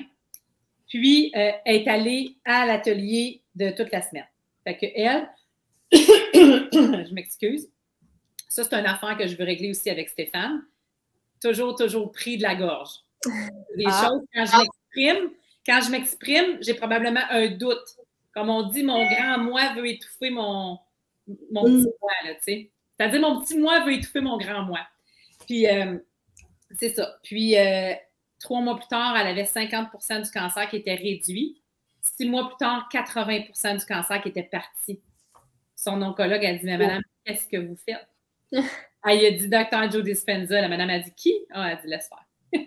Puis, 0.88 1.32
euh, 1.36 1.52
est 1.64 1.86
allée 1.86 2.36
à 2.44 2.66
l'atelier 2.66 3.42
de 3.54 3.70
toute 3.70 3.92
la 3.92 4.02
semaine. 4.02 4.26
Fait 4.64 4.76
que 4.76 4.86
elle, 4.94 5.28
je 5.92 7.14
m'excuse. 7.14 7.68
Ça, 8.48 8.64
c'est 8.64 8.74
un 8.74 8.84
affaire 8.84 9.16
que 9.16 9.26
je 9.26 9.36
veux 9.36 9.44
régler 9.44 9.70
aussi 9.70 9.90
avec 9.90 10.08
Stéphane. 10.08 10.62
Toujours, 11.42 11.76
toujours 11.76 12.10
pris 12.10 12.38
de 12.38 12.42
la 12.42 12.54
gorge. 12.54 12.90
Des 13.76 13.84
ah. 13.86 14.06
choses, 14.06 14.22
quand 14.34 14.46
je 14.46 14.56
m'exprime, 14.56 15.30
quand 15.66 15.80
je 15.82 15.90
m'exprime, 15.90 16.58
j'ai 16.62 16.74
probablement 16.74 17.20
un 17.30 17.48
doute. 17.48 17.84
Comme 18.34 18.48
on 18.50 18.68
dit, 18.68 18.82
mon 18.82 19.06
grand 19.06 19.38
moi 19.38 19.74
veut 19.74 19.86
étouffer 19.88 20.30
mon, 20.30 20.78
mon 21.52 21.68
mm. 21.68 21.82
petit 21.82 21.94
moi, 22.00 22.12
tu 22.24 22.36
sais. 22.40 22.70
C'est-à-dire, 22.96 23.20
mon 23.20 23.40
petit 23.40 23.58
moi 23.58 23.84
veut 23.84 23.92
étouffer 23.92 24.20
mon 24.20 24.38
grand 24.38 24.62
moi. 24.62 24.80
Puis, 25.46 25.66
euh, 25.66 25.98
c'est 26.78 26.90
ça. 26.90 27.18
Puis, 27.22 27.56
euh, 27.56 27.94
Trois 28.40 28.60
mois 28.60 28.76
plus 28.76 28.88
tard, 28.88 29.16
elle 29.16 29.26
avait 29.26 29.44
50% 29.44 30.22
du 30.22 30.30
cancer 30.30 30.68
qui 30.68 30.76
était 30.76 30.94
réduit. 30.94 31.60
Six 32.00 32.28
mois 32.28 32.48
plus 32.48 32.56
tard, 32.56 32.88
80% 32.92 33.78
du 33.78 33.84
cancer 33.84 34.22
qui 34.22 34.28
était 34.28 34.44
parti. 34.44 35.00
Son 35.74 36.00
oncologue 36.02 36.44
a 36.44 36.54
dit 36.54 36.64
Mais 36.64 36.78
madame, 36.78 37.02
qu'est-ce 37.24 37.46
que 37.46 37.56
vous 37.56 37.76
faites? 37.76 38.08
Elle 39.04 39.26
a 39.26 39.30
dit 39.30 39.48
Docteur 39.48 39.90
Joe 39.90 40.02
Dispenza. 40.02 40.60
La 40.60 40.68
madame 40.68 40.90
a 40.90 40.98
dit 40.98 41.12
Qui? 41.14 41.32
Ah, 41.50 41.70
elle 41.70 41.78
a 41.78 41.80
dit 41.80 41.88
Laisse 41.88 42.08
faire. 42.08 42.66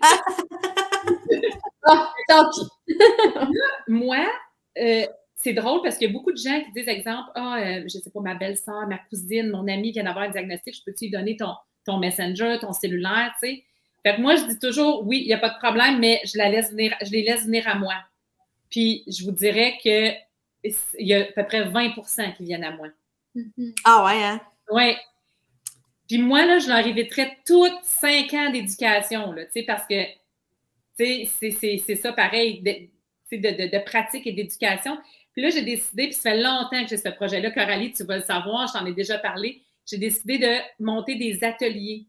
ah, 1.84 2.12
tant 2.26 2.48
pis. 2.50 2.96
moi, 3.88 4.26
euh, 4.78 5.06
c'est 5.42 5.52
drôle 5.52 5.82
parce 5.82 5.98
qu'il 5.98 6.06
y 6.06 6.10
a 6.10 6.12
beaucoup 6.12 6.32
de 6.32 6.36
gens 6.36 6.62
qui 6.64 6.72
disent, 6.72 6.88
exemple, 6.88 7.30
ah, 7.34 7.58
euh, 7.58 7.82
je 7.84 7.98
sais 7.98 8.10
pas, 8.10 8.20
ma 8.20 8.34
belle-sœur, 8.34 8.86
ma 8.86 8.98
cousine, 8.98 9.50
mon 9.50 9.66
amie 9.68 9.92
vient 9.92 10.04
d'avoir 10.04 10.24
un 10.26 10.30
diagnostic, 10.30 10.74
je 10.76 10.82
peux-tu 10.84 11.06
lui 11.06 11.10
donner 11.10 11.36
ton, 11.36 11.54
ton 11.84 11.98
messenger, 11.98 12.58
ton 12.60 12.72
cellulaire, 12.72 13.34
tu 13.42 13.48
sais? 13.48 13.64
Fait 14.02 14.16
que 14.16 14.20
moi, 14.20 14.36
je 14.36 14.44
dis 14.44 14.58
toujours, 14.58 15.06
oui, 15.06 15.20
il 15.20 15.26
n'y 15.26 15.32
a 15.32 15.38
pas 15.38 15.50
de 15.50 15.58
problème, 15.58 15.98
mais 16.00 16.20
je, 16.24 16.36
la 16.36 16.48
laisse 16.48 16.70
venir, 16.70 16.94
je 17.02 17.10
les 17.10 17.22
laisse 17.22 17.44
venir 17.44 17.68
à 17.68 17.76
moi. 17.76 17.94
Puis, 18.70 19.04
je 19.06 19.24
vous 19.24 19.30
dirais 19.30 19.78
qu'il 19.80 20.16
y 20.98 21.14
a 21.14 21.20
à 21.20 21.24
peu 21.24 21.44
près 21.44 21.64
20% 21.68 22.36
qui 22.36 22.44
viennent 22.44 22.64
à 22.64 22.72
moi. 22.72 22.88
Mhm. 23.34 23.74
Ah 23.84 24.04
ouais, 24.04 24.24
hein? 24.24 24.40
Oui. 24.70 24.96
Puis 26.08 26.18
moi, 26.18 26.44
là, 26.44 26.58
je 26.58 26.68
leur 26.68 26.86
éviterais 26.86 27.38
toutes 27.46 27.82
cinq 27.84 28.34
ans 28.34 28.50
d'éducation, 28.50 29.32
là, 29.32 29.44
tu 29.46 29.52
sais, 29.52 29.62
parce 29.62 29.86
que, 29.86 30.04
tu 30.98 31.26
sais, 31.26 31.80
c'est 31.86 31.96
ça 31.96 32.12
pareil, 32.12 32.60
de, 32.60 33.36
de, 33.36 33.50
de, 33.50 33.78
de 33.78 33.84
pratique 33.84 34.26
et 34.26 34.32
d'éducation. 34.32 34.98
Puis 35.32 35.42
là, 35.42 35.50
j'ai 35.50 35.62
décidé, 35.62 36.04
puis 36.08 36.14
ça 36.14 36.32
fait 36.32 36.42
longtemps 36.42 36.82
que 36.82 36.88
j'ai 36.88 36.98
ce 36.98 37.08
projet-là, 37.08 37.50
Coralie, 37.50 37.92
tu 37.92 38.04
vas 38.04 38.18
le 38.18 38.22
savoir, 38.22 38.68
je 38.68 38.74
t'en 38.74 38.84
ai 38.84 38.92
déjà 38.92 39.18
parlé, 39.18 39.62
j'ai 39.86 39.98
décidé 39.98 40.38
de 40.38 40.58
monter 40.80 41.14
des 41.14 41.42
ateliers. 41.42 42.06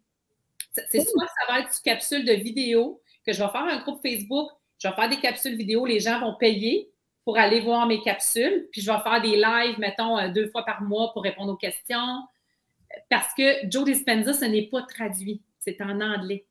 C'est 0.72 1.02
soit 1.02 1.28
ça 1.28 1.54
va 1.54 1.60
être 1.60 1.70
une 1.70 1.84
capsule 1.84 2.26
de 2.26 2.34
vidéo, 2.34 3.02
que 3.26 3.34
je 3.34 3.42
vais 3.42 3.50
faire 3.50 3.64
un 3.64 3.80
groupe 3.80 4.02
Facebook, 4.02 4.50
je 4.80 4.88
vais 4.88 4.94
faire 4.94 5.10
des 5.10 5.20
capsules 5.20 5.56
vidéo, 5.56 5.86
les 5.86 6.00
gens 6.00 6.20
vont 6.20 6.36
payer 6.36 6.90
pour 7.24 7.38
aller 7.38 7.62
voir 7.62 7.88
mes 7.88 8.02
capsules, 8.02 8.68
puis 8.72 8.82
je 8.82 8.92
vais 8.92 9.00
faire 9.00 9.22
des 9.22 9.38
lives, 9.38 9.80
mettons, 9.80 10.18
euh, 10.18 10.30
deux 10.30 10.50
fois 10.50 10.66
par 10.66 10.82
mois 10.82 11.14
pour 11.14 11.24
répondre 11.24 11.54
aux 11.54 11.58
questions. 11.58 12.20
Parce 13.10 13.34
que 13.34 13.70
Joe 13.70 13.86
Dispenza, 13.86 14.34
ce 14.34 14.46
n'est 14.46 14.68
pas 14.68 14.82
traduit, 14.84 15.42
c'est 15.60 15.82
en 15.82 16.02
anglais. 16.02 16.46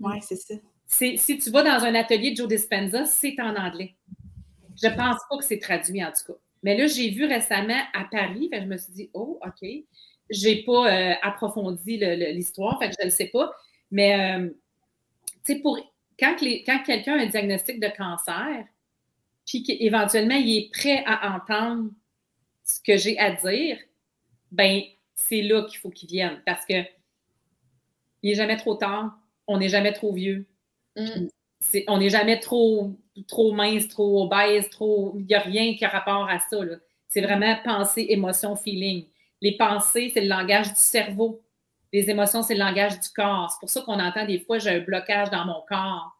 Oui, 0.00 0.18
c'est 0.20 0.36
ça. 0.36 0.54
Si 0.86 1.38
tu 1.38 1.50
vas 1.50 1.62
dans 1.62 1.84
un 1.84 1.94
atelier 1.94 2.32
de 2.32 2.36
Joe 2.36 2.48
Dispenza, 2.48 3.06
c'est 3.06 3.40
en 3.40 3.56
anglais. 3.56 3.94
Je 4.80 4.88
ne 4.88 4.94
pense 4.94 5.20
pas 5.28 5.38
que 5.38 5.44
c'est 5.44 5.58
traduit, 5.58 6.04
en 6.04 6.10
tout 6.10 6.32
cas. 6.32 6.38
Mais 6.62 6.76
là, 6.76 6.86
j'ai 6.86 7.10
vu 7.10 7.24
récemment 7.24 7.80
à 7.94 8.04
Paris, 8.04 8.50
je 8.52 8.58
me 8.60 8.76
suis 8.76 8.92
dit, 8.92 9.10
oh, 9.14 9.40
OK. 9.44 9.68
Je 10.30 10.48
n'ai 10.48 10.62
pas 10.62 10.90
euh, 10.90 11.14
approfondi 11.22 11.98
l'histoire, 11.98 12.78
fait 12.78 12.90
que 12.90 12.94
je 12.98 13.04
ne 13.04 13.10
le 13.10 13.14
sais 13.14 13.28
pas. 13.28 13.52
Mais, 13.90 14.38
euh, 14.38 14.48
tu 15.44 15.54
sais, 15.54 15.60
pour 15.60 15.78
quand, 16.18 16.36
quand 16.40 16.82
quelqu'un 16.84 17.18
a 17.18 17.22
un 17.22 17.26
diagnostic 17.26 17.80
de 17.80 17.88
cancer, 17.88 18.64
puis 19.46 19.62
qu'éventuellement, 19.62 20.36
il 20.36 20.58
est 20.58 20.70
prêt 20.70 21.02
à 21.06 21.34
entendre 21.34 21.90
ce 22.64 22.80
que 22.80 22.96
j'ai 22.96 23.18
à 23.18 23.32
dire, 23.32 23.78
ben 24.52 24.82
c'est 25.14 25.42
là 25.42 25.64
qu'il 25.64 25.78
faut 25.78 25.90
qu'il 25.90 26.08
vienne 26.08 26.40
parce 26.46 26.64
que 26.64 26.82
il 28.22 28.30
n'est 28.30 28.34
jamais 28.34 28.56
trop 28.56 28.74
tard, 28.74 29.18
on 29.46 29.58
n'est 29.58 29.68
jamais 29.68 29.92
trop 29.92 30.12
vieux. 30.12 30.46
Mm. 30.96 31.28
on 31.88 31.98
n'est 31.98 32.10
jamais 32.10 32.38
trop, 32.38 32.96
trop 33.26 33.52
mince, 33.52 33.88
trop 33.88 34.24
obèse, 34.24 34.68
trop. 34.70 35.14
Il 35.18 35.26
n'y 35.26 35.34
a 35.34 35.40
rien 35.40 35.74
qui 35.74 35.84
a 35.84 35.88
rapport 35.88 36.28
à 36.28 36.38
ça. 36.38 36.58
C'est 37.08 37.20
vraiment 37.20 37.56
pensée, 37.64 38.06
émotion, 38.10 38.56
feeling. 38.56 39.06
Les 39.40 39.56
pensées, 39.56 40.10
c'est 40.12 40.20
le 40.20 40.28
langage 40.28 40.68
du 40.68 40.80
cerveau. 40.80 41.42
Les 41.92 42.08
émotions, 42.10 42.42
c'est 42.42 42.54
le 42.54 42.60
langage 42.60 43.00
du 43.00 43.08
corps. 43.14 43.50
C'est 43.50 43.60
pour 43.60 43.70
ça 43.70 43.82
qu'on 43.82 43.98
entend 43.98 44.24
des 44.26 44.40
fois, 44.40 44.58
j'ai 44.58 44.70
un 44.70 44.80
blocage 44.80 45.30
dans 45.30 45.44
mon 45.44 45.62
corps. 45.68 46.16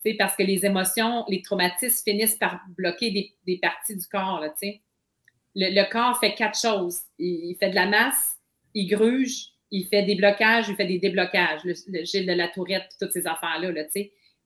C'est 0.00 0.14
parce 0.14 0.36
que 0.36 0.42
les 0.42 0.66
émotions, 0.66 1.24
les 1.28 1.42
traumatismes 1.42 2.04
finissent 2.04 2.36
par 2.36 2.60
bloquer 2.76 3.34
des, 3.46 3.58
parties 3.58 3.96
du 3.96 4.06
corps. 4.06 4.40
Là, 4.40 4.52
le, 4.62 5.74
le, 5.74 5.90
corps 5.90 6.18
fait 6.18 6.34
quatre 6.34 6.58
choses. 6.58 7.00
Il, 7.18 7.56
fait 7.58 7.70
de 7.70 7.74
la 7.74 7.86
masse, 7.86 8.36
il 8.74 8.86
gruge, 8.86 9.52
il 9.70 9.86
fait 9.86 10.02
des 10.02 10.14
blocages, 10.14 10.68
il 10.68 10.76
fait 10.76 10.86
des 10.86 10.98
déblocages. 10.98 11.62
Le, 11.64 12.04
Gilles 12.04 12.26
de 12.26 12.32
la 12.32 12.48
Tourette, 12.48 12.88
toutes 13.00 13.12
ces 13.12 13.26
affaires-là. 13.26 13.70
Là, 13.70 13.84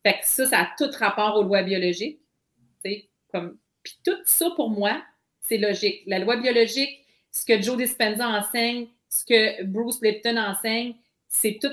fait 0.07 0.21
que 0.21 0.25
ça, 0.25 0.47
ça 0.47 0.61
a 0.61 0.69
tout 0.79 0.91
rapport 0.99 1.37
aux 1.37 1.43
lois 1.43 1.63
biologiques. 1.63 2.21
Comme... 3.33 3.59
Puis 3.83 3.99
tout 4.05 4.19
ça, 4.25 4.51
pour 4.55 4.71
moi, 4.71 5.03
c'est 5.41 5.59
logique. 5.59 6.03
La 6.07 6.19
loi 6.19 6.37
biologique, 6.37 7.06
ce 7.37 7.45
que 7.45 7.61
Joe 7.61 7.77
Dispenza 7.77 8.27
enseigne, 8.27 8.87
ce 9.11 9.23
que 9.27 9.63
Bruce 9.65 10.01
Lipton 10.01 10.39
enseigne, 10.39 10.95
c'est 11.29 11.59
tout 11.61 11.73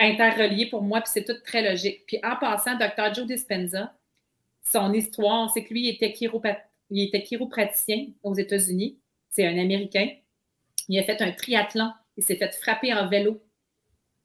interrelié 0.00 0.66
pour 0.66 0.82
moi, 0.82 1.00
puis 1.00 1.10
c'est 1.14 1.24
tout 1.24 1.40
très 1.44 1.62
logique. 1.62 2.04
Puis 2.08 2.18
en 2.24 2.34
passant, 2.34 2.74
Dr. 2.74 3.14
Joe 3.14 3.24
Dispenza, 3.24 3.94
son 4.64 4.92
histoire, 4.92 5.48
c'est 5.54 5.62
que 5.62 5.72
lui, 5.72 5.86
il 5.86 5.88
était, 5.90 6.12
il 6.90 7.04
était 7.04 7.22
chiropraticien 7.22 8.08
aux 8.24 8.34
États-Unis. 8.34 8.98
C'est 9.30 9.46
un 9.46 9.56
Américain. 9.56 10.08
Il 10.88 10.98
a 10.98 11.04
fait 11.04 11.22
un 11.22 11.30
triathlon. 11.30 11.92
Il 12.16 12.24
s'est 12.24 12.34
fait 12.34 12.52
frapper 12.54 12.92
en 12.92 13.08
vélo. 13.08 13.40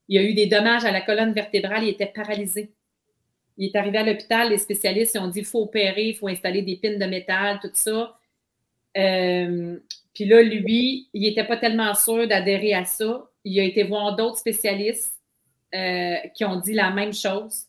Il 0.08 0.18
a 0.18 0.24
eu 0.24 0.34
des 0.34 0.48
dommages 0.48 0.84
à 0.84 0.92
la 0.92 1.02
colonne 1.02 1.32
vertébrale. 1.32 1.84
Il 1.84 1.90
était 1.90 2.08
paralysé. 2.08 2.74
Il 3.58 3.68
est 3.68 3.76
arrivé 3.76 4.00
à 4.00 4.04
l'hôpital. 4.04 4.50
Les 4.50 4.58
spécialistes 4.58 5.16
ont 5.16 5.28
dit 5.28 5.40
il 5.40 5.46
faut 5.46 5.62
opérer, 5.62 6.08
il 6.08 6.16
faut 6.16 6.28
installer 6.28 6.64
des 6.64 6.78
pines 6.78 6.98
de 6.98 7.06
métal, 7.06 7.60
tout 7.62 7.70
ça. 7.72 8.18
Euh, 8.98 9.80
puis 10.14 10.26
là, 10.26 10.42
lui, 10.42 11.10
il 11.14 11.22
n'était 11.22 11.46
pas 11.46 11.58
tellement 11.58 11.94
sûr 11.94 12.28
d'adhérer 12.28 12.74
à 12.74 12.86
ça. 12.86 13.30
Il 13.44 13.60
a 13.60 13.64
été 13.64 13.84
voir 13.84 14.16
d'autres 14.16 14.38
spécialistes 14.38 15.20
euh, 15.74 16.16
qui 16.36 16.44
ont 16.44 16.58
dit 16.58 16.74
la 16.74 16.92
même 16.92 17.14
chose. 17.14 17.66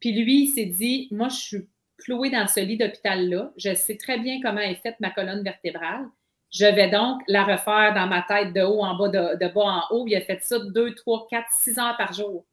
Puis 0.00 0.12
lui, 0.12 0.44
il 0.44 0.48
s'est 0.48 0.64
dit, 0.66 1.08
moi, 1.10 1.28
je 1.28 1.36
suis 1.36 1.68
cloué 1.98 2.30
dans 2.30 2.46
ce 2.46 2.60
lit 2.60 2.76
d'hôpital-là. 2.76 3.52
Je 3.56 3.74
sais 3.74 3.96
très 3.96 4.18
bien 4.18 4.40
comment 4.42 4.60
est 4.60 4.76
faite 4.76 4.96
ma 5.00 5.10
colonne 5.10 5.42
vertébrale. 5.42 6.06
Je 6.50 6.66
vais 6.66 6.88
donc 6.88 7.20
la 7.26 7.42
refaire 7.42 7.92
dans 7.94 8.06
ma 8.06 8.22
tête 8.22 8.52
de 8.52 8.62
haut 8.62 8.82
en 8.82 8.96
bas, 8.96 9.08
de, 9.08 9.48
bas 9.48 9.60
en 9.60 9.82
haut. 9.90 10.06
Il 10.06 10.14
a 10.14 10.20
fait 10.20 10.40
ça 10.42 10.58
deux, 10.58 10.94
trois, 10.94 11.26
quatre, 11.28 11.48
six 11.52 11.78
heures 11.78 11.96
par 11.96 12.12
jour. 12.12 12.46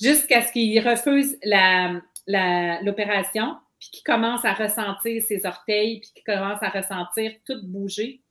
Jusqu'à 0.00 0.42
ce 0.42 0.52
qu'il 0.52 0.78
refuse 0.86 1.38
l'opération, 2.26 3.56
puis 3.84 4.00
qu'il 4.00 4.02
commence 4.02 4.44
à 4.46 4.54
ressentir 4.54 5.22
ses 5.22 5.44
orteils, 5.44 6.00
puis 6.00 6.10
qu'il 6.14 6.24
commence 6.24 6.62
à 6.62 6.70
ressentir 6.70 7.32
tout 7.44 7.60
bouger. 7.62 8.22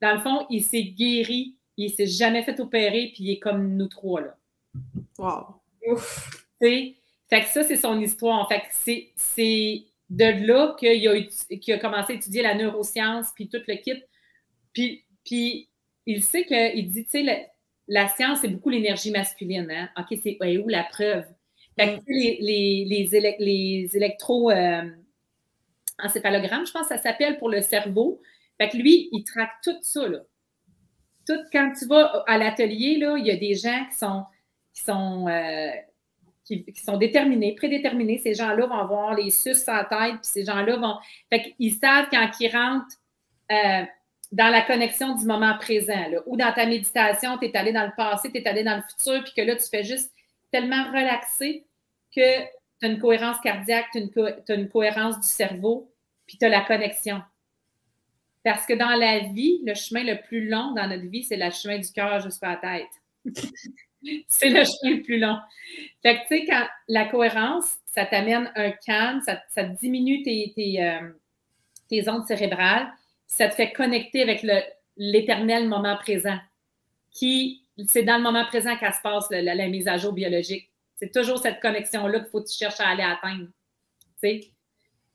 Dans 0.00 0.14
le 0.14 0.20
fond, 0.20 0.46
il 0.50 0.62
s'est 0.62 0.84
guéri, 0.84 1.56
il 1.76 1.90
s'est 1.90 2.06
jamais 2.06 2.44
fait 2.44 2.60
opérer, 2.60 3.10
puis 3.12 3.24
il 3.24 3.30
est 3.32 3.38
comme 3.40 3.76
nous 3.76 3.88
trois, 3.88 4.20
là. 4.20 4.36
Wow. 5.18 5.96
Fait 6.60 7.42
que 7.42 7.46
ça, 7.46 7.64
c'est 7.64 7.76
son 7.76 8.00
histoire. 8.00 8.48
Fait 8.48 8.60
que 8.60 9.10
c'est 9.16 9.84
de 10.10 10.46
là 10.46 10.76
qu'il 10.78 11.08
a, 11.08 11.74
a 11.74 11.78
commencé 11.78 12.12
à 12.12 12.16
étudier 12.16 12.42
la 12.42 12.54
neuroscience, 12.54 13.26
puis 13.34 13.48
tout 13.48 13.58
le 13.66 13.74
kit. 13.76 14.00
Puis, 14.72 15.04
puis 15.24 15.68
il 16.06 16.22
sait 16.22 16.44
qu'il 16.44 16.88
dit, 16.88 17.04
tu 17.04 17.10
sais, 17.10 17.50
la, 17.88 18.08
science, 18.08 18.40
c'est 18.42 18.48
beaucoup 18.48 18.70
l'énergie 18.70 19.10
masculine. 19.10 19.68
Hein? 19.70 19.88
OK, 19.98 20.16
c'est 20.22 20.38
où 20.58 20.68
la 20.68 20.84
preuve? 20.84 21.26
Fait 21.78 21.98
que, 21.98 22.02
les, 22.08 22.38
les, 22.40 22.84
les, 22.84 23.36
les 23.38 23.96
électro 23.96 24.50
euh, 24.50 24.82
encéphalogrammes, 25.98 26.66
je 26.66 26.72
pense 26.72 26.88
que 26.88 26.96
ça 26.96 27.02
s'appelle 27.02 27.38
pour 27.38 27.48
le 27.48 27.62
cerveau. 27.62 28.20
Fait 28.60 28.68
que 28.68 28.76
lui, 28.76 29.08
il 29.12 29.24
traque 29.24 29.52
tout 29.62 29.76
ça. 29.82 30.08
Là. 30.08 30.18
Tout, 31.26 31.38
quand 31.52 31.72
tu 31.78 31.86
vas 31.86 32.24
à 32.26 32.38
l'atelier, 32.38 32.98
il 33.18 33.26
y 33.26 33.30
a 33.30 33.36
des 33.36 33.54
gens 33.54 33.84
qui 33.90 33.96
sont 33.96 34.24
qui 34.78 34.84
sont, 34.84 35.28
euh, 35.28 35.70
qui, 36.44 36.64
sont 36.84 36.96
déterminés, 36.96 37.54
prédéterminés. 37.54 38.18
Ces 38.18 38.34
gens-là 38.34 38.66
vont 38.66 38.78
avoir 38.78 39.14
les 39.14 39.30
sus 39.30 39.56
en 39.68 39.84
tête, 39.84 40.20
puis 40.20 40.22
ces 40.22 40.44
gens-là 40.44 40.76
vont. 40.76 40.96
Fait 41.30 41.54
qu'ils 41.54 41.74
savent 41.74 42.06
quand 42.10 42.28
ils 42.40 42.50
rentrent 42.50 42.96
euh, 43.50 43.84
dans 44.30 44.48
la 44.48 44.62
connexion 44.62 45.14
du 45.14 45.24
moment 45.24 45.56
présent, 45.58 46.04
ou 46.26 46.36
dans 46.36 46.52
ta 46.52 46.66
méditation, 46.66 47.38
tu 47.38 47.46
es 47.46 47.56
allé 47.56 47.72
dans 47.72 47.86
le 47.86 47.92
passé, 47.96 48.30
tu 48.30 48.38
es 48.38 48.46
allé 48.46 48.62
dans 48.62 48.76
le 48.76 48.82
futur, 48.82 49.24
puis 49.24 49.32
que 49.36 49.42
là, 49.42 49.56
tu 49.56 49.68
fais 49.68 49.84
juste 49.84 50.12
tellement 50.50 50.84
relaxer 50.88 51.66
tu 52.80 52.86
as 52.86 52.88
une 52.88 52.98
cohérence 52.98 53.38
cardiaque, 53.40 53.86
tu 53.92 54.20
as, 54.20 54.54
une 54.54 54.68
cohérence 54.68 55.20
du 55.20 55.28
cerveau, 55.28 55.92
puis 56.26 56.38
tu 56.38 56.44
as 56.44 56.48
la 56.48 56.62
connexion. 56.62 57.22
Parce 58.44 58.66
que 58.66 58.74
dans 58.74 58.94
la 58.96 59.20
vie, 59.30 59.60
le 59.64 59.74
chemin 59.74 60.04
le 60.04 60.20
plus 60.22 60.48
long 60.48 60.72
dans 60.72 60.88
notre 60.88 61.06
vie, 61.06 61.24
c'est 61.24 61.36
le 61.36 61.50
chemin 61.50 61.78
du 61.78 61.90
cœur 61.92 62.20
jusqu'à 62.20 62.50
la 62.50 62.56
tête. 62.56 63.34
c'est 64.28 64.48
le 64.48 64.64
chemin 64.64 64.96
le 64.96 65.02
plus 65.02 65.18
long. 65.18 65.38
Fait 66.02 66.16
que, 66.16 66.20
tu 66.22 66.38
sais, 66.38 66.46
quand 66.46 66.66
la 66.88 67.06
cohérence, 67.06 67.78
ça 67.86 68.06
t'amène 68.06 68.50
un 68.54 68.70
calme, 68.70 69.20
ça, 69.22 69.64
diminue 69.64 70.22
tes, 70.22 70.54
euh, 70.80 71.10
tes, 71.88 72.08
ondes 72.08 72.26
cérébrales, 72.26 72.88
ça 73.26 73.48
te 73.48 73.54
fait 73.54 73.72
connecter 73.72 74.22
avec 74.22 74.46
l'éternel 74.96 75.68
moment 75.68 75.96
présent, 75.96 76.38
qui, 77.10 77.64
c'est 77.86 78.04
dans 78.04 78.16
le 78.16 78.22
moment 78.22 78.44
présent 78.46 78.76
qu'elle 78.76 78.94
se 78.94 79.02
passe 79.02 79.26
la, 79.30 79.68
mise 79.68 79.88
à 79.88 79.98
jour 79.98 80.12
biologique. 80.12 80.67
C'est 80.98 81.12
toujours 81.12 81.38
cette 81.38 81.60
connexion-là 81.60 82.20
qu'il 82.20 82.28
faut 82.28 82.42
que 82.42 82.48
tu 82.48 82.56
cherches 82.56 82.80
à 82.80 82.88
aller 82.88 83.04
atteindre. 83.04 83.46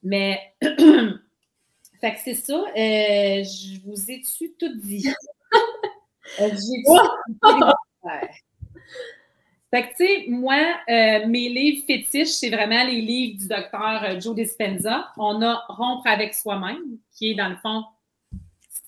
Mais, 0.02 0.54
fait 0.62 2.14
que 2.14 2.20
c'est 2.24 2.34
ça. 2.34 2.54
Euh, 2.54 3.44
je 3.44 3.80
vous 3.84 4.10
ai-tu 4.10 4.54
tout 4.58 4.74
dit? 4.76 5.08
euh, 6.40 6.56
fait 9.70 9.82
que, 9.82 9.88
tu 9.88 9.96
sais, 9.96 10.24
moi, 10.28 10.56
euh, 10.88 11.26
mes 11.26 11.48
livres 11.48 11.84
fétiches, 11.86 12.28
c'est 12.28 12.50
vraiment 12.50 12.84
les 12.84 13.00
livres 13.00 13.38
du 13.40 13.48
docteur 13.48 14.20
Joe 14.20 14.34
Dispenza. 14.34 15.12
On 15.18 15.42
a 15.42 15.64
Rompre 15.68 16.06
avec 16.06 16.32
soi-même, 16.32 16.98
qui 17.12 17.32
est 17.32 17.34
dans 17.34 17.48
le 17.48 17.56
fond, 17.56 17.84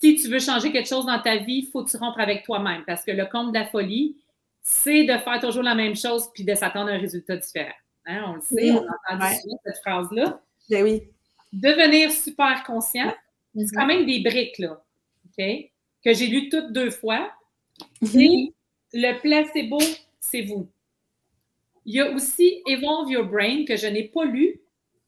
si 0.01 0.17
tu 0.17 0.29
veux 0.29 0.39
changer 0.39 0.73
quelque 0.73 0.89
chose 0.89 1.07
dans 1.07 1.21
ta 1.21 1.37
vie, 1.37 1.65
il 1.65 1.67
faut 1.67 1.85
que 1.85 1.91
tu 1.91 1.97
rompre 1.97 2.21
avec 2.21 2.45
toi-même. 2.45 2.85
Parce 2.87 3.05
que 3.05 3.11
le 3.11 3.27
compte 3.27 3.49
de 3.49 3.59
la 3.59 3.67
folie, 3.67 4.17
c'est 4.69 5.05
de 5.05 5.17
faire 5.19 5.39
toujours 5.41 5.63
la 5.63 5.77
même 5.77 5.95
chose 5.95 6.29
puis 6.35 6.43
de 6.43 6.53
s'attendre 6.57 6.91
à 6.91 6.95
un 6.95 6.99
résultat 6.99 7.37
différent. 7.37 7.71
Hein, 8.05 8.25
on 8.27 8.35
le 8.35 8.41
sait, 8.41 8.73
on 8.73 8.85
a 8.85 9.15
entendu 9.15 9.37
cette 9.65 9.79
phrase-là. 9.79 10.43
Ben 10.69 10.83
oui. 10.83 11.03
Devenir 11.53 12.11
super 12.11 12.65
conscient, 12.65 13.15
C'est 13.57 13.73
quand 13.73 13.87
même 13.87 14.05
des 14.05 14.21
briques, 14.25 14.59
là. 14.59 14.83
OK? 15.27 15.45
Que 16.05 16.13
j'ai 16.13 16.27
lu 16.27 16.49
toutes 16.49 16.73
deux 16.73 16.91
fois. 16.91 17.31
Mhm. 18.03 18.21
Et 18.21 18.53
le 18.93 19.21
placebo, 19.21 19.79
c'est 20.19 20.43
vous. 20.43 20.69
Il 21.85 21.95
y 21.95 22.01
a 22.01 22.11
aussi 22.11 22.61
Evolve 22.67 23.09
Your 23.13 23.25
Brain 23.25 23.65
que 23.67 23.77
je 23.77 23.87
n'ai 23.87 24.09
pas 24.09 24.25
lu 24.25 24.61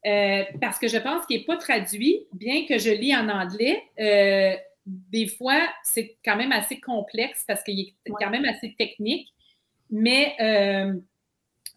euh, 0.07 0.45
parce 0.61 0.79
que 0.79 0.87
je 0.87 0.99
pense 0.99 1.27
qu'il 1.27 1.41
n'est 1.41 1.45
pas 1.45 1.57
traduit, 1.57 2.29
bien 2.33 2.65
que 2.65 2.79
je 2.79 2.91
lis 2.91 3.15
en 3.15 3.29
anglais. 3.29 3.83
euh, 3.99 4.55
des 4.87 5.27
fois, 5.27 5.69
c'est 5.83 6.17
quand 6.25 6.37
même 6.37 6.53
assez 6.53 6.81
complexe 6.81 7.45
parce 7.47 7.63
qu'il 7.65 7.81
est 7.81 7.95
quand 8.21 8.31
même 8.31 8.45
assez 8.47 8.75
technique, 8.79 9.29
mais 9.91 10.35
euh, 10.41 10.95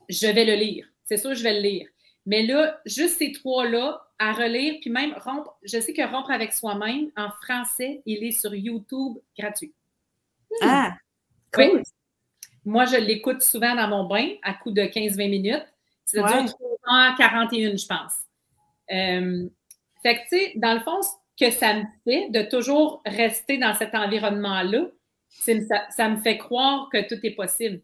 je 0.09 0.27
vais 0.27 0.45
le 0.45 0.55
lire. 0.55 0.87
C'est 1.05 1.17
sûr, 1.17 1.33
je 1.33 1.43
vais 1.43 1.53
le 1.55 1.61
lire. 1.61 1.87
Mais 2.25 2.45
là, 2.45 2.79
juste 2.85 3.17
ces 3.17 3.31
trois-là 3.31 4.01
à 4.19 4.33
relire, 4.33 4.75
puis 4.81 4.89
même 4.91 5.13
rompre, 5.25 5.57
je 5.63 5.79
sais 5.79 5.93
que 5.93 6.01
rompre 6.03 6.29
avec 6.31 6.53
soi-même 6.53 7.09
en 7.17 7.29
français, 7.43 8.01
il 8.05 8.23
est 8.23 8.31
sur 8.31 8.53
YouTube 8.53 9.17
gratuit. 9.37 9.73
Ah, 10.61 10.93
Oui. 11.57 11.69
cool. 11.71 11.83
Moi, 12.63 12.85
je 12.85 12.97
l'écoute 12.97 13.41
souvent 13.41 13.73
dans 13.75 13.87
mon 13.87 14.03
bain 14.07 14.35
à 14.43 14.53
coup 14.53 14.69
de 14.71 14.83
15-20 14.83 15.29
minutes. 15.29 15.65
Ça 16.05 16.21
Ouais. 16.21 16.43
dure 16.43 16.53
3h41, 16.85 17.75
je 17.81 17.87
pense. 17.87 18.13
Euh, 18.91 19.49
fait 20.03 20.15
que, 20.15 20.21
tu 20.23 20.27
sais, 20.29 20.53
dans 20.57 20.73
le 20.75 20.81
fond, 20.81 21.01
ce 21.01 21.09
que 21.43 21.51
ça 21.51 21.73
me 21.73 21.83
fait 22.03 22.29
de 22.29 22.43
toujours 22.43 23.01
rester 23.05 23.57
dans 23.57 23.73
cet 23.73 23.95
environnement-là, 23.95 24.85
ça 25.29 26.09
me 26.09 26.17
fait 26.21 26.37
croire 26.37 26.89
que 26.91 27.07
tout 27.07 27.19
est 27.25 27.31
possible. 27.35 27.81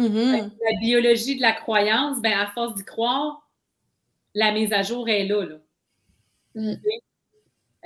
Mhm. 0.00 0.50
La 0.64 0.78
biologie 0.80 1.36
de 1.36 1.42
la 1.42 1.52
croyance, 1.52 2.20
ben, 2.20 2.32
à 2.32 2.46
force 2.48 2.74
d'y 2.74 2.84
croire, 2.84 3.48
la 4.34 4.52
mise 4.52 4.72
à 4.72 4.82
jour 4.82 5.08
est 5.08 5.24
là. 5.24 5.44
là. 5.44 5.56
Mm. 6.54 6.74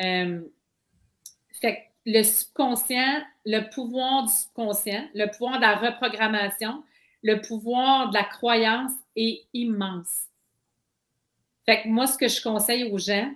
Euh, 0.01 0.41
fait 1.61 1.77
que 1.77 1.81
le 2.07 2.23
subconscient, 2.23 3.23
le 3.45 3.69
pouvoir 3.71 4.25
du 4.25 4.33
subconscient, 4.33 5.09
le 5.15 5.27
pouvoir 5.31 5.57
de 5.57 5.63
la 5.63 5.77
reprogrammation, 5.77 6.83
le 7.23 7.41
pouvoir 7.41 8.11
de 8.11 8.15
la 8.15 8.25
croyance 8.25 8.93
est 9.17 9.45
immense. 9.55 10.29
Fait 11.65 11.83
que 11.83 11.89
moi, 11.89 12.07
ce 12.07 12.19
que 12.19 12.29
je 12.29 12.43
conseille 12.43 12.85
aux 12.93 12.99
gens, 12.99 13.33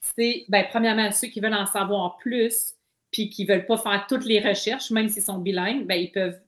c'est, 0.00 0.44
ben, 0.48 0.66
premièrement, 0.68 1.10
ceux 1.12 1.28
qui 1.28 1.40
veulent 1.40 1.54
en 1.54 1.66
savoir 1.66 2.18
plus, 2.18 2.74
puis 3.10 3.30
qui 3.30 3.44
ne 3.44 3.48
veulent 3.48 3.66
pas 3.66 3.78
faire 3.78 4.06
toutes 4.08 4.24
les 4.24 4.40
recherches, 4.40 4.90
même 4.90 5.08
s'ils 5.08 5.22
sont 5.22 5.38
bilingues, 5.38 5.86
ben, 5.86 5.94
ils 5.94 6.12
peuvent 6.12 6.38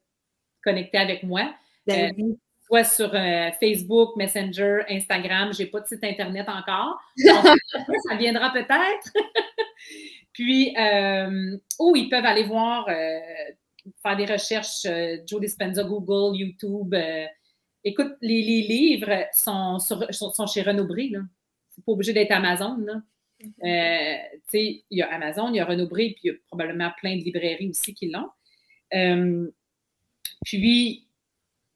connecter 0.63 0.99
avec 0.99 1.23
moi 1.23 1.53
Ben 1.87 2.13
oui. 2.17 2.39
soit 2.67 2.85
sur 2.85 3.15
euh, 3.15 3.51
Facebook, 3.61 4.17
Messenger, 4.17 4.81
Instagram. 4.89 5.53
Je 5.53 5.63
n'ai 5.63 5.67
pas 5.69 5.81
de 5.81 5.87
site 5.87 6.05
Internet 6.05 6.49
encore. 6.49 6.99
Donc, 7.25 7.97
ça 8.09 8.17
viendra 8.17 8.51
peut-être. 8.53 9.13
Puis, 10.33 10.75
euh, 10.79 11.57
ou 11.79 11.97
ils 11.97 12.09
peuvent 12.09 12.25
aller 12.25 12.45
voir, 12.45 12.89
euh, 12.89 13.19
faire 14.03 14.17
des 14.17 14.27
recherches, 14.27 14.87
euh, 14.87 15.19
Joe 15.27 15.41
Dispenza, 15.41 15.85
Google, 15.85 16.37
YouTube. 16.39 16.95
euh. 16.95 17.27
écoute, 17.85 18.13
les, 18.23 18.43
les 18.43 18.63
livres 18.63 19.27
sont, 19.33 19.79
sur- 19.79 20.07
sont, 20.15 20.33
sont 20.33 20.47
chez 20.47 20.63
Renaud 20.63 20.87
Bré. 20.87 21.11
C'est 21.71 21.85
pas 21.85 21.93
obligé 21.93 22.13
d'être 22.13 22.33
Amazon. 22.33 22.79
Là. 22.79 23.03
Euh, 23.65 24.17
sais, 24.49 24.85
il 24.91 24.99
y 24.99 25.03
a 25.03 25.13
Amazon, 25.13 25.49
il 25.49 25.57
y 25.57 25.61
a 25.61 25.65
Renaud 25.65 25.89
Bré, 25.89 26.11
puis 26.11 26.21
il 26.25 26.27
y 26.29 26.31
a 26.31 26.35
probablement 26.47 26.91
plein 26.99 27.17
de 27.17 27.23
librairies 27.25 27.69
aussi 27.69 27.93
qui 27.93 28.09
l'ont. 28.09 28.29
Euh, 28.95 29.51
puis, 30.45 31.07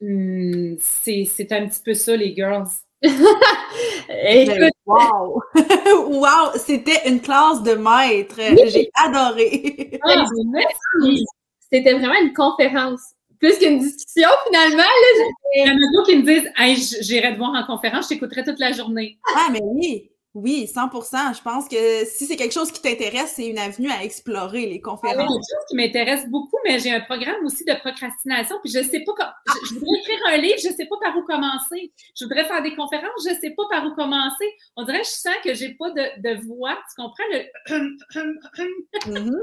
hum, 0.00 0.76
c'est 0.80 1.24
c'est 1.24 1.52
un 1.52 1.66
petit 1.66 1.80
peu 1.84 1.94
ça, 1.94 2.16
les 2.16 2.34
girls. 2.34 2.68
Écoute, 3.02 4.72
wow! 4.86 5.42
wow! 6.08 6.50
C'était 6.56 7.08
une 7.08 7.20
classe 7.20 7.62
de 7.62 7.72
maître. 7.74 8.36
J'ai 8.68 8.90
adoré. 8.94 9.98
Ah, 10.02 10.24
merci! 10.50 11.24
c'était 11.72 11.94
vraiment 11.94 12.20
une 12.20 12.32
conférence. 12.32 13.00
Plus 13.38 13.58
qu'une 13.58 13.78
discussion, 13.78 14.30
finalement. 14.46 14.78
Là, 14.78 15.26
Il 15.56 15.66
y 15.66 15.70
en 15.70 15.74
a 15.74 15.92
d'autres 15.92 16.10
qui 16.10 16.16
me 16.16 16.22
disent 16.22 16.50
hey, 16.56 16.76
J'irai 17.02 17.34
te 17.34 17.38
voir 17.38 17.50
en 17.54 17.64
conférence, 17.66 18.06
je 18.06 18.14
t'écouterai 18.14 18.44
toute 18.44 18.58
la 18.58 18.72
journée. 18.72 19.18
Ah, 19.34 19.48
mais 19.52 19.60
oui! 19.62 20.10
Oui, 20.38 20.66
100% 20.70 21.34
Je 21.34 21.40
pense 21.42 21.66
que 21.66 22.04
si 22.04 22.26
c'est 22.26 22.36
quelque 22.36 22.52
chose 22.52 22.70
qui 22.70 22.82
t'intéresse, 22.82 23.32
c'est 23.36 23.46
une 23.46 23.56
avenue 23.58 23.90
à 23.90 24.04
explorer, 24.04 24.66
les 24.66 24.74
C'est 24.74 24.80
conférences. 24.80 25.16
quelque 25.16 25.28
chose 25.32 25.64
qui 25.70 25.76
m'intéresse 25.76 26.28
beaucoup, 26.28 26.58
mais 26.66 26.78
j'ai 26.78 26.90
un 26.90 27.00
programme 27.00 27.42
aussi 27.46 27.64
de 27.64 27.72
procrastination, 27.80 28.56
puis 28.62 28.70
je 28.70 28.82
sais 28.82 29.00
pas 29.00 29.12
comment. 29.16 29.30
Je, 29.46 29.68
je 29.70 29.74
voudrais 29.80 29.98
écrire 30.00 30.18
un 30.26 30.36
livre, 30.36 30.58
je 30.58 30.68
sais 30.76 30.84
pas 30.84 30.96
par 31.02 31.16
où 31.16 31.22
commencer. 31.22 31.90
Je 32.14 32.24
voudrais 32.26 32.44
faire 32.44 32.62
des 32.62 32.74
conférences, 32.76 33.26
je 33.26 33.34
sais 33.40 33.54
pas 33.56 33.62
par 33.70 33.86
où 33.86 33.94
commencer. 33.94 34.44
On 34.76 34.84
dirait 34.84 35.00
que 35.00 35.06
je 35.06 35.10
sens 35.10 35.34
que 35.42 35.54
j'ai 35.54 35.72
pas 35.72 35.90
de, 35.92 36.20
de 36.20 36.46
voix. 36.46 36.76
Tu 36.94 37.02
comprends 37.02 37.24
le. 37.32 37.46
Mhm. 39.06 39.36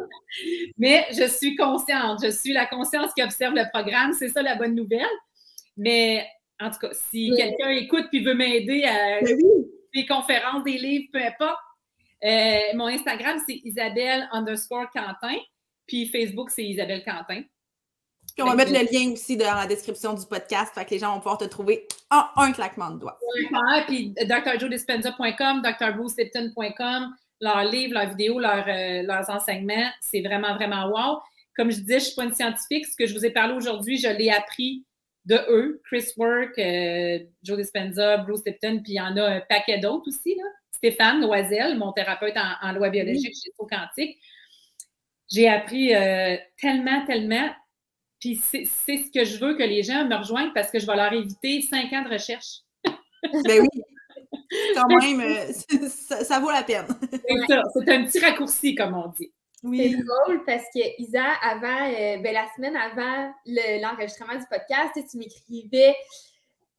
Mais 0.77 1.05
je 1.11 1.27
suis 1.27 1.55
consciente. 1.55 2.19
Je 2.23 2.29
suis 2.29 2.53
la 2.53 2.65
conscience 2.67 3.11
qui 3.15 3.23
observe 3.23 3.55
le 3.55 3.63
programme. 3.73 4.13
C'est 4.13 4.29
ça 4.29 4.41
la 4.43 4.55
bonne 4.55 4.75
nouvelle. 4.75 5.07
Mais 5.77 6.25
en 6.61 6.69
tout 6.69 6.77
cas, 6.79 6.89
si 6.93 7.31
Oui. 7.31 7.37
quelqu'un 7.37 7.69
écoute 7.69 8.05
puis 8.11 8.23
veut 8.23 8.35
m'aider 8.35 8.83
à 8.83 9.21
Ben 9.21 9.35
oui! 9.37 9.65
Des 9.93 10.05
conférences, 10.05 10.63
des 10.63 10.77
livres, 10.77 11.07
peu 11.11 11.21
importe, 11.21 11.59
euh, 12.23 12.75
mon 12.75 12.87
Instagram, 12.87 13.37
c'est 13.45 13.59
Isabelle 13.63 14.27
underscore 14.31 14.89
Quentin. 14.91 15.37
Puis 15.87 16.07
Facebook, 16.07 16.49
c'est 16.49 16.63
Isabelle 16.63 17.03
Quentin. 17.03 17.43
Puis 18.33 18.41
on 18.41 18.47
va 18.47 18.55
mettre 18.55 18.71
le 18.71 18.91
lien 18.91 19.11
aussi 19.11 19.37
dans 19.37 19.53
la 19.53 19.67
description 19.67 20.13
du 20.13 20.25
podcast, 20.25 20.73
fait 20.73 20.85
que 20.85 20.91
les 20.91 20.99
gens 20.99 21.13
vont 21.13 21.19
pouvoir 21.19 21.37
te 21.37 21.45
trouver 21.45 21.87
en 22.09 22.23
un 22.37 22.51
claquement 22.51 22.89
de 22.89 22.99
doigts. 22.99 23.19
Puis 23.87 24.15
drjoedispenza.com, 24.25 25.61
drbrucelipton.com, 25.61 27.13
leurs 27.41 27.63
livres, 27.65 27.93
leurs 27.93 28.09
vidéos, 28.09 28.39
leurs, 28.39 28.67
euh, 28.67 29.03
leurs 29.03 29.29
enseignements, 29.29 29.91
c'est 30.01 30.21
vraiment, 30.21 30.55
vraiment 30.55 30.87
wow. 30.87 31.19
Comme 31.55 31.69
je 31.69 31.81
disais, 31.81 31.99
je 31.99 32.05
ne 32.05 32.07
suis 32.07 32.15
pas 32.15 32.23
une 32.23 32.33
scientifique. 32.33 32.87
Ce 32.87 32.95
que 32.95 33.05
je 33.05 33.13
vous 33.13 33.25
ai 33.25 33.29
parlé 33.29 33.53
aujourd'hui, 33.53 33.97
je 33.97 34.07
l'ai 34.07 34.31
appris 34.31 34.83
de 35.25 35.39
eux. 35.49 35.81
Chris 35.85 36.05
Work, 36.17 36.57
euh, 36.57 37.19
Joe 37.43 37.57
Dispenza, 37.57 38.17
Bruce 38.17 38.41
Lipton, 38.45 38.81
puis 38.83 38.93
il 38.93 38.95
y 38.95 39.01
en 39.01 39.15
a 39.17 39.23
un 39.23 39.41
paquet 39.41 39.79
d'autres 39.79 40.07
aussi. 40.07 40.35
Là. 40.35 40.43
Stéphane 40.71 41.21
Loisel, 41.21 41.77
mon 41.77 41.93
thérapeute 41.93 42.35
en, 42.35 42.67
en 42.67 42.73
loi 42.73 42.89
biologique 42.89 43.33
chez 43.41 43.51
Quantique. 43.57 44.17
J'ai 45.31 45.47
appris 45.47 45.95
euh, 45.95 46.35
tellement, 46.59 47.05
tellement. 47.05 47.49
Puis 48.19 48.35
c'est 48.35 48.65
ce 48.65 49.11
que 49.11 49.25
je 49.25 49.37
veux 49.39 49.55
que 49.55 49.63
les 49.63 49.83
gens 49.83 50.05
me 50.05 50.15
rejoignent 50.15 50.53
parce 50.53 50.71
que 50.71 50.79
je 50.79 50.85
vais 50.85 50.95
leur 50.95 51.11
éviter 51.11 51.61
cinq 51.61 51.91
ans 51.93 52.03
de 52.03 52.09
recherche. 52.09 52.59
Ben 53.45 53.61
oui! 53.61 53.83
Quand 54.75 54.87
même, 54.87 55.21
euh, 55.21 55.87
ça, 55.87 56.23
ça 56.23 56.39
vaut 56.39 56.51
la 56.51 56.63
peine. 56.63 56.85
C'est 57.11 57.47
ça, 57.47 57.61
c'est 57.73 57.89
un 57.93 58.03
petit 58.03 58.19
raccourci, 58.19 58.75
comme 58.75 58.93
on 58.93 59.07
dit. 59.07 59.31
C'est 59.63 59.69
Oui. 59.69 59.95
drôle 60.03 60.43
parce 60.45 60.65
que 60.75 60.81
Isa, 61.01 61.23
avant, 61.41 61.87
euh, 61.89 62.17
ben, 62.17 62.33
la 62.33 62.47
semaine 62.55 62.75
avant 62.75 63.33
le- 63.45 63.81
l'enregistrement 63.81 64.35
du 64.37 64.45
podcast, 64.51 64.93
tu 65.09 65.17
m'écrivais. 65.17 65.95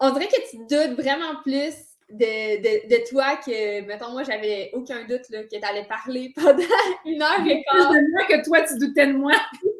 On 0.00 0.10
dirait 0.10 0.26
que 0.28 0.50
tu 0.50 0.58
doutes 0.58 1.00
vraiment 1.00 1.40
plus 1.42 1.74
de, 2.10 2.58
de, 2.60 2.88
de 2.94 3.08
toi 3.08 3.36
que, 3.36 3.80
mettons, 3.86 4.10
moi, 4.10 4.22
j'avais 4.22 4.70
aucun 4.74 5.04
doute 5.06 5.22
là, 5.30 5.44
que 5.44 5.48
tu 5.48 5.64
allais 5.64 5.86
parler 5.86 6.32
pendant 6.36 6.62
une 7.06 7.22
heure 7.22 7.40
et 7.46 7.62
Plus 7.62 7.64
quart. 7.78 7.90
de 7.90 8.12
moi 8.12 8.24
que 8.28 8.44
toi, 8.44 8.62
tu 8.62 8.78
doutais 8.78 9.06
de 9.06 9.12
moi. 9.14 9.32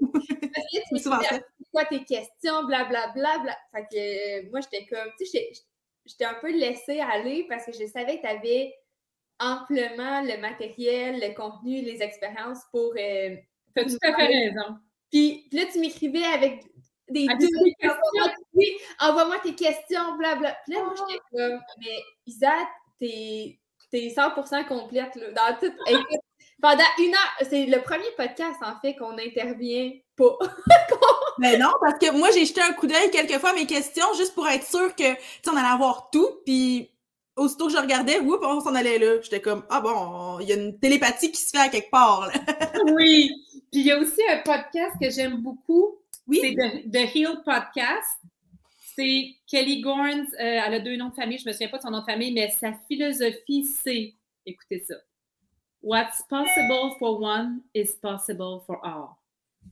Tu 0.70 0.80
C'est 0.90 0.98
souvent 1.02 1.16
m'écrivais, 1.18 1.40
ça. 1.40 1.46
c'est 1.58 1.70
quoi 1.72 1.84
tes 1.84 2.04
questions, 2.04 2.64
blablabla. 2.66 3.38
Bla, 3.38 3.58
Fait 3.74 3.82
que 3.92 3.96
euh, 4.46 4.48
moi, 4.50 4.60
j'étais 4.60 4.86
comme, 4.86 5.10
tu 5.18 5.26
sais, 5.26 5.38
j'étais- 5.50 5.52
j'étais 6.06 6.24
un 6.24 6.34
peu 6.40 6.50
laissée 6.50 7.00
aller 7.00 7.44
parce 7.48 7.66
que 7.66 7.72
je 7.72 7.86
savais 7.86 8.16
que 8.16 8.22
tu 8.22 8.26
avais 8.28 8.74
amplement 9.38 10.22
le 10.22 10.40
matériel, 10.40 11.20
le 11.20 11.34
contenu, 11.34 11.82
les 11.82 12.02
expériences 12.02 12.60
pour. 12.70 12.92
euh, 12.98 13.36
Tu 13.74 13.82
as 13.82 13.84
tout 13.84 13.98
à 14.02 14.14
fait 14.14 14.26
raison. 14.26 14.76
Puis, 15.10 15.48
là, 15.52 15.62
tu 15.72 15.78
m'écrivais 15.80 16.24
avec 16.24 16.64
des 17.08 17.26
Ah, 17.28 17.36
questions. 17.36 17.60
Envoie-moi 17.82 18.34
oui, 18.54 18.76
envoie-moi 19.00 19.36
tes 19.42 19.54
questions, 19.54 20.16
blablabla. 20.16 20.56
Puis 20.64 20.74
là, 20.74 20.84
moi, 20.84 20.94
j'étais 20.96 21.20
comme, 21.32 21.60
mais 21.78 21.98
Isa, 22.26 22.52
t'es 22.98 23.58
t'es 23.90 24.08
100% 24.08 24.66
complète 24.66 25.14
là, 25.14 25.30
dans 25.30 25.68
pendant 26.60 26.84
une 26.98 27.14
heure, 27.14 27.46
c'est 27.48 27.66
le 27.66 27.82
premier 27.82 28.10
podcast, 28.16 28.56
en 28.62 28.80
fait, 28.80 28.94
qu'on 28.96 29.18
intervient 29.18 29.92
pas. 30.16 30.38
Mais 31.38 31.58
non, 31.58 31.70
parce 31.80 31.98
que 31.98 32.10
moi, 32.16 32.30
j'ai 32.32 32.46
jeté 32.46 32.62
un 32.62 32.72
coup 32.72 32.86
d'œil 32.86 33.10
quelquefois 33.10 33.50
à 33.50 33.54
mes 33.54 33.66
questions 33.66 34.06
juste 34.16 34.34
pour 34.34 34.48
être 34.48 34.66
sûre 34.66 34.94
que, 34.96 35.14
tu 35.14 35.50
on 35.50 35.56
allait 35.56 35.68
avoir 35.68 36.08
tout. 36.10 36.40
Puis, 36.46 36.90
aussitôt 37.36 37.66
que 37.66 37.72
je 37.72 37.78
regardais, 37.78 38.20
whoop, 38.20 38.40
on 38.44 38.60
s'en 38.60 38.74
allait 38.74 38.98
là. 38.98 39.20
J'étais 39.22 39.40
comme, 39.40 39.64
ah 39.70 39.80
bon, 39.80 40.38
il 40.40 40.48
y 40.48 40.52
a 40.52 40.56
une 40.56 40.78
télépathie 40.78 41.30
qui 41.32 41.40
se 41.40 41.50
fait 41.50 41.58
à 41.58 41.68
quelque 41.68 41.90
part. 41.90 42.26
là. 42.28 42.32
Oui. 42.94 43.30
Puis 43.72 43.80
il 43.80 43.86
y 43.86 43.90
a 43.92 43.98
aussi 43.98 44.20
un 44.30 44.38
podcast 44.38 44.94
que 45.00 45.10
j'aime 45.10 45.38
beaucoup. 45.42 45.96
Oui. 46.26 46.38
C'est 46.40 46.54
The, 46.54 46.90
The 46.90 47.14
Heal 47.16 47.42
Podcast. 47.44 48.20
C'est 48.96 49.34
Kelly 49.48 49.80
Gorns. 49.80 50.26
euh, 50.34 50.60
elle 50.66 50.74
a 50.74 50.80
deux 50.80 50.96
noms 50.96 51.08
de 51.08 51.14
famille. 51.14 51.38
Je 51.38 51.44
ne 51.44 51.48
me 51.48 51.52
souviens 51.52 51.68
pas 51.68 51.78
de 51.78 51.82
son 51.82 51.90
nom 51.90 52.00
de 52.00 52.04
famille, 52.04 52.32
mais 52.32 52.50
sa 52.50 52.72
philosophie, 52.88 53.64
c'est, 53.64 54.14
écoutez 54.46 54.84
ça. 54.86 54.94
What's 55.82 56.22
possible 56.30 56.94
for 56.98 57.20
one 57.20 57.60
is 57.74 57.96
possible 58.00 58.60
for 58.66 58.78
all. 58.84 59.18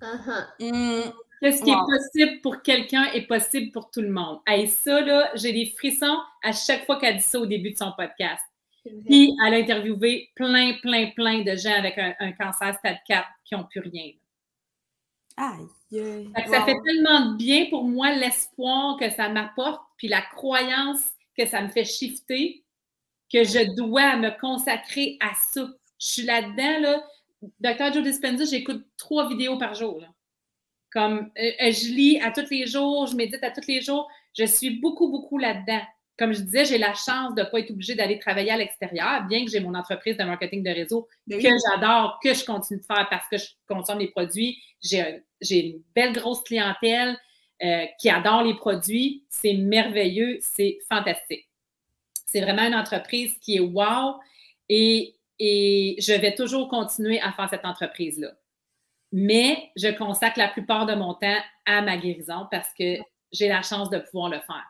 Uh-huh. 0.02 0.44
Hum, 0.60 1.12
Qu'est-ce 1.42 1.64
qui 1.64 1.72
Wow. 1.72 1.78
est 1.78 1.96
possible 1.96 2.40
pour 2.40 2.62
quelqu'un 2.62 3.04
est 3.14 3.26
possible 3.26 3.72
pour 3.72 3.90
tout 3.90 4.00
le 4.00 4.10
monde. 4.10 4.38
Hey, 4.46 4.68
ça, 4.68 5.00
là, 5.00 5.32
j'ai 5.34 5.52
des 5.52 5.66
frissons 5.76 6.18
à 6.40 6.52
chaque 6.52 6.86
fois 6.86 7.00
qu'elle 7.00 7.16
dit 7.16 7.22
ça 7.22 7.40
au 7.40 7.46
début 7.46 7.72
de 7.72 7.76
son 7.76 7.92
podcast. 7.96 8.42
Puis, 9.06 9.34
elle 9.44 9.54
a 9.54 9.56
interviewé 9.56 10.30
plein, 10.36 10.74
plein, 10.82 11.10
plein 11.16 11.42
de 11.42 11.56
gens 11.56 11.74
avec 11.76 11.98
un, 11.98 12.32
cancer 12.32 12.74
stade 12.74 12.98
4 13.08 13.26
qui 13.44 13.54
n'ont 13.56 13.64
plus 13.64 13.80
rien. 13.80 14.12
Aïe. 15.36 15.66
Ça 16.46 16.64
fait 16.64 16.76
tellement 16.84 17.32
de 17.32 17.36
bien 17.36 17.66
pour 17.70 17.84
moi 17.84 18.12
l'espoir 18.12 18.96
que 18.98 19.10
ça 19.10 19.28
m'apporte, 19.28 19.82
puis 19.96 20.06
la 20.06 20.22
croyance 20.22 21.00
que 21.36 21.46
ça 21.46 21.60
me 21.60 21.68
fait 21.68 21.84
shifter, 21.84 22.62
que 23.32 23.42
je 23.42 23.74
dois 23.74 24.16
me 24.16 24.30
consacrer 24.38 25.16
à 25.20 25.32
ça. 25.34 25.68
Je 25.98 26.06
suis 26.06 26.22
là-dedans, 26.22 26.80
là. 26.80 27.04
Docteur 27.58 27.92
Joe 27.92 28.04
Dispenza, 28.04 28.44
j'écoute 28.44 28.84
trois 28.96 29.28
vidéos 29.28 29.58
par 29.58 29.74
jour. 29.74 30.02
Comme 30.92 31.30
euh, 31.38 31.50
euh, 31.62 31.72
je 31.72 31.92
lis 31.92 32.20
à 32.20 32.30
tous 32.30 32.50
les 32.50 32.66
jours, 32.66 33.06
je 33.06 33.16
médite 33.16 33.42
à 33.42 33.50
tous 33.50 33.66
les 33.66 33.80
jours. 33.80 34.08
Je 34.36 34.44
suis 34.44 34.78
beaucoup, 34.78 35.08
beaucoup 35.08 35.38
là-dedans. 35.38 35.80
Comme 36.18 36.34
je 36.34 36.40
disais, 36.42 36.66
j'ai 36.66 36.78
la 36.78 36.92
chance 36.92 37.34
de 37.34 37.40
ne 37.40 37.46
pas 37.46 37.60
être 37.60 37.70
obligée 37.70 37.94
d'aller 37.94 38.18
travailler 38.18 38.50
à 38.50 38.58
l'extérieur, 38.58 39.24
bien 39.26 39.44
que 39.44 39.50
j'ai 39.50 39.60
mon 39.60 39.74
entreprise 39.74 40.16
de 40.16 40.24
marketing 40.24 40.62
de 40.62 40.70
réseau 40.70 41.08
ben 41.26 41.42
que 41.42 41.48
j'adore, 41.48 42.20
que 42.22 42.34
je 42.34 42.44
continue 42.44 42.80
de 42.80 42.84
faire 42.84 43.08
parce 43.10 43.26
que 43.28 43.38
je 43.38 43.46
consomme 43.66 43.98
les 43.98 44.08
produits. 44.08 44.62
J'ai 44.82 45.24
une 45.50 45.82
belle 45.94 46.12
grosse 46.12 46.42
clientèle 46.42 47.18
euh, 47.62 47.86
qui 47.98 48.10
adore 48.10 48.42
les 48.42 48.54
produits. 48.54 49.24
C'est 49.30 49.54
merveilleux, 49.54 50.38
c'est 50.42 50.78
fantastique. 50.90 51.48
C'est 52.26 52.42
vraiment 52.42 52.66
une 52.66 52.74
entreprise 52.74 53.34
qui 53.40 53.56
est 53.56 53.60
wow 53.60 54.16
et, 54.68 55.16
et 55.38 55.96
je 55.98 56.12
vais 56.12 56.34
toujours 56.34 56.68
continuer 56.68 57.20
à 57.20 57.32
faire 57.32 57.48
cette 57.48 57.64
entreprise-là. 57.64 58.32
Mais 59.12 59.70
je 59.76 59.88
consacre 59.88 60.38
la 60.38 60.48
plupart 60.48 60.86
de 60.86 60.94
mon 60.94 61.14
temps 61.14 61.38
à 61.66 61.82
ma 61.82 61.96
guérison 61.96 62.46
parce 62.50 62.68
que 62.78 62.96
j'ai 63.30 63.48
la 63.48 63.62
chance 63.62 63.90
de 63.90 63.98
pouvoir 63.98 64.30
le 64.30 64.38
faire. 64.40 64.66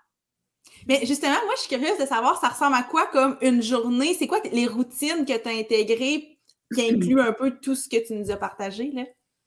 Mais 0.86 1.05
justement, 1.06 1.36
moi, 1.44 1.55
je 1.56 1.62
suis 1.62 1.69
curieuse 1.69 1.98
de 1.98 2.06
savoir, 2.06 2.40
ça 2.40 2.48
ressemble 2.48 2.74
à 2.74 2.82
quoi 2.82 3.06
comme 3.06 3.36
une 3.40 3.62
journée? 3.62 4.14
C'est 4.14 4.27
quoi 4.27 4.40
les 4.52 4.66
routines 4.66 5.24
que 5.24 5.40
tu 5.40 5.48
as 5.48 5.59
intégrées 5.59 6.39
qui 6.74 6.90
incluent 6.90 7.20
un 7.20 7.32
peu 7.32 7.59
tout 7.60 7.74
ce 7.74 7.89
que 7.89 8.05
tu 8.05 8.14
nous 8.14 8.31
as 8.31 8.36
partagé? 8.36 8.90
Là? 8.93 9.05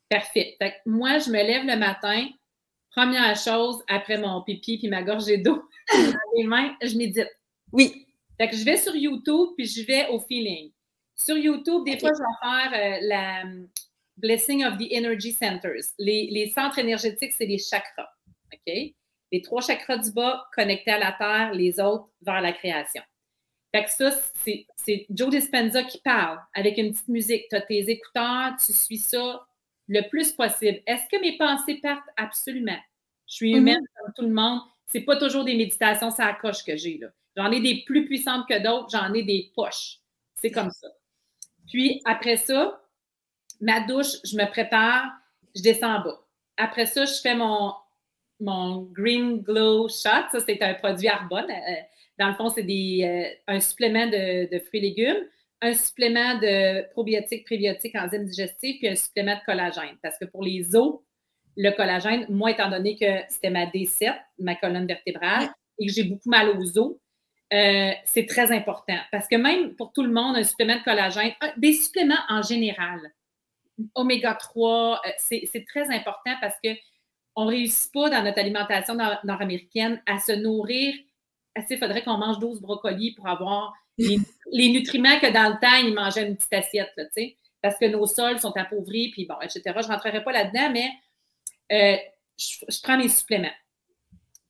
Parfait. 0.10 0.58
moi, 0.86 1.20
je 1.20 1.30
me 1.30 1.38
lève 1.38 1.66
le 1.66 1.78
matin. 1.78 2.28
Première 2.92 3.36
chose, 3.36 3.84
après 3.90 4.18
mon 4.18 4.42
pipi 4.44 4.78
puis 4.78 4.88
ma 4.88 5.04
gorgée 5.04 5.38
d'eau 5.38 5.62
les 6.38 6.46
mains, 6.46 6.74
je 6.82 6.98
médite. 6.98 7.30
Oui. 7.74 8.08
Fait 8.40 8.50
que 8.50 8.56
je 8.56 8.64
vais 8.64 8.78
sur 8.78 8.96
YouTube 8.96 9.50
puis 9.58 9.66
je 9.66 9.86
vais 9.86 10.08
au 10.10 10.20
feeling. 10.22 10.72
Sur 11.16 11.38
YouTube, 11.38 11.84
des 11.86 11.98
fois, 11.98 12.12
je 12.14 12.20
vais 12.20 12.70
faire 12.70 12.74
euh, 12.74 12.98
la 13.02 13.44
Blessing 14.18 14.66
of 14.66 14.78
the 14.78 14.92
Energy 14.92 15.32
Centers. 15.32 15.94
Les, 15.98 16.28
les 16.32 16.50
centres 16.50 16.80
énergétiques, 16.80 17.34
c'est 17.34 17.46
les 17.46 17.60
chakras. 17.60 18.10
OK? 18.54 18.94
les 19.32 19.42
trois 19.42 19.62
chakras 19.62 19.98
du 19.98 20.12
bas 20.12 20.48
connectés 20.56 20.92
à 20.92 21.00
la 21.00 21.12
terre, 21.12 21.54
les 21.54 21.80
autres 21.80 22.10
vers 22.22 22.42
la 22.42 22.54
création. 22.54 23.02
Fait 23.74 23.84
que 23.84 23.92
ça, 23.92 24.12
c'est 24.78 25.06
Joe 25.10 25.30
Dispenza 25.30 25.84
qui 25.84 26.00
parle 26.00 26.40
avec 26.54 26.78
une 26.78 26.92
petite 26.92 27.10
musique. 27.10 27.46
Tu 27.50 27.56
as 27.56 27.62
tes 27.62 27.90
écouteurs, 27.90 28.54
tu 28.66 28.72
suis 28.72 28.98
ça 28.98 29.46
le 29.88 30.08
plus 30.10 30.32
possible. 30.32 30.82
Est-ce 30.88 31.04
que 31.12 31.20
mes 31.20 31.38
pensées 31.38 31.80
partent? 31.82 32.08
Absolument. 32.16 32.80
Je 33.28 33.36
suis 33.36 33.52
humaine 33.52 33.80
mm-hmm. 33.80 34.04
comme 34.04 34.14
tout 34.16 34.22
le 34.22 34.34
monde. 34.34 34.62
C'est 34.88 35.02
pas 35.02 35.18
toujours 35.18 35.44
des 35.44 35.56
méditations 35.56 36.12
ça 36.12 36.32
coche 36.34 36.64
que 36.64 36.78
j'ai. 36.78 37.00
J'en 37.36 37.52
ai 37.52 37.60
des 37.60 37.84
plus 37.86 38.06
puissantes 38.06 38.48
que 38.48 38.64
d'autres, 38.64 38.88
j'en 38.92 39.14
ai 39.14 39.24
des 39.24 39.52
poches. 39.54 39.98
C'est 40.36 40.52
comme 40.52 40.72
ça. 40.72 40.88
Puis 41.68 42.02
après 42.06 42.38
ça, 42.38 42.82
ma 43.62 43.82
douche, 43.82 44.18
je 44.24 44.38
me 44.38 44.46
prépare, 44.50 45.06
je 45.56 45.62
descends 45.62 45.96
en 45.96 46.04
bas. 46.04 46.22
Après 46.58 46.86
ça, 46.86 47.06
je 47.06 47.20
fais 47.22 47.36
mon 47.36 47.74
mon 48.40 48.82
Green 48.92 49.42
Glow 49.42 49.88
Shot. 49.88 50.30
Ça, 50.32 50.40
c'est 50.46 50.62
un 50.62 50.74
produit 50.76 51.08
Arbonne. 51.08 51.50
Euh, 51.50 51.76
dans 52.18 52.28
le 52.30 52.34
fond, 52.36 52.50
c'est 52.50 52.64
euh, 52.64 53.24
un 53.48 53.60
supplément 53.60 54.08
de, 54.08 54.60
fruits 54.60 54.80
et 54.80 54.82
légumes, 54.82 55.24
un 55.62 55.74
supplément 55.74 56.36
de 56.40 56.90
probiotiques, 56.92 57.46
prébiotiques, 57.46 57.96
enzymes 57.96 58.26
digestifs, 58.26 58.80
puis 58.80 58.88
un 58.88 58.96
supplément 58.96 59.36
de 59.36 59.44
collagène. 59.46 59.98
Parce 60.02 60.18
que 60.18 60.26
pour 60.26 60.44
les 60.44 60.76
os, 60.76 61.00
le 61.58 61.72
collagène, 61.72 62.26
moi, 62.30 62.52
étant 62.52 62.70
donné 62.70 62.98
que 62.98 63.22
c'était 63.30 63.50
ma 63.50 63.66
D7, 63.66 64.14
ma 64.40 64.56
colonne 64.56 64.88
vertébrale, 64.88 65.50
et 65.80 65.88
que 65.88 65.94
j'ai 65.94 66.04
beaucoup 66.04 66.30
mal 66.30 66.50
aux 66.50 66.78
os, 66.78 66.98
euh, 67.54 67.92
c'est 68.06 68.26
très 68.26 68.52
important. 68.52 68.98
Parce 69.12 69.28
que 69.28 69.36
même 69.36 69.76
pour 69.76 69.94
tout 69.94 70.04
le 70.04 70.12
monde, 70.12 70.36
un 70.36 70.44
supplément 70.44 70.78
de 70.78 70.84
collagène, 70.84 71.32
des 71.58 71.74
suppléments 71.74 72.16
en 72.30 72.42
général, 72.42 73.00
oméga 73.94 74.34
3, 74.34 75.02
c'est 75.18 75.66
très 75.68 75.90
important 75.94 76.34
parce 76.42 76.56
que 76.64 76.70
on 77.36 77.46
ne 77.46 77.50
réussit 77.50 77.92
pas 77.92 78.10
dans 78.10 78.24
notre 78.24 78.40
alimentation 78.40 78.96
nord-américaine 78.96 80.02
à 80.06 80.20
se 80.20 80.32
nourrir. 80.32 80.96
Il 81.70 81.78
faudrait 81.78 82.04
qu'on 82.04 82.18
mange 82.18 82.40
12 82.40 82.62
brocolis 82.62 83.14
pour 83.14 83.28
avoir 83.28 83.74
les, 83.98 84.70
nutriments 84.70 85.20
que 85.20 85.32
dans 85.32 85.54
le 85.54 85.60
temps, 85.60 85.76
ils 85.76 85.94
mangeaient 85.94 86.28
une 86.28 86.36
petite 86.36 86.54
assiette, 86.54 86.92
là, 86.98 87.04
parce 87.62 87.78
que 87.78 87.86
nos 87.86 88.06
sols 88.06 88.40
sont 88.40 88.56
appauvris, 88.58 89.10
puis 89.12 89.26
bon, 89.26 89.36
etc. 89.42 89.62
Je 89.66 89.88
ne 89.88 89.94
rentrerai 89.94 90.24
pas 90.24 90.32
là-dedans, 90.32 90.72
mais 90.72 90.90
euh, 91.72 91.98
je, 92.38 92.82
prends 92.84 92.98
mes 92.98 93.10
suppléments. 93.10 93.54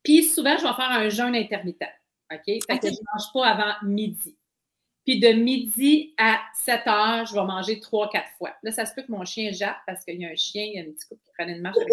Puis 0.04 0.24
souvent, 0.24 0.58
je 0.58 0.64
vais 0.64 0.74
faire 0.74 0.92
un 0.92 1.10
jeûne 1.10 1.36
intermittent. 1.36 1.84
OK? 2.32 2.44
Fait 2.46 2.80
que 2.80 2.88
je 2.88 2.94
ne 2.94 3.14
mange 3.14 3.34
pas 3.34 3.48
avant 3.48 3.74
midi. 3.84 4.36
Puis 5.06 5.20
de 5.20 5.30
midi 5.30 6.14
à 6.18 6.42
7 6.56 6.88
heures, 6.88 7.26
je 7.28 7.34
vais 7.34 7.46
manger 7.46 7.76
3-4 7.80 8.24
fois. 8.38 8.54
Là, 8.64 8.72
ça 8.72 8.86
se 8.86 8.94
peut 8.94 9.04
que 9.04 9.12
mon 9.12 9.24
chien 9.24 9.52
jappe 9.52 9.78
parce 9.86 10.04
qu'il 10.04 10.20
y 10.20 10.26
a 10.26 10.30
un 10.30 10.36
chien, 10.36 10.64
il 10.64 10.74
y 10.74 10.80
a 10.80 10.82
un 10.82 10.92
petit 10.92 11.08
couple 11.08 11.22
qui 11.24 11.32
prenne 11.34 11.50
une 11.50 11.62
marche. 11.62 11.78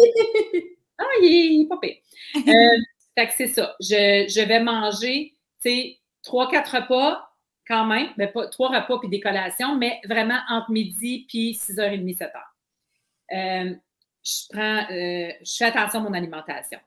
Ah, 0.99 1.05
il 1.23 1.63
est, 1.63 1.67
pas 1.67 1.77
pire. 1.77 1.95
Euh, 2.37 2.77
fait 3.17 3.27
que 3.27 3.33
c'est 3.33 3.47
ça. 3.47 3.75
Je, 3.79 4.45
vais 4.45 4.59
manger, 4.59 5.35
tu 5.59 5.69
sais, 5.69 5.99
trois, 6.21 6.47
quatre 6.47 6.75
repas 6.75 7.29
quand 7.67 7.85
même, 7.85 8.09
mais 8.15 8.27
pas 8.27 8.47
trois 8.47 8.69
repas 8.69 8.99
puis 8.99 9.09
des 9.09 9.19
collations, 9.19 9.75
mais 9.75 9.99
vraiment 10.05 10.39
entre 10.49 10.69
midi 10.69 11.25
puis 11.27 11.53
6h30, 11.53 12.15
7h. 12.15 12.31
Euh, 13.33 13.75
je 14.23 14.47
prends, 14.49 14.85
euh, 14.91 15.31
je 15.41 15.55
fais 15.57 15.65
attention 15.65 15.99
à 15.99 16.03
mon 16.03 16.13
alimentation. 16.13 16.79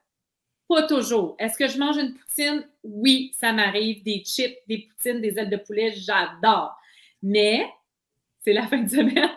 Pas 0.67 0.83
toujours. 0.83 1.35
Est-ce 1.39 1.57
que 1.57 1.67
je 1.67 1.77
mange 1.77 1.97
une 1.97 2.13
poutine? 2.13 2.67
Oui, 2.83 3.33
ça 3.39 3.53
m'arrive. 3.53 4.03
Des 4.03 4.23
chips, 4.25 4.57
des 4.67 4.79
poutines, 4.89 5.21
des 5.21 5.37
ailes 5.39 5.49
de 5.49 5.57
poulet, 5.57 5.93
j'adore. 5.95 6.75
Mais 7.23 7.65
c'est 8.43 8.53
la 8.53 8.67
fin 8.67 8.79
de 8.79 8.89
semaine. 8.89 9.29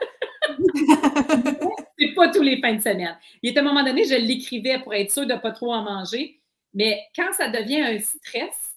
c'est 1.98 2.15
pas 2.15 2.28
tous 2.28 2.43
les 2.43 2.61
fins 2.61 2.74
de 2.74 2.82
semaine. 2.82 3.16
Il 3.43 3.52
y 3.52 3.57
a 3.57 3.61
un 3.61 3.65
moment 3.65 3.85
donné, 3.85 4.05
je 4.05 4.15
l'écrivais 4.15 4.81
pour 4.81 4.94
être 4.94 5.11
sûr 5.11 5.27
de 5.27 5.35
ne 5.35 5.39
pas 5.39 5.52
trop 5.52 5.73
en 5.73 5.82
manger. 5.82 6.40
Mais 6.74 7.01
quand 7.15 7.32
ça 7.32 7.48
devient 7.48 7.81
un 7.81 7.98
stress 7.98 8.77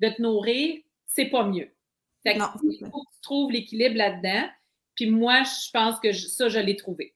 de 0.00 0.08
te 0.08 0.20
nourrir, 0.20 0.80
c'est 1.06 1.26
pas 1.26 1.44
mieux. 1.44 1.70
il 2.24 2.40
faut 2.40 3.02
que 3.02 3.14
tu 3.14 3.20
trouves 3.22 3.52
l'équilibre 3.52 3.96
là-dedans. 3.96 4.48
Puis 4.94 5.06
moi, 5.10 5.42
je 5.42 5.70
pense 5.72 5.98
que 6.00 6.12
ça, 6.12 6.48
je 6.48 6.58
l'ai 6.58 6.76
trouvé. 6.76 7.14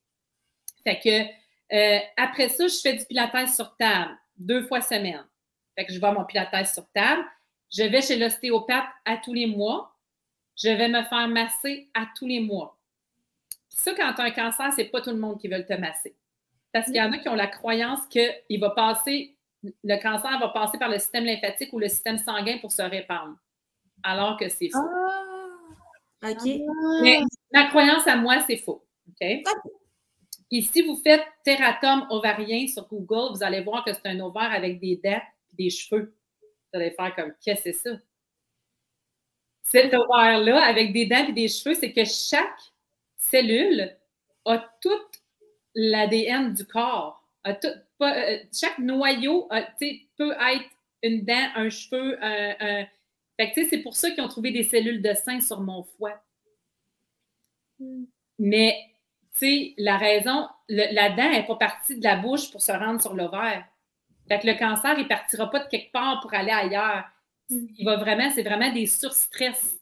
Fait 0.84 0.98
que 0.98 1.74
euh, 1.74 2.00
après 2.16 2.48
ça, 2.48 2.66
je 2.66 2.76
fais 2.76 2.94
du 2.94 3.04
pilates 3.04 3.54
sur 3.54 3.76
table 3.76 4.16
deux 4.38 4.62
fois 4.66 4.80
semaine. 4.80 5.24
Fait 5.76 5.84
que 5.84 5.92
je 5.92 6.00
vais 6.00 6.12
mon 6.12 6.24
pilates 6.24 6.66
sur 6.66 6.88
table. 6.90 7.24
Je 7.70 7.82
vais 7.82 8.02
chez 8.02 8.16
l'ostéopathe 8.16 8.88
à 9.04 9.16
tous 9.16 9.34
les 9.34 9.46
mois. 9.46 9.94
Je 10.56 10.68
vais 10.68 10.88
me 10.88 11.02
faire 11.04 11.28
masser 11.28 11.90
à 11.94 12.06
tous 12.16 12.26
les 12.26 12.40
mois 12.40 12.78
ça, 13.78 13.94
quand 13.94 14.12
tu 14.12 14.20
as 14.20 14.24
un 14.24 14.30
cancer, 14.30 14.72
c'est 14.74 14.86
pas 14.86 15.00
tout 15.00 15.10
le 15.10 15.18
monde 15.18 15.40
qui 15.40 15.48
veut 15.48 15.64
te 15.64 15.74
masser. 15.74 16.16
Parce 16.72 16.86
qu'il 16.86 16.96
y 16.96 17.00
en 17.00 17.12
a 17.12 17.18
qui 17.18 17.28
ont 17.28 17.34
la 17.34 17.46
croyance 17.46 18.00
qu'il 18.08 18.60
va 18.60 18.70
passer, 18.70 19.36
le 19.62 20.02
cancer 20.02 20.38
va 20.38 20.48
passer 20.48 20.78
par 20.78 20.88
le 20.88 20.98
système 20.98 21.24
lymphatique 21.24 21.72
ou 21.72 21.78
le 21.78 21.88
système 21.88 22.18
sanguin 22.18 22.58
pour 22.58 22.72
se 22.72 22.82
répandre. 22.82 23.36
Alors 24.02 24.36
que 24.36 24.48
c'est 24.48 24.68
faux. 24.68 24.78
Ah, 26.22 26.30
OK. 26.30 26.60
Mais 27.02 27.20
ma 27.52 27.68
croyance 27.68 28.06
à 28.06 28.16
moi, 28.16 28.40
c'est 28.46 28.56
faux. 28.56 28.84
OK? 29.08 29.26
Et 30.50 30.62
si 30.62 30.82
vous 30.82 30.96
faites 30.96 31.26
tératome 31.44 32.06
ovarien 32.10 32.66
sur 32.66 32.88
Google, 32.88 33.36
vous 33.36 33.42
allez 33.42 33.60
voir 33.60 33.84
que 33.84 33.92
c'est 33.92 34.06
un 34.06 34.20
ovaire 34.20 34.50
avec 34.52 34.80
des 34.80 34.96
dents 34.96 35.22
et 35.52 35.56
des 35.64 35.70
cheveux. 35.70 36.14
Vous 36.40 36.80
allez 36.80 36.90
faire 36.90 37.14
comme 37.14 37.34
qu'est-ce 37.42 37.64
que 37.64 37.72
c'est 37.72 37.90
ça? 37.90 37.96
Cet 39.62 39.92
ovaire-là, 39.92 40.64
avec 40.64 40.92
des 40.94 41.06
dents 41.06 41.26
et 41.28 41.32
des 41.32 41.48
cheveux, 41.48 41.74
c'est 41.74 41.92
que 41.92 42.04
chaque 42.04 42.60
cellule 43.18 43.94
a 44.46 44.58
tout 44.80 44.90
l'ADN 45.74 46.54
du 46.54 46.64
corps. 46.64 47.22
Euh, 47.46 48.38
chaque 48.52 48.78
noyau 48.78 49.48
peut 49.78 50.32
être 50.32 50.70
une 51.02 51.24
dent, 51.24 51.48
un 51.54 51.68
cheveu, 51.68 52.18
un. 52.22 52.86
c'est 53.38 53.82
pour 53.82 53.94
ça 53.94 54.10
qu'ils 54.10 54.22
ont 54.22 54.28
trouvé 54.28 54.50
des 54.50 54.64
cellules 54.64 55.02
de 55.02 55.14
sein 55.14 55.40
sur 55.40 55.60
mon 55.60 55.82
foie. 55.82 56.20
Hmm. 57.78 58.04
Mais, 58.38 58.76
sais, 59.38 59.74
la 59.78 59.96
raison, 59.96 60.48
la 60.68 61.10
dent 61.10 61.30
n'est 61.30 61.46
pas 61.46 61.56
partie 61.56 61.98
de 61.98 62.04
la 62.04 62.16
bouche 62.16 62.50
pour 62.50 62.62
se 62.62 62.72
rendre 62.72 63.00
sur 63.00 63.14
l'ovaire. 63.14 63.64
Fait 64.28 64.38
que 64.38 64.46
le 64.46 64.54
cancer, 64.54 64.94
il 64.98 65.04
ne 65.04 65.08
partira 65.08 65.50
pas 65.50 65.60
de 65.60 65.68
quelque 65.68 65.90
part 65.92 66.20
pour 66.20 66.32
aller 66.34 66.50
ailleurs. 66.50 67.04
Hmm. 67.48 67.66
Il 67.78 67.84
va 67.84 67.96
vraiment, 67.96 68.30
c'est 68.34 68.42
vraiment 68.42 68.70
des 68.72 68.86
surstress 68.86 69.80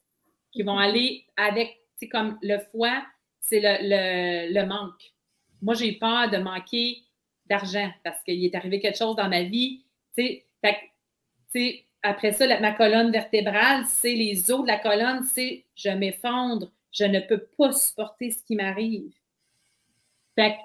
qui 0.53 0.63
vont 0.63 0.79
aller 0.79 1.27
avec, 1.37 1.81
tu 1.99 2.09
comme 2.09 2.39
le 2.43 2.59
foie, 2.71 3.03
c'est 3.41 3.61
le, 3.63 4.67
manque. 4.67 5.13
Moi, 5.63 5.75
j'ai 5.75 5.93
peur 5.93 6.31
de 6.31 6.39
manquer 6.39 6.99
d'argent 7.47 7.91
parce 8.05 8.23
qu'il 8.23 8.45
est 8.45 8.55
arrivé 8.55 8.81
quelque 8.81 8.99
chose 8.99 9.17
dans 9.17 9.29
ma 9.29 9.43
vie. 9.43 9.85
Tu 10.17 10.43
sais, 11.53 11.85
après 12.03 12.33
ça, 12.33 12.47
ma 12.61 12.73
colonne 12.73 13.11
vertébrale, 13.11 13.85
c'est 13.87 14.15
les 14.15 14.51
os 14.51 14.63
de 14.63 14.67
la 14.67 14.79
colonne, 14.79 15.25
c'est 15.25 15.65
je 15.75 15.91
m'effondre, 15.91 16.71
je 16.93 17.05
ne 17.05 17.21
peux 17.21 17.47
pas 17.59 17.73
supporter 17.73 18.31
ce 18.31 18.43
qui 18.45 18.57
m'arrive. 18.57 19.13
Fait 20.37 20.59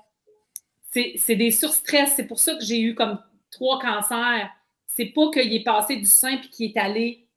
c'est 0.93 1.35
des 1.35 1.51
surstress. 1.51 2.13
C'est 2.15 2.27
pour 2.27 2.39
ça 2.39 2.55
que 2.55 2.63
j'ai 2.63 2.81
eu 2.81 2.95
comme 2.95 3.21
trois 3.49 3.79
cancers. 3.79 4.49
C'est 4.87 5.05
pas 5.05 5.31
qu'il 5.31 5.53
est 5.53 5.63
passé 5.63 5.95
du 5.95 6.05
sein 6.05 6.37
puis 6.37 6.49
qu'il 6.49 6.71
est 6.71 6.77
allé 6.77 7.27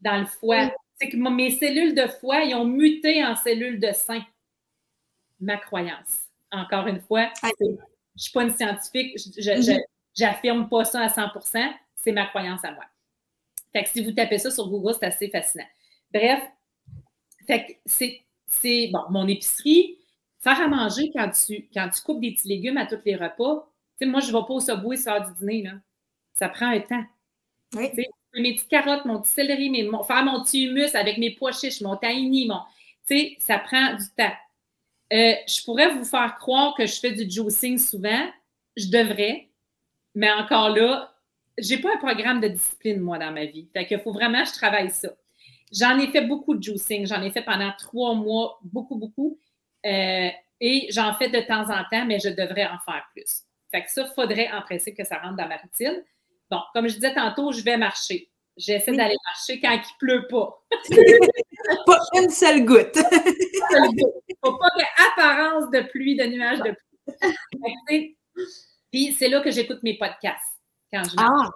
dans 0.00 0.18
le 0.18 0.26
foie. 0.26 0.70
C'est 0.94 1.08
que 1.08 1.16
mes 1.16 1.50
cellules 1.50 1.94
de 1.94 2.06
foie, 2.06 2.44
ils 2.44 2.54
ont 2.54 2.64
muté 2.64 3.24
en 3.24 3.34
cellules 3.34 3.80
de 3.80 3.92
sein. 3.92 4.24
Ma 5.40 5.56
croyance. 5.56 6.26
Encore 6.52 6.86
une 6.86 7.00
fois, 7.00 7.30
je 7.42 7.64
ne 7.64 7.76
suis 8.16 8.32
pas 8.32 8.42
une 8.42 8.50
scientifique, 8.50 9.16
je 9.16 10.22
n'affirme 10.22 10.68
pas 10.68 10.84
ça 10.84 11.00
à 11.00 11.08
100 11.08 11.30
c'est 11.96 12.12
ma 12.12 12.26
croyance 12.26 12.64
à 12.64 12.72
moi. 12.72 12.84
Fait 13.72 13.84
que 13.84 13.90
si 13.90 14.04
vous 14.04 14.12
tapez 14.12 14.38
ça 14.38 14.50
sur 14.50 14.68
Google, 14.68 14.94
c'est 14.98 15.06
assez 15.06 15.28
fascinant. 15.28 15.66
Bref, 16.12 16.42
fait 17.46 17.80
c'est, 17.86 18.88
bon, 18.92 19.04
mon 19.10 19.28
épicerie, 19.28 19.99
faire 20.40 20.60
à 20.60 20.68
manger 20.68 21.10
quand 21.14 21.30
tu, 21.30 21.68
quand 21.72 21.88
tu 21.88 22.02
coupes 22.02 22.20
des 22.20 22.32
petits 22.32 22.48
légumes 22.48 22.78
à 22.78 22.86
tous 22.86 23.00
les 23.04 23.16
repas. 23.16 23.70
Tu 23.98 24.04
sais, 24.04 24.10
moi, 24.10 24.20
je 24.20 24.32
ne 24.32 24.32
vais 24.32 24.46
pas 24.46 24.54
au 24.54 24.60
Subway 24.60 24.96
faire 24.96 25.26
du 25.26 25.38
dîner, 25.38 25.62
là. 25.62 25.72
Ça 26.34 26.48
prend 26.48 26.66
un 26.66 26.80
temps. 26.80 27.04
Oui. 27.74 27.90
mes 28.34 28.54
petites 28.54 28.68
carottes, 28.68 29.04
mon 29.04 29.20
petit 29.20 29.30
céleri, 29.30 29.70
mes, 29.70 29.88
faire 30.06 30.24
mon 30.24 30.42
petit 30.42 30.64
humus 30.64 30.94
avec 30.94 31.18
mes 31.18 31.34
pois 31.34 31.52
chiches, 31.52 31.80
mon 31.82 31.96
tahini, 31.96 32.46
mon. 32.46 32.60
Tu 33.06 33.16
sais, 33.16 33.36
ça 33.38 33.58
prend 33.58 33.94
du 33.94 34.04
temps. 34.16 34.32
Euh, 35.12 35.34
je 35.46 35.64
pourrais 35.64 35.92
vous 35.94 36.04
faire 36.04 36.36
croire 36.36 36.74
que 36.74 36.86
je 36.86 36.98
fais 36.98 37.12
du 37.12 37.28
juicing 37.30 37.78
souvent. 37.78 38.28
Je 38.76 38.86
devrais. 38.88 39.48
Mais 40.14 40.30
encore 40.30 40.70
là, 40.70 41.14
j'ai 41.58 41.78
pas 41.78 41.92
un 41.94 41.98
programme 41.98 42.40
de 42.40 42.48
discipline, 42.48 43.00
moi, 43.00 43.18
dans 43.18 43.32
ma 43.32 43.44
vie. 43.44 43.68
Fait 43.72 43.86
qu'il 43.86 44.00
faut 44.00 44.12
vraiment 44.12 44.42
que 44.42 44.48
je 44.48 44.54
travaille 44.54 44.90
ça. 44.90 45.10
J'en 45.72 45.98
ai 45.98 46.08
fait 46.08 46.22
beaucoup 46.22 46.54
de 46.54 46.62
juicing. 46.62 47.06
J'en 47.06 47.22
ai 47.22 47.30
fait 47.30 47.42
pendant 47.42 47.72
trois 47.78 48.14
mois, 48.14 48.58
beaucoup, 48.62 48.96
beaucoup. 48.96 49.38
Euh, 49.86 50.30
et 50.60 50.86
j'en 50.90 51.14
fais 51.14 51.28
de 51.28 51.40
temps 51.40 51.70
en 51.70 51.84
temps, 51.90 52.04
mais 52.06 52.18
je 52.18 52.28
devrais 52.28 52.66
en 52.66 52.78
faire 52.84 53.04
plus. 53.14 53.44
Fait 53.70 53.82
que 53.82 53.90
ça, 53.90 54.02
il 54.02 54.14
faudrait 54.14 54.50
en 54.52 54.62
principe 54.62 54.96
que 54.96 55.04
ça 55.04 55.18
rentre 55.18 55.36
dans 55.36 55.48
ma 55.48 55.56
routine. 55.56 56.02
Bon, 56.50 56.60
comme 56.74 56.88
je 56.88 56.94
disais 56.94 57.14
tantôt, 57.14 57.52
je 57.52 57.62
vais 57.62 57.76
marcher. 57.76 58.30
J'essaie 58.56 58.92
d'aller 58.92 59.16
marcher 59.24 59.60
quand 59.60 59.72
il 59.72 59.78
ne 59.78 59.98
pleut 59.98 60.26
pas. 60.28 60.64
pas 61.86 61.98
une 62.14 62.30
seule 62.30 62.64
goutte. 62.64 62.96
Il 62.96 63.00
ne 63.96 64.34
faut 64.44 64.58
pas 64.58 64.70
apparence 65.12 65.70
de 65.70 65.80
pluie, 65.88 66.16
de 66.16 66.24
nuages 66.24 66.58
de 66.58 66.74
pluie. 67.86 68.18
Puis 68.92 69.12
c'est 69.14 69.28
là 69.28 69.40
que 69.40 69.50
j'écoute 69.50 69.82
mes 69.82 69.96
podcasts 69.96 70.58
quand 70.92 71.04
je 71.04 71.16
marche. 71.16 71.48
Ah. 71.48 71.50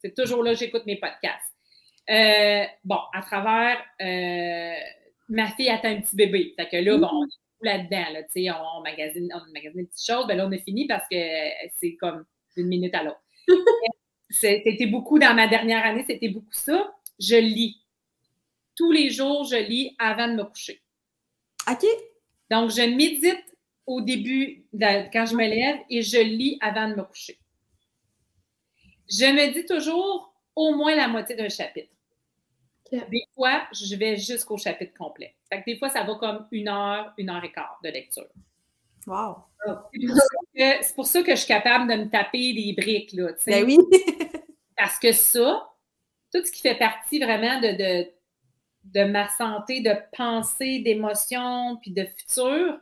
C'est 0.00 0.14
toujours 0.14 0.42
là 0.42 0.52
que 0.52 0.58
j'écoute 0.58 0.84
mes 0.86 0.98
podcasts. 0.98 1.54
Euh, 2.10 2.64
bon, 2.82 2.98
à 3.14 3.22
travers 3.22 3.78
euh, 4.00 4.74
ma 5.28 5.48
fille 5.52 5.70
attend 5.70 5.88
un 5.88 6.00
petit 6.00 6.16
bébé. 6.16 6.54
Fait 6.56 6.68
que 6.68 6.76
là, 6.76 6.98
bon, 6.98 7.08
on 7.12 7.24
est 7.24 7.41
là-dedans, 7.62 8.12
là, 8.12 8.22
tu 8.24 8.44
sais, 8.44 8.50
on, 8.50 8.82
magasine, 8.82 9.28
on 9.34 9.52
magasine 9.52 9.82
des 9.82 9.86
petites 9.86 10.06
choses. 10.06 10.26
Ben 10.26 10.36
là, 10.36 10.46
on 10.46 10.52
a 10.52 10.58
fini 10.58 10.86
parce 10.86 11.06
que 11.10 11.16
c'est 11.80 11.96
comme 11.96 12.24
d'une 12.56 12.68
minute 12.68 12.94
à 12.94 13.02
l'autre. 13.02 13.22
c'était 14.30 14.86
beaucoup 14.86 15.18
dans 15.18 15.34
ma 15.34 15.46
dernière 15.48 15.84
année, 15.84 16.04
c'était 16.06 16.28
beaucoup 16.28 16.52
ça. 16.52 16.92
Je 17.18 17.36
lis. 17.36 17.82
Tous 18.74 18.90
les 18.90 19.10
jours, 19.10 19.44
je 19.44 19.56
lis 19.56 19.94
avant 19.98 20.28
de 20.28 20.34
me 20.34 20.44
coucher. 20.44 20.82
OK. 21.70 21.84
Donc, 22.50 22.70
je 22.70 22.82
médite 22.82 23.44
au 23.86 24.00
début, 24.00 24.66
quand 25.12 25.26
je 25.26 25.34
me 25.34 25.46
lève, 25.46 25.80
et 25.90 26.02
je 26.02 26.18
lis 26.18 26.58
avant 26.60 26.88
de 26.88 26.94
me 26.94 27.02
coucher. 27.02 27.38
Je 29.08 29.26
me 29.26 29.52
dis 29.52 29.66
toujours 29.66 30.34
au 30.56 30.74
moins 30.74 30.94
la 30.94 31.08
moitié 31.08 31.36
d'un 31.36 31.48
chapitre. 31.48 31.91
Des 32.92 33.24
fois, 33.34 33.62
je 33.72 33.96
vais 33.96 34.16
jusqu'au 34.16 34.58
chapitre 34.58 34.92
complet. 34.96 35.34
Fait 35.48 35.60
que 35.60 35.64
des 35.64 35.78
fois, 35.78 35.88
ça 35.88 36.02
va 36.02 36.14
comme 36.16 36.46
une 36.50 36.68
heure, 36.68 37.12
une 37.16 37.30
heure 37.30 37.42
et 37.42 37.50
quart 37.50 37.78
de 37.82 37.88
lecture. 37.88 38.28
Wow! 39.06 39.36
C'est 40.54 40.94
pour, 40.94 41.06
ça 41.06 41.22
que 41.22 41.32
je 41.32 41.36
suis 41.36 41.48
capable 41.48 41.90
de 41.90 41.96
me 41.96 42.10
taper 42.10 42.52
des 42.52 42.74
briques, 42.76 43.12
là. 43.14 43.30
Ben 43.46 43.64
oui! 43.64 43.78
Parce 44.76 44.98
que 44.98 45.12
ça, 45.12 45.70
tout 46.32 46.44
ce 46.44 46.52
qui 46.52 46.60
fait 46.60 46.78
partie 46.78 47.18
vraiment 47.18 47.60
de, 47.60 47.72
de, 48.04 48.10
de 48.84 49.04
ma 49.04 49.28
santé, 49.28 49.80
de 49.80 49.94
pensée, 50.16 50.80
d'émotion, 50.80 51.78
puis 51.80 51.92
de 51.92 52.04
futur, 52.04 52.78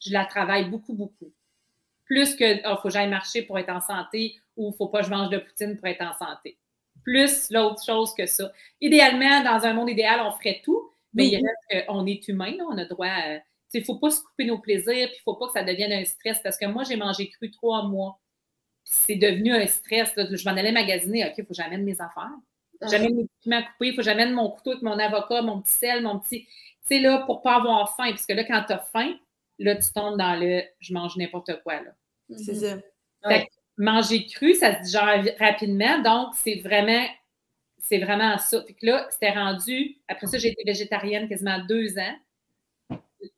je 0.00 0.12
la 0.12 0.26
travaille 0.26 0.68
beaucoup, 0.68 0.94
beaucoup. 0.94 1.32
Plus 2.04 2.36
que, 2.36 2.44
il 2.44 2.62
oh, 2.66 2.76
faut 2.76 2.88
que 2.88 2.90
j'aille 2.90 3.10
marcher 3.10 3.42
pour 3.42 3.58
être 3.58 3.70
en 3.70 3.80
santé 3.80 4.36
ou 4.56 4.70
il 4.72 4.76
faut 4.76 4.88
pas 4.88 5.00
que 5.00 5.06
je 5.06 5.10
mange 5.10 5.30
de 5.30 5.38
poutine 5.38 5.76
pour 5.76 5.86
être 5.86 6.02
en 6.02 6.12
santé 6.12 6.58
plus 7.06 7.50
l'autre 7.50 7.82
chose 7.84 8.12
que 8.14 8.26
ça. 8.26 8.52
Idéalement, 8.80 9.42
dans 9.44 9.64
un 9.64 9.72
monde 9.72 9.88
idéal, 9.88 10.20
on 10.20 10.32
ferait 10.32 10.60
tout, 10.64 10.90
mais 11.14 11.28
il 11.28 11.36
reste 11.36 11.86
qu'on 11.86 12.04
est 12.04 12.26
humain, 12.28 12.54
on 12.68 12.76
a 12.76 12.84
droit 12.84 13.06
à. 13.06 13.38
Il 13.74 13.80
ne 13.80 13.84
faut 13.84 13.98
pas 13.98 14.10
se 14.10 14.22
couper 14.22 14.46
nos 14.46 14.58
plaisirs, 14.58 15.08
puis 15.08 15.16
il 15.16 15.20
ne 15.20 15.22
faut 15.24 15.34
pas 15.34 15.48
que 15.48 15.52
ça 15.52 15.62
devienne 15.62 15.92
un 15.92 16.04
stress. 16.04 16.40
Parce 16.42 16.56
que 16.56 16.66
moi, 16.66 16.84
j'ai 16.84 16.96
mangé 16.96 17.28
cru 17.28 17.50
trois 17.50 17.82
mois. 17.82 18.18
C'est 18.84 19.16
devenu 19.16 19.54
un 19.54 19.66
stress. 19.66 20.12
Je 20.16 20.48
m'en 20.48 20.56
allais 20.56 20.72
magasiner. 20.72 21.26
OK, 21.26 21.34
il 21.36 21.44
faut 21.44 21.48
que 21.48 21.54
j'amène 21.54 21.84
mes 21.84 22.00
affaires. 22.00 22.32
J'amène 22.90 23.16
mes 23.16 23.26
piments 23.42 23.62
coupés. 23.62 23.88
Il 23.88 23.90
faut 23.92 23.98
que 23.98 24.02
j'amène 24.04 24.32
mon 24.32 24.50
couteau 24.50 24.70
avec 24.70 24.82
mon 24.82 24.98
avocat, 24.98 25.42
mon 25.42 25.60
petit 25.60 25.72
sel, 25.72 26.02
mon 26.02 26.18
petit. 26.18 26.46
Tu 26.46 26.52
sais, 26.84 27.00
là, 27.00 27.18
pour 27.26 27.38
ne 27.38 27.42
pas 27.42 27.56
avoir 27.56 27.94
faim. 27.96 28.10
Parce 28.10 28.24
que 28.24 28.32
là, 28.32 28.44
quand 28.44 28.64
tu 28.66 28.72
as 28.72 28.78
faim, 28.78 29.14
là, 29.58 29.76
tu 29.76 29.92
tombes 29.92 30.16
dans 30.16 30.40
le 30.40 30.62
je 30.80 30.94
mange 30.94 31.16
n'importe 31.16 31.62
quoi. 31.62 31.80
C'est 32.30 32.54
ça 32.54 32.76
manger 33.76 34.26
cru, 34.26 34.54
ça 34.54 34.78
se 34.78 34.82
digère 34.84 35.24
rapidement. 35.38 36.00
Donc, 36.00 36.34
c'est 36.34 36.56
vraiment, 36.56 37.06
c'est 37.78 37.98
vraiment 37.98 38.38
ça. 38.38 38.60
Puis 38.62 38.74
que 38.74 38.86
là, 38.86 39.06
c'était 39.10 39.32
rendu, 39.32 39.98
après 40.08 40.26
ça, 40.26 40.38
j'ai 40.38 40.48
été 40.48 40.62
végétarienne 40.64 41.28
quasiment 41.28 41.58
deux 41.66 41.98
ans. 41.98 42.16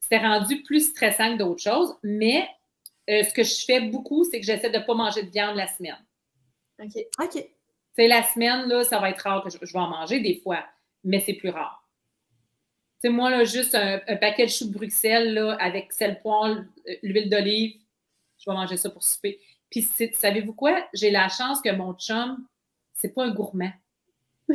C'était 0.00 0.18
rendu 0.18 0.62
plus 0.62 0.90
stressant 0.90 1.34
que 1.34 1.38
d'autres 1.38 1.62
choses. 1.62 1.96
Mais 2.02 2.48
euh, 3.10 3.22
ce 3.22 3.32
que 3.32 3.42
je 3.42 3.64
fais 3.64 3.80
beaucoup, 3.80 4.24
c'est 4.24 4.40
que 4.40 4.46
j'essaie 4.46 4.70
de 4.70 4.78
ne 4.78 4.84
pas 4.84 4.94
manger 4.94 5.22
de 5.22 5.30
viande 5.30 5.56
la 5.56 5.66
semaine. 5.66 5.98
OK. 6.78 6.96
OK. 7.20 7.44
C'est 7.96 8.08
la 8.08 8.22
semaine, 8.22 8.68
là, 8.68 8.84
ça 8.84 9.00
va 9.00 9.10
être 9.10 9.20
rare 9.20 9.42
que 9.42 9.50
je, 9.50 9.58
vais 9.58 9.78
en 9.78 9.88
manger 9.88 10.20
des 10.20 10.36
fois, 10.36 10.64
mais 11.02 11.18
c'est 11.18 11.32
plus 11.32 11.50
rare. 11.50 11.84
C'est 13.00 13.08
moi, 13.08 13.30
là, 13.30 13.44
juste 13.44 13.74
un, 13.74 13.98
paquet 14.16 14.46
de 14.46 14.50
choux 14.50 14.66
de 14.66 14.72
Bruxelles, 14.72 15.34
là, 15.34 15.56
avec 15.60 15.92
sel 15.92 16.20
poivre, 16.20 16.64
euh, 16.88 16.94
l'huile 17.02 17.28
d'olive, 17.28 17.80
je 18.38 18.48
vais 18.48 18.56
manger 18.56 18.76
ça 18.76 18.90
pour 18.90 19.02
souper. 19.02 19.40
Puis, 19.70 19.86
savez-vous 20.14 20.54
quoi? 20.54 20.86
J'ai 20.92 21.10
la 21.10 21.28
chance 21.28 21.60
que 21.60 21.70
mon 21.70 21.94
chum, 21.94 22.46
c'est 22.94 23.14
pas 23.14 23.24
un 23.24 23.30
gourmand. 23.30 23.72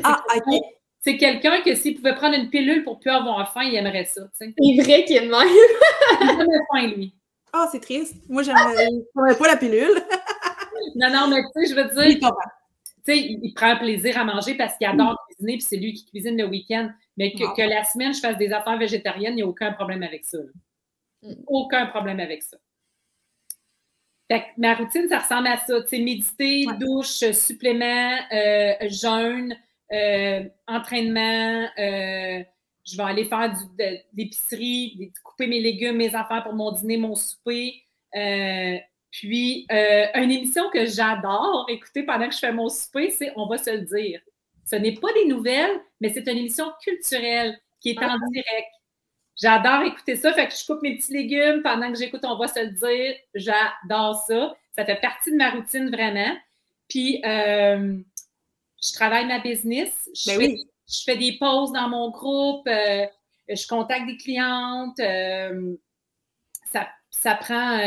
Ah, 0.04 0.24
OK. 0.36 0.60
C'est 1.00 1.18
quelqu'un 1.18 1.62
que 1.62 1.76
s'il 1.76 1.96
pouvait 1.96 2.16
prendre 2.16 2.36
une 2.36 2.50
pilule 2.50 2.84
pour 2.84 3.00
plus 3.00 3.12
avoir 3.12 3.54
faim, 3.54 3.64
il 3.64 3.76
aimerait 3.76 4.06
ça. 4.06 4.22
C'est 4.34 4.54
vrai 4.82 5.04
qu'il 5.04 5.30
même. 5.30 5.34
il 6.22 6.42
a 6.42 6.46
faim, 6.72 6.88
lui. 6.96 7.14
Ah, 7.52 7.68
c'est 7.72 7.82
triste. 7.82 8.16
Moi, 8.30 8.42
j'aimerais 8.42 9.38
pas 9.38 9.48
la 9.48 9.58
pilule. 9.58 10.02
non, 10.96 11.12
non, 11.12 11.28
mais 11.28 11.42
tu 11.54 11.66
sais, 11.66 11.74
je 11.74 11.76
veux 11.76 11.90
dire. 11.90 12.32
Tu 13.06 13.14
sais, 13.14 13.20
il, 13.20 13.54
prend 13.54 13.76
plaisir 13.78 14.18
à 14.18 14.24
manger 14.24 14.56
parce 14.56 14.78
qu'il 14.78 14.88
adore 14.88 15.18
cuisiner, 15.28 15.58
puis 15.58 15.62
c'est 15.62 15.76
lui 15.76 15.92
qui 15.92 16.06
cuisine 16.06 16.38
le 16.38 16.46
week-end. 16.46 16.90
Mais 17.18 17.34
que, 17.34 17.54
que, 17.54 17.62
la 17.62 17.84
semaine, 17.84 18.14
je 18.14 18.22
fasse 18.22 18.38
des 18.38 18.54
affaires 18.54 18.78
végétariennes, 18.78 19.34
il 19.34 19.36
n'y 19.36 19.42
a 19.42 19.48
aucun 19.48 19.74
problème 19.74 20.04
avec 20.04 20.24
ça. 20.24 20.38
Mm. 21.22 21.34
Aucun 21.48 21.86
problème 21.88 22.22
avec 22.22 22.44
ça 22.44 22.56
ma 24.58 24.76
routine, 24.76 25.08
ça 25.10 25.20
ressemble 25.20 25.48
à 25.48 25.58
ça. 25.58 25.82
Tu 25.84 26.02
méditer, 26.04 26.66
douche, 26.80 27.32
supplément, 27.32 28.18
euh, 28.32 28.74
jeûne, 28.90 29.56
euh, 29.92 30.44
entraînement. 30.68 31.68
Euh, 31.78 32.44
je 32.86 32.98
vais 32.98 33.04
aller 33.04 33.26
faire 33.26 33.50
du, 33.50 33.64
de, 33.78 33.98
l'épicerie, 34.14 35.12
couper 35.24 35.48
mes 35.48 35.62
légumes, 35.62 35.98
mes 35.98 36.14
affaires 36.16 36.44
pour 36.44 36.54
mon 36.54 36.72
dîner, 36.72 36.98
mon 36.98 37.16
souper. 37.16 37.84
puis, 39.12 39.68
une 39.70 40.32
émission 40.32 40.70
que 40.70 40.86
j'adore 40.86 41.66
écouter 41.70 42.04
pendant 42.04 42.28
que 42.28 42.34
je 42.34 42.40
fais 42.40 42.52
mon 42.52 42.70
souper, 42.70 43.10
c'est 43.10 43.32
On 43.36 43.48
va 43.48 43.58
se 43.58 43.70
le 43.70 43.82
dire. 43.82 44.22
Ce 44.66 44.76
n'est 44.76 44.96
pas 44.96 45.12
des 45.14 45.26
nouvelles, 45.26 45.82
mais 46.02 46.10
c'est 46.14 46.28
une 46.30 46.38
émission 46.38 46.66
culturelle 46.82 47.60
qui 47.82 47.92
est 47.92 48.00
en 48.00 48.16
ah. 48.16 48.18
direct. 48.32 48.68
J'adore 49.42 49.84
écouter 49.84 50.16
ça. 50.16 50.34
Fait 50.34 50.48
que 50.48 50.54
je 50.54 50.66
coupe 50.66 50.82
mes 50.82 50.96
petits 50.96 51.14
légumes 51.14 51.62
pendant 51.64 51.92
que 51.92 51.98
j'écoute 51.98 52.22
On 52.24 52.38
va 52.38 52.48
se 52.48 52.60
le 52.60 52.72
dire. 52.72 53.16
J'adore 53.34 54.24
ça. 54.28 54.56
Ça 54.76 54.86
fait 54.86 55.00
partie 55.02 55.32
de 55.32 55.38
ma 55.38 55.52
routine 55.52 55.90
vraiment. 55.90 56.36
Puis, 56.88 57.22
euh, 57.26 57.98
je 58.82 58.94
travaille 58.94 59.26
ma 59.26 59.40
business. 59.40 60.10
Je, 60.14 60.32
ben 60.32 60.40
fais, 60.40 60.58
je, 60.88 61.04
fais, 61.06 61.18
des 61.18 61.38
pauses 61.40 61.72
dans 61.72 61.90
mon 61.90 62.10
groupe. 62.10 62.68
Euh, 62.68 63.06
je 63.50 63.68
contacte 63.68 64.06
des 64.06 64.18
clientes. 64.18 65.00
Euh, 65.00 65.76
ça, 66.72 66.88
ça, 67.10 67.36
prend 67.36 67.78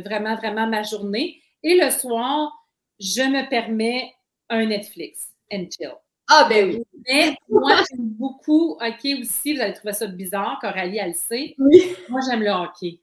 vraiment, 0.00 0.36
vraiment 0.36 0.66
ma 0.66 0.82
journée. 0.82 1.40
Et 1.62 1.76
le 1.76 1.90
soir, 1.90 2.52
je 2.98 3.22
me 3.22 3.48
permets 3.48 4.14
un 4.48 4.66
Netflix 4.66 5.28
and 5.52 5.66
chill. 5.70 5.96
Ah, 6.28 6.46
ben 6.48 6.68
oui. 6.70 6.82
Mais 7.08 7.36
moi, 7.48 7.76
j'aime 7.76 8.08
beaucoup 8.08 8.76
hockey 8.80 9.20
aussi. 9.20 9.54
Vous 9.54 9.60
allez 9.60 9.74
trouver 9.74 9.92
ça 9.92 10.06
bizarre, 10.06 10.58
Coralie, 10.60 10.98
elle 10.98 11.08
le 11.08 11.14
sait. 11.14 11.54
Oui. 11.58 11.94
Moi, 12.08 12.20
j'aime 12.28 12.42
le 12.42 12.50
hockey. 12.50 13.00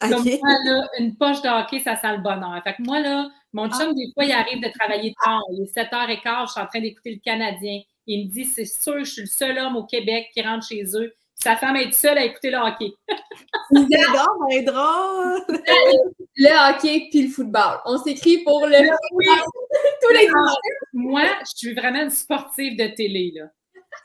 Comme 0.00 0.10
moi, 0.10 0.54
là, 0.64 0.88
une 0.98 1.16
poche 1.16 1.42
de 1.42 1.48
hockey, 1.48 1.80
ça 1.80 1.96
sent 1.96 2.16
le 2.16 2.22
bonheur. 2.22 2.60
Fait 2.62 2.74
que 2.74 2.82
moi, 2.82 3.00
là, 3.00 3.28
mon 3.52 3.68
chum, 3.68 3.94
des 3.94 4.10
fois, 4.14 4.24
il 4.24 4.32
arrive 4.32 4.62
de 4.62 4.70
travailler 4.78 5.14
tard. 5.22 5.42
Il 5.52 5.62
est 5.62 5.74
7h15, 5.74 6.46
je 6.46 6.52
suis 6.52 6.60
en 6.60 6.66
train 6.66 6.80
d'écouter 6.80 7.14
le 7.14 7.20
Canadien. 7.20 7.80
Il 8.06 8.26
me 8.26 8.32
dit, 8.32 8.44
c'est 8.44 8.64
sûr, 8.64 9.00
je 9.00 9.10
suis 9.10 9.22
le 9.22 9.28
seul 9.28 9.58
homme 9.58 9.76
au 9.76 9.84
Québec 9.84 10.28
qui 10.32 10.40
rentre 10.40 10.66
chez 10.66 10.84
eux. 10.94 11.12
Sa 11.40 11.56
femme 11.56 11.76
est 11.76 11.92
seule 11.92 12.18
à 12.18 12.24
écouter 12.24 12.50
le 12.50 12.58
hockey. 12.58 12.92
C'est 13.70 13.84
drôle, 13.84 14.64
drôle. 14.64 15.58
Le 16.36 16.70
hockey 16.70 17.08
puis 17.10 17.28
le 17.28 17.28
football. 17.30 17.78
On 17.84 17.96
s'écrit 17.98 18.42
pour 18.42 18.66
le 18.66 18.76
oui. 19.12 19.26
tous 20.02 20.14
les 20.14 20.26
jours. 20.26 20.60
Moi, 20.92 21.22
je 21.40 21.56
suis 21.56 21.74
vraiment 21.74 22.02
une 22.02 22.10
sportive 22.10 22.76
de 22.76 22.88
télé. 22.88 23.32
Là. 23.34 23.46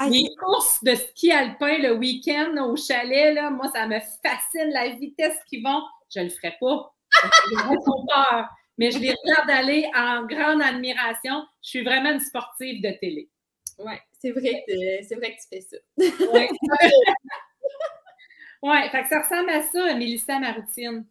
Les 0.10 0.27
courses 0.39 0.84
de 0.84 0.93
ski 0.95 1.31
alpin 1.31 1.77
le 1.80 1.93
week-end 1.93 2.55
au 2.64 2.76
chalet, 2.76 3.34
là, 3.34 3.49
moi, 3.49 3.68
ça 3.73 3.88
me 3.88 3.99
fascine 4.23 4.72
la 4.72 4.89
vitesse 4.89 5.38
qu'ils 5.49 5.64
vont. 5.64 5.81
Je 6.14 6.19
ne 6.19 6.26
le 6.26 6.30
ferai 6.30 6.55
pas. 6.60 6.93
Peur. 7.22 8.47
Mais 8.77 8.91
je 8.91 8.99
les 8.99 9.14
regarde 9.23 9.49
aller 9.49 9.89
en 9.95 10.26
grande 10.26 10.61
admiration. 10.61 11.45
Je 11.64 11.69
suis 11.69 11.84
vraiment 11.84 12.11
une 12.11 12.19
sportive 12.19 12.81
de 12.81 12.91
télé. 12.99 13.30
Oui, 13.79 13.93
c'est 14.19 14.31
vrai, 14.31 14.63
c'est 15.07 15.15
vrai 15.15 15.35
que 15.35 15.41
tu 15.41 15.47
fais 15.49 15.61
ça. 15.61 15.77
Oui. 15.97 16.49
ouais, 18.63 18.89
fait 18.89 19.03
que 19.03 19.09
ça 19.09 19.21
ressemble 19.21 19.49
à 19.49 19.63
ça, 19.63 19.93
Mélissa, 19.95 20.39
ma 20.39 20.53
routine. 20.53 21.05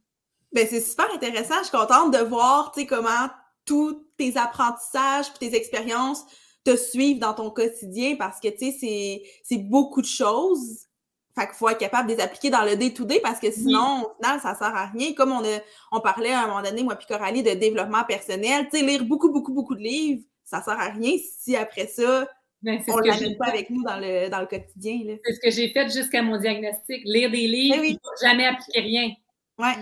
Ben, 0.53 0.67
c'est 0.69 0.81
super 0.81 1.13
intéressant. 1.13 1.59
Je 1.59 1.69
suis 1.69 1.77
contente 1.77 2.13
de 2.13 2.19
voir, 2.19 2.73
tu 2.73 2.81
sais, 2.81 2.87
comment 2.87 3.29
tous 3.65 4.07
tes 4.19 4.37
apprentissages 4.37 5.27
et 5.29 5.51
tes 5.51 5.57
expériences 5.57 6.27
te 6.65 6.77
suivent 6.77 7.19
dans 7.19 7.35
ton 7.35 7.51
quotidien 7.51 8.17
parce 8.17 8.39
que, 8.39 8.49
tu 8.49 8.73
sais, 8.73 9.23
c'est 9.43 9.59
beaucoup 9.59 10.03
de 10.03 10.07
choses. 10.07 10.87
Fait 11.35 11.47
qu'il 11.47 11.55
faut 11.55 11.69
être 11.71 11.79
capable 11.79 12.11
de 12.11 12.15
les 12.15 12.21
appliquer 12.21 12.51
dans 12.51 12.63
le 12.63 12.77
day-to-day 12.77 13.21
parce 13.21 13.41
que 13.41 13.51
sinon, 13.51 14.05
au 14.05 14.15
final, 14.17 14.39
ça 14.41 14.55
sert 14.55 14.77
à 14.77 14.87
rien. 14.87 15.15
Comme 15.15 15.33
on, 15.33 15.43
a, 15.43 15.61
on 15.91 16.01
parlait 16.01 16.33
à 16.33 16.43
un 16.43 16.47
moment 16.47 16.63
donné, 16.63 16.83
moi 16.83 16.95
puis 16.95 17.07
Coralie, 17.07 17.43
de 17.43 17.53
développement 17.53 18.05
personnel, 18.05 18.69
tu 18.71 18.79
sais, 18.79 18.85
lire 18.85 19.05
beaucoup, 19.05 19.31
beaucoup, 19.31 19.55
beaucoup 19.55 19.75
de 19.75 19.81
livres, 19.81 20.23
ça 20.45 20.61
sert 20.61 20.79
à 20.79 20.89
rien 20.89 21.17
si 21.39 21.57
après 21.57 21.87
ça, 21.87 22.29
ben, 22.63 22.81
on 22.89 22.97
ne 22.99 23.07
l'amène 23.09 23.37
pas 23.37 23.47
avec 23.47 23.71
nous 23.71 23.83
dans 23.83 23.99
le, 23.99 24.29
dans 24.29 24.41
le 24.41 24.47
quotidien. 24.47 25.17
C'est 25.25 25.33
ce 25.35 25.41
que 25.41 25.51
j'ai 25.51 25.69
fait 25.71 25.93
jusqu'à 25.93 26.23
mon 26.23 26.39
diagnostic. 26.39 27.03
Lire 27.05 27.31
des 27.31 27.49
livres, 27.49 27.83
ben 27.83 27.97
jamais 28.23 28.47
appliquer 28.47 28.81
rien. 28.81 29.11
Ouais. 29.59 29.75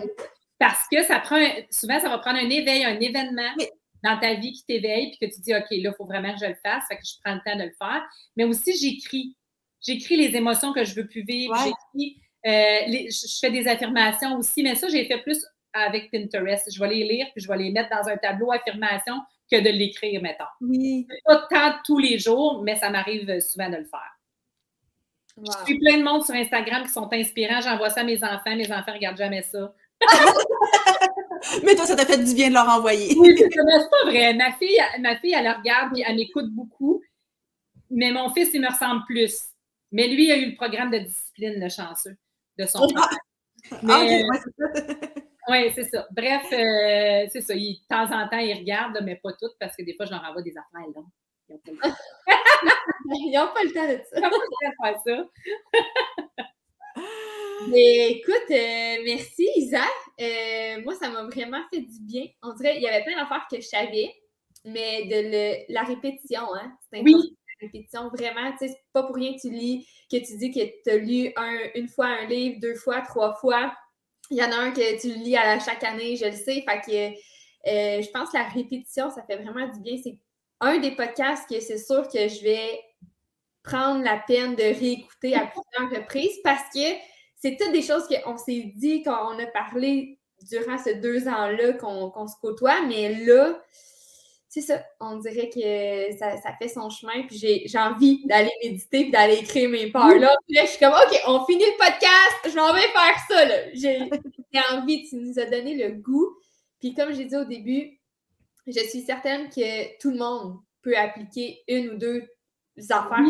Parce 0.59 0.87
que 0.91 1.03
ça 1.05 1.21
prend 1.21 1.41
souvent, 1.71 2.01
ça 2.01 2.09
va 2.09 2.19
prendre 2.19 2.39
un 2.39 2.49
éveil, 2.49 2.85
un 2.85 2.99
événement 2.99 3.55
dans 4.03 4.19
ta 4.19 4.35
vie 4.35 4.53
qui 4.53 4.65
t'éveille, 4.65 5.11
puis 5.11 5.29
que 5.29 5.35
tu 5.35 5.41
dis, 5.41 5.55
OK, 5.55 5.67
là, 5.71 5.77
il 5.77 5.95
faut 5.97 6.07
vraiment 6.07 6.33
que 6.33 6.41
je 6.41 6.47
le 6.47 6.57
fasse, 6.65 6.85
fait 6.89 6.97
que 6.97 7.03
je 7.05 7.15
prends 7.23 7.35
le 7.35 7.41
temps 7.45 7.57
de 7.57 7.65
le 7.65 7.75
faire. 7.79 8.03
Mais 8.37 8.45
aussi, 8.45 8.77
j'écris. 8.77 9.37
J'écris 9.87 10.17
les 10.17 10.37
émotions 10.37 10.73
que 10.73 10.85
je 10.85 10.95
veux 10.95 11.07
plus 11.07 11.23
vivre. 11.23 11.55
J'écris. 11.57 12.21
Euh, 12.47 13.09
je 13.11 13.39
fais 13.41 13.51
des 13.51 13.69
affirmations 13.69 14.37
aussi, 14.37 14.63
mais 14.63 14.75
ça, 14.75 14.89
j'ai 14.89 15.05
fait 15.05 15.19
plus 15.19 15.45
avec 15.73 16.11
Pinterest. 16.11 16.71
Je 16.73 16.81
vais 16.81 16.89
les 16.89 17.05
lire, 17.05 17.27
puis 17.35 17.43
je 17.43 17.49
vais 17.49 17.59
les 17.59 17.71
mettre 17.71 17.91
dans 17.91 18.09
un 18.09 18.17
tableau 18.17 18.51
affirmation 18.53 19.15
que 19.51 19.61
de 19.61 19.71
l'écrire, 19.71 20.23
mettons. 20.23 20.45
Oui. 20.61 21.07
Pas 21.25 21.47
tant 21.51 21.75
tous 21.85 21.99
les 21.99 22.19
jours, 22.19 22.63
mais 22.63 22.77
ça 22.77 22.91
m'arrive 22.91 23.41
souvent 23.41 23.69
de 23.69 23.77
le 23.77 23.85
faire. 23.85 24.17
Je 25.37 25.65
suis 25.65 25.79
plein 25.79 25.99
de 25.99 26.03
monde 26.03 26.25
sur 26.25 26.35
Instagram 26.35 26.85
qui 26.85 26.93
sont 26.93 27.09
inspirants. 27.13 27.61
J'envoie 27.61 27.91
ça 27.91 28.01
à 28.01 28.05
mes 28.05 28.23
enfants. 28.23 28.57
Mes 28.57 28.71
enfants 28.71 28.91
ne 28.91 28.95
regardent 28.95 29.17
jamais 29.17 29.43
ça. 29.43 29.75
mais 31.65 31.75
toi, 31.75 31.87
ça 31.87 31.97
t'a 31.97 32.05
fait 32.05 32.23
du 32.23 32.35
bien 32.35 32.49
de 32.49 32.55
leur 32.55 32.69
envoyer. 32.69 33.15
oui, 33.19 33.35
c'est 33.39 33.49
pas 33.49 34.11
vrai. 34.11 34.35
Ma 34.35 34.53
fille, 34.53 34.79
ma 35.01 35.17
fille, 35.17 35.35
elle 35.35 35.45
le 35.45 35.53
regarde 35.53 35.97
et 35.97 36.05
elle 36.07 36.17
m'écoute 36.17 36.51
beaucoup. 36.51 37.03
Mais 37.91 38.13
mon 38.13 38.33
fils, 38.33 38.51
il 38.55 38.61
me 38.61 38.69
ressemble 38.69 39.05
plus. 39.07 39.35
Mais 39.93 40.09
lui, 40.09 40.27
il 40.27 40.33
a 40.33 40.37
eu 40.37 40.51
le 40.51 40.57
programme 40.57 40.91
de 40.91 40.99
discipline, 40.99 41.55
le 41.61 41.69
chanceux, 41.69 42.17
de 42.59 42.67
son 42.67 42.87
père. 42.89 43.09
Mais, 43.83 44.23
oui, 45.51 45.73
c'est 45.75 45.85
ça. 45.85 46.07
Bref, 46.11 46.45
euh, 46.53 47.27
c'est 47.33 47.41
ça. 47.41 47.55
de 47.55 47.87
temps 47.89 48.05
en 48.05 48.29
temps, 48.29 48.39
ils 48.39 48.55
regardent, 48.55 49.01
mais 49.03 49.17
pas 49.17 49.33
toutes, 49.33 49.57
parce 49.59 49.77
que 49.77 49.83
des 49.83 49.95
fois, 49.95 50.07
je 50.07 50.13
leur 50.13 50.25
envoie 50.25 50.43
des 50.43 50.53
affaires 50.57 50.89
longues. 50.95 51.07
Ils 51.49 53.33
n'ont 53.33 53.49
pas 53.53 53.65
le 53.65 53.73
temps. 53.73 53.87
Pas 53.87 53.87
le 53.87 53.97
de 53.99 54.03
ça. 54.05 54.17
Ils 54.17 54.23
n'ont 54.23 54.31
pas 54.31 54.37
le 54.37 54.51
temps 54.51 54.71
de 54.71 54.93
faire 54.93 55.01
ça. 55.05 56.45
Mais 57.69 58.13
écoute, 58.13 58.51
euh, 58.51 58.97
merci 59.05 59.47
Isa. 59.57 59.85
Euh, 60.21 60.83
moi, 60.83 60.95
ça 60.95 61.11
m'a 61.11 61.25
vraiment 61.25 61.63
fait 61.73 61.81
du 61.81 62.01
bien. 62.01 62.27
On 62.43 62.55
dirait 62.55 62.75
qu'il 62.75 62.83
y 62.83 62.89
avait 62.89 63.05
plein 63.05 63.17
d'affaires 63.17 63.47
que 63.51 63.61
je 63.61 63.67
savais, 63.67 64.15
mais 64.65 65.05
de 65.07 65.73
la 65.73 65.83
répétition, 65.83 66.55
hein. 66.55 66.73
C'est 66.91 67.03
oui. 67.03 67.13
La 67.13 67.67
répétition, 67.67 68.09
vraiment, 68.09 68.51
tu 68.53 68.59
sais, 68.59 68.69
c'est 68.69 68.93
pas 68.93 69.03
pour 69.03 69.17
rien 69.17 69.35
que 69.35 69.41
tu 69.41 69.51
lis, 69.51 69.87
que 70.11 70.17
tu 70.17 70.39
dis 70.39 70.51
que 70.51 70.61
tu 70.83 70.91
as 70.91 70.97
lu 70.97 71.33
une 71.75 71.89
fois 71.89 72.07
un 72.07 72.27
livre, 72.27 72.61
deux 72.61 72.75
fois, 72.75 73.03
trois 73.03 73.35
fois. 73.35 73.75
Il 74.31 74.39
y 74.39 74.43
en 74.43 74.53
a 74.53 74.57
un 74.57 74.71
que 74.71 75.01
tu 75.01 75.09
lis 75.09 75.37
à 75.37 75.59
chaque 75.59 75.85
année, 75.85 76.17
je 76.17 76.27
le 76.27 76.33
sais. 76.33 76.65
Fait 76.67 76.81
que 76.87 77.11
euh, 77.69 78.03
je 78.03 78.11
pense 78.11 78.31
que 78.31 78.39
la 78.39 78.45
répétition, 78.45 79.11
ça 79.11 79.23
fait 79.23 79.37
vraiment 79.37 79.67
du 79.69 79.81
bien. 79.81 79.97
C'est 80.03 80.19
un 80.61 80.79
des 80.79 80.93
podcasts 80.93 81.49
que 81.49 81.61
c'est 81.61 81.79
sûr 81.79 82.07
que 82.09 82.29
je 82.29 82.43
vais 82.43 82.81
prendre 83.63 84.03
la 84.03 84.19
peine 84.19 84.55
de 84.55 84.63
réécouter 84.63 85.35
à 85.35 85.47
plusieurs 85.47 86.01
reprises 86.01 86.39
parce 86.43 86.63
que 86.75 86.97
c'est 87.37 87.57
toutes 87.57 87.73
des 87.73 87.83
choses 87.83 88.07
qu'on 88.07 88.37
s'est 88.37 88.73
dit 88.77 89.03
quand 89.03 89.35
on 89.35 89.39
a 89.39 89.47
parlé 89.47 90.19
durant 90.43 90.79
ces 90.79 90.95
deux 90.97 91.29
ans-là 91.29 91.75
qu'on 91.75 92.27
se 92.27 92.37
côtoie, 92.41 92.83
mais 92.87 93.25
là, 93.25 93.61
c'est 94.51 94.63
ça, 94.63 94.85
on 94.99 95.19
dirait 95.19 95.49
que 95.49 96.19
ça, 96.19 96.53
fait 96.59 96.67
son 96.67 96.91
chemin, 96.91 97.23
puis 97.29 97.37
j'ai 97.39 97.79
envie 97.79 98.27
d'aller 98.27 98.51
méditer 98.65 99.03
puis 99.03 99.11
d'aller 99.13 99.35
écrire 99.35 99.71
mes 99.71 99.93
peurs. 99.93 100.19
Là, 100.19 100.35
je 100.49 100.67
suis 100.67 100.79
comme, 100.81 100.93
OK, 100.93 101.21
on 101.29 101.45
finit 101.47 101.65
le 101.65 101.79
podcast, 101.79 102.47
je 102.47 102.57
m'en 102.57 102.75
vais 102.75 102.89
faire 102.89 103.17
ça. 103.29 104.19
J'ai 104.53 104.61
envie, 104.73 105.09
tu 105.09 105.15
nous 105.15 105.39
as 105.39 105.45
donné 105.45 105.77
le 105.77 105.95
goût. 105.95 106.37
Puis 106.81 106.93
comme 106.95 107.15
j'ai 107.15 107.27
dit 107.27 107.37
au 107.37 107.45
début, 107.45 108.01
je 108.67 108.81
suis 108.81 109.03
certaine 109.03 109.49
que 109.49 109.97
tout 110.01 110.11
le 110.11 110.19
monde 110.19 110.57
peut 110.83 110.97
appliquer 110.97 111.63
une 111.69 111.91
ou 111.91 111.95
deux 111.97 112.29
affaires. 112.89 113.25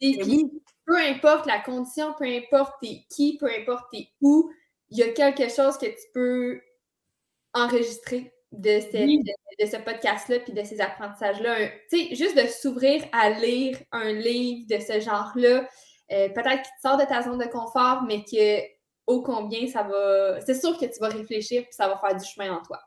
Oui. 0.00 0.50
peu 0.84 0.98
importe 0.98 1.46
la 1.46 1.60
condition, 1.60 2.12
peu 2.18 2.24
importe 2.24 2.72
t'es 2.82 3.04
qui, 3.08 3.38
peu 3.38 3.48
importe 3.48 3.84
t'es 3.92 4.08
où, 4.20 4.50
il 4.90 4.98
y 4.98 5.04
a 5.04 5.12
quelque 5.12 5.48
chose 5.48 5.78
que 5.78 5.86
tu 5.86 6.06
peux 6.12 6.60
enregistrer 7.52 8.33
de, 8.58 9.62
de, 9.62 9.66
ce 9.66 9.76
podcast-là 9.76 10.40
puis 10.40 10.52
de 10.52 10.62
ces 10.64 10.80
apprentissages-là. 10.80 11.68
Tu 11.90 11.98
sais, 11.98 12.14
juste 12.14 12.36
de 12.36 12.46
s'ouvrir 12.48 13.04
à 13.12 13.30
lire 13.30 13.78
un 13.92 14.12
livre 14.12 14.66
de 14.68 14.80
ce 14.80 15.00
genre-là, 15.00 15.68
euh, 16.12 16.28
peut-être 16.28 16.62
qu'il 16.62 16.72
te 16.76 16.80
sort 16.82 16.96
de 16.96 17.04
ta 17.04 17.22
zone 17.22 17.38
de 17.38 17.46
confort, 17.46 18.02
mais 18.06 18.22
que 18.24 18.62
ô 19.06 19.22
combien 19.22 19.66
ça 19.66 19.82
va. 19.82 20.40
C'est 20.40 20.54
sûr 20.54 20.78
que 20.78 20.86
tu 20.86 20.98
vas 21.00 21.08
réfléchir 21.08 21.62
puis 21.62 21.72
ça 21.72 21.88
va 21.88 21.96
faire 21.96 22.16
du 22.16 22.24
chemin 22.24 22.56
en 22.56 22.62
toi. 22.62 22.80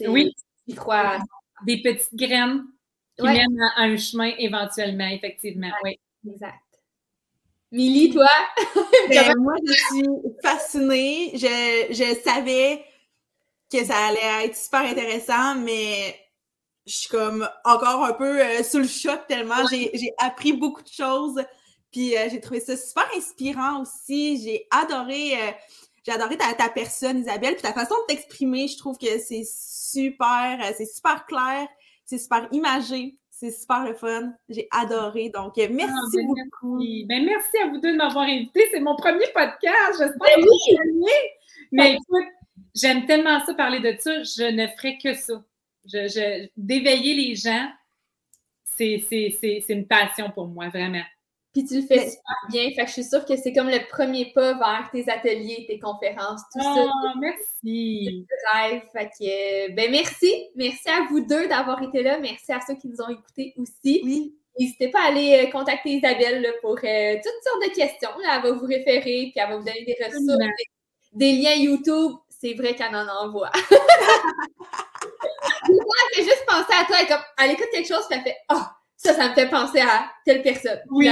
Oui. 0.00 0.34
Tu 0.68 0.74
crois. 0.74 1.18
Des 1.66 1.80
petites 1.80 2.14
graines 2.14 2.64
qui 3.16 3.24
mènent 3.24 3.60
à 3.76 3.82
un 3.82 3.96
chemin 3.96 4.32
éventuellement, 4.38 5.08
effectivement. 5.08 5.70
Oui. 5.84 5.98
Exact. 6.28 6.56
Milly, 7.70 8.10
toi? 8.10 8.28
Ben, 9.08 9.34
moi, 9.38 9.54
je 9.66 9.72
suis 9.72 10.08
fascinée. 10.42 11.30
Je, 11.34 11.86
je 11.90 12.20
savais 12.22 12.84
que 13.72 13.84
ça 13.84 13.96
allait 14.06 14.46
être 14.46 14.56
super 14.56 14.82
intéressant, 14.82 15.54
mais 15.56 16.14
je 16.86 16.92
suis 16.92 17.08
comme 17.08 17.48
encore 17.64 18.04
un 18.04 18.12
peu 18.12 18.40
euh, 18.40 18.62
sous 18.62 18.78
le 18.78 18.88
choc 18.88 19.26
tellement 19.28 19.66
j'ai 19.70 20.12
appris 20.18 20.52
beaucoup 20.52 20.82
de 20.82 20.88
choses. 20.88 21.42
Puis 21.90 22.16
euh, 22.16 22.28
j'ai 22.30 22.40
trouvé 22.40 22.60
ça 22.60 22.76
super 22.76 23.06
inspirant 23.16 23.82
aussi. 23.82 24.42
J'ai 24.42 24.66
adoré, 24.70 25.34
euh, 25.34 25.52
j'ai 26.04 26.12
adoré 26.12 26.36
ta, 26.36 26.52
ta, 26.54 26.68
personne, 26.68 27.18
Isabelle, 27.18 27.54
puis 27.54 27.62
ta 27.62 27.72
façon 27.72 27.94
de 28.02 28.14
t'exprimer. 28.14 28.66
Je 28.66 28.78
trouve 28.78 28.98
que 28.98 29.18
c'est 29.18 29.44
super, 29.44 30.58
c'est 30.76 30.86
super 30.86 31.26
clair, 31.26 31.68
c'est 32.04 32.18
super 32.18 32.48
imagé. 32.52 33.16
C'est 33.30 33.50
super 33.50 33.84
le 33.84 33.94
fun. 33.94 34.32
J'ai 34.48 34.68
adoré. 34.70 35.28
Donc, 35.28 35.56
merci 35.56 35.92
ah, 35.92 36.10
ben, 36.14 36.26
beaucoup. 36.26 36.76
Merci. 36.76 37.06
Ben, 37.08 37.24
merci 37.24 37.58
à 37.64 37.66
vous 37.66 37.78
deux 37.78 37.90
de 37.90 37.96
m'avoir 37.96 38.24
invité. 38.24 38.68
C'est 38.70 38.78
mon 38.78 38.94
premier 38.94 39.26
podcast. 39.34 39.98
J'espère 39.98 40.36
ben 40.36 40.44
que 40.44 40.92
vous 40.92 41.06
Mais 41.72 41.94
écoute, 41.94 42.28
J'aime 42.74 43.06
tellement 43.06 43.44
ça, 43.44 43.54
parler 43.54 43.80
de 43.80 43.96
ça. 43.98 44.22
Je 44.22 44.50
ne 44.50 44.66
ferai 44.68 44.98
que 44.98 45.14
ça. 45.14 45.42
Je, 45.84 46.48
d'éveiller 46.56 47.14
les 47.14 47.34
gens, 47.34 47.68
c'est, 48.76 49.64
une 49.68 49.86
passion 49.86 50.30
pour 50.30 50.46
moi, 50.46 50.68
vraiment. 50.68 51.02
Puis 51.52 51.66
tu 51.66 51.80
le 51.80 51.82
fais 51.82 52.08
super 52.08 52.36
bien. 52.48 52.70
Fait 52.70 52.82
que 52.82 52.86
je 52.86 52.92
suis 52.92 53.04
sûre 53.04 53.26
que 53.26 53.36
c'est 53.36 53.52
comme 53.52 53.68
le 53.68 53.86
premier 53.90 54.32
pas 54.32 54.54
vers 54.54 54.88
tes 54.90 55.10
ateliers, 55.10 55.66
tes 55.68 55.78
conférences, 55.78 56.40
tout 56.50 56.62
ça. 56.62 56.86
Oh, 56.86 57.18
merci. 57.20 58.26
Rêve. 58.54 58.82
Fait 58.92 59.10
que, 59.10 59.72
ben 59.74 59.90
merci. 59.90 60.48
Merci 60.56 60.88
à 60.88 61.06
vous 61.10 61.20
deux 61.20 61.48
d'avoir 61.48 61.82
été 61.82 62.02
là. 62.02 62.18
Merci 62.20 62.52
à 62.52 62.60
ceux 62.66 62.74
qui 62.76 62.88
nous 62.88 63.02
ont 63.02 63.10
écoutés 63.10 63.52
aussi. 63.58 64.00
Oui. 64.02 64.34
N'hésitez 64.58 64.88
pas 64.88 65.02
à 65.02 65.08
aller 65.08 65.44
euh, 65.46 65.50
contacter 65.50 65.90
Isabelle 65.90 66.54
pour 66.60 66.76
euh, 66.76 67.14
toutes 67.14 67.42
sortes 67.42 67.62
de 67.68 67.74
questions. 67.74 68.10
Elle 68.18 68.42
va 68.42 68.52
vous 68.52 68.66
référer, 68.66 69.30
puis 69.30 69.34
elle 69.36 69.48
va 69.48 69.56
vous 69.56 69.64
donner 69.64 69.84
des 69.84 69.96
ressources, 70.02 70.38
des 71.14 71.32
liens 71.32 71.54
YouTube 71.54 72.12
c'est 72.42 72.54
vrai 72.54 72.74
qu'elle 72.74 72.94
en 72.96 73.06
envoie. 73.06 73.52
elle 75.68 76.16
fait 76.16 76.24
juste 76.24 76.44
penser 76.46 76.72
à 76.72 76.84
toi, 76.84 76.96
elle, 77.00 77.06
comme, 77.06 77.22
elle 77.38 77.52
écoute 77.52 77.68
quelque 77.72 77.86
chose, 77.86 78.04
puis 78.10 78.18
elle 78.18 78.24
fait 78.24 78.36
Ah, 78.48 78.56
oh, 78.58 78.64
ça, 78.96 79.14
ça 79.14 79.28
me 79.28 79.34
fait 79.34 79.48
penser 79.48 79.80
à 79.80 80.10
telle 80.24 80.42
personne. 80.42 80.80
Oui. 80.90 81.08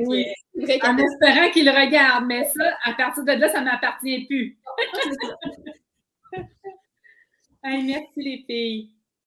oui. 0.00 0.26
en 0.82 0.98
espérant 0.98 1.50
qu'il 1.50 1.70
regarde, 1.70 2.26
mais 2.26 2.44
ça, 2.44 2.76
à 2.84 2.92
partir 2.92 3.24
de 3.24 3.32
là, 3.32 3.48
ça 3.48 3.60
ne 3.60 3.64
m'appartient 3.64 4.26
plus. 4.26 4.58
merci 7.64 8.10
les 8.16 8.44
filles. 8.46 8.90